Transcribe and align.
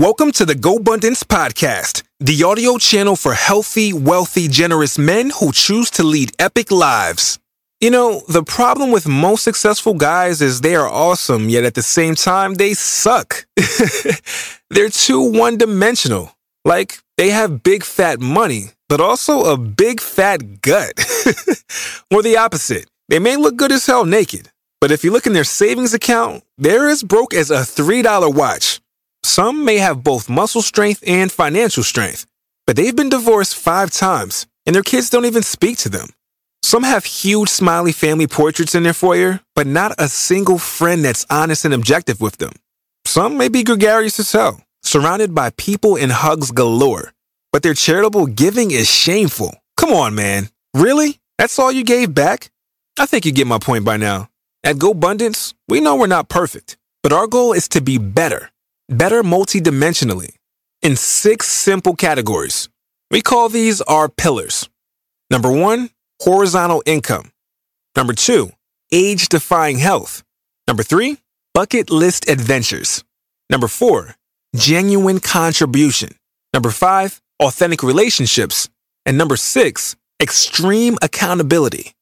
Welcome 0.00 0.32
to 0.32 0.46
the 0.46 0.54
GoBundance 0.54 1.24
Podcast, 1.24 2.04
the 2.20 2.42
audio 2.42 2.78
channel 2.78 3.16
for 3.16 3.34
healthy, 3.34 3.92
wealthy, 3.92 4.48
generous 4.48 4.96
men 4.96 5.28
who 5.28 5.52
choose 5.52 5.90
to 5.90 6.02
lead 6.02 6.32
epic 6.38 6.70
lives. 6.70 7.38
You 7.80 7.90
know, 7.90 8.22
the 8.26 8.42
problem 8.42 8.92
with 8.92 9.06
most 9.06 9.44
successful 9.44 9.92
guys 9.92 10.40
is 10.40 10.62
they 10.62 10.74
are 10.74 10.88
awesome, 10.88 11.50
yet 11.50 11.64
at 11.64 11.74
the 11.74 11.82
same 11.82 12.14
time, 12.14 12.54
they 12.54 12.72
suck. 12.72 13.46
They're 14.70 14.88
too 14.88 15.20
one 15.20 15.58
dimensional. 15.58 16.34
Like, 16.64 17.00
they 17.18 17.28
have 17.28 17.62
big 17.62 17.84
fat 17.84 18.20
money, 18.20 18.70
but 18.88 19.02
also 19.02 19.52
a 19.52 19.58
big 19.58 20.00
fat 20.00 20.62
gut. 20.62 20.92
or 22.10 22.22
the 22.22 22.38
opposite. 22.38 22.86
They 23.10 23.18
may 23.18 23.36
look 23.36 23.56
good 23.56 23.70
as 23.70 23.84
hell 23.84 24.06
naked, 24.06 24.48
but 24.80 24.92
if 24.92 25.04
you 25.04 25.12
look 25.12 25.26
in 25.26 25.34
their 25.34 25.44
savings 25.44 25.92
account, 25.92 26.42
they're 26.56 26.88
as 26.88 27.02
broke 27.02 27.34
as 27.34 27.50
a 27.50 27.58
$3 27.58 28.34
watch. 28.34 28.79
Some 29.22 29.64
may 29.64 29.78
have 29.78 30.02
both 30.02 30.28
muscle 30.28 30.62
strength 30.62 31.04
and 31.06 31.30
financial 31.30 31.82
strength, 31.82 32.26
but 32.66 32.76
they've 32.76 32.94
been 32.96 33.08
divorced 33.08 33.54
five 33.56 33.90
times, 33.90 34.46
and 34.66 34.74
their 34.74 34.82
kids 34.82 35.10
don't 35.10 35.26
even 35.26 35.42
speak 35.42 35.78
to 35.78 35.88
them. 35.88 36.08
Some 36.62 36.82
have 36.82 37.04
huge 37.04 37.48
smiley 37.48 37.92
family 37.92 38.26
portraits 38.26 38.74
in 38.74 38.82
their 38.82 38.92
foyer, 38.92 39.40
but 39.54 39.66
not 39.66 39.94
a 39.98 40.08
single 40.08 40.58
friend 40.58 41.04
that's 41.04 41.26
honest 41.30 41.64
and 41.64 41.74
objective 41.74 42.20
with 42.20 42.36
them. 42.38 42.52
Some 43.04 43.36
may 43.36 43.48
be 43.48 43.64
gregarious 43.64 44.20
as 44.20 44.30
hell, 44.32 44.62
surrounded 44.82 45.34
by 45.34 45.50
people 45.50 45.96
and 45.96 46.12
hugs 46.12 46.50
galore, 46.50 47.12
but 47.52 47.62
their 47.62 47.74
charitable 47.74 48.26
giving 48.26 48.70
is 48.70 48.90
shameful. 48.90 49.54
Come 49.76 49.92
on, 49.92 50.14
man. 50.14 50.48
Really? 50.74 51.18
That's 51.38 51.58
all 51.58 51.72
you 51.72 51.84
gave 51.84 52.14
back? 52.14 52.50
I 52.98 53.06
think 53.06 53.24
you 53.24 53.32
get 53.32 53.46
my 53.46 53.58
point 53.58 53.84
by 53.84 53.96
now. 53.96 54.28
At 54.62 54.76
GoBundance, 54.76 55.54
we 55.68 55.80
know 55.80 55.96
we're 55.96 56.06
not 56.06 56.28
perfect, 56.28 56.76
but 57.02 57.12
our 57.12 57.26
goal 57.26 57.52
is 57.54 57.66
to 57.70 57.80
be 57.80 57.96
better, 57.96 58.50
better 58.90 59.22
multidimensionally, 59.22 60.34
in 60.82 60.96
six 60.96 61.46
simple 61.48 61.94
categories. 61.94 62.68
We 63.10 63.22
call 63.22 63.48
these 63.48 63.80
our 63.82 64.08
pillars. 64.08 64.68
Number 65.30 65.50
one, 65.50 65.90
horizontal 66.20 66.82
income. 66.86 67.30
Number 67.96 68.12
two, 68.12 68.50
age 68.92 69.28
defying 69.28 69.78
health. 69.78 70.22
Number 70.66 70.82
three, 70.82 71.18
bucket 71.54 71.90
list 71.90 72.28
adventures. 72.28 73.04
Number 73.48 73.68
four, 73.68 74.16
genuine 74.54 75.20
contribution. 75.20 76.14
Number 76.52 76.70
five, 76.70 77.20
authentic 77.40 77.82
relationships. 77.82 78.68
And 79.06 79.16
number 79.16 79.36
six, 79.36 79.96
extreme 80.20 80.98
accountability. 81.02 81.92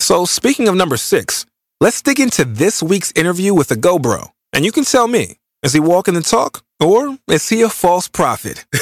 So, 0.00 0.24
speaking 0.24 0.68
of 0.68 0.74
number 0.76 0.96
six, 0.96 1.46
let's 1.80 2.02
dig 2.02 2.20
into 2.20 2.44
this 2.44 2.82
week's 2.82 3.12
interview 3.12 3.54
with 3.54 3.70
a 3.70 3.76
GoBro. 3.76 4.30
And 4.52 4.64
you 4.64 4.72
can 4.72 4.84
tell 4.84 5.08
me, 5.08 5.37
is 5.62 5.72
he 5.72 5.80
walking 5.80 6.14
the 6.14 6.20
talk 6.20 6.62
or 6.78 7.18
is 7.28 7.48
he 7.48 7.62
a 7.62 7.68
false 7.68 8.06
prophet? 8.06 8.64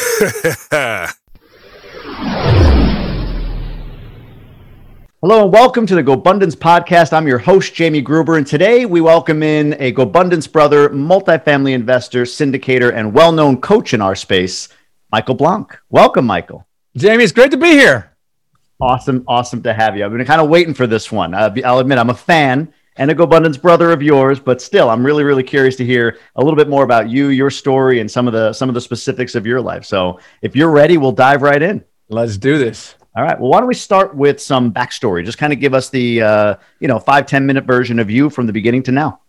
Hello 5.22 5.44
and 5.44 5.52
welcome 5.52 5.86
to 5.86 5.94
the 5.94 6.02
GoBundance 6.02 6.54
podcast. 6.54 7.14
I'm 7.14 7.26
your 7.26 7.38
host, 7.38 7.74
Jamie 7.74 8.02
Gruber, 8.02 8.36
and 8.36 8.46
today 8.46 8.84
we 8.84 9.00
welcome 9.00 9.42
in 9.42 9.72
a 9.80 9.90
GoBundance 9.90 10.52
brother, 10.52 10.90
multifamily 10.90 11.72
investor, 11.72 12.24
syndicator, 12.24 12.92
and 12.94 13.14
well 13.14 13.32
known 13.32 13.58
coach 13.60 13.94
in 13.94 14.02
our 14.02 14.14
space, 14.14 14.68
Michael 15.10 15.34
Blank. 15.34 15.78
Welcome, 15.88 16.26
Michael. 16.26 16.66
Jamie, 16.94 17.24
it's 17.24 17.32
great 17.32 17.50
to 17.52 17.56
be 17.56 17.70
here. 17.70 18.12
Awesome, 18.78 19.24
awesome 19.26 19.62
to 19.62 19.72
have 19.72 19.96
you. 19.96 20.04
I've 20.04 20.12
been 20.12 20.26
kind 20.26 20.42
of 20.42 20.50
waiting 20.50 20.74
for 20.74 20.86
this 20.86 21.10
one. 21.10 21.32
Uh, 21.32 21.54
I'll 21.64 21.78
admit 21.78 21.96
I'm 21.96 22.10
a 22.10 22.14
fan 22.14 22.72
and 22.98 23.10
a 23.10 23.14
GoBundance 23.14 23.60
brother 23.60 23.90
of 23.92 24.02
yours, 24.02 24.40
but 24.40 24.62
still, 24.62 24.88
I'm 24.88 25.04
really, 25.04 25.24
really 25.24 25.42
curious 25.42 25.76
to 25.76 25.84
hear 25.84 26.18
a 26.36 26.42
little 26.42 26.56
bit 26.56 26.68
more 26.68 26.84
about 26.84 27.10
you, 27.10 27.28
your 27.28 27.50
story, 27.50 28.00
and 28.00 28.10
some 28.10 28.26
of 28.26 28.32
the 28.32 28.52
some 28.52 28.68
of 28.68 28.74
the 28.74 28.80
specifics 28.80 29.34
of 29.34 29.46
your 29.46 29.60
life. 29.60 29.84
So, 29.84 30.18
if 30.42 30.56
you're 30.56 30.70
ready, 30.70 30.96
we'll 30.98 31.12
dive 31.12 31.42
right 31.42 31.60
in. 31.60 31.84
Let's 32.08 32.36
do 32.36 32.58
this. 32.58 32.94
All 33.16 33.22
right. 33.22 33.38
Well, 33.38 33.50
why 33.50 33.60
don't 33.60 33.68
we 33.68 33.74
start 33.74 34.14
with 34.14 34.40
some 34.40 34.72
backstory? 34.72 35.24
Just 35.24 35.38
kind 35.38 35.52
of 35.52 35.60
give 35.60 35.74
us 35.74 35.88
the 35.90 36.22
uh, 36.22 36.54
you 36.80 36.88
know 36.88 36.98
five 36.98 37.26
ten 37.26 37.46
minute 37.46 37.64
version 37.64 37.98
of 37.98 38.10
you 38.10 38.30
from 38.30 38.46
the 38.46 38.52
beginning 38.52 38.82
to 38.84 38.92
now. 38.92 39.20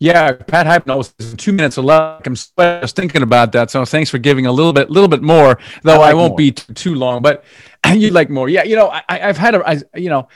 Yeah, 0.00 0.30
Pat 0.32 0.66
Hiban 0.66 0.86
knows 0.86 1.12
two 1.36 1.52
minutes 1.52 1.76
left. 1.76 2.26
I'm 2.26 2.36
just 2.36 2.94
thinking 2.94 3.22
about 3.22 3.50
that. 3.52 3.68
So 3.70 3.84
thanks 3.84 4.10
for 4.10 4.18
giving 4.18 4.46
a 4.46 4.52
little 4.52 4.72
bit, 4.72 4.90
little 4.90 5.08
bit 5.08 5.22
more, 5.22 5.58
though 5.82 5.94
I, 5.94 5.98
like 5.98 6.10
I 6.10 6.14
won't 6.14 6.30
more. 6.30 6.36
be 6.36 6.52
t- 6.52 6.72
too 6.72 6.94
long. 6.94 7.20
But 7.20 7.42
you 7.92 8.10
like 8.10 8.30
more, 8.30 8.48
yeah. 8.48 8.62
You 8.62 8.76
know, 8.76 8.88
I, 8.88 9.02
I've 9.08 9.36
had 9.36 9.56
a, 9.56 9.68
I, 9.68 9.82
you 9.96 10.08
know, 10.08 10.28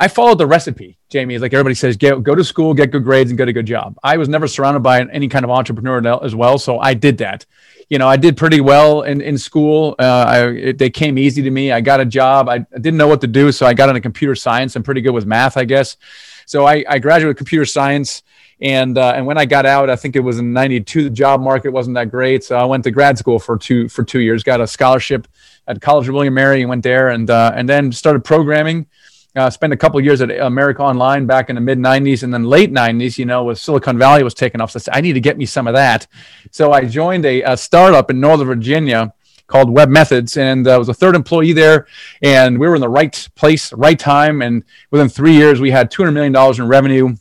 I 0.00 0.08
followed 0.08 0.38
the 0.38 0.46
recipe, 0.46 0.96
Jamie. 1.10 1.36
Like 1.36 1.52
everybody 1.52 1.74
says, 1.74 1.98
go, 1.98 2.18
go 2.20 2.34
to 2.34 2.42
school, 2.42 2.72
get 2.72 2.90
good 2.90 3.04
grades, 3.04 3.30
and 3.30 3.36
get 3.36 3.48
a 3.48 3.52
good 3.52 3.66
job. 3.66 3.98
I 4.02 4.16
was 4.16 4.30
never 4.30 4.48
surrounded 4.48 4.80
by 4.80 5.02
any 5.02 5.28
kind 5.28 5.44
of 5.44 5.50
entrepreneur 5.50 6.24
as 6.24 6.34
well, 6.34 6.56
so 6.58 6.78
I 6.78 6.94
did 6.94 7.18
that. 7.18 7.44
You 7.90 7.98
know, 7.98 8.08
I 8.08 8.16
did 8.16 8.38
pretty 8.38 8.62
well 8.62 9.02
in, 9.02 9.20
in 9.20 9.36
school. 9.36 9.94
Uh, 9.98 10.24
I, 10.26 10.48
it, 10.48 10.78
they 10.78 10.88
came 10.88 11.18
easy 11.18 11.42
to 11.42 11.50
me. 11.50 11.70
I 11.70 11.82
got 11.82 12.00
a 12.00 12.06
job. 12.06 12.48
I, 12.48 12.54
I 12.54 12.78
didn't 12.78 12.96
know 12.96 13.08
what 13.08 13.20
to 13.20 13.26
do, 13.26 13.52
so 13.52 13.66
I 13.66 13.74
got 13.74 13.90
into 13.90 14.00
computer 14.00 14.34
science. 14.34 14.74
I'm 14.74 14.82
pretty 14.82 15.02
good 15.02 15.12
with 15.12 15.26
math, 15.26 15.58
I 15.58 15.64
guess. 15.66 15.98
So 16.46 16.66
I, 16.66 16.82
I 16.88 16.98
graduated 16.98 17.36
computer 17.36 17.66
science. 17.66 18.22
And 18.62 18.96
uh, 18.96 19.12
and 19.16 19.26
when 19.26 19.38
I 19.38 19.46
got 19.46 19.64
out, 19.64 19.88
I 19.88 19.96
think 19.96 20.16
it 20.16 20.20
was 20.20 20.38
in 20.38 20.52
'92. 20.52 21.04
The 21.04 21.10
job 21.10 21.40
market 21.40 21.70
wasn't 21.70 21.94
that 21.94 22.10
great, 22.10 22.44
so 22.44 22.56
I 22.56 22.64
went 22.64 22.84
to 22.84 22.90
grad 22.90 23.16
school 23.16 23.38
for 23.38 23.56
two 23.56 23.88
for 23.88 24.04
two 24.04 24.20
years. 24.20 24.42
Got 24.42 24.60
a 24.60 24.66
scholarship 24.66 25.26
at 25.66 25.80
College 25.80 26.08
of 26.08 26.14
William 26.14 26.34
Mary 26.34 26.60
and 26.60 26.68
went 26.68 26.82
there, 26.82 27.08
and 27.08 27.30
uh, 27.30 27.52
and 27.54 27.66
then 27.66 27.90
started 27.90 28.22
programming. 28.22 28.86
Uh, 29.36 29.48
spent 29.48 29.72
a 29.72 29.76
couple 29.76 30.00
years 30.00 30.20
at 30.20 30.30
America 30.30 30.82
Online 30.82 31.24
back 31.24 31.50
in 31.50 31.54
the 31.54 31.60
mid 31.60 31.78
'90s, 31.78 32.24
and 32.24 32.34
then 32.34 32.44
late 32.44 32.72
'90s. 32.72 33.16
You 33.16 33.26
know, 33.26 33.44
with 33.44 33.58
Silicon 33.58 33.96
Valley 33.96 34.24
was 34.24 34.34
taking 34.34 34.60
off, 34.60 34.72
so 34.72 34.80
I, 34.92 34.98
I 34.98 35.00
need 35.00 35.12
to 35.12 35.20
get 35.20 35.38
me 35.38 35.46
some 35.46 35.68
of 35.68 35.74
that. 35.74 36.06
So 36.50 36.72
I 36.72 36.84
joined 36.84 37.24
a, 37.24 37.42
a 37.42 37.56
startup 37.56 38.10
in 38.10 38.18
Northern 38.20 38.48
Virginia 38.48 39.14
called 39.46 39.68
webMethods, 39.68 40.36
and 40.36 40.66
uh, 40.66 40.76
was 40.78 40.88
a 40.88 40.94
third 40.94 41.14
employee 41.14 41.52
there. 41.52 41.86
And 42.22 42.58
we 42.58 42.66
were 42.66 42.74
in 42.74 42.80
the 42.80 42.88
right 42.88 43.28
place, 43.34 43.72
right 43.72 43.98
time, 43.98 44.42
and 44.42 44.64
within 44.90 45.08
three 45.08 45.34
years, 45.34 45.60
we 45.60 45.70
had 45.70 45.90
200 45.90 46.12
million 46.12 46.32
dollars 46.32 46.58
in 46.58 46.66
revenue 46.66 47.14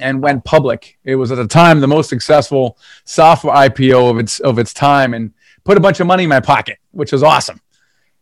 and 0.00 0.22
went 0.22 0.44
public. 0.44 0.98
It 1.04 1.16
was 1.16 1.32
at 1.32 1.36
the 1.36 1.46
time 1.46 1.80
the 1.80 1.86
most 1.86 2.08
successful 2.08 2.78
software 3.04 3.54
IPO 3.54 4.10
of 4.10 4.18
its 4.18 4.40
of 4.40 4.58
its 4.58 4.72
time, 4.72 5.14
and 5.14 5.32
put 5.64 5.76
a 5.76 5.80
bunch 5.80 6.00
of 6.00 6.06
money 6.06 6.22
in 6.22 6.28
my 6.28 6.40
pocket, 6.40 6.78
which 6.92 7.12
was 7.12 7.22
awesome. 7.22 7.60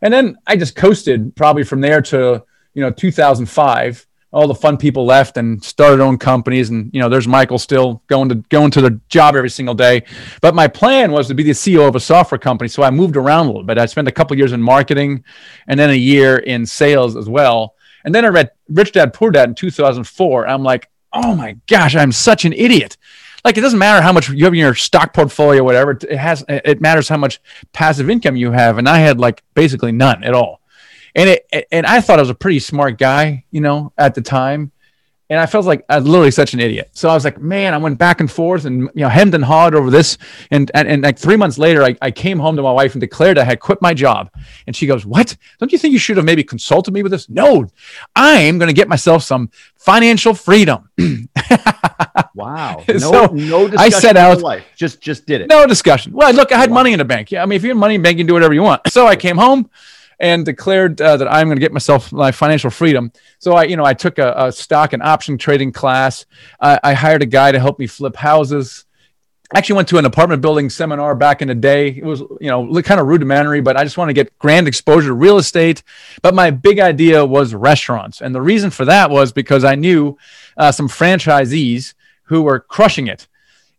And 0.03 0.13
then 0.13 0.37
I 0.47 0.57
just 0.57 0.77
coasted 0.77 1.35
probably 1.37 1.65
from 1.65 1.81
there 1.81 2.03
to 2.03 2.45
you 2.75 2.83
know 2.83 2.91
2005. 2.91 4.07
All 4.33 4.49
the 4.49 4.55
fun 4.55 4.77
people 4.77 5.07
left 5.07 5.37
and 5.37 5.63
started 5.63 6.01
own 6.01 6.19
companies, 6.19 6.71
and 6.71 6.91
you 6.93 7.01
know 7.01 7.09
there's 7.09 7.29
Michael 7.29 7.59
still 7.59 8.03
going 8.09 8.29
to 8.31 8.35
going 8.35 8.73
to 8.73 8.81
the 8.81 9.01
job 9.09 9.37
every 9.37 9.49
single 9.49 9.75
day. 9.75 10.03
But 10.41 10.57
my 10.57 10.67
plan 10.67 11.13
was 11.13 11.29
to 11.29 11.35
be 11.35 11.45
the 11.45 11.53
CEO 11.53 11.87
of 11.87 11.95
a 11.95 12.01
software 12.01 12.39
company, 12.39 12.69
so 12.69 12.83
I 12.83 12.91
moved 12.91 13.17
around 13.17 13.47
a 13.47 13.51
little 13.51 13.65
bit. 13.65 13.79
I 13.79 13.87
spent 13.87 14.09
a 14.09 14.13
couple 14.13 14.37
years 14.37 14.53
in 14.53 14.61
marketing, 14.61 15.25
and 15.69 15.79
then 15.79 15.91
a 15.91 15.95
year 15.95 16.39
in 16.39 16.67
sales 16.67 17.17
as 17.17 17.29
well. 17.29 17.77
And 18.05 18.15
then 18.15 18.25
I 18.25 18.29
read 18.29 18.51
Rich 18.69 18.93
Dad 18.93 19.15
Poor 19.15 19.31
Dad 19.31 19.49
in 19.49 19.55
2004. 19.55 20.49
I'm 20.49 20.63
like, 20.63 20.91
oh 21.13 21.35
my 21.35 21.57
gosh, 21.69 21.95
I'm 21.95 22.13
such 22.13 22.45
an 22.45 22.53
idiot. 22.53 22.97
Like 23.45 23.59
it 23.59 23.61
doesn't 23.61 23.79
matter 23.79 24.03
how 24.03 24.13
much 24.13 24.29
you 24.31 24.45
have 24.45 24.55
in 24.55 24.59
your 24.59 24.75
stock 24.75 25.13
portfolio, 25.13 25.63
whatever. 25.63 25.93
It 25.93 26.17
has. 26.17 26.43
It 26.49 26.81
matters 26.81 27.09
how 27.09 27.19
much 27.19 27.41
passive 27.73 28.09
income 28.09 28.37
you 28.37 28.53
have, 28.53 28.79
and 28.79 28.89
I 28.89 28.99
had 28.99 29.21
like 29.21 29.43
basically 29.55 29.93
none 29.93 30.25
at 30.25 30.35
all. 30.35 30.61
And 31.15 31.31
it 31.31 31.69
and 31.71 31.87
I 31.87 32.01
thought 32.01 32.19
I 32.19 32.23
was 32.23 32.31
a 32.31 32.35
pretty 32.35 32.59
smart 32.59 32.99
guy, 32.99 33.45
you 33.51 33.61
know, 33.61 33.93
at 33.97 34.15
the 34.15 34.21
time 34.21 34.73
and 35.31 35.41
I 35.41 35.47
felt 35.47 35.65
like 35.65 35.85
I 35.89 35.99
was 35.99 36.07
literally 36.07 36.31
such 36.31 36.53
an 36.53 36.61
idiot. 36.61 36.91
So 36.93 37.09
I 37.09 37.15
was 37.15 37.25
like, 37.25 37.41
man, 37.41 37.73
I 37.73 37.79
went 37.79 37.99
back 37.99 38.21
and 38.21 38.31
forth 38.31 38.67
and 38.67 38.83
you 38.95 39.03
know 39.03 39.09
hemmed 39.09 39.35
and 39.35 39.43
hawed 39.43 39.75
over 39.75 39.91
this. 39.91 40.19
And 40.51 40.71
and, 40.75 40.87
and 40.87 41.03
like 41.03 41.19
three 41.19 41.37
months 41.37 41.57
later, 41.57 41.83
I, 41.83 41.97
I 42.03 42.11
came 42.11 42.39
home 42.39 42.57
to 42.57 42.63
my 42.63 42.71
wife 42.71 42.93
and 42.93 43.01
declared 43.01 43.39
I 43.39 43.45
had 43.45 43.59
quit 43.59 43.81
my 43.81 43.95
job. 43.95 44.31
And 44.67 44.77
she 44.77 44.87
goes, 44.87 45.07
"What? 45.07 45.37
Don't 45.59 45.73
you 45.73 45.79
think 45.79 45.93
you 45.93 45.99
should 45.99 46.19
have 46.19 46.27
maybe 46.27 46.45
consulted 46.45 46.93
me 46.93 47.03
with 47.03 47.11
this?" 47.11 47.29
No, 47.31 47.67
I'm 48.15 48.59
going 48.59 48.69
to 48.69 48.75
get 48.75 48.87
myself 48.87 49.23
some 49.23 49.51
financial 49.77 50.35
freedom. 50.35 50.91
wow. 52.35 52.83
No, 52.95 52.99
so 52.99 53.27
no 53.27 53.69
discussion. 53.69 53.79
I 53.79 53.89
set 53.89 54.17
out. 54.17 54.41
Life. 54.41 54.65
Just 54.77 55.01
just 55.01 55.27
did 55.27 55.41
it. 55.41 55.49
No 55.49 55.67
discussion. 55.67 56.13
Well, 56.13 56.33
look, 56.33 56.53
I 56.53 56.59
had 56.59 56.71
wow. 56.71 56.75
money 56.75 56.93
in 56.93 56.99
the 56.99 57.05
bank. 57.05 57.33
Yeah, 57.33 57.43
I 57.43 57.47
mean, 57.47 57.57
if 57.57 57.63
you 57.63 57.71
have 57.71 57.79
money 57.79 57.95
in 57.95 58.03
the 58.03 58.05
bank, 58.05 58.19
you 58.19 58.25
can 58.25 58.29
do 58.29 58.35
whatever 58.35 58.55
you 58.55 58.63
want. 58.63 58.83
So 58.89 59.07
I 59.07 59.17
came 59.17 59.37
home 59.37 59.69
and 60.19 60.45
declared 60.45 61.01
uh, 61.01 61.17
that 61.17 61.33
I'm 61.33 61.47
going 61.47 61.57
to 61.57 61.61
get 61.61 61.73
myself 61.73 62.13
my 62.13 62.33
financial 62.33 62.71
freedom. 62.71 63.13
So 63.39 63.55
I, 63.55 63.65
you 63.65 63.77
know, 63.77 63.85
I 63.85 63.95
took 63.95 64.19
a, 64.19 64.35
a 64.37 64.53
stock 64.53 64.93
and 64.93 65.03
option 65.03 65.39
trading 65.39 65.73
class. 65.73 66.27
I, 66.61 66.79
I 66.83 66.95
hired 66.95 67.23
a 67.23 67.27
guy 67.27 67.53
to 67.53 67.59
help 67.59 67.79
me 67.79 67.87
flip 67.87 68.17
houses. 68.17 68.85
Actually 69.55 69.77
went 69.77 69.89
to 69.89 69.99
an 69.99 70.05
apartment 70.05 70.43
building 70.43 70.71
seminar 70.71 71.15
back 71.15 71.43
in 71.43 71.49
the 71.49 71.55
day. 71.55 71.89
It 71.89 72.05
was, 72.05 72.21
you 72.41 72.49
know, 72.49 72.83
kind 72.83 73.01
of 73.01 73.07
rudimentary, 73.07 73.61
but 73.61 73.77
I 73.77 73.85
just 73.85 73.99
want 73.99 74.09
to 74.09 74.15
get 74.15 74.37
grand 74.39 74.67
exposure 74.67 75.09
to 75.09 75.15
real 75.15 75.39
estate. 75.39 75.83
But 76.23 76.35
my 76.35 76.51
big 76.51 76.81
idea 76.81 77.25
was 77.25 77.55
restaurants. 77.55 78.21
And 78.21 78.35
the 78.35 78.43
reason 78.43 78.71
for 78.71 78.85
that 78.87 79.11
was 79.11 79.33
because 79.33 79.63
I 79.63 79.75
knew 79.75 80.17
uh, 80.57 80.73
some 80.73 80.89
franchisees 80.89 81.95
who 82.25 82.43
were 82.43 82.59
crushing 82.59 83.07
it 83.07 83.29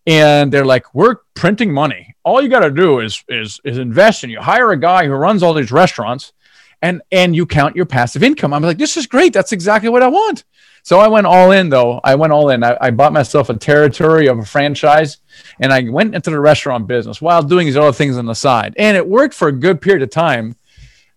and 0.06 0.52
they're 0.52 0.66
like, 0.66 0.94
"We're 0.94 1.18
printing 1.34 1.74
money. 1.74 2.16
All 2.24 2.42
you 2.42 2.50
got 2.50 2.60
to 2.60 2.72
do 2.72 3.00
is 3.00 3.24
is 3.28 3.60
is 3.63 3.78
invest, 3.78 4.24
and 4.24 4.31
you 4.31 4.40
hire 4.40 4.72
a 4.72 4.80
guy 4.80 5.06
who 5.06 5.13
runs 5.13 5.44
all 5.44 5.54
these 5.54 5.72
restaurants, 5.72 6.34
and 6.81 7.02
and 7.12 7.36
you 7.36 7.46
count 7.46 7.75
your 7.75 7.86
passive 7.86 8.24
income." 8.24 8.54
I'm 8.54 8.63
like, 8.63 8.78
"This 8.78 8.98
is 8.98 9.07
great. 9.07 9.34
That's 9.34 9.52
exactly 9.52 9.90
what 9.90 10.04
I 10.04 10.07
want." 10.07 10.44
So 10.86 11.00
I 11.00 11.07
went 11.07 11.25
all 11.25 11.50
in 11.50 11.69
though. 11.69 12.00
I 12.04 12.13
went 12.13 12.31
all 12.31 12.52
in. 12.52 12.63
I, 12.63 12.78
I, 12.80 12.92
bought 12.92 13.12
myself 13.12 13.50
a 13.50 13.56
territory 13.56 14.28
of 14.28 14.38
a 14.38 14.46
franchise 14.46 15.18
and 15.60 15.74
I 15.74 15.90
went 15.90 16.13
into 16.13 16.30
the 16.30 16.40
restaurant 16.40 16.86
business 16.86 17.19
while 17.19 17.42
doing 17.42 17.66
these 17.66 17.75
other 17.75 17.92
things 17.92 18.18
on 18.18 18.28
the 18.28 18.36
side. 18.36 18.75
And 18.78 18.96
it 18.96 19.07
worked 19.07 19.34
for 19.34 19.48
a 19.48 19.52
good 19.52 19.81
period 19.81 20.04
of 20.04 20.12
time. 20.12 20.56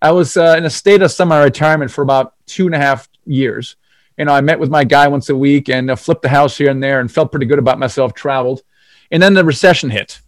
I 0.00 0.12
was 0.12 0.38
uh, 0.38 0.54
in 0.56 0.64
a 0.64 0.70
state 0.70 1.02
of 1.02 1.12
semi 1.12 1.38
retirement 1.38 1.90
for 1.90 2.00
about 2.00 2.32
two 2.46 2.64
and 2.64 2.74
a 2.74 2.78
half 2.78 3.10
years. 3.26 3.76
You 4.16 4.24
know, 4.24 4.32
I 4.32 4.40
met 4.40 4.58
with 4.58 4.70
my 4.70 4.84
guy 4.84 5.06
once 5.06 5.28
a 5.28 5.36
week 5.36 5.68
and 5.68 5.90
uh, 5.90 5.96
flipped 5.96 6.22
the 6.22 6.30
house 6.30 6.56
here 6.56 6.70
and 6.70 6.82
there 6.82 7.00
and 7.00 7.12
felt 7.12 7.30
pretty 7.30 7.44
good 7.44 7.58
about 7.58 7.78
myself, 7.78 8.14
traveled. 8.14 8.62
And 9.10 9.22
then 9.22 9.34
the 9.34 9.44
recession 9.44 9.90
hit. 9.90 10.20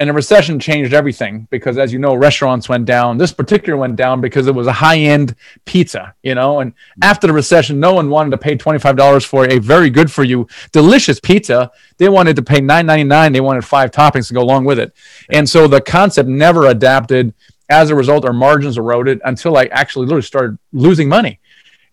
And 0.00 0.08
the 0.08 0.14
recession 0.14 0.58
changed 0.58 0.94
everything 0.94 1.46
because 1.50 1.78
as 1.78 1.92
you 1.92 1.98
know 2.00 2.14
restaurants 2.16 2.68
went 2.68 2.86
down. 2.86 3.18
This 3.18 3.32
particular 3.32 3.76
went 3.76 3.94
down 3.94 4.20
because 4.20 4.48
it 4.48 4.54
was 4.54 4.66
a 4.66 4.72
high-end 4.72 5.36
pizza 5.64 6.14
you 6.24 6.34
know? 6.34 6.58
And 6.58 6.72
after 7.02 7.28
the 7.28 7.32
recession 7.32 7.78
no 7.78 7.94
one 7.94 8.10
wanted 8.10 8.30
to 8.30 8.38
pay 8.38 8.56
$25 8.56 9.24
for 9.24 9.48
a 9.48 9.60
very 9.60 9.90
good 9.90 10.10
for 10.10 10.24
you 10.24 10.48
delicious 10.72 11.20
pizza. 11.20 11.70
They 11.98 12.08
wanted 12.08 12.34
to 12.36 12.42
pay 12.42 12.60
$9.99 12.60 13.32
they 13.32 13.40
wanted 13.40 13.64
five 13.64 13.92
toppings 13.92 14.26
to 14.28 14.34
go 14.34 14.42
along 14.42 14.64
with 14.64 14.80
it. 14.80 14.92
And 15.30 15.48
so 15.48 15.68
the 15.68 15.80
concept 15.80 16.28
never 16.28 16.66
adapted. 16.66 17.32
As 17.70 17.90
a 17.90 17.94
result 17.94 18.24
our 18.24 18.32
margins 18.32 18.78
eroded 18.78 19.20
until 19.24 19.56
i 19.56 19.66
actually 19.66 20.06
literally 20.06 20.22
started 20.22 20.58
losing 20.72 21.08
money 21.08 21.38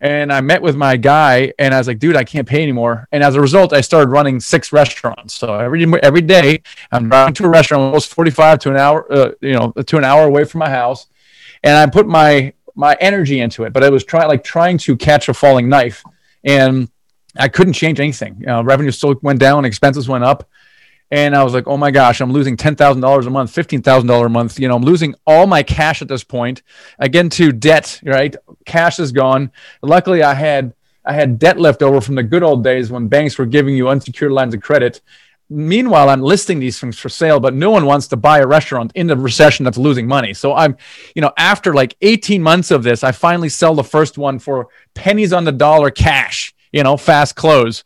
and 0.02 0.32
I 0.32 0.42
met 0.42 0.62
with 0.62 0.76
my 0.76 0.96
guy, 0.98 1.54
and 1.60 1.74
I 1.74 1.78
was 1.78 1.88
like, 1.88 2.00
"Dude, 2.00 2.16
I 2.16 2.24
can't 2.24 2.48
pay 2.48 2.64
anymore." 2.64 3.08
And 3.12 3.24
as 3.24 3.36
a 3.36 3.42
result, 3.42 3.74
I 3.74 3.82
started 3.82 4.10
running 4.10 4.40
six 4.40 4.72
restaurants. 4.72 5.34
So 5.34 5.56
every 5.56 5.86
every 6.02 6.22
day, 6.22 6.62
I'm 6.92 7.10
driving 7.10 7.34
to 7.36 7.46
a 7.46 7.50
restaurant, 7.50 7.84
almost 7.84 8.14
45 8.14 8.60
to 8.60 8.70
an 8.70 8.78
hour, 8.78 9.12
uh, 9.12 9.32
you 9.42 9.54
know, 9.54 9.72
to 9.72 9.98
an 9.98 10.04
hour 10.04 10.26
away 10.26 10.46
from 10.46 10.60
my 10.60 10.70
house, 10.70 11.08
and 11.64 11.76
I 11.76 11.86
put 11.88 12.08
my 12.08 12.54
my 12.76 12.96
energy 13.02 13.40
into 13.40 13.64
it. 13.64 13.74
But 13.74 13.84
I 13.84 13.90
was 13.90 14.04
trying 14.04 14.28
like 14.28 14.44
trying 14.44 14.78
to 14.80 14.96
catch 14.96 15.28
a 15.28 15.34
falling 15.34 15.68
knife, 15.68 16.04
and 16.44 16.90
I 17.38 17.50
couldn't 17.50 17.74
change 17.74 18.00
anything. 18.00 18.40
Know, 18.40 18.64
revenue 18.64 18.92
still 18.92 19.16
went 19.22 19.40
down, 19.40 19.66
expenses 19.66 20.08
went 20.08 20.24
up, 20.24 20.50
and 21.12 21.36
I 21.36 21.44
was 21.44 21.54
like, 21.54 21.68
oh 21.68 21.78
my 21.78 21.92
gosh, 21.92 22.22
I'm 22.22 22.32
losing 22.32 22.56
$10,000 22.56 23.26
a 23.26 23.30
month, 23.30 23.54
$15,000 23.54 24.26
a 24.26 24.30
month. 24.30 24.60
You 24.60 24.68
know, 24.68 24.76
I'm 24.76 24.84
losing 24.84 25.16
all 25.26 25.48
my 25.48 25.64
cash 25.64 26.02
at 26.02 26.08
this 26.08 26.24
point. 26.24 26.62
Again, 27.00 27.30
to 27.32 27.52
debt, 27.52 28.00
right? 28.04 28.36
Cash 28.66 29.00
is 29.00 29.12
gone. 29.12 29.52
Luckily, 29.82 30.22
I 30.22 30.34
had 30.34 30.74
I 31.06 31.14
had 31.14 31.40
debt 31.40 31.60
left 31.60 31.82
over 31.82 32.02
from 32.02 32.16
the 32.16 32.24
good 32.24 32.44
old 32.44 32.64
days 32.64 32.92
when 32.92 33.08
banks 33.08 33.38
were 33.38 33.48
giving 33.48 33.76
you 33.76 33.90
unsecured 33.90 34.32
lines 34.32 34.54
of 34.54 34.62
credit. 34.62 35.02
Meanwhile, 35.50 36.10
I'm 36.10 36.22
listing 36.22 36.60
these 36.60 36.80
things 36.80 37.00
for 37.00 37.10
sale, 37.10 37.40
but 37.40 37.56
no 37.56 37.72
one 37.72 37.86
wants 37.88 38.08
to 38.10 38.18
buy 38.18 38.40
a 38.40 38.46
restaurant 38.46 38.92
in 38.94 39.08
the 39.08 39.18
recession 39.18 39.64
that's 39.64 39.80
losing 39.80 40.06
money. 40.06 40.36
So 40.36 40.54
I'm, 40.54 40.78
you 41.16 41.24
know, 41.24 41.32
after 41.38 41.74
like 41.74 41.96
18 42.02 42.44
months 42.44 42.70
of 42.70 42.84
this, 42.84 43.04
I 43.04 43.12
finally 43.12 43.50
sell 43.50 43.74
the 43.74 43.84
first 43.84 44.20
one 44.20 44.38
for 44.38 44.68
pennies 44.94 45.34
on 45.34 45.46
the 45.46 45.52
dollar 45.52 45.90
cash, 45.90 46.54
you 46.72 46.84
know, 46.84 46.98
fast 46.98 47.36
close. 47.36 47.84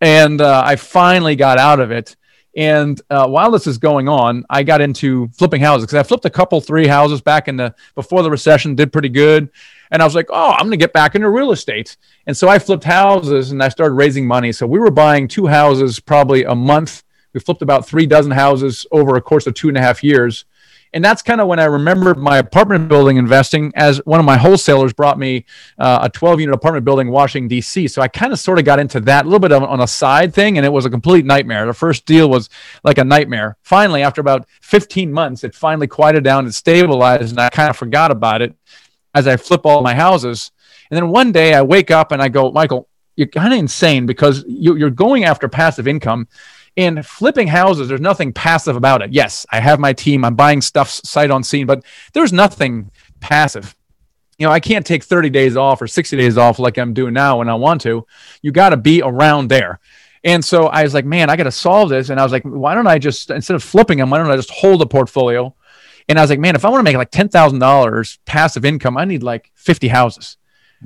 And 0.00 0.40
uh, 0.40 0.64
I 0.66 0.74
finally 0.74 1.36
got 1.36 1.58
out 1.58 1.78
of 1.78 1.92
it 1.92 2.16
and 2.56 2.98
uh, 3.10 3.28
while 3.28 3.50
this 3.50 3.66
is 3.66 3.76
going 3.76 4.08
on, 4.08 4.44
I 4.48 4.62
got 4.62 4.80
into 4.80 5.28
flipping 5.28 5.60
houses 5.60 5.86
because 5.86 5.98
I 5.98 6.02
flipped 6.02 6.24
a 6.24 6.30
couple, 6.30 6.60
three 6.62 6.86
houses 6.86 7.20
back 7.20 7.48
in 7.48 7.56
the 7.58 7.74
before 7.94 8.22
the 8.22 8.30
recession, 8.30 8.74
did 8.74 8.92
pretty 8.92 9.10
good. 9.10 9.50
And 9.90 10.00
I 10.00 10.06
was 10.06 10.14
like, 10.14 10.26
oh, 10.30 10.52
I'm 10.52 10.60
going 10.60 10.70
to 10.70 10.76
get 10.78 10.94
back 10.94 11.14
into 11.14 11.28
real 11.28 11.52
estate. 11.52 11.98
And 12.26 12.36
so 12.36 12.48
I 12.48 12.58
flipped 12.58 12.82
houses 12.82 13.52
and 13.52 13.62
I 13.62 13.68
started 13.68 13.92
raising 13.94 14.26
money. 14.26 14.52
So 14.52 14.66
we 14.66 14.78
were 14.78 14.90
buying 14.90 15.28
two 15.28 15.46
houses 15.46 16.00
probably 16.00 16.44
a 16.44 16.54
month. 16.54 17.04
We 17.34 17.40
flipped 17.40 17.62
about 17.62 17.86
three 17.86 18.06
dozen 18.06 18.32
houses 18.32 18.86
over 18.90 19.16
a 19.16 19.20
course 19.20 19.46
of 19.46 19.52
two 19.54 19.68
and 19.68 19.76
a 19.76 19.82
half 19.82 20.02
years. 20.02 20.46
And 20.92 21.04
that's 21.04 21.22
kind 21.22 21.40
of 21.40 21.48
when 21.48 21.58
I 21.58 21.64
remembered 21.64 22.18
my 22.18 22.38
apartment 22.38 22.88
building 22.88 23.16
investing 23.16 23.72
as 23.74 23.98
one 24.06 24.20
of 24.20 24.26
my 24.26 24.36
wholesalers 24.36 24.92
brought 24.92 25.18
me 25.18 25.44
uh, 25.78 26.00
a 26.02 26.08
12 26.08 26.40
unit 26.40 26.54
apartment 26.54 26.84
building 26.84 27.08
in 27.08 27.12
Washington, 27.12 27.48
D.C. 27.48 27.88
So 27.88 28.02
I 28.02 28.08
kind 28.08 28.32
of 28.32 28.38
sort 28.38 28.58
of 28.58 28.64
got 28.64 28.78
into 28.78 29.00
that 29.00 29.24
a 29.24 29.28
little 29.28 29.40
bit 29.40 29.52
of, 29.52 29.62
on 29.62 29.80
a 29.80 29.86
side 29.86 30.32
thing, 30.34 30.56
and 30.56 30.64
it 30.64 30.72
was 30.72 30.86
a 30.86 30.90
complete 30.90 31.24
nightmare. 31.24 31.66
The 31.66 31.74
first 31.74 32.06
deal 32.06 32.30
was 32.30 32.48
like 32.84 32.98
a 32.98 33.04
nightmare. 33.04 33.56
Finally, 33.62 34.02
after 34.02 34.20
about 34.20 34.46
15 34.62 35.12
months, 35.12 35.44
it 35.44 35.54
finally 35.54 35.86
quieted 35.86 36.24
down, 36.24 36.44
and 36.44 36.54
stabilized, 36.54 37.30
and 37.30 37.40
I 37.40 37.48
kind 37.50 37.70
of 37.70 37.76
forgot 37.76 38.10
about 38.10 38.42
it 38.42 38.54
as 39.14 39.26
I 39.26 39.36
flip 39.36 39.64
all 39.64 39.82
my 39.82 39.94
houses. 39.94 40.52
And 40.90 40.96
then 40.96 41.08
one 41.08 41.32
day 41.32 41.54
I 41.54 41.62
wake 41.62 41.90
up 41.90 42.12
and 42.12 42.22
I 42.22 42.28
go, 42.28 42.52
Michael, 42.52 42.88
you're 43.16 43.26
kind 43.26 43.52
of 43.52 43.58
insane 43.58 44.06
because 44.06 44.44
you, 44.46 44.84
are 44.84 44.90
going 44.90 45.24
after 45.24 45.48
passive 45.48 45.88
income 45.88 46.28
in 46.76 47.02
flipping 47.02 47.48
houses, 47.48 47.88
there's 47.88 48.00
nothing 48.00 48.32
passive 48.32 48.76
about 48.76 49.02
it. 49.02 49.12
Yes, 49.12 49.46
I 49.50 49.60
have 49.60 49.80
my 49.80 49.94
team, 49.94 50.24
I'm 50.24 50.34
buying 50.34 50.60
stuff 50.60 50.90
sight 50.90 51.30
on 51.30 51.42
scene, 51.42 51.66
but 51.66 51.82
there's 52.12 52.32
nothing 52.32 52.90
passive. 53.20 53.74
You 54.38 54.46
know, 54.46 54.52
I 54.52 54.60
can't 54.60 54.84
take 54.84 55.02
30 55.02 55.30
days 55.30 55.56
off 55.56 55.80
or 55.80 55.86
60 55.86 56.16
days 56.16 56.36
off 56.36 56.58
like 56.58 56.76
I'm 56.76 56.92
doing 56.92 57.14
now 57.14 57.38
when 57.38 57.48
I 57.48 57.54
want 57.54 57.80
to. 57.82 58.06
You 58.42 58.52
got 58.52 58.68
to 58.70 58.76
be 58.76 59.00
around 59.02 59.48
there. 59.48 59.80
And 60.22 60.44
so 60.44 60.66
I 60.66 60.82
was 60.82 60.92
like, 60.92 61.06
man, 61.06 61.30
I 61.30 61.36
got 61.36 61.44
to 61.44 61.50
solve 61.50 61.88
this. 61.88 62.10
And 62.10 62.20
I 62.20 62.22
was 62.22 62.32
like, 62.32 62.42
why 62.42 62.74
don't 62.74 62.86
I 62.86 62.98
just, 62.98 63.30
instead 63.30 63.54
of 63.54 63.62
flipping 63.62 63.98
them, 63.98 64.10
why 64.10 64.18
don't 64.18 64.30
I 64.30 64.36
just 64.36 64.50
hold 64.50 64.82
a 64.82 64.86
portfolio? 64.86 65.54
And 66.08 66.18
I 66.18 66.22
was 66.22 66.30
like, 66.30 66.38
man, 66.38 66.54
if 66.54 66.64
I 66.64 66.68
want 66.68 66.80
to 66.80 66.84
make 66.84 66.96
like 66.96 67.10
$10,000 67.10 68.18
passive 68.26 68.64
income, 68.64 68.98
I 68.98 69.06
need 69.06 69.22
like 69.22 69.50
50 69.54 69.88
houses. 69.88 70.36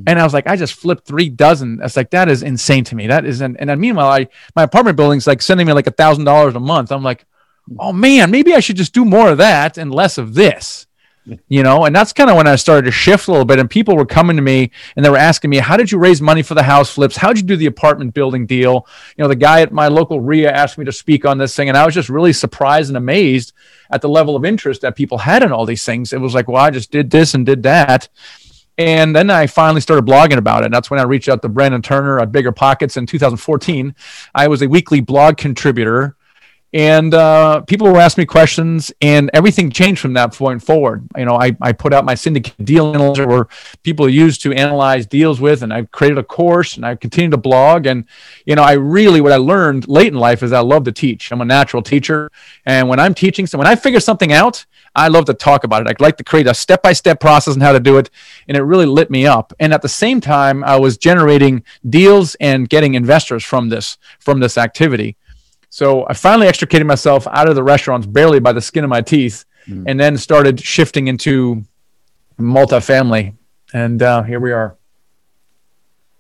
And 0.06 0.18
I 0.18 0.24
was 0.24 0.32
like, 0.32 0.46
I 0.46 0.56
just 0.56 0.74
flipped 0.74 1.06
three 1.06 1.28
dozen. 1.28 1.80
It's 1.82 1.96
like 1.96 2.10
that 2.10 2.28
is 2.28 2.42
insane 2.42 2.84
to 2.84 2.94
me. 2.94 3.08
That 3.08 3.24
isn't. 3.24 3.56
And 3.56 3.68
then 3.68 3.80
meanwhile, 3.80 4.10
I 4.10 4.28
my 4.54 4.62
apartment 4.62 4.96
building's 4.96 5.26
like 5.26 5.42
sending 5.42 5.66
me 5.66 5.72
like 5.72 5.86
a 5.86 5.92
thousand 5.92 6.24
dollars 6.24 6.54
a 6.54 6.60
month. 6.60 6.92
I'm 6.92 7.02
like, 7.02 7.26
oh 7.78 7.92
man, 7.92 8.30
maybe 8.30 8.54
I 8.54 8.60
should 8.60 8.76
just 8.76 8.94
do 8.94 9.04
more 9.04 9.30
of 9.30 9.38
that 9.38 9.78
and 9.78 9.92
less 9.92 10.18
of 10.18 10.34
this. 10.34 10.86
You 11.48 11.62
know, 11.62 11.84
and 11.84 11.94
that's 11.94 12.12
kind 12.12 12.30
of 12.30 12.36
when 12.36 12.46
I 12.46 12.56
started 12.56 12.86
to 12.86 12.90
shift 12.90 13.28
a 13.28 13.30
little 13.30 13.44
bit. 13.44 13.58
And 13.58 13.68
people 13.68 13.94
were 13.94 14.06
coming 14.06 14.36
to 14.36 14.42
me 14.42 14.70
and 14.96 15.04
they 15.04 15.10
were 15.10 15.16
asking 15.16 15.50
me, 15.50 15.58
How 15.58 15.76
did 15.76 15.92
you 15.92 15.98
raise 15.98 16.20
money 16.20 16.42
for 16.42 16.54
the 16.54 16.62
house 16.62 16.92
flips? 16.92 17.16
How'd 17.16 17.36
you 17.36 17.42
do 17.42 17.56
the 17.56 17.66
apartment 17.66 18.14
building 18.14 18.46
deal? 18.46 18.86
You 19.16 19.22
know, 19.22 19.28
the 19.28 19.36
guy 19.36 19.60
at 19.60 19.70
my 19.70 19.88
local 19.88 20.20
REIA 20.20 20.50
asked 20.50 20.78
me 20.78 20.86
to 20.86 20.92
speak 20.92 21.24
on 21.24 21.38
this 21.38 21.54
thing. 21.54 21.68
And 21.68 21.76
I 21.76 21.84
was 21.84 21.94
just 21.94 22.08
really 22.08 22.32
surprised 22.32 22.88
and 22.88 22.96
amazed 22.96 23.52
at 23.90 24.00
the 24.00 24.08
level 24.08 24.34
of 24.34 24.44
interest 24.44 24.80
that 24.80 24.96
people 24.96 25.18
had 25.18 25.42
in 25.42 25.52
all 25.52 25.66
these 25.66 25.84
things. 25.84 26.12
It 26.12 26.20
was 26.20 26.34
like, 26.34 26.48
Well, 26.48 26.64
I 26.64 26.70
just 26.70 26.90
did 26.90 27.10
this 27.10 27.34
and 27.34 27.44
did 27.44 27.62
that. 27.64 28.08
And 28.80 29.14
then 29.14 29.28
I 29.28 29.46
finally 29.46 29.82
started 29.82 30.06
blogging 30.06 30.38
about 30.38 30.62
it. 30.62 30.66
And 30.66 30.74
That's 30.74 30.90
when 30.90 30.98
I 30.98 31.02
reached 31.02 31.28
out 31.28 31.42
to 31.42 31.50
Brandon 31.50 31.82
Turner 31.82 32.18
at 32.18 32.32
BiggerPockets 32.32 32.96
in 32.96 33.04
2014. 33.04 33.94
I 34.34 34.48
was 34.48 34.62
a 34.62 34.68
weekly 34.68 35.02
blog 35.02 35.36
contributor, 35.36 36.16
and 36.72 37.12
uh, 37.14 37.62
people 37.62 37.90
were 37.92 37.98
asking 37.98 38.22
me 38.22 38.26
questions, 38.26 38.92
and 39.00 39.30
everything 39.34 39.70
changed 39.70 40.00
from 40.00 40.12
that 40.14 40.34
point 40.34 40.62
forward. 40.62 41.08
You 41.16 41.24
know, 41.24 41.36
I, 41.36 41.56
I 41.60 41.72
put 41.72 41.92
out 41.92 42.04
my 42.04 42.14
syndicate 42.14 42.64
deal 42.64 42.94
analyzer 42.94 43.26
where 43.26 43.48
people 43.82 44.08
use 44.08 44.38
to 44.38 44.52
analyze 44.52 45.06
deals 45.06 45.40
with, 45.40 45.62
and 45.62 45.72
I 45.72 45.82
created 45.82 46.18
a 46.18 46.22
course, 46.22 46.76
and 46.76 46.86
I 46.86 46.94
continued 46.94 47.32
to 47.32 47.38
blog. 47.38 47.86
And 47.86 48.04
you 48.46 48.54
know, 48.54 48.62
I 48.62 48.72
really 48.72 49.20
what 49.20 49.32
I 49.32 49.36
learned 49.36 49.88
late 49.88 50.08
in 50.08 50.18
life 50.18 50.42
is 50.42 50.52
I 50.52 50.60
love 50.60 50.84
to 50.84 50.92
teach. 50.92 51.32
I'm 51.32 51.40
a 51.40 51.44
natural 51.44 51.82
teacher, 51.82 52.30
and 52.64 52.88
when 52.88 53.00
I'm 53.00 53.14
teaching, 53.14 53.46
so 53.46 53.58
when 53.58 53.66
I 53.66 53.74
figure 53.74 54.00
something 54.00 54.32
out, 54.32 54.64
I 54.94 55.08
love 55.08 55.26
to 55.26 55.34
talk 55.34 55.64
about 55.64 55.82
it. 55.82 55.88
I'd 55.88 56.00
like 56.00 56.16
to 56.16 56.24
create 56.24 56.46
a 56.46 56.54
step 56.54 56.82
by 56.82 56.92
step 56.92 57.20
process 57.20 57.54
on 57.54 57.60
how 57.60 57.72
to 57.72 57.80
do 57.80 57.98
it. 57.98 58.10
And 58.48 58.56
it 58.56 58.62
really 58.62 58.86
lit 58.86 59.10
me 59.10 59.26
up. 59.26 59.52
And 59.60 59.72
at 59.72 59.82
the 59.82 59.88
same 59.88 60.20
time, 60.20 60.64
I 60.64 60.76
was 60.76 60.98
generating 60.98 61.62
deals 61.88 62.34
and 62.36 62.68
getting 62.68 62.94
investors 62.94 63.44
from 63.44 63.68
this, 63.68 63.98
from 64.18 64.40
this 64.40 64.58
activity. 64.58 65.16
So 65.70 66.04
I 66.08 66.14
finally 66.14 66.48
extricated 66.48 66.86
myself 66.86 67.26
out 67.28 67.48
of 67.48 67.54
the 67.54 67.62
restaurants 67.62 68.06
barely 68.06 68.40
by 68.40 68.52
the 68.52 68.60
skin 68.60 68.82
of 68.82 68.90
my 68.90 69.00
teeth 69.00 69.44
mm. 69.66 69.84
and 69.86 69.98
then 69.98 70.18
started 70.18 70.60
shifting 70.60 71.06
into 71.06 71.62
multifamily. 72.38 73.34
And 73.72 74.02
uh, 74.02 74.22
here 74.24 74.40
we 74.40 74.50
are. 74.50 74.76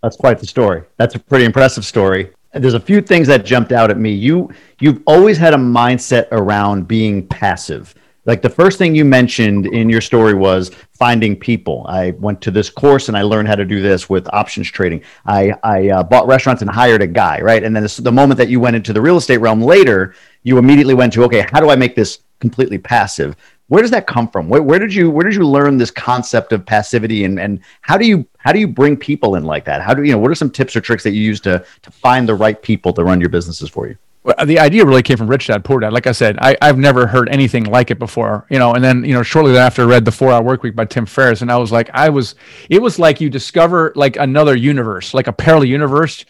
That's 0.02 0.16
quite 0.16 0.38
the 0.38 0.46
story. 0.46 0.84
That's 0.96 1.16
a 1.16 1.18
pretty 1.18 1.44
impressive 1.44 1.84
story. 1.84 2.30
There's 2.54 2.74
a 2.74 2.80
few 2.80 3.00
things 3.00 3.26
that 3.26 3.44
jumped 3.44 3.72
out 3.72 3.90
at 3.90 3.98
me. 3.98 4.12
You 4.12 4.50
you've 4.80 5.02
always 5.06 5.36
had 5.36 5.52
a 5.52 5.58
mindset 5.58 6.28
around 6.32 6.88
being 6.88 7.26
passive 7.26 7.94
like 8.26 8.42
the 8.42 8.50
first 8.50 8.78
thing 8.78 8.94
you 8.94 9.04
mentioned 9.04 9.66
in 9.66 9.88
your 9.88 10.00
story 10.00 10.34
was 10.34 10.70
finding 10.92 11.34
people. 11.34 11.86
I 11.88 12.10
went 12.12 12.40
to 12.42 12.50
this 12.50 12.68
course 12.68 13.08
and 13.08 13.16
I 13.16 13.22
learned 13.22 13.48
how 13.48 13.56
to 13.56 13.64
do 13.64 13.80
this 13.80 14.10
with 14.10 14.28
options 14.32 14.70
trading. 14.70 15.02
I, 15.24 15.54
I 15.62 15.88
uh, 15.88 16.02
bought 16.02 16.26
restaurants 16.26 16.60
and 16.62 16.70
hired 16.70 17.02
a 17.02 17.06
guy, 17.06 17.40
right? 17.40 17.62
And 17.62 17.74
then 17.74 17.82
this, 17.82 17.96
the 17.96 18.12
moment 18.12 18.38
that 18.38 18.48
you 18.48 18.60
went 18.60 18.76
into 18.76 18.92
the 18.92 19.00
real 19.00 19.16
estate 19.16 19.38
realm 19.38 19.62
later, 19.62 20.14
you 20.42 20.58
immediately 20.58 20.94
went 20.94 21.12
to, 21.14 21.24
okay, 21.24 21.46
how 21.50 21.60
do 21.60 21.70
I 21.70 21.76
make 21.76 21.94
this 21.96 22.20
completely 22.40 22.78
passive? 22.78 23.36
Where 23.68 23.82
does 23.82 23.90
that 23.92 24.06
come 24.06 24.28
from? 24.28 24.48
Where, 24.48 24.62
where 24.62 24.78
did 24.78 24.92
you 24.92 25.10
where 25.10 25.24
did 25.24 25.36
you 25.36 25.46
learn 25.46 25.78
this 25.78 25.92
concept 25.92 26.52
of 26.52 26.66
passivity 26.66 27.24
and, 27.24 27.38
and 27.38 27.60
how 27.82 27.96
do 27.96 28.04
you 28.04 28.26
how 28.38 28.52
do 28.52 28.58
you 28.58 28.66
bring 28.66 28.96
people 28.96 29.36
in 29.36 29.44
like 29.44 29.64
that? 29.66 29.80
How 29.80 29.94
do 29.94 30.02
you 30.02 30.12
know 30.12 30.18
what 30.18 30.30
are 30.30 30.34
some 30.34 30.50
tips 30.50 30.74
or 30.74 30.80
tricks 30.80 31.04
that 31.04 31.12
you 31.12 31.22
use 31.22 31.40
to 31.42 31.64
to 31.82 31.90
find 31.90 32.28
the 32.28 32.34
right 32.34 32.60
people 32.60 32.92
to 32.94 33.04
run 33.04 33.20
your 33.20 33.28
businesses 33.28 33.70
for 33.70 33.86
you? 33.86 33.96
The 34.44 34.58
idea 34.58 34.84
really 34.84 35.02
came 35.02 35.16
from 35.16 35.28
Rich 35.28 35.46
Dad 35.46 35.64
Poor 35.64 35.80
Dad. 35.80 35.94
Like 35.94 36.06
I 36.06 36.12
said, 36.12 36.36
I, 36.40 36.56
have 36.60 36.78
never 36.78 37.06
heard 37.06 37.30
anything 37.30 37.64
like 37.64 37.90
it 37.90 37.98
before, 37.98 38.46
you 38.50 38.58
know. 38.58 38.74
And 38.74 38.84
then, 38.84 39.02
you 39.02 39.14
know, 39.14 39.22
shortly 39.22 39.52
thereafter, 39.52 39.82
I 39.82 39.86
read 39.86 40.04
the 40.04 40.12
Four 40.12 40.30
Hour 40.32 40.42
Work 40.42 40.62
Week 40.62 40.76
by 40.76 40.84
Tim 40.84 41.06
Ferriss, 41.06 41.40
and 41.40 41.50
I 41.50 41.56
was 41.56 41.72
like, 41.72 41.88
I 41.94 42.10
was, 42.10 42.34
it 42.68 42.82
was 42.82 42.98
like 42.98 43.20
you 43.20 43.30
discover 43.30 43.92
like 43.96 44.16
another 44.16 44.54
universe, 44.54 45.14
like 45.14 45.26
a 45.26 45.32
parallel 45.32 45.66
universe, 45.66 46.26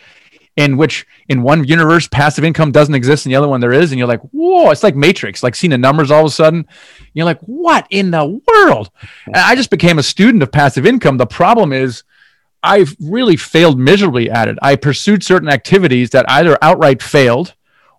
in 0.57 0.77
which 0.77 1.05
in 1.29 1.43
one 1.43 1.65
universe 1.65 2.07
passive 2.07 2.45
income 2.45 2.71
doesn't 2.71 2.95
exist, 2.95 3.27
and 3.27 3.33
the 3.33 3.37
other 3.37 3.49
one 3.49 3.61
there 3.61 3.73
is, 3.73 3.91
and 3.91 3.99
you're 3.99 4.09
like, 4.09 4.23
whoa, 4.31 4.71
it's 4.71 4.85
like 4.85 4.95
Matrix, 4.95 5.43
like 5.43 5.57
seeing 5.57 5.73
the 5.73 5.79
numbers 5.79 6.13
all 6.13 6.21
of 6.21 6.27
a 6.27 6.31
sudden. 6.31 6.67
You're 7.13 7.27
like, 7.27 7.41
what 7.41 7.89
in 7.91 8.13
the 8.13 8.41
world? 8.47 8.91
And 9.27 9.37
I 9.37 9.57
just 9.57 9.71
became 9.71 9.99
a 9.99 10.05
student 10.05 10.45
of 10.45 10.53
passive 10.53 10.87
income. 10.87 11.17
The 11.17 11.27
problem 11.27 11.73
is, 11.73 12.05
I've 12.63 12.95
really 13.01 13.37
failed 13.37 13.81
miserably 13.81 14.31
at 14.31 14.47
it. 14.47 14.59
I 14.61 14.77
pursued 14.77 15.25
certain 15.25 15.49
activities 15.49 16.11
that 16.11 16.31
either 16.31 16.59
outright 16.63 17.03
failed 17.03 17.55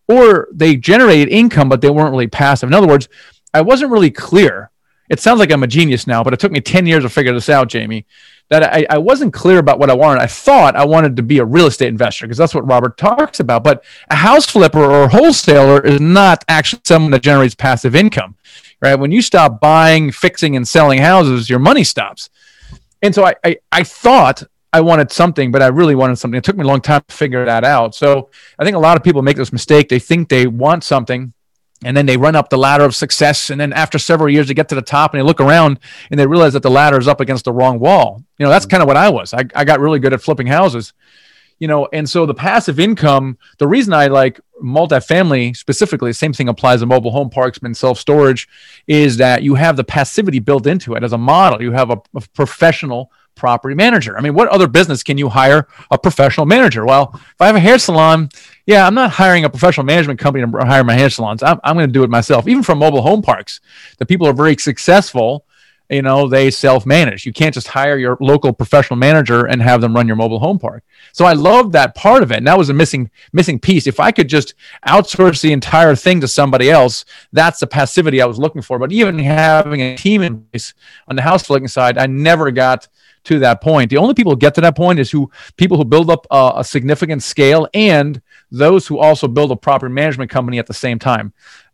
or 0.08 0.48
they 0.52 0.76
generated 0.76 1.30
income, 1.30 1.70
but 1.70 1.82
they 1.82 1.90
weren't 1.90 2.12
really 2.12 2.28
passive. 2.28 2.68
In 2.68 2.74
other 2.74 2.88
words, 2.88 3.08
I 3.54 3.62
wasn't 3.62 3.92
really 3.92 4.12
clear. 4.12 4.72
It 5.10 5.20
sounds 5.20 5.40
like 5.40 5.52
I'm 5.52 5.64
a 5.64 5.68
genius 5.68 6.08
now, 6.08 6.24
but 6.24 6.34
it 6.34 6.40
took 6.40 6.52
me 6.52 6.62
10 6.62 6.86
years 6.86 7.04
to 7.04 7.10
figure 7.10 7.34
this 7.34 7.50
out, 7.50 7.68
Jamie, 7.68 8.06
that 8.50 8.64
I, 8.64 8.86
I 8.90 8.98
wasn't 8.98 9.34
clear 9.34 9.60
about 9.60 9.80
what 9.80 9.90
I 9.90 9.94
wanted. 9.94 10.22
I 10.22 10.28
thought 10.28 10.76
I 10.76 10.86
wanted 10.86 11.16
to 11.18 11.24
be 11.24 11.40
a 11.40 11.46
real 11.46 11.68
estate 11.68 11.90
investor 11.90 12.26
because 12.26 12.38
that's 12.38 12.56
what 12.56 12.68
Robert 12.68 12.98
talks 12.98 13.40
about. 13.40 13.64
But 13.64 13.84
a 14.10 14.16
house 14.16 14.46
flipper 14.46 14.84
or 14.84 15.10
wholesaler 15.10 15.82
is 15.86 16.00
not 16.00 16.44
actually 16.48 16.82
someone 16.86 17.12
that 17.12 17.24
generates 17.24 17.56
passive 17.56 17.96
income, 17.96 18.36
right? 18.82 18.96
When 18.96 19.12
you 19.12 19.22
stop 19.22 19.60
buying, 19.60 20.12
fixing, 20.12 20.56
and 20.56 20.68
selling 20.68 21.00
houses, 21.00 21.50
your 21.50 21.60
money 21.60 21.84
stops. 21.84 22.30
And 23.02 23.16
so 23.16 23.26
I, 23.26 23.36
I, 23.44 23.58
I 23.72 23.84
thought 23.84 24.44
I 24.74 24.82
wanted 24.82 25.12
something, 25.12 25.52
but 25.52 25.62
I 25.62 25.68
really 25.68 25.96
wanted 25.96 26.18
something. 26.18 26.38
It 26.38 26.44
took 26.44 26.56
me 26.56 26.64
a 26.64 26.68
long 26.68 26.82
time 26.82 27.04
to 27.08 27.16
figure 27.16 27.46
that 27.46 27.64
out. 27.64 27.94
So 27.94 28.30
I 28.58 28.64
think 28.64 28.76
a 28.76 28.80
lot 28.80 28.96
of 28.96 29.04
people 29.04 29.22
make 29.22 29.38
this 29.38 29.52
mistake. 29.52 29.90
They 29.90 30.00
think 30.00 30.30
they 30.30 30.48
want 30.48 30.84
something 30.84 31.34
and 31.84 31.98
then 31.98 32.06
they 32.06 32.18
run 32.18 32.36
up 32.36 32.50
the 32.50 32.58
ladder 32.58 32.86
of 32.86 32.96
success. 32.96 33.50
And 33.50 33.60
then 33.60 33.74
after 33.74 33.98
several 33.98 34.30
years, 34.30 34.48
they 34.48 34.54
get 34.54 34.70
to 34.70 34.76
the 34.76 34.82
top 34.82 35.14
and 35.14 35.20
they 35.20 35.26
look 35.26 35.42
around 35.42 35.80
and 36.10 36.20
they 36.20 36.28
realize 36.28 36.54
that 36.54 36.64
the 36.64 36.70
ladder 36.70 37.00
is 37.00 37.08
up 37.08 37.20
against 37.20 37.46
the 37.46 37.54
wrong 37.54 37.80
wall. 37.80 38.24
You 38.38 38.46
know, 38.46 38.50
that's 38.50 38.66
kind 38.66 38.84
of 38.84 38.88
what 38.88 38.98
I 38.98 39.10
was. 39.10 39.34
I, 39.34 39.46
I 39.56 39.66
got 39.66 39.80
really 39.80 40.00
good 40.00 40.14
at 40.14 40.22
flipping 40.22 40.48
houses, 40.48 40.94
you 41.60 41.68
know, 41.68 41.88
and 41.92 42.10
so 42.10 42.26
the 42.26 42.34
passive 42.34 42.80
income, 42.80 43.38
the 43.58 43.68
reason 43.68 43.94
I 43.94 44.08
like 44.08 44.40
multifamily 44.64 45.58
specifically, 45.58 46.14
same 46.14 46.34
thing 46.34 46.50
applies 46.50 46.82
to 46.82 46.86
mobile 46.86 47.12
home 47.12 47.30
parks 47.32 47.60
and 47.64 47.76
self 47.76 48.00
storage, 48.00 48.48
is 48.88 49.18
that 49.18 49.42
you 49.44 49.56
have 49.56 49.76
the 49.76 49.84
passivity 49.84 50.40
built 50.40 50.68
into 50.68 50.94
it 50.94 51.04
as 51.04 51.14
a 51.14 51.18
model. 51.18 51.62
You 51.62 51.72
have 51.72 51.90
a, 51.90 52.02
a 52.16 52.22
professional 52.34 53.12
property 53.42 53.74
manager. 53.74 54.16
I 54.16 54.22
mean, 54.22 54.36
what 54.36 54.48
other 54.50 54.68
business 54.68 55.02
can 55.02 55.18
you 55.18 55.28
hire 55.28 55.68
a 55.90 55.98
professional 55.98 56.46
manager? 56.46 56.86
Well, 56.86 57.10
if 57.16 57.42
I 57.42 57.48
have 57.48 57.56
a 57.56 57.60
hair 57.60 57.80
salon, 57.80 58.30
yeah, 58.68 58.86
I'm 58.86 58.94
not 58.94 59.10
hiring 59.10 59.46
a 59.46 59.50
professional 59.50 59.84
management 59.84 60.20
company 60.20 60.46
to 60.46 60.66
hire 60.66 60.84
my 60.84 60.94
hair 60.94 61.10
salons. 61.10 61.42
I'm, 61.42 61.60
I'm 61.64 61.76
going 61.76 61.88
to 61.88 61.92
do 61.92 62.04
it 62.04 62.10
myself. 62.12 62.48
Even 62.48 62.62
from 62.62 62.78
mobile 62.78 63.02
home 63.02 63.24
parks, 63.24 63.60
the 63.98 64.06
people 64.06 64.28
are 64.28 64.34
very 64.34 64.56
successful. 64.58 65.44
You 65.90 66.04
know, 66.04 66.30
they 66.30 66.52
self 66.52 66.86
manage. 66.86 67.26
You 67.26 67.34
can't 67.34 67.54
just 67.54 67.68
hire 67.68 67.98
your 67.98 68.16
local 68.22 68.54
professional 68.54 68.98
manager 68.98 69.46
and 69.46 69.62
have 69.62 69.82
them 69.82 69.94
run 69.94 70.08
your 70.08 70.16
mobile 70.16 70.40
home 70.40 70.60
park. 70.60 70.84
So 71.12 71.26
I 71.26 71.34
love 71.34 71.72
that 71.72 71.96
part 71.96 72.22
of 72.24 72.32
it. 72.32 72.38
And 72.38 72.48
that 72.48 72.58
was 72.58 72.70
a 72.70 72.74
missing 72.74 73.10
missing 73.34 73.60
piece. 73.60 73.88
If 73.88 74.00
I 74.00 74.12
could 74.12 74.30
just 74.30 74.54
outsource 74.88 75.42
the 75.42 75.52
entire 75.52 75.96
thing 75.96 76.22
to 76.22 76.28
somebody 76.30 76.70
else, 76.70 77.04
that's 77.34 77.60
the 77.60 77.68
passivity 77.68 78.22
I 78.22 78.26
was 78.28 78.40
looking 78.40 78.62
for. 78.62 78.78
But 78.78 78.92
even 78.92 79.18
having 79.20 79.82
a 79.82 79.98
team 79.98 80.22
in 80.22 80.44
place 80.44 80.76
on 81.08 81.16
the 81.16 81.24
house 81.24 81.44
flipping 81.44 81.68
side, 81.68 81.98
I 81.98 82.06
never 82.06 82.52
got 82.52 82.88
to 83.26 83.40
that 83.40 83.62
point. 83.62 83.90
The 83.90 83.98
only 83.98 84.14
people 84.14 84.32
who 84.34 84.38
get 84.38 84.56
to 84.56 84.62
that 84.62 84.76
point 84.76 85.00
is 85.00 85.12
who 85.12 85.30
people 85.58 85.78
who 85.78 85.86
build 85.86 86.10
up 86.10 86.26
a, 86.32 86.54
a 86.58 86.64
significant 86.64 87.24
scale 87.24 87.68
and 87.74 88.22
those 88.52 88.88
who 88.88 89.00
also 89.00 89.28
build 89.28 89.52
a 89.52 89.56
property 89.56 89.94
management 89.94 90.32
company 90.32 90.60
at 90.60 90.68
the 90.68 90.74
same 90.74 91.00
time. 91.00 91.34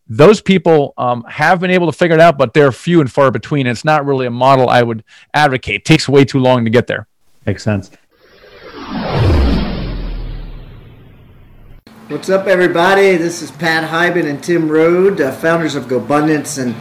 Those 0.09 0.41
people 0.41 0.93
um, 0.97 1.23
have 1.25 1.59
been 1.59 1.71
able 1.71 1.87
to 1.87 1.97
figure 1.97 2.15
it 2.15 2.21
out, 2.21 2.37
but 2.37 2.53
they're 2.53 2.71
few 2.71 3.01
and 3.01 3.11
far 3.11 3.29
between. 3.29 3.67
It's 3.67 3.83
not 3.83 4.05
really 4.05 4.25
a 4.25 4.31
model 4.31 4.69
I 4.69 4.81
would 4.81 5.03
advocate. 5.33 5.75
It 5.75 5.85
takes 5.85 6.07
way 6.07 6.23
too 6.23 6.39
long 6.39 6.63
to 6.63 6.69
get 6.69 6.87
there. 6.87 7.07
Makes 7.45 7.63
sense. 7.63 7.91
What's 12.07 12.29
up, 12.29 12.47
everybody? 12.47 13.17
This 13.17 13.41
is 13.41 13.51
Pat 13.51 13.89
Hiban 13.89 14.29
and 14.29 14.41
Tim 14.41 14.69
Rhode, 14.69 15.19
uh, 15.19 15.33
founders 15.33 15.75
of 15.75 15.87
GoBundance, 15.87 16.57
and 16.61 16.73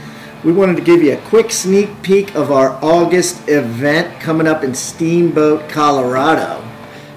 we 0.45 0.52
wanted 0.52 0.76
to 0.76 0.83
give 0.83 1.02
you 1.02 1.14
a 1.14 1.21
quick 1.23 1.50
sneak 1.50 2.02
peek 2.02 2.35
of 2.35 2.52
our 2.52 2.78
August 2.83 3.49
event 3.49 4.21
coming 4.21 4.47
up 4.47 4.62
in 4.62 4.75
Steamboat, 4.75 5.69
Colorado. 5.69 6.62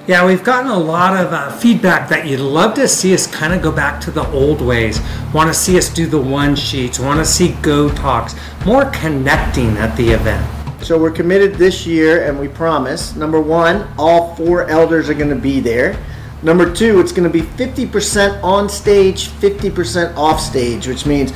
Yeah, 0.07 0.25
we've 0.25 0.43
gotten 0.43 0.71
a 0.71 0.79
lot 0.79 1.23
of 1.23 1.31
uh, 1.33 1.51
feedback 1.51 2.09
that 2.09 2.25
you'd 2.25 2.39
love 2.39 2.73
to 2.75 2.87
see 2.87 3.13
us 3.13 3.27
kind 3.27 3.53
of 3.53 3.61
go 3.61 3.71
back 3.71 4.01
to 4.01 4.11
the 4.11 4.27
old 4.31 4.59
ways. 4.61 4.99
Want 5.33 5.49
to 5.49 5.53
see 5.53 5.77
us 5.77 5.93
do 5.93 6.07
the 6.07 6.19
one 6.19 6.55
sheets, 6.55 6.97
want 6.99 7.19
to 7.19 7.25
see 7.25 7.49
Go 7.61 7.89
Talks, 7.89 8.33
more 8.65 8.85
connecting 8.85 9.77
at 9.77 9.95
the 9.95 10.09
event. 10.09 10.83
So 10.83 10.97
we're 10.97 11.11
committed 11.11 11.55
this 11.55 11.85
year, 11.85 12.27
and 12.27 12.39
we 12.39 12.47
promise 12.47 13.15
number 13.15 13.39
one, 13.39 13.87
all 13.99 14.33
four 14.35 14.67
elders 14.67 15.09
are 15.09 15.13
going 15.13 15.29
to 15.29 15.35
be 15.35 15.59
there. 15.59 16.03
Number 16.41 16.73
two, 16.73 17.01
it's 17.01 17.11
going 17.11 17.29
to 17.29 17.33
be 17.33 17.41
50% 17.45 18.41
on 18.41 18.69
stage, 18.69 19.27
50% 19.27 20.15
off 20.15 20.39
stage, 20.39 20.87
which 20.87 21.05
means 21.05 21.33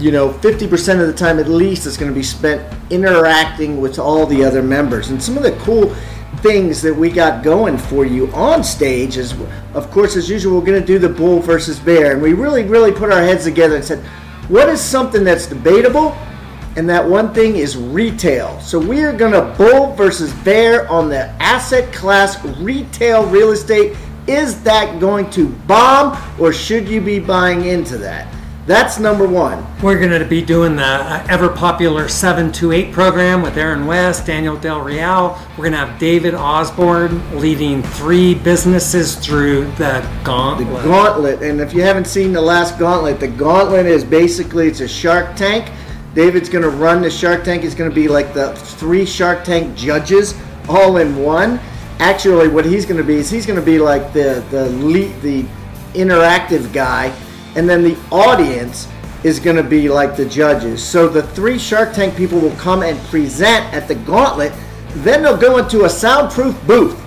you 0.00 0.10
know, 0.10 0.30
50% 0.30 1.00
of 1.00 1.06
the 1.06 1.12
time 1.12 1.38
at 1.38 1.48
least 1.48 1.86
is 1.86 1.96
going 1.96 2.10
to 2.10 2.14
be 2.14 2.22
spent 2.22 2.62
interacting 2.90 3.80
with 3.80 3.98
all 3.98 4.26
the 4.26 4.42
other 4.42 4.62
members. 4.62 5.10
And 5.10 5.22
some 5.22 5.36
of 5.36 5.42
the 5.42 5.52
cool 5.58 5.94
things 6.38 6.80
that 6.82 6.94
we 6.94 7.10
got 7.10 7.44
going 7.44 7.76
for 7.76 8.06
you 8.06 8.32
on 8.32 8.64
stage 8.64 9.18
is, 9.18 9.34
of 9.74 9.90
course, 9.90 10.16
as 10.16 10.30
usual, 10.30 10.58
we're 10.58 10.66
going 10.66 10.80
to 10.80 10.86
do 10.86 10.98
the 10.98 11.08
bull 11.08 11.40
versus 11.40 11.78
bear. 11.78 12.12
And 12.12 12.22
we 12.22 12.32
really, 12.32 12.64
really 12.64 12.92
put 12.92 13.12
our 13.12 13.20
heads 13.20 13.44
together 13.44 13.76
and 13.76 13.84
said, 13.84 14.02
what 14.48 14.68
is 14.68 14.80
something 14.80 15.22
that's 15.22 15.46
debatable? 15.46 16.16
And 16.76 16.88
that 16.88 17.06
one 17.06 17.34
thing 17.34 17.56
is 17.56 17.76
retail. 17.76 18.58
So 18.60 18.78
we 18.78 19.02
are 19.02 19.12
going 19.12 19.32
to 19.32 19.54
bull 19.58 19.94
versus 19.94 20.32
bear 20.44 20.88
on 20.88 21.08
the 21.08 21.28
asset 21.42 21.92
class 21.92 22.42
retail 22.58 23.26
real 23.26 23.50
estate. 23.50 23.96
Is 24.26 24.62
that 24.62 25.00
going 25.00 25.28
to 25.30 25.48
bomb 25.48 26.16
or 26.40 26.52
should 26.52 26.88
you 26.88 27.00
be 27.00 27.18
buying 27.18 27.64
into 27.64 27.98
that? 27.98 28.32
That's 28.66 28.98
number 28.98 29.26
one. 29.26 29.64
We're 29.80 29.98
going 29.98 30.20
to 30.20 30.28
be 30.28 30.42
doing 30.42 30.76
the 30.76 30.84
uh, 30.84 31.26
ever 31.30 31.48
popular 31.48 32.08
728 32.08 32.92
program 32.92 33.40
with 33.40 33.56
Aaron 33.56 33.86
West, 33.86 34.26
Daniel 34.26 34.54
Del 34.54 34.82
Real. 34.82 35.38
We're 35.52 35.64
going 35.64 35.72
to 35.72 35.78
have 35.78 35.98
David 35.98 36.34
Osborne 36.34 37.40
leading 37.40 37.82
three 37.82 38.34
businesses 38.34 39.16
through 39.16 39.64
the 39.72 40.06
gauntlet. 40.24 40.82
The 40.82 40.88
gauntlet. 40.88 41.42
And 41.42 41.58
if 41.58 41.72
you 41.72 41.80
haven't 41.80 42.06
seen 42.06 42.32
the 42.32 42.40
last 42.40 42.78
gauntlet, 42.78 43.18
the 43.18 43.28
gauntlet 43.28 43.86
is 43.86 44.04
basically 44.04 44.68
it's 44.68 44.80
a 44.80 44.88
Shark 44.88 45.36
Tank. 45.36 45.70
David's 46.14 46.50
going 46.50 46.62
to 46.62 46.70
run 46.70 47.00
the 47.00 47.10
Shark 47.10 47.44
Tank. 47.44 47.62
He's 47.62 47.74
going 47.74 47.90
to 47.90 47.94
be 47.94 48.08
like 48.08 48.34
the 48.34 48.54
three 48.54 49.06
Shark 49.06 49.42
Tank 49.42 49.74
judges 49.74 50.38
all 50.68 50.98
in 50.98 51.16
one. 51.16 51.58
Actually, 51.98 52.48
what 52.48 52.66
he's 52.66 52.84
going 52.84 52.98
to 52.98 53.04
be 53.04 53.16
is 53.16 53.30
he's 53.30 53.46
going 53.46 53.58
to 53.58 53.64
be 53.64 53.78
like 53.78 54.12
the 54.12 54.44
the 54.50 54.68
lead, 54.68 55.18
the 55.22 55.44
interactive 55.94 56.72
guy 56.74 57.14
and 57.56 57.68
then 57.68 57.82
the 57.82 57.96
audience 58.10 58.88
is 59.24 59.38
going 59.38 59.56
to 59.56 59.62
be 59.62 59.88
like 59.88 60.16
the 60.16 60.24
judges. 60.24 60.82
So 60.82 61.08
the 61.08 61.22
three 61.22 61.58
Shark 61.58 61.92
Tank 61.92 62.16
people 62.16 62.38
will 62.40 62.56
come 62.56 62.82
and 62.82 62.98
present 63.08 63.66
at 63.74 63.86
the 63.86 63.94
gauntlet. 63.94 64.52
Then 64.96 65.22
they'll 65.22 65.36
go 65.36 65.58
into 65.58 65.84
a 65.84 65.88
soundproof 65.88 66.60
booth, 66.66 66.98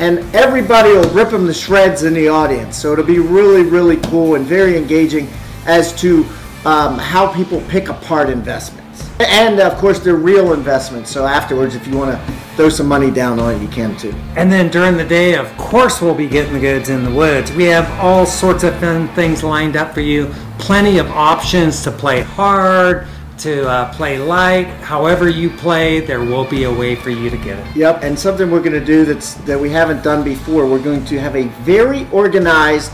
and 0.00 0.18
everybody 0.34 0.90
will 0.90 1.08
rip 1.10 1.30
them 1.30 1.46
to 1.46 1.54
shreds 1.54 2.02
in 2.02 2.14
the 2.14 2.28
audience. 2.28 2.76
So 2.76 2.92
it'll 2.92 3.04
be 3.04 3.18
really, 3.18 3.62
really 3.62 3.98
cool 3.98 4.34
and 4.34 4.46
very 4.46 4.76
engaging 4.76 5.28
as 5.66 5.94
to 6.00 6.24
um, 6.64 6.98
how 6.98 7.32
people 7.32 7.60
pick 7.68 7.88
apart 7.88 8.30
investments. 8.30 8.79
And 9.20 9.60
of 9.60 9.76
course, 9.76 9.98
they're 9.98 10.14
real 10.14 10.54
investments. 10.54 11.10
So 11.10 11.26
afterwards, 11.26 11.74
if 11.74 11.86
you 11.86 11.96
want 11.96 12.10
to 12.10 12.34
throw 12.56 12.70
some 12.70 12.88
money 12.88 13.10
down 13.10 13.38
on 13.38 13.54
it, 13.54 13.62
you 13.62 13.68
can 13.68 13.96
too. 13.96 14.14
And 14.36 14.50
then 14.50 14.70
during 14.70 14.96
the 14.96 15.04
day, 15.04 15.34
of 15.34 15.54
course, 15.58 16.00
we'll 16.00 16.14
be 16.14 16.26
getting 16.26 16.54
the 16.54 16.60
goods 16.60 16.88
in 16.88 17.04
the 17.04 17.10
woods. 17.10 17.52
We 17.52 17.64
have 17.64 17.88
all 18.00 18.24
sorts 18.24 18.64
of 18.64 18.74
fun 18.80 19.08
things 19.08 19.44
lined 19.44 19.76
up 19.76 19.92
for 19.92 20.00
you. 20.00 20.32
Plenty 20.58 20.98
of 20.98 21.10
options 21.10 21.82
to 21.82 21.90
play 21.90 22.22
hard, 22.22 23.06
to 23.38 23.68
uh, 23.68 23.92
play 23.94 24.18
light. 24.18 24.66
However 24.82 25.28
you 25.28 25.50
play, 25.50 26.00
there 26.00 26.20
will 26.20 26.44
be 26.44 26.64
a 26.64 26.72
way 26.72 26.94
for 26.94 27.10
you 27.10 27.28
to 27.28 27.36
get 27.36 27.58
it. 27.58 27.76
Yep. 27.76 28.02
And 28.02 28.18
something 28.18 28.50
we're 28.50 28.60
going 28.60 28.72
to 28.72 28.84
do 28.84 29.04
that's 29.04 29.34
that 29.34 29.58
we 29.58 29.68
haven't 29.68 30.02
done 30.02 30.24
before. 30.24 30.66
We're 30.66 30.82
going 30.82 31.04
to 31.06 31.20
have 31.20 31.36
a 31.36 31.48
very 31.62 32.08
organized 32.10 32.92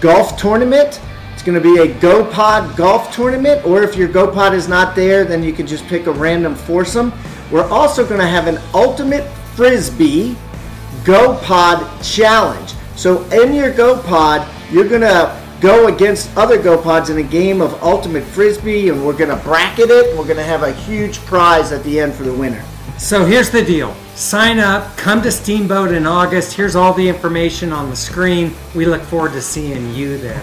golf 0.00 0.36
tournament 0.36 1.00
it's 1.32 1.42
going 1.42 1.60
to 1.60 1.62
be 1.62 1.80
a 1.80 1.94
GoPod 1.94 2.76
golf 2.76 3.14
tournament, 3.14 3.64
or 3.66 3.82
if 3.82 3.96
your 3.96 4.08
GoPod 4.08 4.52
is 4.52 4.68
not 4.68 4.94
there, 4.94 5.24
then 5.24 5.42
you 5.42 5.52
can 5.52 5.66
just 5.66 5.86
pick 5.86 6.06
a 6.06 6.12
random 6.12 6.54
foursome. 6.54 7.12
We're 7.50 7.68
also 7.68 8.06
going 8.06 8.20
to 8.20 8.26
have 8.26 8.46
an 8.46 8.58
ultimate 8.74 9.28
frisbee 9.54 10.36
GoPod 11.02 12.14
challenge. 12.14 12.74
So 12.96 13.24
in 13.30 13.54
your 13.54 13.72
GoPod, 13.72 14.48
you're 14.72 14.88
going 14.88 15.00
to 15.00 15.40
go 15.60 15.88
against 15.88 16.36
other 16.36 16.58
GoPods 16.58 17.10
in 17.10 17.18
a 17.18 17.22
game 17.22 17.60
of 17.60 17.82
ultimate 17.82 18.24
frisbee, 18.24 18.88
and 18.88 19.04
we're 19.04 19.16
going 19.16 19.36
to 19.36 19.42
bracket 19.44 19.90
it. 19.90 20.16
We're 20.16 20.24
going 20.24 20.36
to 20.36 20.44
have 20.44 20.62
a 20.62 20.72
huge 20.72 21.18
prize 21.20 21.72
at 21.72 21.82
the 21.84 22.00
end 22.00 22.14
for 22.14 22.22
the 22.22 22.32
winner. 22.32 22.62
So 22.98 23.24
here's 23.24 23.50
the 23.50 23.64
deal. 23.64 23.94
Sign 24.14 24.58
up, 24.58 24.96
come 24.96 25.22
to 25.22 25.32
Steamboat 25.32 25.92
in 25.92 26.06
August. 26.06 26.52
Here's 26.52 26.76
all 26.76 26.92
the 26.92 27.08
information 27.08 27.72
on 27.72 27.90
the 27.90 27.96
screen. 27.96 28.52
We 28.74 28.86
look 28.86 29.02
forward 29.02 29.32
to 29.32 29.40
seeing 29.40 29.92
you 29.94 30.18
there. 30.18 30.42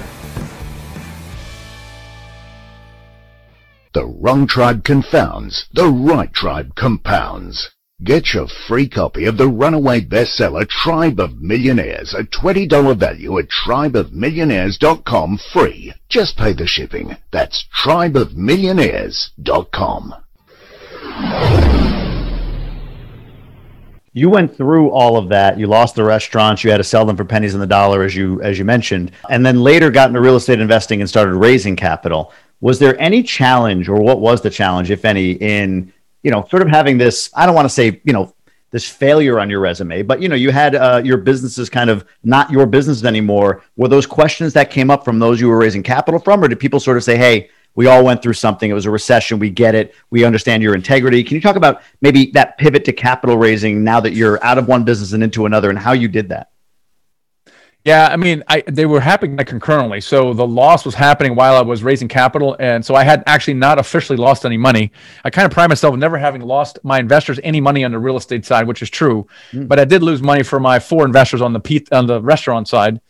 The 4.00 4.06
wrong 4.06 4.48
tribe 4.48 4.86
confounds, 4.86 5.65
the 5.74 5.89
right 5.89 6.32
tribe 6.32 6.74
compounds. 6.75 7.72
Get 8.01 8.34
your 8.34 8.48
free 8.48 8.88
copy 8.88 9.25
of 9.25 9.36
the 9.36 9.50
runaway 9.50 10.00
bestseller 10.00 10.65
Tribe 10.70 11.20
of 11.20 11.41
Millionaires, 11.41 12.13
a 12.13 12.24
$20 12.24 12.98
value 12.98 13.38
at 13.38 13.50
tribeofmillionaires.com 13.50 15.39
free. 15.51 15.91
Just 16.08 16.38
pay 16.38 16.53
the 16.53 16.65
shipping. 16.65 17.18
That's 17.32 17.65
tribeofmillionaires.com. 17.84 20.15
you 24.13 24.29
went 24.29 24.56
through 24.56 24.91
all 24.91 25.18
of 25.18 25.29
that. 25.29 25.60
You 25.60 25.68
lost 25.68 25.96
the 25.96 26.03
restaurants. 26.03 26.63
You 26.63 26.72
had 26.72 26.77
to 26.77 26.84
sell 26.84 27.06
them 27.06 27.18
for 27.18 27.25
pennies 27.25 27.53
on 27.53 27.60
the 27.60 27.68
dollar, 27.68 28.03
as 28.03 28.15
you 28.15 28.41
as 28.41 28.58
you 28.58 28.65
mentioned, 28.65 29.12
and 29.29 29.46
then 29.46 29.62
later 29.62 29.91
got 29.91 30.10
into 30.10 30.22
real 30.22 30.36
estate 30.36 30.60
investing 30.60 31.01
and 31.01 31.10
started 31.10 31.36
raising 31.36 31.75
capital. 31.75 32.34
Was 32.62 32.80
there 32.80 33.00
any 33.00 33.24
challenge, 33.24 33.88
or 33.88 34.01
what 34.01 34.20
was 34.20 34.42
the 34.42 34.50
challenge, 34.50 34.92
if 34.92 35.06
any, 35.06 35.32
in 35.32 35.94
you 36.24 36.32
know 36.32 36.46
sort 36.50 36.62
of 36.62 36.68
having 36.68 36.98
this? 36.98 37.30
I 37.34 37.46
don't 37.46 37.56
want 37.56 37.66
to 37.66 37.74
say 37.74 38.01
you 38.04 38.13
know 38.13 38.34
this 38.72 38.88
failure 38.88 39.39
on 39.39 39.50
your 39.50 39.60
resume, 39.60 40.04
but 40.04 40.22
you 40.22 40.30
know 40.30 40.36
you 40.36 40.51
had 40.51 40.75
uh, 40.75 41.01
your 41.04 41.18
businesses 41.18 41.70
kind 41.70 41.89
of 41.89 42.06
not 42.24 42.51
your 42.51 42.66
business 42.66 43.04
anymore. 43.04 43.63
Were 43.78 43.88
those 43.88 44.06
questions 44.06 44.54
that 44.54 44.72
came 44.72 44.92
up 44.92 45.06
from 45.06 45.20
those 45.20 45.39
you 45.39 45.48
were 45.48 45.58
raising 45.58 45.84
capital 45.84 46.20
from, 46.20 46.44
or 46.44 46.48
did 46.48 46.60
people 46.60 46.80
sort 46.80 46.98
of 46.98 47.04
say, 47.04 47.18
"Hey"? 47.18 47.50
we 47.75 47.88
all 47.88 48.04
went 48.04 48.22
through 48.22 48.34
something. 48.34 48.70
It 48.70 48.74
was 48.74 48.88
a 48.88 48.92
recession. 48.92 49.39
We 49.39 49.50
get 49.50 49.75
it. 49.75 49.96
We 50.10 50.25
understand 50.25 50.63
your 50.63 50.75
integrity. 50.75 51.24
Can 51.24 51.36
you 51.36 51.42
talk 51.42 51.56
about 51.56 51.82
maybe 52.01 52.32
that 52.32 52.58
pivot 52.58 52.84
to 52.86 52.92
capital 52.92 53.38
raising 53.38 53.84
now 53.84 54.00
that 54.01 54.13
you're 54.13 54.44
out 54.44 54.58
of 54.58 54.68
one 54.68 54.84
business 54.84 55.13
and 55.13 55.24
into 55.24 55.46
another 55.46 55.70
and 55.70 55.80
how 55.80 55.94
you 55.94 56.08
did 56.08 56.30
that? 56.30 56.50
Yeah, 57.89 58.08
I 58.12 58.17
mean, 58.17 58.43
I, 58.48 58.62
they 58.67 58.86
were 58.86 59.00
happening 59.00 59.36
concurrently. 59.38 60.00
So 60.00 60.31
the 60.31 60.46
loss 60.46 60.86
was 60.86 60.93
happening 60.93 61.34
while 61.34 61.55
I 61.55 61.62
was 61.62 61.81
raising 61.81 62.08
capital, 62.08 62.55
and 62.60 62.86
so 62.86 62.93
I 62.93 63.03
had 63.03 63.24
actually 63.25 63.55
not 63.55 63.79
officially 63.79 64.15
lost 64.15 64.46
any 64.46 64.58
money. 64.58 64.91
I 65.24 65.31
kind 65.31 65.48
of 65.48 65.51
pride 65.51 65.69
myself 65.69 65.96
never 65.96 66.15
having 66.15 66.41
lost 66.41 66.77
my 66.84 67.00
investors 67.00 67.39
any 67.41 67.60
money 67.60 67.84
on 67.84 67.91
the 67.91 67.98
real 67.98 68.15
estate 68.15 68.46
side, 68.46 68.67
which 68.67 68.84
is 68.84 68.91
true. 68.91 69.25
Mm. 69.51 69.67
But 69.67 69.79
I 69.79 69.86
did 69.86 70.03
lose 70.03 70.22
money 70.22 70.43
for 70.43 70.60
my 70.60 70.77
four 70.77 71.03
investors 71.03 71.41
on 71.41 71.51
the 71.51 71.88
on 71.91 72.05
the 72.05 72.22
restaurant 72.22 72.67
side 72.67 73.01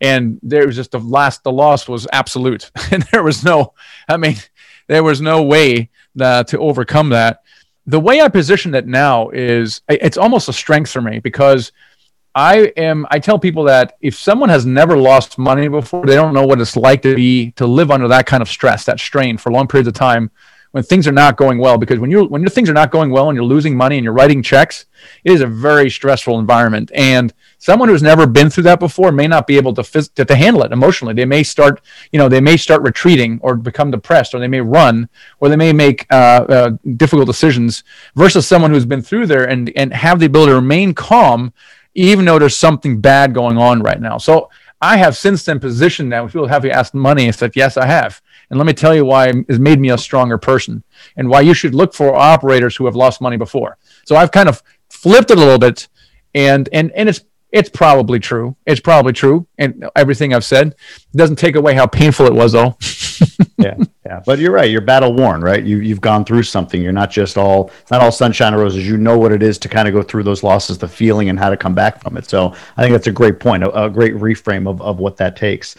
and 0.00 0.38
there 0.44 0.64
was 0.64 0.76
just 0.76 0.92
the 0.92 1.00
last 1.00 1.42
the 1.42 1.50
loss 1.50 1.88
was 1.88 2.06
absolute 2.12 2.70
and 2.92 3.02
there 3.10 3.24
was 3.24 3.44
no 3.44 3.74
i 4.08 4.16
mean 4.16 4.36
there 4.86 5.02
was 5.02 5.20
no 5.20 5.42
way 5.42 5.90
uh, 6.20 6.44
to 6.44 6.56
overcome 6.58 7.08
that 7.08 7.42
the 7.86 7.98
way 7.98 8.20
i 8.20 8.28
position 8.28 8.72
it 8.76 8.86
now 8.86 9.28
is 9.30 9.80
it's 9.88 10.16
almost 10.16 10.48
a 10.48 10.52
strength 10.52 10.90
for 10.90 11.02
me 11.02 11.18
because 11.18 11.72
i 12.38 12.72
am 12.76 13.06
i 13.10 13.18
tell 13.18 13.38
people 13.38 13.64
that 13.64 13.96
if 14.00 14.16
someone 14.16 14.48
has 14.48 14.64
never 14.64 14.96
lost 14.96 15.38
money 15.38 15.68
before 15.68 16.06
they 16.06 16.14
don't 16.14 16.32
know 16.32 16.46
what 16.46 16.60
it's 16.60 16.76
like 16.76 17.02
to 17.02 17.14
be 17.14 17.50
to 17.52 17.66
live 17.66 17.90
under 17.90 18.08
that 18.08 18.26
kind 18.26 18.42
of 18.42 18.48
stress 18.48 18.84
that 18.84 19.00
strain 19.00 19.36
for 19.36 19.50
long 19.50 19.66
periods 19.66 19.88
of 19.88 19.94
time 19.94 20.30
when 20.72 20.82
things 20.82 21.08
are 21.08 21.12
not 21.12 21.36
going 21.36 21.58
well. 21.58 21.78
Because 21.78 21.98
when 21.98 22.10
you 22.10 22.24
when 22.24 22.42
your 22.42 22.50
things 22.50 22.68
are 22.68 22.74
not 22.74 22.90
going 22.90 23.10
well 23.10 23.28
and 23.28 23.36
you're 23.36 23.44
losing 23.44 23.76
money 23.76 23.96
and 23.96 24.04
you're 24.04 24.12
writing 24.12 24.42
checks 24.42 24.86
it 25.24 25.32
is 25.32 25.40
a 25.40 25.46
very 25.46 25.88
stressful 25.88 26.38
environment. 26.38 26.90
And 26.94 27.32
someone 27.58 27.88
who's 27.88 28.02
never 28.02 28.26
been 28.26 28.50
through 28.50 28.64
that 28.64 28.80
before 28.80 29.12
may 29.12 29.26
not 29.26 29.46
be 29.46 29.56
able 29.56 29.72
to, 29.74 29.82
phys- 29.82 30.12
to, 30.14 30.24
to 30.24 30.34
handle 30.34 30.62
it 30.64 30.72
emotionally. 30.72 31.14
They 31.14 31.24
may 31.24 31.42
start 31.42 31.80
you 32.12 32.18
know 32.18 32.28
they 32.28 32.40
may 32.40 32.56
start 32.56 32.82
retreating 32.82 33.40
or 33.42 33.56
become 33.56 33.90
depressed 33.90 34.34
or 34.34 34.40
they 34.40 34.48
may 34.48 34.60
run 34.60 35.08
or 35.40 35.48
they 35.48 35.56
may 35.56 35.72
make 35.72 36.06
uh, 36.10 36.44
uh, 36.48 36.70
difficult 36.96 37.26
decisions 37.26 37.84
versus 38.14 38.46
someone 38.46 38.70
who's 38.70 38.86
been 38.86 39.02
through 39.02 39.26
there 39.26 39.48
and 39.48 39.72
and 39.76 39.92
have 39.92 40.20
the 40.20 40.26
ability 40.26 40.50
to 40.50 40.56
remain 40.56 40.94
calm 40.94 41.52
even 41.98 42.24
though 42.24 42.38
there's 42.38 42.56
something 42.56 43.00
bad 43.00 43.34
going 43.34 43.58
on 43.58 43.82
right 43.82 44.00
now 44.00 44.18
so 44.18 44.48
I 44.80 44.96
have 44.98 45.16
since 45.16 45.44
then 45.44 45.58
positioned 45.58 46.12
that 46.12 46.20
when 46.20 46.30
people 46.30 46.46
have 46.46 46.64
you 46.64 46.70
asked 46.70 46.94
money, 46.94 47.26
I 47.26 47.32
said, 47.32 47.56
yes, 47.56 47.76
I 47.76 47.86
have. 47.86 48.22
And 48.48 48.58
let 48.58 48.66
me 48.66 48.72
tell 48.72 48.94
you 48.94 49.04
why 49.04 49.32
it's 49.48 49.58
made 49.58 49.80
me 49.80 49.90
a 49.90 49.98
stronger 49.98 50.38
person 50.38 50.84
and 51.16 51.28
why 51.28 51.40
you 51.40 51.52
should 51.52 51.74
look 51.74 51.92
for 51.92 52.14
operators 52.14 52.76
who 52.76 52.86
have 52.86 52.94
lost 52.94 53.20
money 53.20 53.36
before. 53.36 53.76
So 54.04 54.14
I've 54.14 54.30
kind 54.30 54.48
of 54.48 54.62
flipped 54.88 55.30
it 55.30 55.36
a 55.36 55.40
little 55.40 55.58
bit 55.58 55.88
and 56.34 56.68
and 56.72 56.92
and 56.92 57.08
it's 57.08 57.20
it's 57.50 57.68
probably 57.68 58.18
true. 58.18 58.56
It's 58.66 58.80
probably 58.80 59.12
true. 59.12 59.46
And 59.56 59.88
everything 59.96 60.34
I've 60.34 60.44
said 60.44 60.74
doesn't 61.14 61.36
take 61.36 61.56
away 61.56 61.74
how 61.74 61.86
painful 61.86 62.26
it 62.26 62.34
was 62.34 62.52
though. 62.52 62.76
yeah. 63.58 63.76
Yeah. 64.04 64.20
But 64.24 64.38
you're 64.38 64.52
right. 64.52 64.70
You're 64.70 64.80
battle 64.80 65.14
worn, 65.14 65.40
right? 65.40 65.62
You 65.62 65.78
you've 65.78 66.00
gone 66.00 66.24
through 66.24 66.42
something. 66.44 66.80
You're 66.80 66.92
not 66.92 67.10
just 67.10 67.38
all 67.38 67.70
not 67.90 68.02
all 68.02 68.12
sunshine 68.12 68.52
and 68.52 68.62
roses. 68.62 68.86
You 68.86 68.96
know 68.96 69.18
what 69.18 69.32
it 69.32 69.42
is 69.42 69.58
to 69.58 69.68
kind 69.68 69.88
of 69.88 69.94
go 69.94 70.02
through 70.02 70.24
those 70.24 70.42
losses, 70.42 70.78
the 70.78 70.88
feeling 70.88 71.28
and 71.28 71.38
how 71.38 71.50
to 71.50 71.56
come 71.56 71.74
back 71.74 72.02
from 72.02 72.16
it. 72.16 72.28
So 72.28 72.54
I 72.76 72.82
think 72.82 72.92
that's 72.92 73.06
a 73.06 73.12
great 73.12 73.40
point, 73.40 73.64
a, 73.64 73.84
a 73.84 73.90
great 73.90 74.14
reframe 74.14 74.68
of, 74.68 74.80
of 74.82 74.98
what 74.98 75.16
that 75.18 75.36
takes 75.36 75.76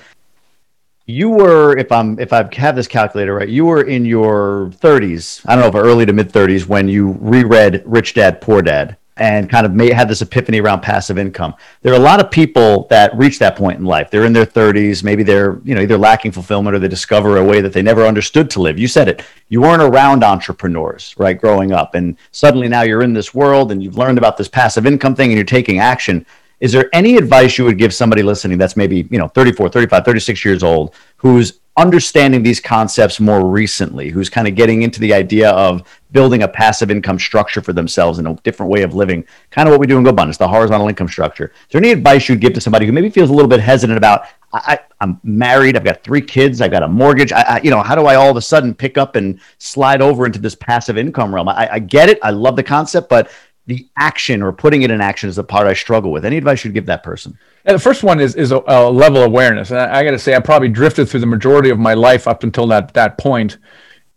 you 1.10 1.28
were 1.28 1.76
if 1.76 1.92
i'm 1.92 2.20
if 2.20 2.32
i 2.32 2.48
have 2.54 2.76
this 2.76 2.88
calculator 2.88 3.34
right 3.34 3.50
you 3.50 3.66
were 3.66 3.82
in 3.82 4.06
your 4.06 4.72
30s 4.76 5.42
i 5.48 5.56
don't 5.56 5.64
know 5.64 5.80
if 5.80 5.84
early 5.84 6.06
to 6.06 6.14
mid 6.14 6.32
30s 6.32 6.68
when 6.68 6.88
you 6.88 7.18
reread 7.20 7.82
rich 7.84 8.14
dad 8.14 8.40
poor 8.40 8.62
dad 8.62 8.96
and 9.20 9.50
kind 9.50 9.66
of 9.66 9.74
may 9.74 9.92
had 9.92 10.08
this 10.08 10.22
epiphany 10.22 10.62
around 10.62 10.82
passive 10.82 11.18
income. 11.18 11.54
There 11.82 11.94
are 11.94 11.98
a 11.98 12.00
lot 12.00 12.24
of 12.24 12.32
people 12.32 12.88
that 12.90 13.16
reach 13.16 13.38
that 13.40 13.56
point 13.56 13.78
in 13.78 13.86
life. 13.86 14.10
They're 14.10 14.26
in 14.26 14.34
their 14.34 14.46
30s 14.46 15.04
maybe 15.04 15.24
they're 15.24 15.60
you 15.64 15.76
know 15.76 15.82
either 15.82 15.98
lacking 15.98 16.32
fulfillment 16.32 16.76
or 16.76 16.80
they 16.80 16.88
discover 16.88 17.38
a 17.38 17.44
way 17.44 17.62
that 17.62 17.74
they 17.74 17.82
never 17.82 18.06
understood 18.06 18.50
to 18.52 18.62
live. 18.62 18.80
You 18.80 18.88
said 18.88 19.08
it. 19.08 19.24
You 19.50 19.62
weren't 19.62 19.82
around 19.82 20.24
entrepreneurs 20.24 21.14
right 21.18 21.40
growing 21.40 21.72
up 21.72 21.96
and 21.96 22.18
suddenly 22.32 22.68
now 22.68 22.82
you're 22.82 23.04
in 23.04 23.14
this 23.14 23.34
world 23.34 23.72
and 23.72 23.84
you've 23.84 23.98
learned 23.98 24.18
about 24.18 24.38
this 24.38 24.48
passive 24.48 24.86
income 24.86 25.16
thing 25.16 25.30
and 25.30 25.38
you're 25.38 25.46
taking 25.46 25.80
action. 25.80 26.26
Is 26.60 26.72
there 26.72 26.90
any 26.94 27.16
advice 27.16 27.58
you 27.58 27.66
would 27.66 27.78
give 27.78 27.94
somebody 27.94 28.24
listening 28.24 28.58
that's 28.58 28.78
maybe 28.78 29.08
you 29.12 29.18
know 29.20 29.28
34 29.28 29.70
35 29.70 30.06
36 30.06 30.46
years 30.46 30.64
old 30.64 30.96
who's 31.18 31.60
understanding 31.78 32.44
these 32.44 32.60
concepts 32.60 33.20
more 33.20 33.46
recently 33.46 34.10
who's 34.10 34.30
kind 34.30 34.48
of 34.48 34.56
getting 34.56 34.82
into 34.82 35.00
the 35.00 35.14
idea 35.14 35.50
of 35.52 35.84
building 36.12 36.44
a 36.44 36.48
passive 36.48 36.92
income 36.92 37.18
structure 37.18 37.62
for 37.62 37.72
themselves 37.72 38.20
and 38.20 38.28
a 38.28 38.34
different 38.44 38.70
way 38.70 38.82
of 38.82 38.96
living 38.96 39.24
kind 39.52 39.68
of 39.68 39.72
what 39.72 39.80
we 39.80 39.88
do 39.88 39.98
in 39.98 40.04
GoBundance 40.04 40.38
the 40.38 40.48
horizontal 40.48 40.90
income 40.90 41.08
structure. 41.08 41.46
Is 41.46 41.72
there 41.72 41.80
any 41.80 41.92
advice 41.92 42.28
you'd 42.28 42.42
give 42.42 42.54
to 42.54 42.62
somebody 42.62 42.86
who 42.86 42.92
maybe 42.92 43.10
feels 43.10 43.30
a 43.30 43.34
little 43.34 43.48
bit 43.48 43.62
hesitant 43.62 43.98
about 43.98 44.26
I, 44.52 44.80
am 45.00 45.20
married 45.24 45.78
i've 45.78 45.84
got 45.84 46.04
three 46.04 46.22
kids 46.22 46.60
i've 46.60 46.72
got 46.72 46.82
a 46.82 46.88
mortgage 46.88 47.32
I, 47.32 47.42
I, 47.42 47.62
you 47.62 47.70
know 47.70 47.84
how 47.84 47.94
do 47.96 48.06
i 48.08 48.16
all 48.16 48.32
of 48.32 48.36
a 48.36 48.42
sudden 48.42 48.74
pick 48.74 48.98
up 48.98 49.16
and 49.16 49.40
slide 49.60 50.02
over 50.02 50.26
into 50.26 50.40
this 50.40 50.56
passive 50.56 50.98
income 50.98 51.34
realm? 51.34 51.48
I, 51.48 51.74
I 51.74 51.80
get 51.80 52.10
it 52.10 52.18
i 52.24 52.32
love 52.32 52.56
the 52.56 52.64
concept 52.64 53.10
but 53.10 53.30
the 53.70 53.88
action 53.98 54.42
or 54.42 54.52
putting 54.52 54.82
it 54.82 54.90
in 54.90 55.00
action 55.00 55.30
is 55.30 55.36
the 55.36 55.44
part 55.44 55.68
I 55.68 55.74
struggle 55.74 56.12
with. 56.12 56.26
Any 56.26 56.38
advice 56.38 56.66
you'd 56.66 56.74
give 56.74 56.88
that 56.88 57.04
person? 57.04 57.38
The 57.66 57.78
first 57.78 58.04
one 58.04 58.20
is 58.20 58.36
is 58.36 58.52
a, 58.52 58.64
a 58.68 58.90
level 58.90 59.18
of 59.18 59.28
awareness. 59.28 59.70
And 59.70 59.80
I, 59.80 60.00
I 60.00 60.04
got 60.04 60.12
to 60.12 60.20
say, 60.20 60.36
I 60.36 60.40
probably 60.40 60.70
drifted 60.70 61.08
through 61.08 61.20
the 61.20 61.28
majority 61.28 61.70
of 61.70 61.78
my 61.78 61.94
life 61.94 62.28
up 62.28 62.44
until 62.44 62.66
that 62.68 62.96
that 62.96 63.20
point, 63.20 63.60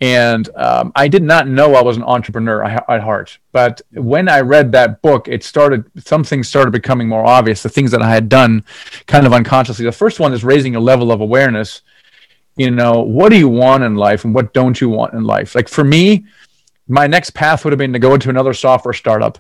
and 0.01 0.49
um, 0.57 0.91
I 0.97 1.07
did 1.07 1.23
not 1.23 1.49
know 1.49 1.75
I 1.75 1.83
was 1.83 1.99
an 1.99 2.03
entrepreneur 2.03 2.65
at 2.65 3.03
heart. 3.03 3.39
But 3.53 3.83
when 3.93 4.27
I 4.27 4.41
read 4.41 4.73
that 4.73 5.03
book, 5.03 5.29
it 5.29 5.45
started 5.45 5.85
some 5.99 6.25
things 6.25 6.49
started 6.49 6.71
becoming 6.71 7.07
more 7.07 7.27
obvious. 7.27 7.63
The 7.63 7.69
things 7.69 7.91
that 7.91 8.01
I 8.01 8.11
had 8.11 8.31
done, 8.31 8.65
kind 9.07 9.27
of 9.27 9.35
unconsciously. 9.35 9.85
The 9.85 9.93
first 9.93 10.19
one 10.19 10.33
is 10.33 10.45
raising 10.45 10.77
a 10.77 10.81
level 10.81 11.13
of 11.13 11.21
awareness. 11.21 11.83
You 12.57 12.71
know, 12.71 13.03
what 13.03 13.29
do 13.29 13.39
you 13.39 13.51
want 13.51 13.85
in 13.85 13.97
life, 13.97 14.25
and 14.25 14.35
what 14.35 14.55
don't 14.55 14.81
you 14.81 14.89
want 14.89 15.13
in 15.13 15.25
life? 15.25 15.55
Like 15.55 15.69
for 15.69 15.85
me 15.85 16.25
my 16.93 17.07
next 17.07 17.31
path 17.31 17.65
would 17.65 17.73
have 17.73 17.79
been 17.79 17.95
to 17.95 17.99
go 17.99 18.13
into 18.13 18.29
another 18.29 18.53
software 18.53 18.93
startup. 18.93 19.39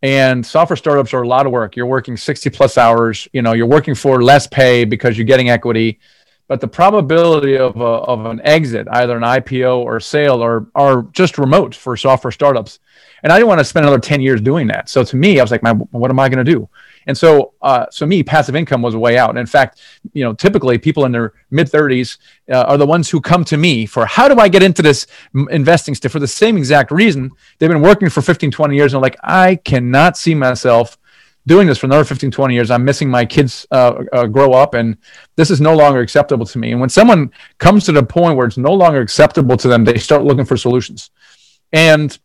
And 0.00 0.44
software 0.46 0.76
startups 0.76 1.12
are 1.12 1.22
a 1.22 1.28
lot 1.28 1.44
of 1.44 1.52
work. 1.52 1.76
You're 1.76 1.86
working 1.86 2.16
60 2.16 2.50
plus 2.50 2.78
hours 2.78 3.28
you 3.32 3.42
know 3.42 3.52
you're 3.52 3.66
working 3.66 3.94
for 3.94 4.22
less 4.22 4.46
pay 4.46 4.84
because 4.84 5.18
you're 5.18 5.26
getting 5.26 5.50
equity. 5.50 6.00
But 6.46 6.62
the 6.62 6.68
probability 6.68 7.58
of, 7.58 7.76
a, 7.76 7.84
of 7.84 8.24
an 8.24 8.40
exit 8.42 8.88
either 8.90 9.18
an 9.18 9.22
ipo 9.22 9.80
or 9.80 10.00
sale 10.00 10.42
are, 10.42 10.66
are 10.74 11.02
just 11.12 11.36
remote 11.36 11.74
for 11.74 11.94
software 11.94 12.30
startups. 12.30 12.78
And 13.22 13.30
i 13.32 13.36
didn't 13.36 13.48
want 13.48 13.60
to 13.60 13.64
spend 13.64 13.84
another 13.84 14.00
10 14.00 14.22
years 14.22 14.40
doing 14.40 14.66
that. 14.68 14.88
So 14.88 15.04
to 15.04 15.16
me 15.16 15.38
i 15.38 15.42
was 15.42 15.50
like 15.50 15.62
what 15.62 16.10
am 16.10 16.18
i 16.18 16.28
going 16.28 16.44
to 16.44 16.52
do 16.52 16.68
and 17.08 17.16
so, 17.16 17.54
uh, 17.62 17.86
so 17.90 18.04
me, 18.04 18.22
passive 18.22 18.54
income 18.54 18.82
was 18.82 18.94
a 18.94 18.98
way 18.98 19.16
out. 19.16 19.30
And 19.30 19.38
in 19.38 19.46
fact, 19.46 19.80
you 20.12 20.22
know, 20.22 20.34
typically 20.34 20.76
people 20.76 21.06
in 21.06 21.10
their 21.10 21.32
mid 21.50 21.66
30s 21.68 22.18
uh, 22.50 22.64
are 22.64 22.76
the 22.76 22.86
ones 22.86 23.08
who 23.08 23.18
come 23.18 23.44
to 23.46 23.56
me 23.56 23.86
for 23.86 24.04
how 24.04 24.28
do 24.28 24.38
I 24.38 24.48
get 24.48 24.62
into 24.62 24.82
this 24.82 25.06
investing 25.48 25.94
stuff 25.94 26.12
for 26.12 26.20
the 26.20 26.28
same 26.28 26.58
exact 26.58 26.90
reason. 26.90 27.30
They've 27.58 27.70
been 27.70 27.80
working 27.80 28.10
for 28.10 28.20
15, 28.20 28.50
20 28.50 28.76
years 28.76 28.92
and 28.92 29.00
like, 29.00 29.16
I 29.24 29.56
cannot 29.56 30.18
see 30.18 30.34
myself 30.34 30.98
doing 31.46 31.66
this 31.66 31.78
for 31.78 31.86
another 31.86 32.04
15, 32.04 32.30
20 32.30 32.54
years. 32.54 32.70
I'm 32.70 32.84
missing 32.84 33.08
my 33.08 33.24
kids 33.24 33.66
uh, 33.70 34.04
uh, 34.12 34.26
grow 34.26 34.52
up, 34.52 34.74
and 34.74 34.98
this 35.36 35.50
is 35.50 35.62
no 35.62 35.74
longer 35.74 36.00
acceptable 36.00 36.44
to 36.44 36.58
me. 36.58 36.72
And 36.72 36.80
when 36.80 36.90
someone 36.90 37.32
comes 37.56 37.86
to 37.86 37.92
the 37.92 38.02
point 38.02 38.36
where 38.36 38.46
it's 38.46 38.58
no 38.58 38.74
longer 38.74 39.00
acceptable 39.00 39.56
to 39.56 39.68
them, 39.68 39.82
they 39.82 39.96
start 39.96 40.24
looking 40.24 40.44
for 40.44 40.58
solutions. 40.58 41.10
And 41.72 42.16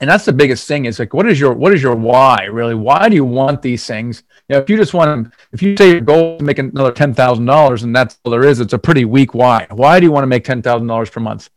and 0.00 0.08
that's 0.08 0.24
the 0.24 0.32
biggest 0.32 0.66
thing 0.66 0.86
is 0.86 0.98
like 0.98 1.12
what 1.12 1.28
is 1.28 1.38
your 1.38 1.52
what 1.52 1.74
is 1.74 1.82
your 1.82 1.94
why 1.94 2.44
really? 2.44 2.74
Why 2.74 3.08
do 3.08 3.14
you 3.14 3.24
want 3.24 3.62
these 3.62 3.86
things? 3.86 4.22
You 4.48 4.56
know, 4.56 4.62
if 4.62 4.70
you 4.70 4.76
just 4.76 4.94
want 4.94 5.26
to 5.26 5.32
if 5.52 5.62
you 5.62 5.76
say 5.76 5.92
your 5.92 6.00
goal 6.00 6.34
is 6.34 6.38
to 6.38 6.44
make 6.44 6.58
another 6.58 6.92
ten 6.92 7.12
thousand 7.12 7.44
dollars 7.44 7.82
and 7.82 7.94
that's 7.94 8.18
all 8.24 8.32
there 8.32 8.44
is 8.44 8.60
it's 8.60 8.72
a 8.72 8.78
pretty 8.78 9.04
weak 9.04 9.34
why. 9.34 9.66
Why 9.70 10.00
do 10.00 10.06
you 10.06 10.12
want 10.12 10.22
to 10.22 10.28
make 10.28 10.44
ten 10.44 10.62
thousand 10.62 10.86
dollars 10.86 11.10
per 11.10 11.20
month? 11.20 11.50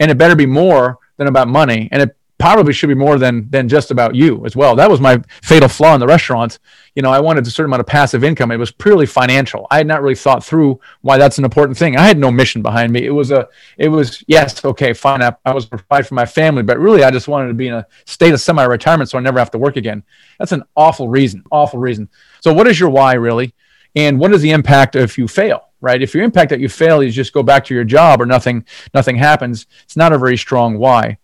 And 0.00 0.10
it 0.10 0.18
better 0.18 0.34
be 0.34 0.46
more 0.46 0.98
than 1.18 1.28
about 1.28 1.48
money 1.48 1.88
and 1.92 2.02
it 2.02 2.16
probably 2.38 2.72
should 2.72 2.88
be 2.88 2.94
more 2.94 3.18
than 3.18 3.48
than 3.50 3.68
just 3.68 3.90
about 3.90 4.14
you 4.14 4.44
as 4.44 4.56
well. 4.56 4.74
That 4.74 4.90
was 4.90 5.00
my 5.00 5.22
fatal 5.42 5.68
flaw 5.68 5.94
in 5.94 6.00
the 6.00 6.06
restaurant. 6.06 6.58
You 6.94 7.02
know, 7.02 7.10
I 7.10 7.20
wanted 7.20 7.46
a 7.46 7.50
certain 7.50 7.70
amount 7.70 7.80
of 7.80 7.86
passive 7.86 8.24
income. 8.24 8.50
It 8.50 8.56
was 8.56 8.72
purely 8.72 9.06
financial. 9.06 9.66
I 9.70 9.78
had 9.78 9.86
not 9.86 10.02
really 10.02 10.14
thought 10.14 10.44
through 10.44 10.80
why 11.02 11.16
that's 11.16 11.38
an 11.38 11.44
important 11.44 11.78
thing. 11.78 11.96
I 11.96 12.06
had 12.06 12.18
no 12.18 12.30
mission 12.30 12.62
behind 12.62 12.92
me. 12.92 13.04
It 13.04 13.10
was 13.10 13.30
a, 13.30 13.48
it 13.78 13.88
was 13.88 14.22
yes, 14.26 14.64
okay, 14.64 14.92
fine. 14.92 15.22
I, 15.22 15.34
I 15.44 15.54
was 15.54 15.66
provide 15.66 16.06
for 16.06 16.14
my 16.14 16.26
family, 16.26 16.62
but 16.62 16.78
really, 16.78 17.04
I 17.04 17.10
just 17.10 17.28
wanted 17.28 17.48
to 17.48 17.54
be 17.54 17.68
in 17.68 17.74
a 17.74 17.86
state 18.04 18.34
of 18.34 18.40
semi-retirement 18.40 19.10
so 19.10 19.18
I 19.18 19.20
never 19.20 19.38
have 19.38 19.50
to 19.52 19.58
work 19.58 19.76
again. 19.76 20.02
That's 20.38 20.52
an 20.52 20.64
awful 20.76 21.08
reason. 21.08 21.44
Awful 21.50 21.78
reason. 21.78 22.08
So, 22.40 22.52
what 22.52 22.66
is 22.66 22.78
your 22.78 22.90
why 22.90 23.14
really? 23.14 23.54
And 23.96 24.18
what 24.18 24.32
is 24.32 24.42
the 24.42 24.50
impact 24.50 24.96
if 24.96 25.16
you 25.16 25.28
fail? 25.28 25.68
Right? 25.80 26.02
If 26.02 26.14
your 26.14 26.24
impact 26.24 26.50
that 26.50 26.60
you 26.60 26.68
fail 26.68 27.00
is 27.00 27.14
just 27.14 27.32
go 27.32 27.42
back 27.42 27.64
to 27.66 27.74
your 27.74 27.84
job 27.84 28.20
or 28.20 28.26
nothing, 28.26 28.64
nothing 28.92 29.16
happens. 29.16 29.66
It's 29.84 29.96
not 29.96 30.12
a 30.12 30.18
very 30.18 30.36
strong 30.36 30.78
why 30.78 31.18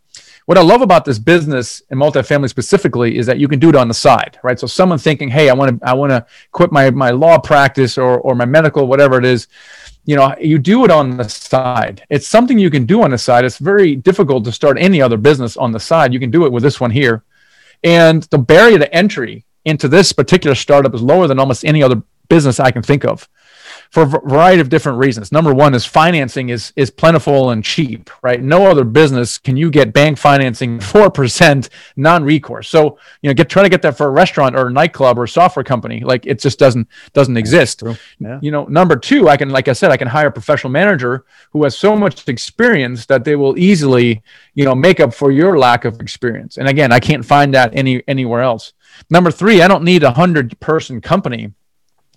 what 0.51 0.59
I 0.59 0.63
love 0.63 0.83
about 0.83 1.05
this 1.05 1.21
business 1.21 1.81
and 1.91 2.01
multifamily 2.01 2.51
specifically 2.51 3.17
is 3.17 3.27
that 3.27 3.39
you 3.39 3.47
can 3.47 3.61
do 3.61 3.69
it 3.69 3.77
on 3.77 3.87
the 3.87 3.95
side, 3.95 4.37
right? 4.43 4.59
So 4.59 4.67
someone 4.67 4.99
thinking, 4.99 5.29
hey, 5.29 5.49
I 5.49 5.53
want 5.55 5.81
to 5.81 5.89
I 5.89 5.95
want 5.95 6.11
to 6.11 6.27
quit 6.51 6.73
my 6.73 6.91
my 6.91 7.11
law 7.11 7.39
practice 7.39 7.97
or 7.97 8.19
or 8.19 8.35
my 8.35 8.47
medical, 8.47 8.89
whatever 8.89 9.17
it 9.17 9.25
is, 9.25 9.47
you 10.07 10.17
know, 10.17 10.35
you 10.41 10.59
do 10.59 10.85
it 10.85 10.91
on 10.91 11.19
the 11.19 11.29
side. 11.29 12.05
It's 12.11 12.27
something 12.27 12.59
you 12.59 12.69
can 12.69 12.85
do 12.85 13.05
on 13.05 13.13
the 13.13 13.19
side. 13.19 13.45
It's 13.45 13.59
very 13.59 13.95
difficult 13.95 14.45
to 14.45 14.51
start 14.51 14.77
any 14.77 15.01
other 15.01 15.17
business 15.17 15.57
on 15.57 15.71
the 15.71 15.79
side. 15.79 16.13
You 16.13 16.19
can 16.19 16.33
do 16.33 16.45
it 16.45 16.51
with 16.51 16.65
this 16.65 16.81
one 16.81 16.91
here. 16.91 17.23
And 17.85 18.25
the 18.25 18.39
barrier 18.39 18.81
to 18.81 18.93
entry 18.93 19.45
into 19.65 19.87
this 19.87 20.13
particular 20.13 20.57
startup 20.57 20.97
is 20.97 21.01
lower 21.01 21.29
than 21.29 21.39
almost 21.39 21.65
any 21.65 21.81
other 21.81 22.03
business 22.29 22.59
I 22.59 22.73
can 22.73 22.83
think 22.83 23.05
of 23.05 23.29
for 23.91 24.05
a 24.05 24.07
variety 24.07 24.61
of 24.61 24.69
different 24.69 24.99
reasons. 24.99 25.33
Number 25.33 25.53
one 25.53 25.75
is 25.75 25.85
financing 25.85 26.49
is 26.49 26.73
is 26.77 26.91
plentiful 26.91 27.51
and 27.51 27.65
cheap, 27.65 28.09
right? 28.23 28.41
No 28.41 28.67
other 28.67 28.85
business 28.85 29.37
can 29.37 29.57
you 29.57 29.69
get 29.71 29.93
bank 29.93 30.17
financing 30.17 30.79
four 30.93 31.11
percent 31.11 31.69
non-recourse. 31.97 32.69
So 32.69 32.99
you 33.21 33.29
know, 33.29 33.35
get 33.35 33.51
try 33.51 33.65
to 33.65 33.69
get 33.69 33.83
that 33.83 33.97
for 33.97 34.07
a 34.07 34.11
restaurant 34.11 34.57
or 34.57 34.69
a 34.69 34.73
nightclub 34.73 35.19
or 35.19 35.25
a 35.25 35.29
software 35.29 35.65
company, 35.65 36.01
like 36.05 36.25
it 36.25 36.41
just 36.41 36.59
doesn't 36.59 36.87
doesn't 37.13 37.37
exist. 37.37 37.83
Yeah. 38.21 38.39
You 38.41 38.53
know, 38.53 38.65
number 38.67 38.97
two, 38.97 39.29
I 39.29 39.37
can 39.37 39.51
like 39.51 39.67
I 39.67 39.73
said, 39.73 39.91
I 39.91 39.97
can 39.97 40.09
hire 40.09 40.29
a 40.29 40.33
professional 40.33 40.73
manager 40.73 41.25
who 41.53 41.65
has 41.65 41.77
so 41.77 41.97
much 41.97 42.29
experience 42.29 43.07
that 43.07 43.25
they 43.25 43.35
will 43.35 43.59
easily 43.59 44.23
you 44.55 44.65
know 44.65 44.75
make 44.75 45.01
up 45.01 45.13
for 45.13 45.33
your 45.33 45.59
lack 45.59 45.85
of 45.85 46.01
experience. 46.01 46.59
And 46.59 46.69
again, 46.69 46.93
I 46.93 47.01
can't 47.01 47.25
find 47.25 47.55
that 47.55 47.73
any 47.75 48.05
anywhere 48.07 48.43
else. 48.43 48.73
Number 49.09 49.33
three, 49.33 49.63
I 49.63 49.69
don't 49.69 49.85
need 49.85 50.05
a 50.05 50.13
hundred 50.13 50.59
person 50.61 51.01
company 51.01 51.53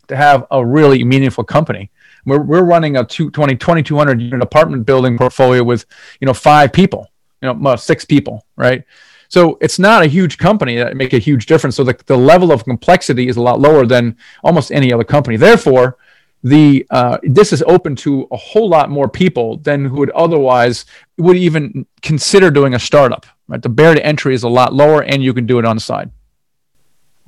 to 0.07 0.15
have 0.15 0.45
a 0.51 0.65
really 0.65 1.03
meaningful 1.03 1.43
company. 1.43 1.91
We're, 2.25 2.41
we're 2.41 2.63
running 2.63 2.97
a 2.97 3.03
220, 3.03 3.55
2200 3.55 4.21
unit 4.21 4.41
apartment 4.41 4.85
building 4.85 5.17
portfolio 5.17 5.63
with, 5.63 5.85
you 6.19 6.25
know, 6.25 6.33
five 6.33 6.71
people, 6.71 7.09
you 7.41 7.53
know, 7.53 7.75
six 7.75 8.05
people, 8.05 8.45
right? 8.55 8.83
So 9.29 9.57
it's 9.61 9.79
not 9.79 10.03
a 10.03 10.07
huge 10.07 10.37
company 10.37 10.75
that 10.77 10.95
make 10.95 11.13
a 11.13 11.17
huge 11.17 11.47
difference. 11.47 11.75
So 11.75 11.83
the, 11.83 11.97
the 12.05 12.17
level 12.17 12.51
of 12.51 12.63
complexity 12.63 13.27
is 13.27 13.37
a 13.37 13.41
lot 13.41 13.59
lower 13.59 13.85
than 13.85 14.15
almost 14.43 14.71
any 14.71 14.93
other 14.93 15.03
company. 15.03 15.37
Therefore, 15.37 15.97
the 16.43 16.85
uh, 16.91 17.17
this 17.23 17.53
is 17.53 17.63
open 17.63 17.95
to 17.95 18.27
a 18.31 18.37
whole 18.37 18.69
lot 18.69 18.89
more 18.89 19.07
people 19.07 19.57
than 19.57 19.85
who 19.85 19.95
would 19.97 20.11
otherwise 20.11 20.85
would 21.17 21.37
even 21.37 21.85
consider 22.01 22.51
doing 22.51 22.73
a 22.73 22.79
startup. 22.79 23.25
Right, 23.47 23.61
the 23.61 23.69
barrier 23.69 23.95
to 23.95 24.05
entry 24.05 24.35
is 24.35 24.43
a 24.43 24.49
lot 24.49 24.73
lower, 24.73 25.01
and 25.03 25.23
you 25.23 25.33
can 25.33 25.45
do 25.45 25.57
it 25.57 25.65
on 25.65 25.77
the 25.77 25.81
side. 25.81 26.11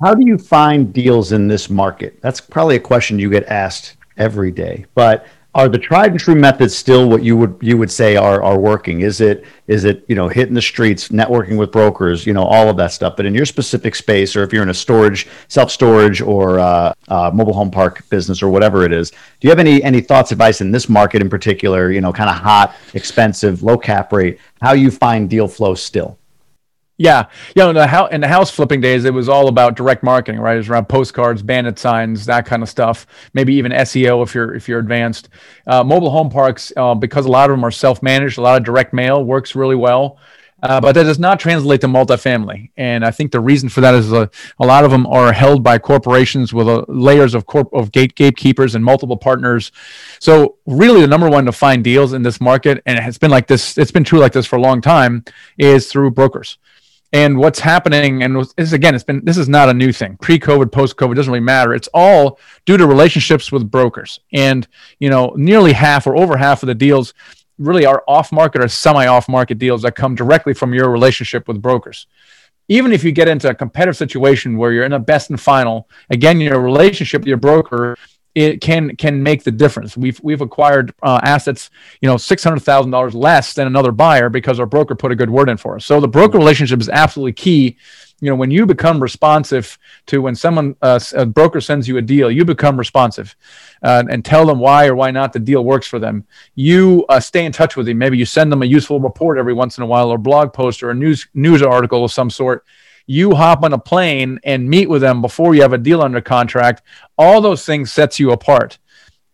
How 0.02 0.14
do 0.14 0.26
you 0.26 0.36
find 0.36 0.92
deals 0.92 1.32
in 1.32 1.48
this 1.48 1.70
market? 1.70 2.20
That's 2.20 2.40
probably 2.40 2.76
a 2.76 2.80
question 2.80 3.18
you 3.18 3.30
get 3.30 3.46
asked 3.46 3.96
every 4.18 4.50
day. 4.50 4.84
But 4.94 5.26
are 5.54 5.70
the 5.70 5.78
tried 5.78 6.10
and 6.10 6.20
true 6.20 6.34
methods 6.34 6.76
still 6.76 7.08
what 7.08 7.22
you 7.22 7.34
would 7.38 7.56
you 7.62 7.78
would 7.78 7.90
say 7.90 8.14
are 8.14 8.42
are 8.42 8.58
working? 8.58 9.00
Is 9.00 9.22
it 9.22 9.46
is 9.68 9.86
it 9.86 10.04
you 10.06 10.14
know 10.14 10.28
hitting 10.28 10.52
the 10.52 10.60
streets, 10.60 11.08
networking 11.08 11.56
with 11.56 11.72
brokers, 11.72 12.26
you 12.26 12.34
know 12.34 12.44
all 12.44 12.68
of 12.68 12.76
that 12.76 12.92
stuff? 12.92 13.16
But 13.16 13.24
in 13.24 13.34
your 13.34 13.46
specific 13.46 13.94
space, 13.94 14.36
or 14.36 14.42
if 14.42 14.52
you're 14.52 14.62
in 14.62 14.68
a 14.68 14.74
storage, 14.74 15.28
self 15.48 15.70
storage, 15.70 16.20
or 16.20 16.58
uh, 16.58 16.92
uh, 17.08 17.30
mobile 17.32 17.54
home 17.54 17.70
park 17.70 18.06
business, 18.10 18.42
or 18.42 18.50
whatever 18.50 18.84
it 18.84 18.92
is, 18.92 19.12
do 19.12 19.16
you 19.40 19.48
have 19.48 19.58
any 19.58 19.82
any 19.82 20.02
thoughts, 20.02 20.30
advice 20.30 20.60
in 20.60 20.70
this 20.72 20.90
market 20.90 21.22
in 21.22 21.30
particular? 21.30 21.90
You 21.90 22.02
know, 22.02 22.12
kind 22.12 22.28
of 22.28 22.36
hot, 22.36 22.76
expensive, 22.92 23.62
low 23.62 23.78
cap 23.78 24.12
rate. 24.12 24.38
How 24.60 24.74
you 24.74 24.90
find 24.90 25.30
deal 25.30 25.48
flow 25.48 25.74
still? 25.74 26.18
Yeah, 26.98 27.26
yeah. 27.54 27.68
In 27.68 27.74
the, 27.74 27.86
house, 27.86 28.08
in 28.10 28.22
the 28.22 28.28
house 28.28 28.50
flipping 28.50 28.80
days, 28.80 29.04
it 29.04 29.12
was 29.12 29.28
all 29.28 29.48
about 29.48 29.76
direct 29.76 30.02
marketing, 30.02 30.40
right? 30.40 30.54
It 30.54 30.58
was 30.58 30.70
around 30.70 30.88
postcards, 30.88 31.42
bandit 31.42 31.78
signs, 31.78 32.24
that 32.24 32.46
kind 32.46 32.62
of 32.62 32.70
stuff. 32.70 33.06
Maybe 33.34 33.54
even 33.54 33.70
SEO 33.70 34.22
if 34.22 34.34
you're 34.34 34.54
if 34.54 34.66
you're 34.66 34.78
advanced. 34.78 35.28
Uh, 35.66 35.84
mobile 35.84 36.10
home 36.10 36.30
parks, 36.30 36.72
uh, 36.74 36.94
because 36.94 37.26
a 37.26 37.30
lot 37.30 37.50
of 37.50 37.56
them 37.56 37.64
are 37.64 37.70
self-managed, 37.70 38.38
a 38.38 38.40
lot 38.40 38.56
of 38.56 38.64
direct 38.64 38.94
mail 38.94 39.22
works 39.22 39.54
really 39.54 39.76
well. 39.76 40.18
Uh, 40.62 40.80
but 40.80 40.92
that 40.92 41.02
does 41.02 41.18
not 41.18 41.38
translate 41.38 41.82
to 41.82 41.86
multifamily. 41.86 42.70
And 42.78 43.04
I 43.04 43.10
think 43.10 43.30
the 43.30 43.40
reason 43.40 43.68
for 43.68 43.82
that 43.82 43.94
is 43.94 44.10
a, 44.10 44.30
a 44.58 44.66
lot 44.66 44.86
of 44.86 44.90
them 44.90 45.06
are 45.06 45.30
held 45.30 45.62
by 45.62 45.76
corporations 45.76 46.54
with 46.54 46.66
a, 46.66 46.82
layers 46.88 47.34
of 47.34 47.44
corp 47.44 47.68
of 47.74 47.92
gate 47.92 48.14
gatekeepers 48.14 48.74
and 48.74 48.82
multiple 48.82 49.18
partners. 49.18 49.70
So 50.18 50.56
really, 50.64 51.02
the 51.02 51.08
number 51.08 51.28
one 51.28 51.44
to 51.44 51.52
find 51.52 51.84
deals 51.84 52.14
in 52.14 52.22
this 52.22 52.40
market, 52.40 52.82
and 52.86 52.98
it's 52.98 53.18
been 53.18 53.30
like 53.30 53.48
this, 53.48 53.76
it's 53.76 53.90
been 53.90 54.02
true 54.02 54.18
like 54.18 54.32
this 54.32 54.46
for 54.46 54.56
a 54.56 54.60
long 54.60 54.80
time, 54.80 55.26
is 55.58 55.88
through 55.88 56.12
brokers 56.12 56.56
and 57.12 57.38
what's 57.38 57.60
happening 57.60 58.22
and 58.22 58.44
this 58.56 58.72
again 58.72 58.94
it's 58.94 59.04
been 59.04 59.24
this 59.24 59.38
is 59.38 59.48
not 59.48 59.68
a 59.68 59.74
new 59.74 59.92
thing. 59.92 60.16
Pre-covid 60.20 60.72
post-covid 60.72 61.14
doesn't 61.14 61.32
really 61.32 61.44
matter. 61.44 61.74
It's 61.74 61.88
all 61.94 62.38
due 62.64 62.76
to 62.76 62.86
relationships 62.86 63.52
with 63.52 63.70
brokers. 63.70 64.20
And 64.32 64.66
you 64.98 65.10
know 65.10 65.32
nearly 65.36 65.72
half 65.72 66.06
or 66.06 66.16
over 66.16 66.36
half 66.36 66.62
of 66.62 66.66
the 66.66 66.74
deals 66.74 67.14
really 67.58 67.86
are 67.86 68.04
off 68.06 68.32
market 68.32 68.62
or 68.62 68.68
semi 68.68 69.06
off 69.06 69.28
market 69.28 69.58
deals 69.58 69.82
that 69.82 69.94
come 69.94 70.14
directly 70.14 70.52
from 70.52 70.74
your 70.74 70.90
relationship 70.90 71.48
with 71.48 71.62
brokers. 71.62 72.06
Even 72.68 72.90
if 72.90 73.04
you 73.04 73.12
get 73.12 73.28
into 73.28 73.48
a 73.48 73.54
competitive 73.54 73.96
situation 73.96 74.56
where 74.56 74.72
you're 74.72 74.84
in 74.84 74.92
a 74.92 74.98
best 74.98 75.30
and 75.30 75.40
final 75.40 75.88
again 76.10 76.40
your 76.40 76.60
relationship 76.60 77.22
with 77.22 77.28
your 77.28 77.36
broker 77.36 77.96
it 78.36 78.60
can 78.60 78.94
can 78.96 79.22
make 79.22 79.44
the 79.44 79.50
difference. 79.50 79.96
We've 79.96 80.20
we've 80.22 80.42
acquired 80.42 80.94
uh, 81.02 81.18
assets, 81.22 81.70
you 82.02 82.08
know, 82.08 82.18
six 82.18 82.44
hundred 82.44 82.60
thousand 82.60 82.90
dollars 82.90 83.14
less 83.14 83.54
than 83.54 83.66
another 83.66 83.92
buyer 83.92 84.28
because 84.28 84.60
our 84.60 84.66
broker 84.66 84.94
put 84.94 85.10
a 85.10 85.16
good 85.16 85.30
word 85.30 85.48
in 85.48 85.56
for 85.56 85.76
us. 85.76 85.86
So 85.86 86.00
the 86.00 86.08
broker 86.08 86.36
relationship 86.36 86.78
is 86.78 86.90
absolutely 86.90 87.32
key. 87.32 87.78
You 88.20 88.30
know, 88.30 88.36
when 88.36 88.50
you 88.50 88.66
become 88.66 89.02
responsive 89.02 89.78
to 90.06 90.20
when 90.20 90.34
someone 90.34 90.76
uh, 90.82 91.00
a 91.14 91.24
broker 91.24 91.62
sends 91.62 91.88
you 91.88 91.96
a 91.96 92.02
deal, 92.02 92.30
you 92.30 92.44
become 92.44 92.76
responsive 92.78 93.34
uh, 93.82 94.04
and 94.10 94.22
tell 94.22 94.44
them 94.44 94.58
why 94.58 94.86
or 94.86 94.94
why 94.94 95.10
not 95.10 95.32
the 95.32 95.38
deal 95.38 95.64
works 95.64 95.86
for 95.86 95.98
them. 95.98 96.26
You 96.54 97.06
uh, 97.08 97.20
stay 97.20 97.46
in 97.46 97.52
touch 97.52 97.74
with 97.74 97.86
them. 97.86 97.96
Maybe 97.96 98.18
you 98.18 98.26
send 98.26 98.52
them 98.52 98.62
a 98.62 98.66
useful 98.66 99.00
report 99.00 99.38
every 99.38 99.54
once 99.54 99.78
in 99.78 99.82
a 99.82 99.86
while, 99.86 100.10
or 100.10 100.18
blog 100.18 100.52
post, 100.52 100.82
or 100.82 100.90
a 100.90 100.94
news 100.94 101.26
news 101.32 101.62
article 101.62 102.04
of 102.04 102.12
some 102.12 102.28
sort 102.28 102.66
you 103.06 103.34
hop 103.34 103.62
on 103.62 103.72
a 103.72 103.78
plane 103.78 104.40
and 104.44 104.68
meet 104.68 104.88
with 104.88 105.00
them 105.00 105.20
before 105.22 105.54
you 105.54 105.62
have 105.62 105.72
a 105.72 105.78
deal 105.78 106.02
under 106.02 106.20
contract 106.20 106.82
all 107.16 107.40
those 107.40 107.64
things 107.64 107.92
sets 107.92 108.18
you 108.18 108.32
apart. 108.32 108.78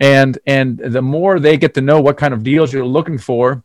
And 0.00 0.38
and 0.46 0.78
the 0.78 1.02
more 1.02 1.38
they 1.38 1.56
get 1.56 1.74
to 1.74 1.80
know 1.80 2.00
what 2.00 2.16
kind 2.16 2.34
of 2.34 2.42
deals 2.42 2.72
you're 2.72 2.84
looking 2.84 3.18
for 3.18 3.62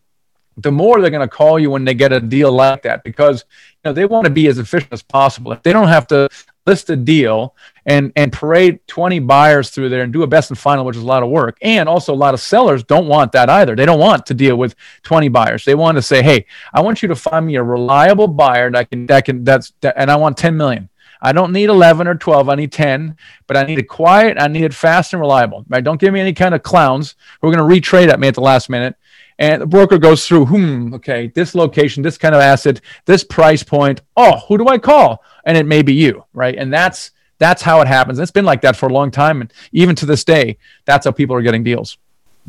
the 0.58 0.72
more 0.72 1.00
they're 1.00 1.12
going 1.12 1.28
to 1.28 1.36
call 1.36 1.60
you 1.60 1.70
when 1.70 1.86
they 1.86 1.94
get 1.94 2.12
a 2.12 2.20
deal 2.20 2.52
like 2.52 2.82
that 2.82 3.04
because 3.04 3.46
you 3.72 3.90
know 3.90 3.94
they 3.94 4.06
want 4.06 4.26
to 4.26 4.32
be 4.32 4.48
as 4.48 4.58
efficient 4.58 4.92
as 4.92 5.04
possible. 5.04 5.52
If 5.52 5.64
they 5.64 5.72
don't 5.72 5.88
have 5.88 6.08
to 6.08 6.30
list 6.68 6.90
a 6.90 6.96
deal 6.96 7.56
and 7.86 8.12
and 8.16 8.32
parade 8.32 8.80
20 8.88 9.20
buyers 9.20 9.70
through 9.70 9.90
there 9.90 10.04
and 10.04 10.14
do 10.14 10.22
a 10.24 10.28
best 10.28 10.52
and 10.52 10.60
final 10.60 10.86
which 10.86 10.98
is 10.98 11.02
a 11.02 11.06
lot 11.06 11.24
of 11.24 11.30
work 11.30 11.58
and 11.62 11.88
also 11.88 12.14
a 12.14 12.16
lot 12.16 12.34
of 12.34 12.42
sellers 12.42 12.84
don't 12.84 13.08
want 13.08 13.32
that 13.32 13.50
either 13.50 13.76
they 13.76 13.86
don't 13.86 14.00
want 14.00 14.26
to 14.26 14.34
deal 14.34 14.58
with 14.58 14.76
20 15.04 15.30
buyers 15.30 15.66
they 15.66 15.76
want 15.76 15.98
to 15.98 16.02
say 16.02 16.22
hey 16.22 16.46
i 16.74 16.82
want 16.82 17.02
you 17.02 17.08
to 17.08 17.16
find 17.16 17.48
me 17.48 17.56
a 17.56 17.64
reliable 17.64 18.28
buyer 18.28 18.70
that 18.70 18.90
can 18.92 19.06
that 19.08 19.26
can 19.26 19.44
that's 19.44 19.74
that, 19.82 19.94
and 19.98 20.12
i 20.12 20.16
want 20.16 20.38
10 20.38 20.56
million 20.56 20.90
I 21.20 21.32
don't 21.32 21.52
need 21.52 21.70
11 21.70 22.08
or 22.08 22.14
12. 22.14 22.50
I 22.50 22.54
need 22.54 22.72
10, 22.72 23.18
but 23.48 23.58
I 23.58 23.64
need 23.64 23.80
it 23.80 23.88
quiet. 23.88 24.38
I 24.40 24.48
need 24.48 24.64
it 24.64 24.74
fast 24.74 25.14
and 25.14 25.20
reliable. 25.20 25.66
Right? 25.68 25.84
Don't 25.84 26.00
give 26.00 26.14
me 26.14 26.20
any 26.20 26.34
kind 26.34 26.54
of 26.54 26.62
clowns 26.62 27.16
who 27.42 27.48
are 27.48 27.52
going 27.52 27.68
to 27.68 27.76
retrade 27.76 28.10
at 28.10 28.20
me 28.20 28.28
at 28.28 28.36
the 28.36 28.42
last 28.42 28.70
minute. 28.70 28.96
And 29.40 29.62
the 29.62 29.68
broker 29.68 29.98
goes 29.98 30.28
through, 30.28 30.48
hmm, 30.48 30.94
okay, 30.96 31.28
this 31.28 31.54
location, 31.54 32.04
this 32.04 32.18
kind 32.18 32.34
of 32.34 32.42
asset, 32.42 32.82
this 33.06 33.24
price 33.24 33.64
point. 33.64 34.02
Oh, 34.16 34.40
who 34.48 34.58
do 34.58 34.68
I 34.68 34.78
call? 34.78 35.24
And 35.46 35.58
it 35.58 35.66
may 35.66 35.82
be 35.82 35.94
you, 35.94 36.24
right? 36.34 36.56
And 36.56 36.74
that's 36.74 37.12
that's 37.40 37.62
how 37.62 37.82
it 37.82 37.88
happens. 37.88 38.20
It's 38.20 38.32
been 38.32 38.46
like 38.46 38.62
that 38.62 38.76
for 38.76 38.88
a 38.88 38.94
long 38.94 39.12
time, 39.12 39.42
and 39.42 39.54
even 39.72 39.96
to 39.98 40.06
this 40.06 40.24
day, 40.24 40.58
that's 40.86 41.06
how 41.06 41.12
people 41.12 41.36
are 41.36 41.42
getting 41.42 41.64
deals. 41.64 41.98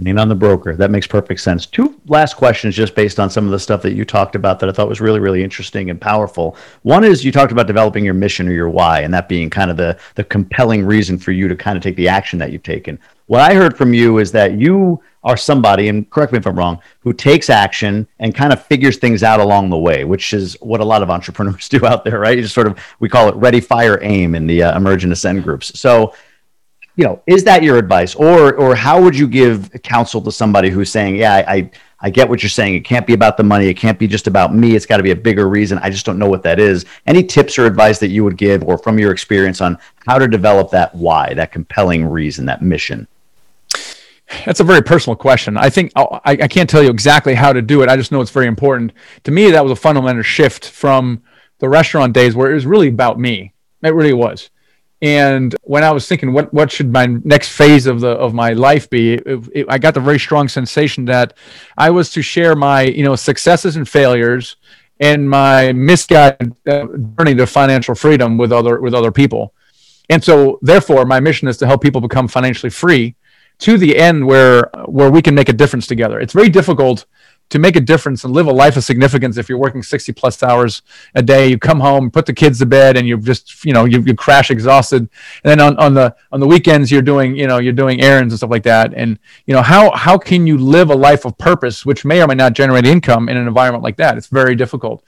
Lean 0.00 0.18
on 0.18 0.28
the 0.28 0.34
broker. 0.34 0.76
That 0.76 0.92
makes 0.92 1.08
perfect 1.08 1.40
sense. 1.40 1.66
Two 1.66 2.00
last 2.06 2.34
questions, 2.34 2.76
just 2.76 2.94
based 2.94 3.18
on 3.18 3.30
some 3.30 3.46
of 3.46 3.50
the 3.50 3.58
stuff 3.58 3.82
that 3.82 3.94
you 3.94 4.04
talked 4.04 4.36
about 4.36 4.60
that 4.60 4.68
I 4.68 4.72
thought 4.72 4.88
was 4.88 5.00
really, 5.00 5.18
really 5.18 5.42
interesting 5.42 5.90
and 5.90 6.00
powerful. 6.00 6.56
One 6.82 7.02
is 7.02 7.24
you 7.24 7.32
talked 7.32 7.50
about 7.50 7.66
developing 7.66 8.04
your 8.04 8.14
mission 8.14 8.46
or 8.48 8.52
your 8.52 8.70
why, 8.70 9.00
and 9.00 9.12
that 9.12 9.28
being 9.28 9.50
kind 9.50 9.70
of 9.70 9.76
the 9.76 9.98
the 10.14 10.24
compelling 10.24 10.86
reason 10.86 11.18
for 11.18 11.32
you 11.32 11.48
to 11.48 11.56
kind 11.56 11.76
of 11.76 11.82
take 11.82 11.96
the 11.96 12.08
action 12.08 12.38
that 12.38 12.52
you've 12.52 12.62
taken. 12.62 12.98
What 13.26 13.40
I 13.40 13.54
heard 13.54 13.76
from 13.76 13.92
you 13.92 14.18
is 14.18 14.30
that 14.32 14.52
you 14.52 15.02
are 15.24 15.36
somebody, 15.36 15.88
and 15.88 16.08
correct 16.10 16.32
me 16.32 16.38
if 16.38 16.46
I'm 16.46 16.56
wrong, 16.56 16.80
who 17.00 17.12
takes 17.12 17.50
action 17.50 18.06
and 18.18 18.34
kind 18.34 18.52
of 18.52 18.64
figures 18.64 18.98
things 18.98 19.22
out 19.22 19.40
along 19.40 19.70
the 19.70 19.78
way, 19.78 20.04
which 20.04 20.32
is 20.32 20.56
what 20.60 20.80
a 20.80 20.84
lot 20.84 21.02
of 21.02 21.10
entrepreneurs 21.16 21.68
do 21.68 21.84
out 21.84 22.04
there, 22.04 22.20
right? 22.20 22.36
You 22.36 22.42
just 22.42 22.54
sort 22.54 22.66
of, 22.66 22.78
we 23.00 23.08
call 23.08 23.28
it 23.28 23.34
ready, 23.36 23.60
fire, 23.60 23.98
aim 24.02 24.34
in 24.34 24.46
the 24.46 24.62
uh, 24.62 24.76
emerge 24.76 25.04
and 25.04 25.12
ascend 25.12 25.42
groups. 25.42 25.78
So, 25.78 26.14
you 26.96 27.04
know, 27.04 27.22
is 27.26 27.44
that 27.44 27.62
your 27.62 27.78
advice, 27.78 28.16
or 28.16 28.54
or 28.56 28.74
how 28.74 29.00
would 29.00 29.16
you 29.16 29.28
give 29.28 29.70
counsel 29.84 30.20
to 30.20 30.32
somebody 30.32 30.68
who's 30.68 30.90
saying, 30.90 31.14
yeah, 31.14 31.32
I, 31.34 31.54
I 31.54 31.70
I 32.00 32.10
get 32.10 32.28
what 32.28 32.42
you're 32.42 32.50
saying. 32.50 32.74
It 32.74 32.84
can't 32.84 33.06
be 33.06 33.12
about 33.12 33.36
the 33.36 33.42
money. 33.42 33.66
It 33.66 33.74
can't 33.74 33.98
be 33.98 34.06
just 34.06 34.28
about 34.28 34.54
me. 34.54 34.76
It's 34.76 34.86
got 34.86 34.98
to 34.98 35.02
be 35.02 35.10
a 35.10 35.16
bigger 35.16 35.48
reason. 35.48 35.78
I 35.78 35.90
just 35.90 36.06
don't 36.06 36.18
know 36.18 36.28
what 36.28 36.44
that 36.44 36.60
is. 36.60 36.84
Any 37.06 37.24
tips 37.24 37.58
or 37.58 37.66
advice 37.66 37.98
that 37.98 38.08
you 38.08 38.22
would 38.24 38.36
give, 38.36 38.62
or 38.62 38.78
from 38.78 38.98
your 38.98 39.10
experience 39.10 39.60
on 39.60 39.78
how 40.06 40.18
to 40.18 40.28
develop 40.28 40.70
that 40.70 40.94
why, 40.94 41.34
that 41.34 41.50
compelling 41.50 42.04
reason, 42.04 42.46
that 42.46 42.62
mission? 42.62 43.08
That's 44.44 44.60
a 44.60 44.64
very 44.64 44.82
personal 44.82 45.16
question. 45.16 45.56
I 45.56 45.70
think 45.70 45.92
I, 45.96 46.20
I 46.24 46.48
can't 46.48 46.68
tell 46.68 46.82
you 46.82 46.90
exactly 46.90 47.34
how 47.34 47.52
to 47.52 47.62
do 47.62 47.82
it. 47.82 47.88
I 47.88 47.96
just 47.96 48.12
know 48.12 48.20
it's 48.20 48.30
very 48.30 48.46
important. 48.46 48.92
To 49.24 49.30
me, 49.30 49.50
that 49.50 49.62
was 49.62 49.72
a 49.72 49.76
fundamental 49.76 50.22
shift 50.22 50.68
from 50.68 51.22
the 51.58 51.68
restaurant 51.68 52.12
days 52.12 52.34
where 52.34 52.50
it 52.50 52.54
was 52.54 52.66
really 52.66 52.88
about 52.88 53.18
me. 53.18 53.54
It 53.82 53.94
really 53.94 54.12
was. 54.12 54.50
And 55.00 55.54
when 55.62 55.84
I 55.84 55.92
was 55.92 56.08
thinking, 56.08 56.32
what 56.32 56.52
what 56.52 56.72
should 56.72 56.92
my 56.92 57.06
next 57.06 57.50
phase 57.50 57.86
of 57.86 58.00
the 58.00 58.08
of 58.08 58.34
my 58.34 58.52
life 58.52 58.90
be? 58.90 59.14
It, 59.14 59.48
it, 59.54 59.66
I 59.68 59.78
got 59.78 59.94
the 59.94 60.00
very 60.00 60.18
strong 60.18 60.48
sensation 60.48 61.04
that 61.06 61.34
I 61.76 61.90
was 61.90 62.10
to 62.10 62.22
share 62.22 62.56
my 62.56 62.82
you 62.82 63.04
know 63.04 63.14
successes 63.14 63.76
and 63.76 63.88
failures 63.88 64.56
and 64.98 65.30
my 65.30 65.72
misguided 65.72 66.56
uh, 66.66 66.86
journey 67.16 67.36
to 67.36 67.46
financial 67.46 67.94
freedom 67.94 68.36
with 68.36 68.52
other 68.52 68.80
with 68.80 68.92
other 68.92 69.12
people. 69.12 69.54
And 70.10 70.24
so, 70.24 70.58
therefore, 70.62 71.04
my 71.04 71.20
mission 71.20 71.48
is 71.48 71.58
to 71.58 71.66
help 71.66 71.82
people 71.82 72.00
become 72.00 72.28
financially 72.28 72.70
free 72.70 73.14
to 73.58 73.76
the 73.76 73.96
end 73.96 74.26
where 74.26 74.70
where 74.86 75.10
we 75.10 75.22
can 75.22 75.34
make 75.34 75.48
a 75.48 75.52
difference 75.52 75.86
together. 75.86 76.20
It's 76.20 76.32
very 76.32 76.48
difficult 76.48 77.06
to 77.50 77.58
make 77.58 77.76
a 77.76 77.80
difference 77.80 78.24
and 78.24 78.34
live 78.34 78.46
a 78.46 78.52
life 78.52 78.76
of 78.76 78.84
significance 78.84 79.38
if 79.38 79.48
you're 79.48 79.58
working 79.58 79.82
60 79.82 80.12
plus 80.12 80.42
hours 80.42 80.82
a 81.14 81.22
day. 81.22 81.48
You 81.48 81.58
come 81.58 81.80
home 81.80 82.10
put 82.10 82.26
the 82.26 82.32
kids 82.32 82.58
to 82.58 82.66
bed 82.66 82.96
and 82.96 83.08
you 83.08 83.16
just 83.18 83.64
you 83.64 83.72
know 83.72 83.84
you, 83.84 84.00
you 84.02 84.14
crash 84.14 84.50
exhausted. 84.50 85.08
And 85.42 85.50
then 85.50 85.60
on, 85.60 85.76
on 85.78 85.94
the 85.94 86.14
on 86.30 86.40
the 86.40 86.46
weekends 86.46 86.92
you're 86.92 87.02
doing 87.02 87.34
you 87.34 87.46
know 87.46 87.58
you're 87.58 87.72
doing 87.72 88.00
errands 88.00 88.32
and 88.32 88.38
stuff 88.38 88.50
like 88.50 88.64
that. 88.64 88.94
And 88.94 89.18
you 89.46 89.54
know 89.54 89.62
how 89.62 89.90
how 89.92 90.18
can 90.18 90.46
you 90.46 90.58
live 90.58 90.90
a 90.90 90.94
life 90.94 91.24
of 91.24 91.36
purpose 91.38 91.84
which 91.84 92.04
may 92.04 92.22
or 92.22 92.28
may 92.28 92.34
not 92.34 92.52
generate 92.52 92.86
income 92.86 93.28
in 93.28 93.36
an 93.36 93.48
environment 93.48 93.82
like 93.82 93.96
that? 93.96 94.16
It's 94.16 94.28
very 94.28 94.54
difficult. 94.54 95.02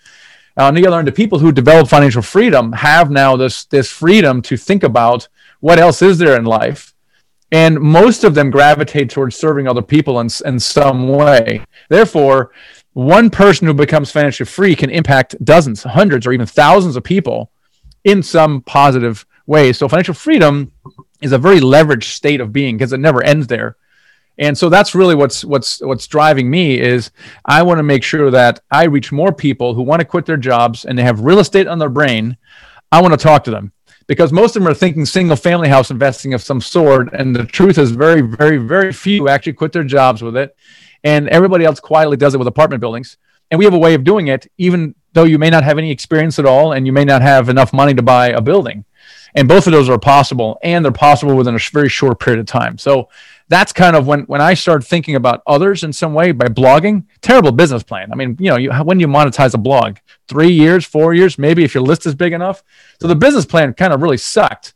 Uh, 0.59 0.65
on 0.65 0.75
the 0.75 0.85
other 0.85 0.99
end 0.99 1.07
the 1.07 1.13
people 1.13 1.39
who 1.39 1.53
develop 1.53 1.89
financial 1.89 2.23
freedom 2.23 2.73
have 2.73 3.11
now 3.11 3.37
this 3.37 3.65
this 3.67 3.91
freedom 3.91 4.43
to 4.43 4.57
think 4.57 4.83
about 4.83 5.29
what 5.61 5.79
else 5.79 6.03
is 6.03 6.19
there 6.19 6.37
in 6.37 6.45
life 6.45 6.95
and 7.53 7.81
most 7.81 8.25
of 8.25 8.35
them 8.35 8.51
gravitate 8.51 9.11
towards 9.11 9.37
serving 9.37 9.67
other 9.67 9.83
people 9.83 10.21
in, 10.21 10.29
in 10.45 10.61
some 10.61 11.09
way. 11.09 11.63
Therefore, 11.89 12.53
one 12.93 13.31
person 13.31 13.67
who 13.67 13.75
becomes 13.75 14.11
financially 14.11 14.47
free 14.47 14.77
can 14.77 14.91
impact 14.91 15.43
dozens, 15.45 15.83
hundreds, 15.83 16.27
or 16.27 16.33
even 16.33 16.47
thousands 16.47 16.97
of 16.97 17.05
people 17.05 17.51
in 18.05 18.23
some 18.23 18.63
positive 18.63 19.27
way. 19.47 19.73
So, 19.73 19.89
financial 19.89 20.15
freedom 20.15 20.73
is 21.21 21.33
a 21.33 21.39
very 21.39 21.61
leveraged 21.61 22.05
state 22.05 22.41
of 22.41 22.53
being 22.53 22.77
because 22.77 22.93
it 22.93 23.01
never 23.01 23.23
ends 23.23 23.47
there. 23.47 23.77
And 24.39 24.57
so 24.57 24.71
that's 24.71 24.95
really 24.95 25.15
what's 25.15 25.45
what's 25.45 25.83
what's 25.83 26.07
driving 26.07 26.51
me 26.51 26.81
is 26.81 27.11
I 27.45 27.63
want 27.63 27.79
to 27.79 27.83
make 27.83 28.03
sure 28.03 28.31
that 28.31 28.61
I 28.71 28.85
reach 28.85 29.13
more 29.13 29.33
people 29.33 29.75
who 29.75 29.83
want 29.83 30.01
to 30.01 30.07
quit 30.07 30.25
their 30.25 30.39
jobs 30.39 30.87
and 30.87 30.99
they 30.99 31.03
have 31.03 31.21
real 31.21 31.41
estate 31.41 31.67
on 31.67 31.79
their 31.79 31.91
brain. 31.91 32.39
I 32.91 33.03
want 33.03 33.13
to 33.13 33.23
talk 33.23 33.45
to 33.45 33.51
them 33.51 33.73
because 34.11 34.33
most 34.33 34.57
of 34.57 34.63
them 34.65 34.69
are 34.69 34.75
thinking 34.75 35.07
single 35.07 35.37
family 35.37 35.69
house 35.69 35.89
investing 35.89 36.35
of 36.35 36.43
some 36.43 36.61
sort. 36.61 37.15
And 37.15 37.37
the 37.37 37.45
truth 37.45 37.79
is, 37.79 37.93
very, 37.93 38.23
very, 38.23 38.57
very 38.57 38.93
few 38.93 39.29
actually 39.29 39.53
quit 39.53 39.71
their 39.71 39.85
jobs 39.85 40.21
with 40.21 40.37
it. 40.37 40.57
And 41.05 41.29
everybody 41.29 41.65
else 41.65 41.79
quietly 41.79 42.17
does 42.17 42.35
it 42.35 42.39
with 42.39 42.49
apartment 42.49 42.81
buildings. 42.81 43.19
And 43.53 43.59
we 43.61 43.65
have 43.67 43.73
a 43.73 43.79
way 43.79 43.95
of 43.95 44.03
doing 44.03 44.27
it, 44.27 44.51
even 44.59 44.97
though 45.13 45.23
you 45.23 45.39
may 45.39 45.49
not 45.49 45.63
have 45.63 45.79
any 45.79 45.93
experience 45.93 46.41
at 46.41 46.45
all 46.45 46.73
and 46.73 46.87
you 46.87 46.93
may 46.93 47.05
not 47.05 47.23
have 47.23 47.49
enough 47.49 47.73
money 47.73 47.95
to 47.95 48.03
buy 48.03 48.31
a 48.31 48.41
building. 48.41 48.85
And 49.37 49.47
both 49.47 49.69
of 49.69 49.73
those 49.73 49.89
are 49.89 49.97
possible, 49.97 50.59
and 50.61 50.85
they're 50.85 50.91
possible 50.91 51.37
within 51.37 51.55
a 51.55 51.61
very 51.73 51.89
short 51.89 52.19
period 52.19 52.41
of 52.41 52.47
time. 52.47 52.79
So 52.79 53.11
that's 53.51 53.73
kind 53.73 53.97
of 53.97 54.07
when 54.07 54.21
when 54.23 54.41
I 54.41 54.55
started 54.55 54.87
thinking 54.87 55.17
about 55.17 55.43
others 55.45 55.83
in 55.83 55.93
some 55.93 56.15
way 56.15 56.31
by 56.31 56.47
blogging. 56.47 57.05
Terrible 57.21 57.51
business 57.51 57.83
plan. 57.83 58.11
I 58.13 58.15
mean, 58.15 58.37
you 58.39 58.49
know, 58.49 58.57
you, 58.57 58.71
when 58.73 59.01
you 59.01 59.09
monetize 59.09 59.55
a 59.55 59.59
blog, 59.59 59.97
three 60.29 60.53
years, 60.53 60.87
four 60.87 61.15
years, 61.15 61.37
maybe 61.37 61.65
if 61.65 61.75
your 61.75 61.83
list 61.83 62.07
is 62.07 62.15
big 62.15 62.33
enough. 62.33 62.63
So 63.01 63.09
the 63.09 63.17
business 63.17 63.45
plan 63.45 63.75
kind 63.75 63.93
of 63.93 64.03
really 64.03 64.19
sucked, 64.19 64.75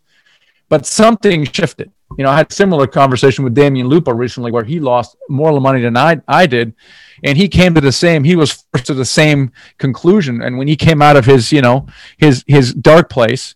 but 0.69 0.87
something 0.87 1.45
shifted. 1.45 1.93
You 2.19 2.25
know, 2.25 2.31
I 2.31 2.37
had 2.37 2.51
a 2.51 2.55
similar 2.55 2.89
conversation 2.89 3.45
with 3.45 3.55
Damion 3.55 3.87
Lupo 3.87 4.13
recently 4.13 4.51
where 4.51 4.65
he 4.65 4.81
lost 4.81 5.17
more 5.29 5.59
money 5.61 5.81
than 5.81 5.97
I, 5.97 6.21
I 6.27 6.47
did. 6.47 6.75
And 7.23 7.39
he 7.39 7.49
came 7.49 7.75
to 7.75 7.81
the 7.81 7.93
same, 7.93 8.25
he 8.25 8.37
was 8.37 8.53
forced 8.53 8.87
to 8.87 8.95
the 8.95 9.05
same 9.05 9.53
conclusion. 9.79 10.43
And 10.43 10.59
when 10.59 10.67
he 10.67 10.77
came 10.77 11.01
out 11.01 11.17
of 11.17 11.25
his, 11.25 11.53
you 11.53 11.63
know, 11.63 11.87
his, 12.19 12.45
his 12.49 12.75
dark 12.75 13.09
place, 13.09 13.55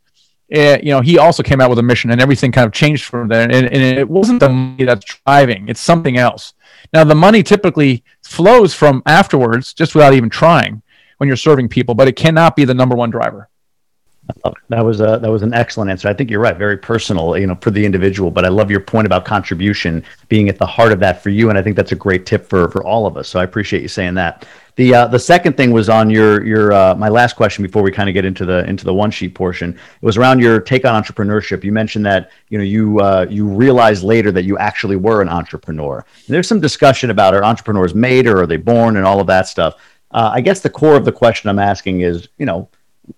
uh, 0.54 0.78
you 0.82 0.90
know, 0.90 1.00
he 1.00 1.18
also 1.18 1.42
came 1.42 1.60
out 1.60 1.68
with 1.68 1.78
a 1.78 1.82
mission 1.82 2.10
and 2.10 2.20
everything 2.20 2.50
kind 2.52 2.66
of 2.66 2.72
changed 2.72 3.04
from 3.04 3.28
there. 3.28 3.42
And, 3.42 3.52
and 3.52 3.98
it 3.98 4.08
wasn't 4.08 4.40
the 4.40 4.48
money 4.48 4.84
that's 4.84 5.04
driving, 5.04 5.68
it's 5.68 5.80
something 5.80 6.16
else. 6.16 6.54
Now, 6.92 7.04
the 7.04 7.14
money 7.14 7.42
typically 7.42 8.02
flows 8.22 8.74
from 8.74 9.02
afterwards 9.04 9.74
just 9.74 9.94
without 9.94 10.14
even 10.14 10.30
trying 10.30 10.82
when 11.18 11.26
you're 11.26 11.36
serving 11.36 11.68
people, 11.68 11.94
but 11.94 12.08
it 12.08 12.16
cannot 12.16 12.56
be 12.56 12.64
the 12.64 12.74
number 12.74 12.96
one 12.96 13.10
driver. 13.10 13.48
That 14.68 14.84
was 14.84 15.00
a 15.00 15.18
that 15.22 15.30
was 15.30 15.42
an 15.42 15.54
excellent 15.54 15.90
answer. 15.90 16.06
I 16.06 16.12
think 16.12 16.30
you're 16.30 16.40
right. 16.40 16.56
Very 16.56 16.76
personal, 16.76 17.38
you 17.38 17.46
know, 17.46 17.56
for 17.62 17.70
the 17.70 17.84
individual. 17.84 18.30
But 18.30 18.44
I 18.44 18.48
love 18.48 18.70
your 18.70 18.80
point 18.80 19.06
about 19.06 19.24
contribution 19.24 20.04
being 20.28 20.50
at 20.50 20.58
the 20.58 20.66
heart 20.66 20.92
of 20.92 21.00
that 21.00 21.22
for 21.22 21.30
you, 21.30 21.48
and 21.48 21.58
I 21.58 21.62
think 21.62 21.76
that's 21.76 21.92
a 21.92 21.96
great 21.96 22.26
tip 22.26 22.46
for 22.46 22.68
for 22.68 22.84
all 22.84 23.06
of 23.06 23.16
us. 23.16 23.26
So 23.26 23.40
I 23.40 23.44
appreciate 23.44 23.80
you 23.80 23.88
saying 23.88 24.14
that. 24.14 24.46
The 24.78 24.94
uh, 24.94 25.08
the 25.08 25.18
second 25.18 25.56
thing 25.56 25.72
was 25.72 25.88
on 25.88 26.08
your 26.08 26.46
your 26.46 26.72
uh, 26.72 26.94
my 26.94 27.08
last 27.08 27.34
question 27.34 27.64
before 27.64 27.82
we 27.82 27.90
kind 27.90 28.08
of 28.08 28.12
get 28.12 28.24
into 28.24 28.44
the 28.44 28.64
into 28.68 28.84
the 28.84 28.94
one 28.94 29.10
sheet 29.10 29.34
portion. 29.34 29.70
It 29.72 30.06
was 30.06 30.16
around 30.16 30.38
your 30.38 30.60
take 30.60 30.84
on 30.84 31.02
entrepreneurship. 31.02 31.64
You 31.64 31.72
mentioned 31.72 32.06
that 32.06 32.30
you 32.48 32.58
know 32.58 32.64
you 32.64 33.00
uh, 33.00 33.26
you 33.28 33.44
realized 33.44 34.04
later 34.04 34.30
that 34.30 34.44
you 34.44 34.56
actually 34.56 34.94
were 34.94 35.20
an 35.20 35.28
entrepreneur. 35.28 35.96
And 35.96 36.32
there's 36.32 36.46
some 36.46 36.60
discussion 36.60 37.10
about 37.10 37.34
are 37.34 37.42
entrepreneurs 37.42 37.92
made 37.92 38.28
or 38.28 38.42
are 38.42 38.46
they 38.46 38.56
born 38.56 38.96
and 38.98 39.04
all 39.04 39.20
of 39.20 39.26
that 39.26 39.48
stuff. 39.48 39.74
Uh, 40.12 40.30
I 40.32 40.40
guess 40.40 40.60
the 40.60 40.70
core 40.70 40.94
of 40.94 41.04
the 41.04 41.10
question 41.10 41.50
I'm 41.50 41.58
asking 41.58 42.02
is 42.02 42.28
you 42.38 42.46
know 42.46 42.68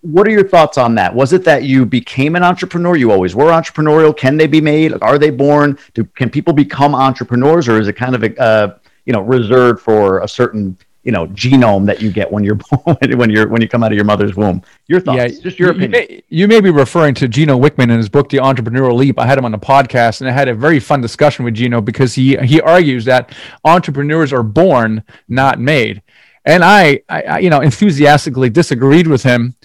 what 0.01 0.27
are 0.27 0.31
your 0.31 0.49
thoughts 0.49 0.79
on 0.79 0.95
that? 0.95 1.15
Was 1.15 1.35
it 1.35 1.45
that 1.45 1.65
you 1.65 1.85
became 1.85 2.37
an 2.37 2.43
entrepreneur? 2.43 2.97
You 2.97 3.13
always 3.13 3.35
were 3.35 3.51
entrepreneurial. 3.51 4.17
Can 4.17 4.39
they 4.39 4.47
be 4.47 4.63
made? 4.63 4.95
Are 5.03 5.19
they 5.19 5.29
born? 5.29 5.79
Do, 5.93 6.05
can 6.05 6.31
people 6.31 6.55
become 6.55 6.95
entrepreneurs, 6.95 7.69
or 7.69 7.79
is 7.79 7.87
it 7.87 7.97
kind 7.97 8.15
of 8.15 8.23
a, 8.23 8.41
uh, 8.41 8.79
you 9.05 9.13
know 9.13 9.21
reserved 9.21 9.83
for 9.83 10.21
a 10.21 10.29
certain 10.29 10.79
you 11.03 11.13
know 11.13 11.27
genome 11.29 11.87
that 11.87 12.03
you 12.03 12.11
get 12.11 12.31
when 12.31 12.45
you're 12.45 12.55
born 12.85 12.97
when 13.17 13.31
you're 13.31 13.49
when 13.49 13.61
you 13.63 13.69
come 13.69 13.83
out 13.83 13.93
of 13.93 13.97
your 13.97 14.05
mother's 14.05 14.37
womb 14.37 14.63
your 14.87 15.01
thoughts 15.01 15.35
yeah, 15.35 15.41
just 15.41 15.59
your 15.59 15.71
you, 15.71 15.85
opinion 15.85 16.03
you 16.03 16.09
may, 16.09 16.23
you 16.29 16.49
may, 16.49 16.61
be 16.61 16.71
referring 16.71 17.15
to 17.15 17.29
gino 17.29 17.59
wickman 17.59 17.85
in 17.85 17.91
his 17.91 18.09
book 18.09 18.29
the 18.29 18.39
entrepreneurial 18.39 18.95
leap 18.95 19.19
i 19.19 19.27
had 19.27 19.39
him 19.39 19.45
on 19.45 19.53
the 19.53 19.59
podcast 19.59 20.21
and 20.21 20.29
i 20.29 20.33
had 20.33 20.49
a 20.49 20.55
very 20.55 20.81
fun 20.81 21.01
discussion 21.01 21.45
with 21.45 21.55
gino 21.55 21.81
because 21.81 22.15
he 22.15 22.37
he 22.39 22.61
argues 22.61 23.05
that 23.05 23.35
entrepreneurs 23.65 24.33
are 24.33 24.43
born 24.43 25.03
not 25.29 25.59
made 25.59 26.03
and 26.45 26.65
I, 26.65 27.03
I 27.09 27.39
you 27.41 27.51
know 27.51 27.61
enthusiastically 27.61 28.51
disagreed 28.51 29.07
with 29.07 29.23
him 29.23 29.57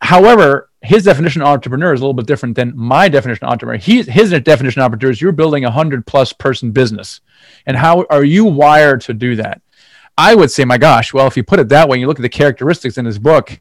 however 0.00 0.70
his 0.84 1.04
definition 1.04 1.40
of 1.40 1.48
entrepreneur 1.48 1.94
is 1.94 2.00
a 2.00 2.04
little 2.04 2.14
bit 2.14 2.26
different 2.26 2.56
than 2.56 2.76
my 2.76 3.08
definition 3.08 3.46
of 3.46 3.50
entrepreneur. 3.50 3.78
He, 3.78 4.02
his 4.02 4.30
definition 4.42 4.82
of 4.82 4.84
entrepreneur 4.84 5.10
is 5.10 5.20
you're 5.20 5.32
building 5.32 5.64
a 5.64 5.70
hundred 5.70 6.06
plus 6.06 6.32
person 6.34 6.72
business. 6.72 7.22
And 7.64 7.74
how 7.74 8.04
are 8.10 8.22
you 8.22 8.44
wired 8.44 9.00
to 9.02 9.14
do 9.14 9.36
that? 9.36 9.62
I 10.16 10.34
would 10.34 10.50
say, 10.50 10.64
my 10.64 10.78
gosh, 10.78 11.12
well, 11.12 11.26
if 11.26 11.36
you 11.36 11.42
put 11.42 11.60
it 11.60 11.68
that 11.70 11.88
way, 11.88 11.98
you 11.98 12.06
look 12.06 12.18
at 12.18 12.22
the 12.22 12.28
characteristics 12.28 12.98
in 12.98 13.04
his 13.04 13.18
book, 13.18 13.60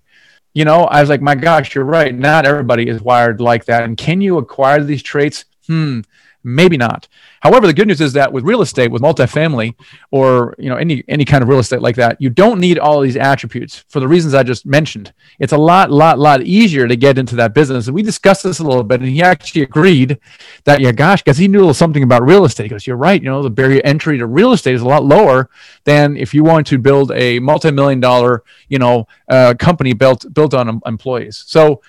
you 0.53 0.65
know, 0.65 0.83
I 0.83 1.01
was 1.01 1.09
like, 1.09 1.21
my 1.21 1.35
gosh, 1.35 1.73
you're 1.73 1.83
right. 1.83 2.13
Not 2.13 2.45
everybody 2.45 2.87
is 2.87 3.01
wired 3.01 3.41
like 3.41 3.65
that. 3.65 3.83
And 3.83 3.97
can 3.97 4.21
you 4.21 4.37
acquire 4.37 4.83
these 4.83 5.01
traits? 5.01 5.45
Hmm, 5.65 6.01
maybe 6.43 6.77
not. 6.77 7.07
However, 7.41 7.67
the 7.67 7.73
good 7.73 7.87
news 7.87 8.01
is 8.01 8.13
that 8.13 8.31
with 8.31 8.43
real 8.43 8.61
estate, 8.61 8.91
with 8.91 9.01
multifamily, 9.01 9.75
or 10.11 10.55
you 10.57 10.69
know 10.69 10.75
any 10.75 11.03
any 11.07 11.25
kind 11.25 11.41
of 11.41 11.49
real 11.49 11.59
estate 11.59 11.81
like 11.81 11.95
that, 11.95 12.21
you 12.21 12.29
don't 12.29 12.59
need 12.59 12.79
all 12.79 13.01
these 13.01 13.17
attributes 13.17 13.85
for 13.89 13.99
the 13.99 14.07
reasons 14.07 14.33
I 14.33 14.43
just 14.43 14.65
mentioned. 14.65 15.13
It's 15.39 15.53
a 15.53 15.57
lot, 15.57 15.91
lot, 15.91 16.19
lot 16.19 16.41
easier 16.43 16.87
to 16.87 16.95
get 16.95 17.17
into 17.17 17.35
that 17.37 17.53
business. 17.53 17.87
And 17.87 17.95
we 17.95 18.03
discussed 18.03 18.43
this 18.43 18.59
a 18.59 18.63
little 18.63 18.83
bit, 18.83 19.01
and 19.01 19.09
he 19.09 19.21
actually 19.21 19.61
agreed 19.61 20.19
that 20.65 20.81
yeah, 20.81 20.91
gosh, 20.91 21.21
because 21.21 21.37
he 21.37 21.47
knew 21.47 21.73
something 21.73 22.03
about 22.03 22.23
real 22.23 22.45
estate. 22.45 22.63
He 22.63 22.69
goes, 22.69 22.87
"You're 22.87 22.97
right. 22.97 23.21
You 23.21 23.29
know, 23.29 23.41
the 23.41 23.49
barrier 23.49 23.81
entry 23.83 24.17
to 24.17 24.25
real 24.27 24.53
estate 24.53 24.75
is 24.75 24.81
a 24.81 24.87
lot 24.87 25.03
lower 25.03 25.49
than 25.85 26.17
if 26.17 26.33
you 26.33 26.43
want 26.43 26.67
to 26.67 26.77
build 26.77 27.11
a 27.11 27.39
multi-million 27.39 27.99
dollar, 27.99 28.43
you 28.69 28.79
know, 28.79 29.07
uh, 29.29 29.53
company 29.57 29.93
built 29.93 30.25
built 30.33 30.53
on 30.53 30.81
employees." 30.85 31.43
So, 31.47 31.81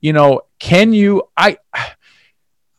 you 0.00 0.12
know, 0.12 0.42
can 0.58 0.92
you? 0.92 1.22
I 1.36 1.58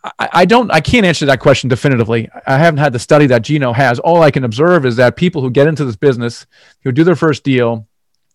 I, 0.03 0.29
I 0.33 0.45
don't 0.45 0.71
I 0.71 0.81
can't 0.81 1.05
answer 1.05 1.25
that 1.27 1.39
question 1.39 1.69
definitively. 1.69 2.29
I 2.47 2.57
haven't 2.57 2.79
had 2.79 2.93
the 2.93 2.99
study 2.99 3.27
that 3.27 3.43
Gino 3.43 3.73
has. 3.73 3.99
All 3.99 4.21
I 4.21 4.31
can 4.31 4.43
observe 4.43 4.85
is 4.85 4.95
that 4.95 5.15
people 5.15 5.41
who 5.41 5.51
get 5.51 5.67
into 5.67 5.85
this 5.85 5.95
business, 5.95 6.45
who 6.83 6.91
do 6.91 7.03
their 7.03 7.15
first 7.15 7.43
deal, 7.43 7.87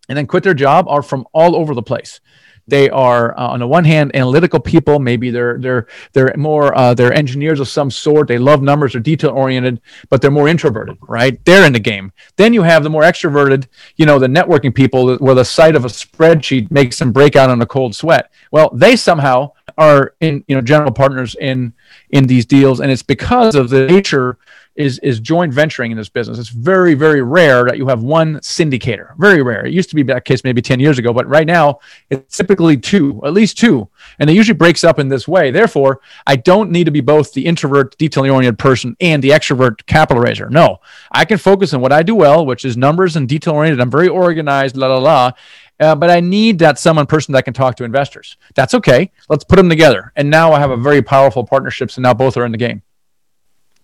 and 0.09 0.16
then 0.16 0.26
quit 0.26 0.44
their 0.44 0.55
job 0.55 0.87
are 0.88 1.02
from 1.02 1.26
all 1.33 1.57
over 1.57 1.74
the 1.74 1.83
place. 1.83 2.20
They 2.68 2.90
are 2.90 3.38
uh, 3.38 3.48
on 3.48 3.61
the 3.61 3.66
one 3.66 3.85
hand 3.85 4.14
analytical 4.14 4.59
people. 4.59 4.98
Maybe 4.98 5.31
they're 5.31 5.59
they're 5.59 5.87
they're 6.12 6.35
more 6.37 6.76
uh, 6.76 6.94
they're 6.94 7.12
engineers 7.12 7.61
of 7.61 7.68
some 7.68 7.90
sort. 7.90 8.26
They 8.26 8.38
love 8.38 8.61
numbers. 8.61 8.92
They're 8.92 9.00
detail 9.00 9.31
oriented, 9.31 9.81
but 10.09 10.20
they're 10.20 10.33
more 10.33 10.48
introverted. 10.48 10.98
Right? 11.00 11.44
They're 11.44 11.66
in 11.66 11.72
the 11.72 11.81
game. 11.81 12.12
Then 12.37 12.52
you 12.52 12.62
have 12.62 12.83
the 12.83 12.90
more 12.90 13.02
extroverted. 13.02 13.66
You 13.96 14.07
know, 14.07 14.18
the 14.18 14.26
networking 14.26 14.74
people 14.74 15.16
where 15.18 15.35
the 15.35 15.44
sight 15.44 15.76
of 15.76 15.85
a 15.85 15.88
spreadsheet 15.88 16.70
makes 16.70 16.98
them 16.98 17.12
break 17.12 17.37
out 17.37 17.50
in 17.50 17.62
a 17.62 17.66
cold 17.66 17.94
sweat. 17.94 18.31
Well, 18.50 18.70
they 18.74 18.96
somehow 18.96 19.52
are 19.79 20.15
in 20.21 20.45
you 20.49 20.55
know 20.55 20.62
general 20.62 20.93
partners 20.93 21.37
in 21.41 21.73
in 22.11 22.27
these 22.27 22.47
deals, 22.47 22.81
and 22.81 22.91
it's 22.91 23.03
because 23.03 23.55
of 23.55 23.71
the 23.71 23.87
nature 23.87 24.39
is 24.77 24.99
is 24.99 25.21
joint 25.21 25.53
venturing 25.53 25.91
in 25.91 25.97
this 25.97 26.09
business. 26.09 26.39
It's 26.39 26.51
very 26.51 26.95
very 26.95 27.23
rare 27.23 27.65
that 27.65 27.79
you 27.79 27.89
have 27.89 28.03
one 28.03 28.37
syndicator. 28.37 29.17
Very 29.19 29.43
rare. 29.43 29.67
It 29.67 29.73
used 29.73 29.89
to 29.91 29.97
be 29.97 30.03
that 30.05 30.25
case 30.25 30.45
maybe 30.45 30.62
ten 30.62 30.81
years 30.81 30.99
ago, 30.99 31.12
but 31.12 31.27
right 31.27 31.47
now 31.47 31.81
it's 32.11 32.37
typically 32.37 32.77
two, 32.77 33.21
at 33.25 33.33
least 33.33 33.59
two, 33.59 33.89
and 34.19 34.29
it 34.31 34.35
usually 34.35 34.57
breaks 34.57 34.85
up 34.85 34.99
in 34.99 35.09
this 35.09 35.27
way. 35.27 35.51
Therefore, 35.51 36.01
I 36.27 36.37
don't 36.37 36.71
need 36.71 36.85
to 36.85 36.91
be 36.91 37.01
both 37.01 37.33
the 37.33 37.47
introvert, 37.47 37.97
detail 37.99 38.25
oriented 38.31 38.59
person 38.59 38.97
and 39.01 39.23
the 39.23 39.31
extrovert 39.31 39.85
capital 39.87 40.23
raiser. 40.23 40.49
No, 40.51 40.79
I 41.11 41.25
can 41.25 41.39
focus 41.39 41.73
on 41.73 41.81
what 41.81 41.93
I 41.93 42.03
do 42.03 42.15
well, 42.15 42.45
which 42.45 42.65
is 42.65 42.77
numbers 42.77 43.17
and 43.17 43.29
detail 43.29 43.55
oriented. 43.55 43.81
I'm 43.81 43.91
very 43.91 44.09
organized. 44.09 44.77
La 44.77 44.89
la 44.89 44.99
la 44.99 45.33
uh, 45.81 45.95
but 45.95 46.11
I 46.11 46.21
need 46.21 46.59
that 46.61 46.79
someone 46.79 47.07
person 47.07 47.33
that 47.33 47.45
can 47.45 47.55
talk 47.55 47.77
to 47.77 47.85
investors. 47.85 48.37
That's 48.55 48.75
okay. 48.75 49.11
Let's 49.29 49.45
put 49.45 49.57
them 49.57 49.69
together. 49.69 50.12
And 50.17 50.31
now 50.31 50.53
I 50.53 50.59
have 50.59 50.71
a 50.71 50.77
very 50.77 51.03
powerful 51.03 51.45
partnership. 51.45 51.91
So 51.91 52.01
now 52.01 52.15
both 52.15 52.37
are 52.37 52.45
in 52.45 52.53
the 52.53 52.59
game. 52.59 52.83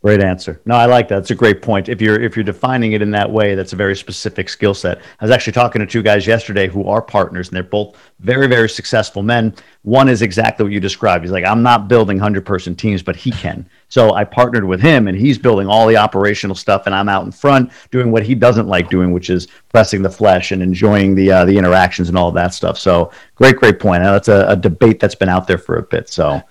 Great 0.02 0.20
answer. 0.20 0.60
No, 0.64 0.74
I 0.74 0.86
like 0.86 1.06
that. 1.08 1.18
It's 1.18 1.30
a 1.30 1.34
great 1.36 1.62
point. 1.62 1.88
If 1.88 2.02
you're 2.02 2.20
if 2.20 2.34
you're 2.34 2.42
defining 2.42 2.90
it 2.90 3.02
in 3.02 3.12
that 3.12 3.30
way, 3.30 3.54
that's 3.54 3.72
a 3.72 3.76
very 3.76 3.94
specific 3.94 4.48
skill 4.48 4.74
set. 4.74 4.98
I 4.98 5.24
was 5.24 5.30
actually 5.30 5.52
talking 5.52 5.78
to 5.78 5.86
two 5.86 6.02
guys 6.02 6.26
yesterday 6.26 6.66
who 6.66 6.88
are 6.88 7.00
partners, 7.00 7.48
and 7.48 7.54
they're 7.54 7.62
both 7.62 7.96
very 8.18 8.48
very 8.48 8.68
successful 8.68 9.22
men. 9.22 9.54
One 9.82 10.08
is 10.08 10.20
exactly 10.20 10.64
what 10.64 10.72
you 10.72 10.80
described. 10.80 11.22
He's 11.22 11.30
like, 11.30 11.44
I'm 11.44 11.62
not 11.62 11.86
building 11.86 12.18
hundred 12.18 12.44
person 12.44 12.74
teams, 12.74 13.00
but 13.00 13.14
he 13.14 13.30
can. 13.30 13.64
So 13.90 14.12
I 14.12 14.24
partnered 14.24 14.64
with 14.64 14.80
him, 14.80 15.06
and 15.06 15.16
he's 15.16 15.38
building 15.38 15.68
all 15.68 15.86
the 15.86 15.96
operational 15.96 16.56
stuff, 16.56 16.86
and 16.86 16.96
I'm 16.96 17.08
out 17.08 17.24
in 17.24 17.30
front 17.30 17.70
doing 17.92 18.10
what 18.10 18.24
he 18.24 18.34
doesn't 18.34 18.66
like 18.66 18.90
doing, 18.90 19.12
which 19.12 19.30
is 19.30 19.46
pressing 19.68 20.02
the 20.02 20.10
flesh 20.10 20.50
and 20.50 20.64
enjoying 20.64 21.14
the 21.14 21.30
uh, 21.30 21.44
the 21.44 21.56
interactions 21.56 22.08
and 22.08 22.18
all 22.18 22.32
that 22.32 22.54
stuff. 22.54 22.76
So 22.76 23.12
great, 23.36 23.54
great 23.54 23.78
point. 23.78 24.02
Now, 24.02 24.14
that's 24.14 24.26
a, 24.26 24.46
a 24.48 24.56
debate 24.56 24.98
that's 24.98 25.14
been 25.14 25.28
out 25.28 25.46
there 25.46 25.58
for 25.58 25.76
a 25.76 25.82
bit. 25.82 26.08
So. 26.08 26.42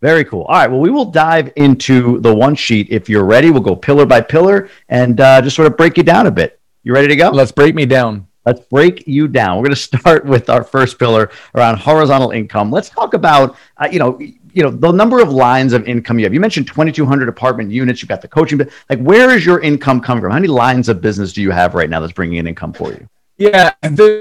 Very 0.00 0.24
cool. 0.24 0.42
All 0.42 0.56
right. 0.56 0.70
Well, 0.70 0.80
we 0.80 0.90
will 0.90 1.04
dive 1.04 1.52
into 1.56 2.20
the 2.20 2.34
one 2.34 2.54
sheet. 2.54 2.88
If 2.90 3.08
you're 3.08 3.24
ready, 3.24 3.50
we'll 3.50 3.60
go 3.60 3.76
pillar 3.76 4.06
by 4.06 4.22
pillar 4.22 4.68
and 4.88 5.20
uh, 5.20 5.42
just 5.42 5.56
sort 5.56 5.66
of 5.70 5.76
break 5.76 5.96
you 5.96 6.02
down 6.02 6.26
a 6.26 6.30
bit. 6.30 6.58
You 6.82 6.94
ready 6.94 7.08
to 7.08 7.16
go? 7.16 7.28
Let's 7.30 7.52
break 7.52 7.74
me 7.74 7.84
down. 7.84 8.26
Let's 8.46 8.60
break 8.60 9.06
you 9.06 9.28
down. 9.28 9.58
We're 9.58 9.64
going 9.64 9.74
to 9.74 9.80
start 9.80 10.24
with 10.24 10.48
our 10.48 10.64
first 10.64 10.98
pillar 10.98 11.30
around 11.54 11.78
horizontal 11.78 12.30
income. 12.30 12.70
Let's 12.70 12.88
talk 12.88 13.12
about, 13.12 13.56
uh, 13.76 13.88
you 13.92 13.98
know, 13.98 14.18
you 14.52 14.62
know 14.62 14.70
the 14.70 14.90
number 14.90 15.20
of 15.20 15.30
lines 15.30 15.72
of 15.72 15.86
income 15.86 16.18
you 16.18 16.24
have. 16.24 16.34
You 16.34 16.40
mentioned 16.40 16.66
2,200 16.66 17.28
apartment 17.28 17.70
units. 17.70 18.02
You've 18.02 18.08
got 18.08 18.22
the 18.22 18.28
coaching, 18.28 18.58
but 18.58 18.70
like, 18.88 18.98
where 19.00 19.30
is 19.30 19.46
your 19.46 19.60
income 19.60 20.00
coming 20.00 20.22
from? 20.22 20.32
How 20.32 20.38
many 20.38 20.48
lines 20.48 20.88
of 20.88 21.00
business 21.00 21.32
do 21.32 21.42
you 21.42 21.50
have 21.50 21.74
right 21.74 21.88
now 21.88 22.00
that's 22.00 22.12
bringing 22.12 22.38
in 22.38 22.46
income 22.46 22.72
for 22.72 22.90
you? 22.90 23.08
Yeah, 23.36 23.72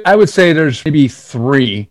I 0.06 0.16
would 0.16 0.30
say 0.30 0.54
there's 0.54 0.84
maybe 0.86 1.08
three. 1.08 1.90